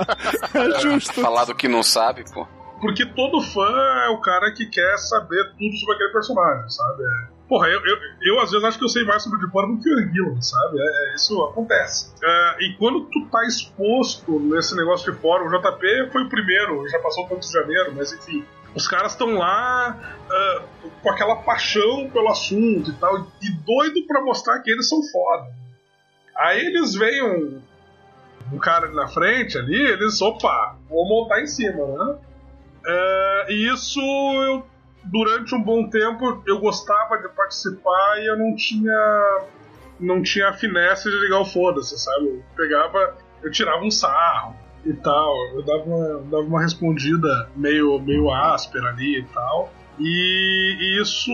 É 0.53 0.79
justo. 0.81 1.13
Falar 1.21 1.45
do 1.45 1.55
que 1.55 1.67
não 1.67 1.81
sabe, 1.81 2.23
pô. 2.31 2.45
Porque 2.79 3.05
todo 3.05 3.41
fã 3.41 3.69
é 4.05 4.09
o 4.09 4.19
cara 4.19 4.51
que 4.51 4.65
quer 4.65 4.97
saber 4.97 5.51
tudo 5.57 5.77
sobre 5.77 5.95
aquele 5.95 6.11
personagem, 6.11 6.69
sabe? 6.69 7.03
É... 7.03 7.41
Porra, 7.47 7.67
eu, 7.67 7.81
eu, 7.85 7.97
eu, 8.21 8.39
às 8.39 8.49
vezes 8.49 8.65
acho 8.65 8.77
que 8.77 8.83
eu 8.85 8.89
sei 8.89 9.03
mais 9.03 9.21
sobre 9.23 9.37
o 9.37 9.41
Deepwater 9.41 9.75
do 9.75 9.81
que 9.81 9.89
o 9.89 9.99
Anguila, 9.99 10.41
sabe? 10.41 10.79
É, 10.79 11.11
é, 11.11 11.15
isso 11.15 11.43
acontece. 11.43 12.13
É, 12.23 12.65
e 12.65 12.77
quando 12.77 13.01
tu 13.05 13.27
tá 13.29 13.45
exposto 13.45 14.39
nesse 14.39 14.75
negócio 14.75 15.11
de 15.11 15.19
fórum, 15.19 15.47
o 15.47 15.59
JP 15.59 16.11
foi 16.11 16.23
o 16.23 16.29
primeiro, 16.29 16.87
já 16.89 16.97
passou 16.99 17.27
tanto 17.27 17.41
de 17.41 17.51
janeiro, 17.51 17.93
mas 17.95 18.13
enfim. 18.13 18.45
Os 18.73 18.87
caras 18.87 19.11
estão 19.11 19.35
lá 19.35 19.97
uh, 20.29 20.89
com 21.01 21.09
aquela 21.09 21.37
paixão 21.37 22.09
pelo 22.09 22.29
assunto 22.29 22.89
e 22.89 22.93
tal, 22.93 23.27
e 23.41 23.51
doido 23.65 24.05
pra 24.07 24.21
mostrar 24.21 24.59
que 24.59 24.71
eles 24.71 24.87
são 24.87 25.01
foda. 25.03 25.51
Aí 26.37 26.65
eles 26.65 26.95
veem 26.95 27.23
um, 27.23 27.61
um 28.53 28.57
cara 28.57 28.89
na 28.91 29.07
frente 29.07 29.57
ali, 29.57 29.75
eles, 29.75 30.21
opa, 30.21 30.77
vou 30.89 31.07
montar 31.07 31.41
em 31.41 31.47
cima, 31.47 31.85
né? 31.85 32.17
Uh, 32.83 33.51
e 33.51 33.73
isso 33.73 33.99
eu 33.99 34.65
durante 35.03 35.53
um 35.55 35.61
bom 35.61 35.89
tempo 35.89 36.43
eu 36.47 36.59
gostava 36.59 37.17
de 37.17 37.27
participar 37.29 38.19
e 38.19 38.27
eu 38.27 38.37
não 38.37 38.55
tinha 38.55 39.47
não 39.99 40.21
tinha 40.21 40.49
a 40.49 40.53
finesse 40.53 41.09
de 41.09 41.15
ligar 41.17 41.41
o 41.41 41.45
foda-se, 41.45 41.97
sabe? 41.99 42.27
Eu 42.27 42.43
pegava, 42.55 43.17
eu 43.43 43.51
tirava 43.51 43.83
um 43.83 43.91
sarro 43.91 44.55
e 44.85 44.93
tal, 44.93 45.35
eu 45.53 45.63
dava 45.63 45.83
uma, 45.83 46.21
dava 46.29 46.43
uma 46.43 46.61
respondida 46.61 47.49
meio, 47.55 47.99
meio 47.99 48.31
áspera 48.31 48.89
ali 48.89 49.19
e 49.19 49.23
tal. 49.25 49.71
E, 49.99 50.77
e 50.79 51.01
isso 51.01 51.31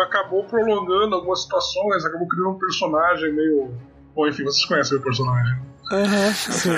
acabou 0.00 0.44
prolongando 0.44 1.16
algumas 1.16 1.42
situações, 1.42 2.04
acabou 2.04 2.28
criando 2.28 2.50
um 2.50 2.58
personagem 2.58 3.32
meio. 3.32 3.74
Bom, 4.14 4.28
enfim, 4.28 4.44
vocês 4.44 4.64
conhecem 4.64 4.98
o 4.98 5.02
personagem. 5.02 5.66
Uhum, 5.90 6.34
sim. 6.34 6.70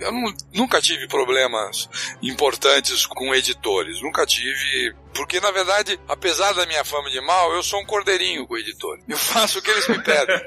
Eu 0.00 0.12
nunca 0.54 0.80
tive 0.80 1.06
problemas 1.08 1.88
importantes 2.22 3.06
com 3.06 3.34
editores. 3.34 4.00
Nunca 4.02 4.26
tive. 4.26 4.94
Porque, 5.14 5.40
na 5.40 5.50
verdade, 5.50 5.98
apesar 6.08 6.52
da 6.52 6.66
minha 6.66 6.84
fama 6.84 7.10
de 7.10 7.20
mal, 7.20 7.52
eu 7.52 7.62
sou 7.62 7.80
um 7.80 7.84
cordeirinho 7.84 8.46
com 8.46 8.54
o 8.54 8.58
editor. 8.58 8.98
Eu 9.08 9.16
faço 9.16 9.58
o 9.58 9.62
que 9.62 9.70
eles 9.70 9.88
me 9.88 10.02
pedem. 10.02 10.40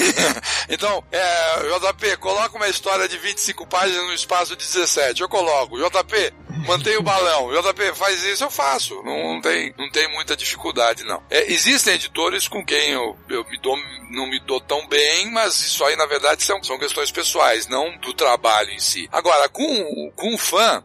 então, 0.68 1.02
é, 1.10 1.56
JP, 1.78 2.16
coloca 2.18 2.56
uma 2.56 2.68
história 2.68 3.08
de 3.08 3.16
25 3.18 3.66
páginas 3.66 4.04
no 4.06 4.12
espaço 4.12 4.56
de 4.56 4.64
17. 4.64 5.22
Eu 5.22 5.28
coloco. 5.28 5.78
JP, 5.78 6.32
mantém 6.66 6.96
o 6.96 7.02
balão. 7.02 7.50
JP, 7.50 7.94
faz 7.94 8.22
isso, 8.24 8.44
eu 8.44 8.50
faço. 8.50 8.94
Não, 9.02 9.34
não 9.34 9.40
tem, 9.40 9.74
não 9.78 9.90
tem 9.90 10.10
muita 10.12 10.36
dificuldade, 10.36 11.04
não. 11.04 11.22
É, 11.30 11.52
existem 11.52 11.94
editores 11.94 12.48
com 12.48 12.64
quem 12.64 12.90
eu, 12.90 13.16
eu 13.28 13.44
me 13.44 13.58
dou, 13.58 13.76
não 14.10 14.28
me 14.28 14.40
dou 14.40 14.60
tão 14.60 14.86
bem, 14.86 15.30
mas 15.30 15.60
isso 15.60 15.84
aí, 15.84 15.96
na 15.96 16.06
verdade, 16.06 16.42
são, 16.42 16.62
são 16.62 16.78
questões 16.78 17.10
pessoais, 17.10 17.66
não 17.68 17.96
do 17.98 18.12
trabalho 18.12 18.70
em 18.70 18.78
si. 18.78 19.08
Agora, 19.12 19.48
com, 19.48 20.12
com 20.14 20.34
um 20.34 20.38
fã, 20.38 20.84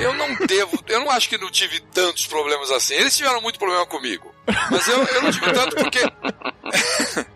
eu 0.00 0.12
não 0.14 0.34
devo, 0.46 0.84
eu 0.86 1.00
não 1.00 1.10
acho 1.10 1.28
que 1.28 1.38
não 1.38 1.50
tive 1.50 1.80
tantos 1.80 2.26
problemas 2.26 2.70
assim. 2.70 2.94
Eles 2.94 3.16
tiveram 3.16 3.40
muito 3.40 3.58
problema 3.58 3.86
comigo. 3.86 4.34
Mas 4.70 4.86
eu, 4.88 5.02
eu 5.02 5.22
não 5.22 5.30
tive 5.30 5.52
tanto 5.52 5.76
porque. 5.76 6.00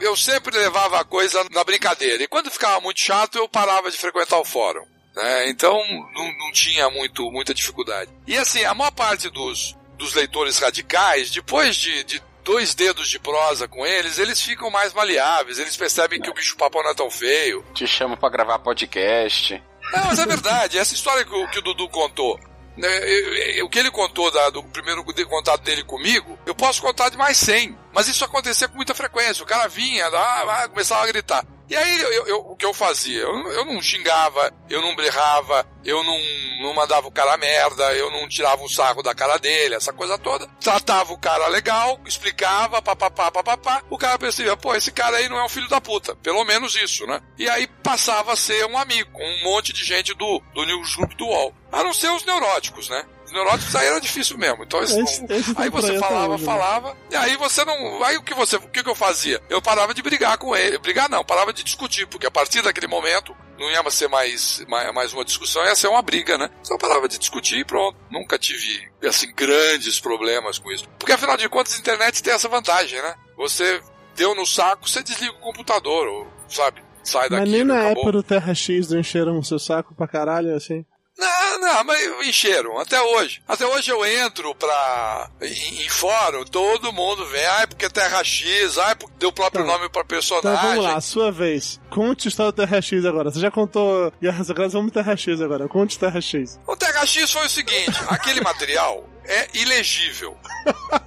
eu 0.00 0.16
sempre 0.16 0.56
levava 0.56 1.00
a 1.00 1.04
coisa 1.04 1.44
na 1.50 1.64
brincadeira. 1.64 2.22
E 2.22 2.28
quando 2.28 2.50
ficava 2.50 2.80
muito 2.80 3.00
chato, 3.00 3.38
eu 3.38 3.48
parava 3.48 3.90
de 3.90 3.96
frequentar 3.98 4.38
o 4.38 4.44
fórum. 4.44 4.84
né? 5.14 5.48
Então 5.48 5.78
não, 6.14 6.38
não 6.38 6.52
tinha 6.52 6.90
muito, 6.90 7.30
muita 7.30 7.54
dificuldade. 7.54 8.10
E 8.26 8.36
assim, 8.36 8.64
a 8.64 8.74
maior 8.74 8.90
parte 8.90 9.30
dos, 9.30 9.76
dos 9.96 10.14
leitores 10.14 10.58
radicais, 10.58 11.30
depois 11.30 11.76
de, 11.76 12.04
de 12.04 12.22
dois 12.44 12.74
dedos 12.74 13.08
de 13.08 13.18
prosa 13.18 13.68
com 13.68 13.86
eles, 13.86 14.18
eles 14.18 14.40
ficam 14.42 14.70
mais 14.70 14.92
maleáveis, 14.92 15.58
eles 15.58 15.76
percebem 15.76 16.20
que 16.20 16.28
o 16.28 16.34
bicho 16.34 16.56
papão 16.56 16.82
não 16.82 16.90
é 16.90 16.94
tão 16.94 17.10
feio. 17.10 17.64
Te 17.72 17.86
chamo 17.86 18.16
pra 18.16 18.28
gravar 18.28 18.58
podcast. 18.58 19.62
Não, 19.92 20.04
mas 20.06 20.18
é 20.18 20.26
verdade. 20.26 20.78
Essa 20.78 20.94
história 20.94 21.24
que 21.24 21.34
o, 21.34 21.48
que 21.48 21.58
o 21.58 21.62
Dudu 21.62 21.88
contou. 21.88 22.38
né, 22.76 22.88
eu- 22.88 23.34
eu- 23.34 23.66
O 23.66 23.68
que 23.68 23.78
ele 23.78 23.90
contou 23.90 24.30
da- 24.30 24.48
do 24.48 24.62
primeiro 24.64 25.04
contato 25.28 25.60
dele 25.62 25.84
comigo, 25.84 26.38
eu 26.46 26.54
posso 26.54 26.80
contar 26.80 27.10
de 27.10 27.18
mais 27.18 27.36
100. 27.36 27.76
Mas 27.92 28.08
isso 28.08 28.24
acontecia 28.24 28.66
com 28.66 28.76
muita 28.76 28.94
frequência. 28.94 29.42
O 29.42 29.46
cara 29.46 29.68
vinha, 29.68 30.06
ah, 30.06 30.62
ah, 30.64 30.68
começava 30.68 31.02
a 31.02 31.06
gritar. 31.06 31.44
E 31.72 31.76
aí 31.76 32.00
eu- 32.02 32.26
eu- 32.26 32.40
o 32.50 32.54
que 32.54 32.66
eu 32.66 32.74
fazia? 32.74 33.20
Eu, 33.22 33.34
eu 33.50 33.64
não 33.64 33.80
xingava, 33.80 34.52
eu 34.68 34.82
não 34.82 34.94
berrava, 34.94 35.66
eu 35.82 36.04
não, 36.04 36.18
não 36.60 36.74
mandava 36.74 37.08
o 37.08 37.10
cara 37.10 37.34
merda, 37.38 37.94
eu 37.94 38.10
não 38.10 38.28
tirava 38.28 38.62
um 38.62 38.68
sarro 38.68 39.02
da 39.02 39.14
cara 39.14 39.38
dele, 39.38 39.74
essa 39.74 39.90
coisa 39.90 40.18
toda. 40.18 40.46
Tratava 40.60 41.14
o 41.14 41.18
cara 41.18 41.46
legal, 41.48 41.98
explicava, 42.04 42.82
papapá, 42.82 43.30
papapá. 43.30 43.82
O 43.88 43.96
cara 43.96 44.18
percebia, 44.18 44.54
pô, 44.54 44.74
esse 44.74 44.92
cara 44.92 45.16
aí 45.16 45.30
não 45.30 45.38
é 45.38 45.44
um 45.44 45.48
filho 45.48 45.66
da 45.68 45.80
puta. 45.80 46.14
Pelo 46.16 46.44
menos 46.44 46.74
isso, 46.76 47.06
né? 47.06 47.22
E 47.38 47.48
aí 47.48 47.66
passava 47.82 48.34
a 48.34 48.36
ser 48.36 48.66
um 48.66 48.76
amigo, 48.76 49.10
um 49.18 49.44
monte 49.44 49.72
de 49.72 49.82
gente 49.82 50.12
do, 50.12 50.42
do 50.54 50.66
newsgroup 50.66 51.14
do 51.14 51.24
UOL. 51.26 51.54
A 51.72 51.82
não 51.82 51.94
ser 51.94 52.10
os 52.10 52.22
neuróticos, 52.26 52.90
né? 52.90 53.02
Os 53.32 53.34
neuróticos 53.34 53.74
aí 53.74 53.86
era 53.86 53.98
difícil 53.98 54.36
mesmo. 54.36 54.62
Então 54.62 54.82
Esse- 54.82 54.94
não- 54.98 55.04
esse 55.36 55.54
aí 55.56 55.70
você 55.70 55.98
falava, 55.98 56.34
hoje, 56.34 56.44
né? 56.44 56.52
falava, 56.52 56.96
e 57.10 57.16
aí 57.16 57.34
você 57.38 57.64
não. 57.64 58.04
Aí 58.04 58.18
o 58.18 58.22
que 58.22 58.34
você. 58.34 58.56
O 58.56 58.68
que, 58.68 58.82
que 58.82 58.90
eu 58.90 58.94
fazia? 58.94 59.40
Eu 59.48 59.62
parava 59.62 59.94
de 59.94 60.02
brigar 60.02 60.36
com 60.36 60.54
ele. 60.54 60.76
Brigar 60.78 61.08
não, 61.08 61.24
parava 61.24 61.50
de 61.50 61.64
discutir, 61.64 62.06
porque 62.06 62.26
a 62.26 62.30
partir 62.30 62.60
daquele 62.60 62.86
momento 62.86 63.34
não 63.58 63.70
ia 63.70 63.90
ser 63.90 64.06
mais, 64.08 64.62
mais, 64.68 64.92
mais 64.92 65.12
uma 65.14 65.24
discussão, 65.24 65.64
ia 65.64 65.74
ser 65.74 65.88
uma 65.88 66.02
briga, 66.02 66.36
né? 66.36 66.50
Então 66.60 66.74
eu 66.74 66.78
parava 66.78 67.08
de 67.08 67.16
discutir 67.18 67.58
e 67.60 67.64
pronto. 67.64 67.96
Nunca 68.10 68.38
tive, 68.38 68.86
assim, 69.08 69.32
grandes 69.34 69.98
problemas 69.98 70.58
com 70.58 70.70
isso. 70.70 70.86
Porque 70.98 71.12
afinal 71.12 71.36
de 71.38 71.48
contas, 71.48 71.74
a 71.74 71.78
internet 71.78 72.22
tem 72.22 72.34
essa 72.34 72.48
vantagem, 72.48 73.00
né? 73.00 73.14
Você 73.38 73.80
deu 74.14 74.34
no 74.34 74.44
saco, 74.46 74.86
você 74.88 75.02
desliga 75.02 75.32
o 75.32 75.38
computador, 75.40 76.06
ou, 76.06 76.28
sabe? 76.48 76.82
Sai 77.02 77.28
Mas 77.30 77.40
daqui. 77.40 77.50
nem 77.50 77.64
na 77.64 77.74
acabou. 77.76 77.92
época 77.92 78.12
do 78.12 78.22
Terra 78.22 78.54
X 78.54 78.90
não 78.90 79.00
encheram 79.00 79.38
o 79.38 79.42
seu 79.44 79.58
saco 79.58 79.94
pra 79.94 80.06
caralho, 80.06 80.54
assim. 80.54 80.84
Não, 81.22 81.58
não, 81.60 81.84
mas 81.84 82.26
encheram, 82.26 82.78
até 82.78 83.00
hoje. 83.00 83.42
Até 83.46 83.64
hoje 83.66 83.90
eu 83.90 84.04
entro 84.04 84.54
pra. 84.54 85.30
em, 85.40 85.82
em 85.84 85.88
fórum, 85.88 86.44
todo 86.44 86.92
mundo 86.92 87.24
vem, 87.26 87.44
ai, 87.46 87.66
porque 87.66 87.88
Terra 87.88 88.22
X, 88.24 88.76
ai, 88.78 88.94
porque 88.94 89.14
deu 89.18 89.28
o 89.28 89.32
próprio 89.32 89.64
nome 89.64 89.88
pra 89.88 90.04
personagem. 90.04 90.60
vamos 90.62 90.84
lá, 90.84 91.00
sua 91.00 91.30
vez. 91.30 91.80
Conte 91.90 92.26
a 92.26 92.30
história 92.30 92.52
do 92.52 92.56
Terra 92.56 92.80
X 92.80 93.04
agora. 93.04 93.30
Você 93.30 93.40
já 93.40 93.50
contou 93.50 94.12
Guerras 94.20 94.46
Secretas, 94.46 94.72
vamos 94.72 94.92
Terra 94.92 95.16
X 95.16 95.40
agora. 95.40 95.68
Conte 95.68 95.98
Terra 95.98 96.20
X. 96.20 96.58
O 96.66 96.76
THX 96.76 97.30
foi 97.30 97.46
o 97.46 97.50
seguinte: 97.50 97.92
aquele 98.08 98.40
material 98.40 99.08
é 99.24 99.48
ilegível. 99.54 100.36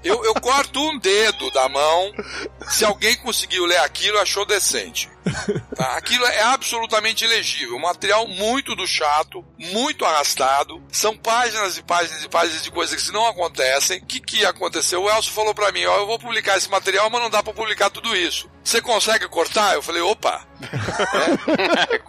Eu, 0.03 0.23
eu 0.23 0.33
corto 0.35 0.79
um 0.79 0.97
dedo 0.99 1.51
da 1.51 1.67
mão. 1.69 2.11
Se 2.69 2.85
alguém 2.85 3.15
conseguiu 3.17 3.65
ler 3.65 3.79
aquilo, 3.79 4.17
achou 4.19 4.45
decente. 4.45 5.09
Tá? 5.75 5.97
Aquilo 5.97 6.25
é 6.25 6.41
absolutamente 6.41 7.25
ilegível. 7.25 7.75
Um 7.75 7.81
material 7.81 8.27
muito 8.27 8.75
do 8.75 8.87
chato, 8.87 9.43
muito 9.57 10.05
arrastado. 10.05 10.81
São 10.91 11.17
páginas 11.17 11.77
e 11.77 11.83
páginas 11.83 12.23
e 12.23 12.29
páginas 12.29 12.63
de 12.63 12.71
coisas 12.71 13.01
que 13.01 13.11
não 13.11 13.25
acontecem. 13.27 13.99
O 13.99 14.05
que, 14.05 14.19
que 14.19 14.45
aconteceu? 14.45 15.03
O 15.03 15.09
Elcio 15.09 15.33
falou 15.33 15.53
pra 15.53 15.71
mim: 15.71 15.85
Ó, 15.85 15.97
eu 15.97 16.07
vou 16.07 16.19
publicar 16.19 16.57
esse 16.57 16.69
material, 16.69 17.09
mas 17.09 17.21
não 17.21 17.29
dá 17.29 17.43
pra 17.43 17.53
publicar 17.53 17.89
tudo 17.89 18.15
isso. 18.15 18.49
Você 18.65 18.81
consegue 18.81 19.27
cortar? 19.27 19.75
Eu 19.75 19.81
falei: 19.81 20.01
opa! 20.01 20.43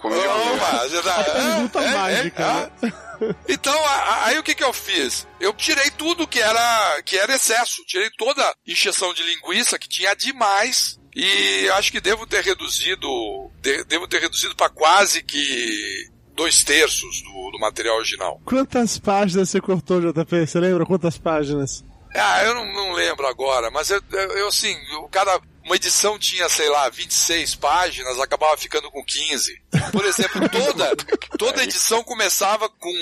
Opa! 0.03 0.89
Você 0.89 1.03
tá, 1.03 1.25
Pergunta 1.25 1.81
é, 1.81 1.87
é, 1.87 1.91
mágica, 1.91 2.43
é, 2.43 2.87
né? 2.87 3.35
então, 3.47 3.79
aí 4.25 4.39
o 4.39 4.43
que 4.43 4.55
que 4.55 4.65
eu 4.65 4.73
fiz? 4.73 5.27
Eu 5.39 5.53
tirei 5.53 5.91
tudo 5.91 6.27
que 6.27 6.41
era, 6.41 7.03
que 7.05 7.19
era 7.19 7.35
excesso. 7.35 7.85
Tirei 7.85 8.11
toda 8.17 8.43
a 8.43 8.55
encheção 8.67 9.13
de 9.13 9.23
linguiça 9.23 9.79
que 9.79 9.89
tinha 9.89 10.15
demais. 10.15 10.99
E 11.17 11.67
acho 11.71 11.91
que 11.91 11.99
devo 12.01 12.27
ter 12.27 12.45
reduzido, 12.45 13.09
de- 13.63 13.85
devo 13.85 14.07
ter 14.07 14.21
reduzido 14.21 14.55
para 14.55 14.69
quase 14.69 15.23
que 15.23 16.11
dois 16.35 16.63
terços 16.63 17.23
do, 17.23 17.51
do 17.53 17.59
material 17.59 17.97
original. 17.97 18.39
Quantas 18.45 18.99
páginas 18.99 19.49
você 19.49 19.59
cortou, 19.59 20.01
JP? 20.01 20.47
Você 20.47 20.61
lembra 20.61 20.85
quantas 20.85 21.17
páginas? 21.17 21.83
Ah, 22.15 22.45
eu 22.45 22.55
não, 22.55 22.67
não 22.67 22.93
lembro 22.93 23.27
agora, 23.27 23.71
mas 23.71 23.89
eu, 23.91 24.01
eu, 24.13 24.39
eu, 24.39 24.49
assim, 24.49 24.77
o 25.03 25.09
cara 25.09 25.41
uma 25.65 25.75
edição 25.75 26.17
tinha, 26.17 26.49
sei 26.49 26.69
lá, 26.69 26.89
26 26.89 27.57
páginas, 27.57 28.21
acabava 28.21 28.57
ficando 28.57 28.89
com 28.91 29.03
15. 29.05 29.61
Por 29.91 30.05
exemplo, 30.05 30.41
toda, 30.49 30.95
toda 31.37 31.65
edição 31.65 32.05
começava 32.05 32.69
com 32.69 32.93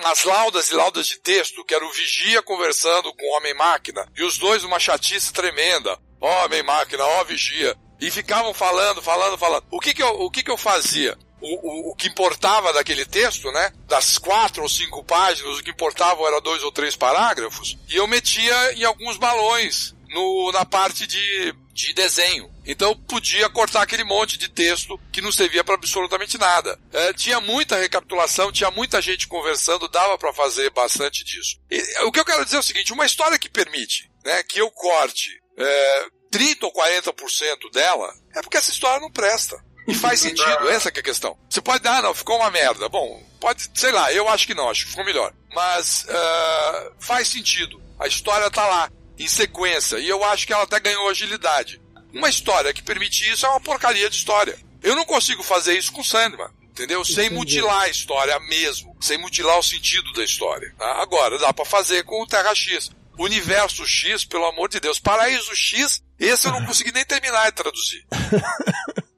umas 0.00 0.24
laudas 0.24 0.70
e 0.70 0.74
laudas 0.74 1.06
de 1.06 1.18
texto, 1.20 1.62
que 1.64 1.74
era 1.74 1.84
o 1.84 1.92
Vigia 1.92 2.40
conversando 2.42 3.12
com 3.12 3.30
o 3.30 3.36
Homem-Máquina, 3.36 4.06
e 4.16 4.22
os 4.24 4.38
dois 4.38 4.64
uma 4.64 4.78
chatice 4.78 5.32
tremenda. 5.32 5.98
Homem-Máquina, 6.20 7.04
ó 7.04 7.24
Vigia. 7.24 7.76
E 8.00 8.10
ficavam 8.10 8.54
falando, 8.54 9.02
falando, 9.02 9.36
falando. 9.36 9.64
O 9.70 9.80
que 9.80 9.92
que 9.92 10.02
eu, 10.02 10.08
o 10.20 10.30
que 10.30 10.42
que 10.42 10.50
eu 10.50 10.56
fazia? 10.56 11.18
O, 11.40 11.68
o, 11.68 11.90
o, 11.90 11.94
que 11.94 12.08
importava 12.08 12.72
daquele 12.72 13.04
texto, 13.04 13.50
né? 13.52 13.72
Das 13.86 14.18
quatro 14.18 14.62
ou 14.62 14.68
cinco 14.68 15.04
páginas, 15.04 15.58
o 15.58 15.62
que 15.62 15.70
importava 15.70 16.22
era 16.26 16.40
dois 16.40 16.62
ou 16.62 16.72
três 16.72 16.96
parágrafos, 16.96 17.78
e 17.88 17.96
eu 17.96 18.06
metia 18.08 18.72
em 18.74 18.84
alguns 18.84 19.16
balões 19.16 19.94
no, 20.08 20.50
na 20.52 20.64
parte 20.64 21.06
de, 21.06 21.54
de 21.72 21.92
desenho. 21.92 22.50
Então 22.66 22.94
podia 22.94 23.48
cortar 23.48 23.82
aquele 23.82 24.04
monte 24.04 24.36
de 24.36 24.48
texto 24.48 24.98
que 25.12 25.20
não 25.20 25.32
servia 25.32 25.62
para 25.62 25.74
absolutamente 25.74 26.36
nada. 26.36 26.78
É, 26.92 27.12
tinha 27.12 27.40
muita 27.40 27.76
recapitulação, 27.76 28.52
tinha 28.52 28.70
muita 28.70 29.00
gente 29.00 29.28
conversando, 29.28 29.88
dava 29.88 30.18
para 30.18 30.32
fazer 30.32 30.70
bastante 30.70 31.24
disso. 31.24 31.58
E, 31.70 31.80
o 32.04 32.12
que 32.12 32.20
eu 32.20 32.24
quero 32.24 32.44
dizer 32.44 32.56
é 32.56 32.60
o 32.60 32.64
seguinte: 32.64 32.92
uma 32.92 33.06
história 33.06 33.38
que 33.38 33.48
permite 33.48 34.10
né, 34.24 34.42
que 34.42 34.60
eu 34.60 34.70
corte 34.70 35.40
é, 35.58 36.06
30 36.30 36.66
ou 36.66 36.72
40% 36.72 37.70
dela, 37.72 38.12
é 38.34 38.40
porque 38.40 38.56
essa 38.56 38.70
história 38.70 39.00
não 39.00 39.10
presta. 39.10 39.62
E 39.86 39.94
faz 39.94 40.20
sentido, 40.20 40.68
essa 40.68 40.90
que 40.90 40.98
é 40.98 41.00
a 41.00 41.04
questão. 41.04 41.36
Você 41.48 41.62
pode 41.62 41.82
dar, 41.82 41.98
ah, 41.98 42.02
não, 42.02 42.14
ficou 42.14 42.36
uma 42.36 42.50
merda. 42.50 42.90
Bom, 42.90 43.22
pode, 43.40 43.70
sei 43.74 43.90
lá, 43.90 44.12
eu 44.12 44.28
acho 44.28 44.46
que 44.46 44.54
não, 44.54 44.68
acho 44.68 44.84
que 44.84 44.90
ficou 44.90 45.04
melhor. 45.04 45.32
Mas 45.54 46.04
uh, 46.04 46.92
faz 47.00 47.28
sentido. 47.28 47.80
A 47.98 48.06
história 48.06 48.50
tá 48.50 48.66
lá, 48.66 48.90
em 49.18 49.26
sequência, 49.26 49.98
e 49.98 50.06
eu 50.06 50.22
acho 50.24 50.46
que 50.46 50.52
ela 50.52 50.64
até 50.64 50.78
ganhou 50.78 51.08
agilidade. 51.08 51.80
Uma 52.12 52.28
história 52.28 52.72
que 52.74 52.82
permite 52.82 53.30
isso 53.30 53.46
é 53.46 53.48
uma 53.48 53.60
porcaria 53.60 54.10
de 54.10 54.16
história. 54.16 54.58
Eu 54.82 54.94
não 54.94 55.06
consigo 55.06 55.42
fazer 55.42 55.76
isso 55.78 55.90
com 55.90 56.04
Sandman. 56.04 56.48
Entendeu? 56.70 57.00
Entendi. 57.00 57.14
Sem 57.14 57.30
mutilar 57.30 57.82
a 57.82 57.88
história 57.88 58.38
mesmo. 58.40 58.96
Sem 59.00 59.18
mutilar 59.18 59.58
o 59.58 59.62
sentido 59.62 60.12
da 60.12 60.22
história. 60.22 60.72
Tá? 60.78 61.02
Agora, 61.02 61.36
dá 61.38 61.52
para 61.52 61.64
fazer 61.64 62.04
com 62.04 62.22
o 62.22 62.26
Terra 62.26 62.54
X. 62.54 62.90
Universo 63.18 63.86
X, 63.86 64.24
pelo 64.24 64.46
amor 64.46 64.68
de 64.68 64.80
Deus. 64.80 64.98
Paraíso 64.98 65.54
X, 65.54 66.02
esse 66.18 66.46
eu 66.46 66.52
não 66.52 66.64
consegui 66.64 66.92
nem 66.92 67.04
terminar 67.04 67.46
de 67.46 67.56
traduzir. 67.56 68.06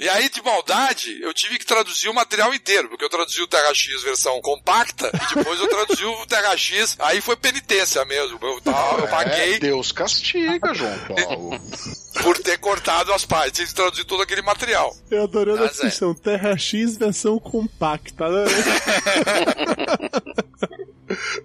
E 0.00 0.08
aí, 0.08 0.30
de 0.30 0.42
maldade, 0.42 1.20
eu 1.20 1.34
tive 1.34 1.58
que 1.58 1.66
traduzir 1.66 2.08
o 2.08 2.14
material 2.14 2.54
inteiro, 2.54 2.88
porque 2.88 3.04
eu 3.04 3.10
traduzi 3.10 3.42
o 3.42 3.46
THX 3.46 4.02
versão 4.02 4.40
compacta 4.40 5.10
e 5.12 5.34
depois 5.34 5.60
eu 5.60 5.68
traduzi 5.68 6.02
o 6.06 6.26
THX. 6.26 6.96
Aí 7.00 7.20
foi 7.20 7.36
penitência 7.36 8.02
mesmo. 8.06 8.38
Eu, 8.40 8.62
eu 8.98 9.08
paguei. 9.08 9.56
É, 9.56 9.58
Deus 9.58 9.92
castiga, 9.92 10.72
João 10.72 10.98
Paulo. 11.04 11.60
por 12.22 12.38
ter 12.38 12.56
cortado 12.56 13.12
as 13.12 13.26
partes. 13.26 13.52
Tive 13.52 13.68
que 13.68 13.74
traduzir 13.74 14.04
todo 14.04 14.22
aquele 14.22 14.40
material. 14.40 14.96
Eu 15.10 15.24
adorei 15.24 15.58
a 15.58 15.66
descrição. 15.66 16.16
É. 16.24 16.38
THX 16.54 16.96
versão 16.96 17.38
compacta, 17.38 18.26
né? 18.26 18.44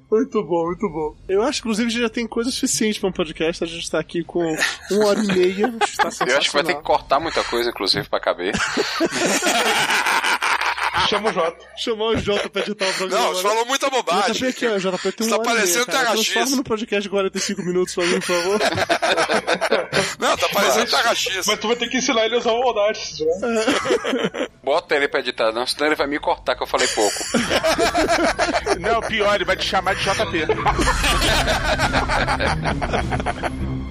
Muito 0.10 0.44
bom, 0.44 0.66
muito 0.68 0.90
bom. 0.90 1.16
Eu 1.28 1.42
acho, 1.42 1.60
inclusive, 1.60 1.92
que 1.92 2.00
já 2.00 2.10
tem 2.10 2.28
coisa 2.28 2.52
suficiente 2.52 3.00
para 3.00 3.10
um 3.10 3.12
podcast. 3.12 3.64
A 3.64 3.68
gente 3.68 3.90
tá 3.90 4.00
aqui 4.00 4.24
com 4.24 4.56
uma 4.92 5.06
hora 5.06 5.20
e 5.20 5.28
meia. 5.28 5.74
Tá 5.98 6.10
Eu 6.28 6.38
acho 6.38 6.50
que 6.50 6.54
vai 6.54 6.64
ter 6.64 6.76
que 6.76 6.84
cortar 6.84 7.20
muita 7.20 7.44
coisa, 7.44 7.70
inclusive, 7.70 8.08
pra 8.08 8.20
caber. 8.20 8.54
Chama 11.10 11.30
o 11.30 11.34
Jota. 11.34 11.66
Chamar 11.78 12.06
o 12.06 12.18
Jota 12.18 12.50
pra 12.50 12.62
editar 12.62 12.86
o 12.90 12.94
programa. 12.94 13.24
Não, 13.26 13.34
você 13.34 13.42
falou 13.42 13.66
muita 13.66 13.90
bobagem. 13.90 14.34
JP 14.34 14.48
aqui, 14.48 14.68
ó. 14.68 14.78
JP 14.78 15.12
tem 15.12 15.28
um 15.28 15.30
Tá 15.30 15.40
parecendo 15.40 15.86
THX. 15.86 16.06
Transforma 16.06 16.56
no 16.56 16.64
podcast 16.64 17.04
de 17.04 17.10
45 17.10 17.64
minutos 17.64 17.96
pra 17.96 18.06
mim, 18.06 18.20
por 18.20 18.28
favor. 18.28 18.60
Não, 20.20 20.38
tá 20.38 20.50
parecendo 20.50 20.86
THX. 20.92 21.48
Mas 21.48 21.60
tu 21.60 21.68
vai 21.68 21.76
ter 21.76 21.90
que 21.90 21.98
ensinar 21.98 22.26
ele 22.26 22.36
a 22.36 22.40
usar 22.40 22.52
o 22.52 22.64
Audacity, 22.64 23.26
né? 23.26 24.48
Bota 24.64 24.96
ele 24.96 25.08
pra 25.08 25.20
editar, 25.20 25.52
não, 25.52 25.68
senão 25.68 25.86
ele 25.86 25.96
vai 25.96 26.08
me 26.08 26.18
cortar 26.18 26.56
que 26.56 26.64
eu 26.64 26.68
falei 26.68 26.88
pouco. 26.88 27.16
Não, 28.80 29.00
pior, 29.02 29.36
ele 29.36 29.46
vai 29.46 29.56
te 29.56 29.64
chamar 29.64 29.94
de 29.94 30.04
JP. 30.04 30.48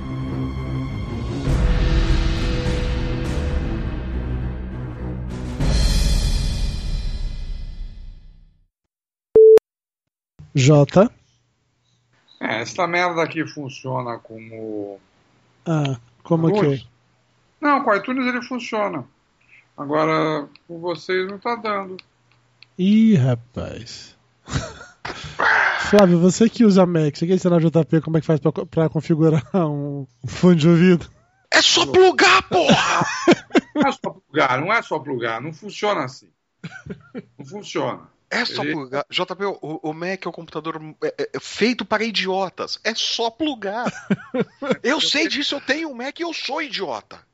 Jota. 10.55 11.11
É, 12.41 12.61
essa 12.61 12.87
merda 12.87 13.23
aqui 13.23 13.47
funciona 13.47 14.19
como. 14.19 15.01
Ah, 15.67 15.99
como 16.23 16.49
Luz. 16.49 16.83
que? 16.83 16.89
Não, 17.61 17.83
com 17.83 17.91
o 17.91 17.95
iTunes 17.95 18.27
ele 18.27 18.43
funciona. 18.43 19.05
Agora, 19.77 20.49
com 20.69 20.79
vocês 20.79 21.27
não 21.29 21.39
tá 21.39 21.57
dando. 21.57 21.97
Ih, 22.79 23.15
rapaz. 23.17 24.17
Flávio, 25.91 26.19
você 26.19 26.49
que 26.49 26.65
usa 26.65 26.87
Mac, 26.87 27.17
você 27.17 27.27
quer 27.27 27.35
ensinar 27.35 27.57
o 27.57 27.71
JP 27.71 28.01
como 28.01 28.19
é 28.19 28.21
que 28.21 28.27
faz 28.27 28.41
pra, 28.41 28.53
pra 28.53 28.89
configurar 28.89 29.45
um 29.55 30.07
fone 30.27 30.57
de 30.57 30.69
ouvido? 30.69 31.11
É 31.53 31.63
só 31.63 31.87
plugar, 31.87 32.43
porra! 32.49 33.07
Não 33.75 33.89
é 33.89 33.93
só 33.93 34.11
plugar, 34.11 34.61
não 34.61 34.73
é 34.73 34.83
só 34.83 34.99
plugar, 35.01 35.41
não 35.41 35.53
funciona 35.53 36.05
assim. 36.05 36.29
Não 37.37 37.45
funciona. 37.45 38.09
É 38.35 38.45
só 38.45 38.63
Ele- 38.65 38.73
plugar. 38.73 39.07
JP, 39.09 39.45
o, 39.45 39.81
o 39.83 39.93
Mac 39.93 40.27
é 40.27 40.29
um 40.29 40.33
computador 40.33 40.83
é, 41.03 41.15
é, 41.23 41.31
é 41.35 41.41
feito 41.41 41.85
para 41.85 42.03
idiotas. 42.03 42.81
É 42.83 42.93
só 42.95 43.31
plugar. 43.31 43.85
eu 44.83 45.01
sei 45.01 45.29
disso, 45.29 45.55
eu 45.55 45.61
tenho 45.61 45.89
um 45.89 45.95
Mac 45.95 46.19
e 46.19 46.23
eu 46.23 46.33
sou 46.35 46.61
idiota. 46.61 47.25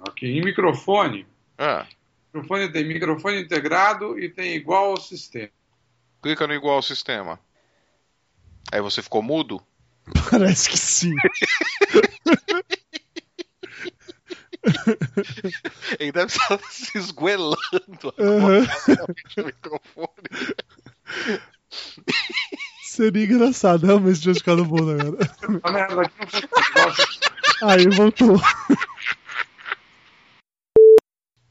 Ok, 0.00 0.28
em 0.28 0.44
microfone. 0.44 1.26
Ah, 1.56 1.86
Microfone 2.34 2.72
tem 2.72 2.84
microfone 2.84 3.42
integrado 3.42 4.18
e 4.18 4.28
tem 4.28 4.56
igual 4.56 4.90
ao 4.90 5.00
sistema. 5.00 5.50
clica 6.20 6.46
no 6.46 6.54
igual 6.54 6.76
ao 6.76 6.82
sistema. 6.82 7.38
Aí 8.72 8.80
você 8.80 9.00
ficou 9.00 9.22
mudo? 9.22 9.62
Parece 10.30 10.70
que 10.70 10.78
sim. 10.78 11.14
Ele 15.98 16.12
deve 16.12 16.26
estar 16.26 16.58
se 16.70 16.96
esguelando 16.98 17.56
Aham. 18.18 18.66
no 19.36 19.44
microfone. 19.44 20.08
Seria 22.84 23.24
engraçado, 23.24 23.86
realmente 23.86 24.20
tinha 24.20 24.34
ficado 24.34 24.64
bom 24.64 24.88
agora. 24.88 25.26
Funciona. 25.40 26.10
Aí 27.62 27.88
voltou. 27.88 28.40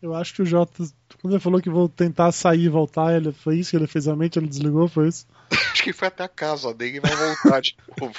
Eu 0.01 0.16
acho 0.16 0.34
que 0.34 0.41
o 0.41 0.45
Jota, 0.45 0.84
quando 1.22 1.34
ele 1.34 1.39
falou 1.39 1.62
que 1.62 1.70
vou 1.70 1.88
tentar 1.88 2.32
sair 2.32 2.64
e 2.64 2.70
voltar, 2.70 3.16
ele, 3.16 3.32
foi 3.32 3.59
isso 3.59 3.72
que 3.72 3.78
ele 3.78 3.88
fez 3.88 4.07
a 4.07 4.16
mente, 4.16 4.39
ele 4.39 4.47
desligou, 4.47 4.88
foi 4.88 5.09
isso? 5.09 5.28
Acho 5.51 5.84
que 5.84 5.93
foi 5.93 6.07
até 6.07 6.24
a 6.24 6.30
casa 6.30 6.74
dele 6.74 6.97
e 6.97 6.99
vai 6.99 7.16
voltar 7.16 7.62
de 7.62 7.76
novo. 7.99 8.16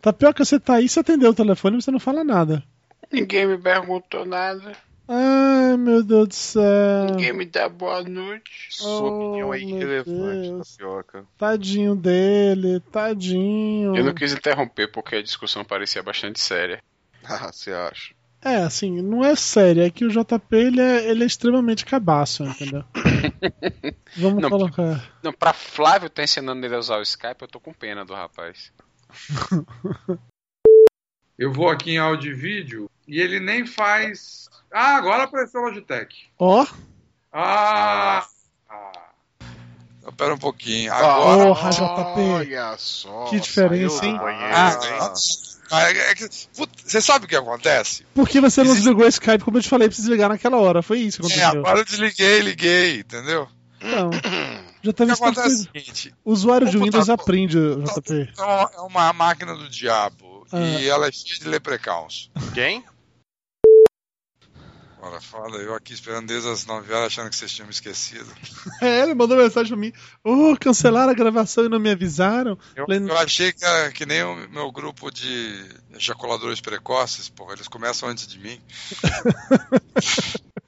Tá 0.00 0.12
pior 0.12 0.32
que 0.32 0.44
você 0.44 0.58
tá 0.58 0.74
aí, 0.76 0.88
você 0.88 1.00
atendeu 1.00 1.30
o 1.30 1.34
telefone 1.34 1.76
e 1.76 1.82
você 1.82 1.90
não 1.90 2.00
fala 2.00 2.24
nada. 2.24 2.64
Ninguém 3.12 3.46
me 3.46 3.58
perguntou 3.58 4.24
nada. 4.24 4.72
Ai, 5.08 5.76
meu 5.78 6.02
Deus 6.02 6.28
do 6.28 6.34
céu. 6.34 6.62
Ninguém 7.10 7.32
me 7.32 7.46
dá 7.46 7.68
boa 7.68 8.02
noite. 8.02 8.68
Sua 8.70 9.08
opinião 9.08 9.54
é 9.54 9.58
Oh, 9.58 9.60
irrelevante, 9.60 10.48
Deus. 10.50 10.76
tapioca. 10.76 11.24
Tadinho 11.38 11.96
dele, 11.96 12.80
tadinho. 12.92 13.96
Eu 13.96 14.04
não 14.04 14.12
quis 14.12 14.32
interromper 14.32 14.88
porque 14.92 15.16
a 15.16 15.22
discussão 15.22 15.64
parecia 15.64 16.02
bastante 16.02 16.40
séria. 16.40 16.82
Ah, 17.30 17.50
você 17.52 17.72
acha? 17.72 18.14
É, 18.40 18.56
assim, 18.62 19.02
não 19.02 19.24
é 19.24 19.34
sério, 19.34 19.82
é 19.82 19.90
que 19.90 20.04
o 20.04 20.08
JP 20.08 20.54
ele 20.56 20.80
é, 20.80 21.10
ele 21.10 21.24
é 21.24 21.26
extremamente 21.26 21.84
cabaço, 21.84 22.44
entendeu? 22.44 22.84
Vamos 24.16 24.40
Não, 24.40 24.48
colocar. 24.48 25.12
Não, 25.22 25.32
pra 25.32 25.52
Flávio 25.52 26.08
tá 26.08 26.22
ensinando 26.22 26.64
ele 26.64 26.74
a 26.76 26.78
usar 26.78 26.98
o 26.98 27.02
Skype, 27.02 27.42
eu 27.42 27.48
tô 27.48 27.58
com 27.58 27.72
pena 27.72 28.04
do 28.04 28.14
rapaz. 28.14 28.72
Eu 31.38 31.52
vou 31.52 31.68
aqui 31.68 31.92
em 31.92 31.98
áudio 31.98 32.32
e 32.32 32.34
vídeo 32.34 32.90
e 33.06 33.20
ele 33.20 33.38
nem 33.40 33.64
faz. 33.66 34.48
Ah, 34.72 34.96
agora 34.96 35.22
apareceu 35.24 35.60
o 35.60 35.64
Logitech. 35.64 36.14
Ó, 36.38 36.66
Ah! 37.32 38.26
Então, 40.00 40.12
Pera 40.16 40.34
um 40.34 40.38
pouquinho. 40.38 40.92
Agora. 40.92 41.46
porra, 41.46 41.70
JP. 41.70 42.20
Olha 42.20 42.74
só. 42.78 43.24
Que 43.26 43.38
diferença, 43.38 44.04
hein? 44.06 44.18
Ah, 44.20 44.70
hein? 44.82 45.08
Ah, 45.70 45.82
é 45.90 46.14
que- 46.14 46.28
puta, 46.56 46.72
Você 46.82 47.00
sabe 47.02 47.26
o 47.26 47.28
que 47.28 47.36
acontece? 47.36 48.04
Por 48.14 48.26
que 48.26 48.40
você 48.40 48.62
não 48.62 48.70
Existe- 48.70 48.84
desligou 48.84 49.04
o 49.04 49.08
Skype 49.08 49.44
como 49.44 49.58
eu 49.58 49.62
te 49.62 49.68
falei 49.68 49.86
pra 49.86 49.94
desligar 49.96 50.28
naquela 50.30 50.56
hora? 50.56 50.80
Foi 50.82 50.98
isso 51.00 51.20
que 51.20 51.26
É, 51.30 51.44
aconteceu. 51.44 51.60
agora 51.60 51.80
eu 51.80 51.84
desliguei, 51.84 52.40
liguei, 52.40 53.00
entendeu? 53.00 53.46
Não. 53.82 54.10
Já 54.82 54.90
O 54.90 54.92
teve 54.94 55.06
que 55.08 55.12
essa 55.12 55.24
acontece 55.24 55.68
é 55.74 55.78
o 56.24 56.30
O 56.30 56.32
usuário 56.32 56.66
de 56.68 56.78
computador- 56.78 57.02
Windows 57.02 57.10
aprende, 57.10 57.58
JP. 57.84 58.32
é 58.38 58.76
é 58.76 58.80
uma 58.80 59.12
máquina 59.12 59.54
do 59.54 59.68
diabo 59.68 60.24
Ah. 60.52 60.80
e 60.80 60.88
ela 60.88 61.08
é 61.08 61.12
cheia 61.12 61.38
de 61.38 61.48
leprecauns. 61.48 62.30
Quem? 62.54 62.84
Olha, 65.00 65.20
foda, 65.20 65.58
eu 65.58 65.74
aqui 65.74 65.92
esperando 65.92 66.26
desde 66.26 66.48
as 66.48 66.66
9 66.66 66.92
horas 66.92 67.06
achando 67.06 67.30
que 67.30 67.36
vocês 67.36 67.52
tinham 67.52 67.66
me 67.66 67.72
esquecido. 67.72 68.28
É, 68.80 69.02
ele 69.02 69.14
mandou 69.14 69.36
mensagem 69.36 69.68
pra 69.68 69.76
mim. 69.76 69.92
Ô, 70.22 70.56
cancelaram 70.56 71.10
a 71.10 71.14
gravação 71.14 71.64
e 71.64 71.68
não 71.68 71.80
me 71.80 71.90
avisaram. 71.90 72.56
Eu, 72.76 72.86
eu 72.86 73.18
achei 73.18 73.52
que, 73.52 73.64
era 73.64 73.90
que 73.90 74.06
nem 74.06 74.22
o 74.22 74.48
meu 74.48 74.70
grupo 74.70 75.10
de 75.10 75.68
ejaculadores 75.94 76.60
precoces, 76.60 77.28
porra, 77.28 77.54
eles 77.54 77.66
começam 77.66 78.08
antes 78.08 78.26
de 78.26 78.38
mim. 78.38 78.60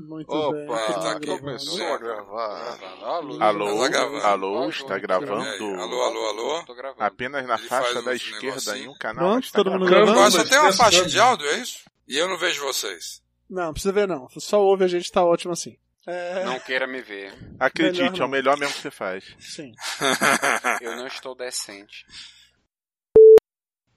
Muito 0.00 0.30
Opa, 0.30 0.52
bem. 0.56 0.66
tá 0.66 1.20
Começou 1.38 1.92
a 1.92 1.98
gravar. 1.98 2.78
Alô, 3.02 3.42
Alô, 3.42 3.88
gravando. 3.88 4.26
alô, 4.26 4.68
está 4.68 4.98
gravando. 4.98 5.42
Alô, 5.80 6.02
alô, 6.02 6.26
alô. 6.28 6.64
Apenas 6.98 7.46
na 7.46 7.56
Ele 7.56 7.68
faixa 7.68 8.00
da 8.02 8.14
esquerda 8.14 8.46
negocinho. 8.46 8.76
em 8.76 8.88
um 8.88 8.94
canal. 8.96 9.16
Pronto, 9.24 9.34
mas 9.36 9.44
está 9.46 9.58
todo 9.64 9.72
mundo 9.72 9.86
gravando. 9.86 10.30
só 10.30 10.44
tem 10.44 10.58
uma 10.58 10.72
faixa 10.72 11.04
de 11.04 11.18
áudio, 11.18 11.46
é 11.48 11.58
isso? 11.58 11.80
E 12.06 12.16
eu 12.16 12.28
não 12.28 12.38
vejo 12.38 12.62
vocês. 12.64 13.20
Não, 13.50 13.64
não 13.66 13.72
precisa 13.72 13.92
ver 13.92 14.06
não. 14.06 14.28
Só 14.38 14.62
ouve 14.62 14.84
a 14.84 14.88
gente, 14.88 15.10
tá 15.10 15.24
ótimo 15.24 15.52
assim. 15.52 15.76
É, 16.06 16.44
Não 16.44 16.58
queira 16.60 16.86
me 16.86 17.02
ver. 17.02 17.34
Acredite, 17.60 18.02
Melhor 18.02 18.20
é 18.20 18.24
o 18.24 18.28
melhor 18.28 18.56
mesmo 18.56 18.74
que 18.74 18.80
você 18.80 18.90
faz. 18.90 19.24
sim. 19.38 19.72
Eu 20.80 20.96
não 20.96 21.06
estou 21.06 21.34
decente. 21.34 22.06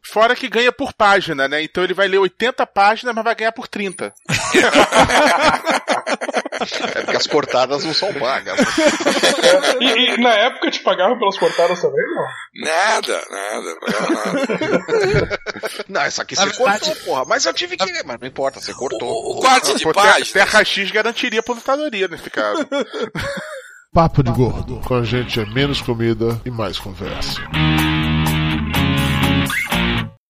Fora 0.03 0.35
que 0.35 0.49
ganha 0.49 0.71
por 0.71 0.93
página, 0.93 1.47
né? 1.47 1.61
Então 1.63 1.83
ele 1.83 1.93
vai 1.93 2.07
ler 2.07 2.17
80 2.17 2.65
páginas, 2.67 3.13
mas 3.13 3.23
vai 3.23 3.35
ganhar 3.35 3.51
por 3.51 3.67
30. 3.67 4.11
É 6.95 7.01
porque 7.01 7.17
as 7.17 7.25
cortadas 7.25 7.83
não 7.83 7.93
são 7.93 8.13
pagas. 8.13 8.59
E, 9.79 9.85
e 10.13 10.17
na 10.21 10.29
época 10.33 10.69
te 10.69 10.79
pagavam 10.81 11.17
pelas 11.17 11.35
cortadas 11.37 11.81
também, 11.81 12.05
não? 12.13 12.63
Nada, 12.63 13.21
nada, 13.31 13.75
nada. 13.87 15.39
Não, 15.89 16.01
essa 16.01 16.21
aqui 16.21 16.35
Na 16.35 16.43
você 16.43 16.49
verdade- 16.57 16.79
cortou, 16.85 17.03
porra. 17.03 17.25
Mas 17.25 17.45
eu 17.45 17.53
tive 17.53 17.75
que. 17.77 18.03
Mas 18.05 18.19
não 18.19 18.27
importa, 18.27 18.59
você 18.59 18.73
cortou. 18.73 19.09
O, 19.09 19.39
o 19.39 19.41
corte 19.41 19.73
de 19.75 19.91
página. 19.91 20.25
Terra 20.33 20.63
X 20.63 20.91
garantiria 20.91 21.39
aposentadoria 21.39 22.07
nesse 22.07 22.29
caso. 22.29 22.67
Papo 23.93 24.21
de 24.23 24.31
Gordo. 24.31 24.79
Com 24.85 24.95
a 24.95 25.03
gente 25.03 25.39
é 25.39 25.45
menos 25.45 25.81
comida 25.81 26.39
e 26.45 26.51
mais 26.51 26.77
conversa. 26.77 27.41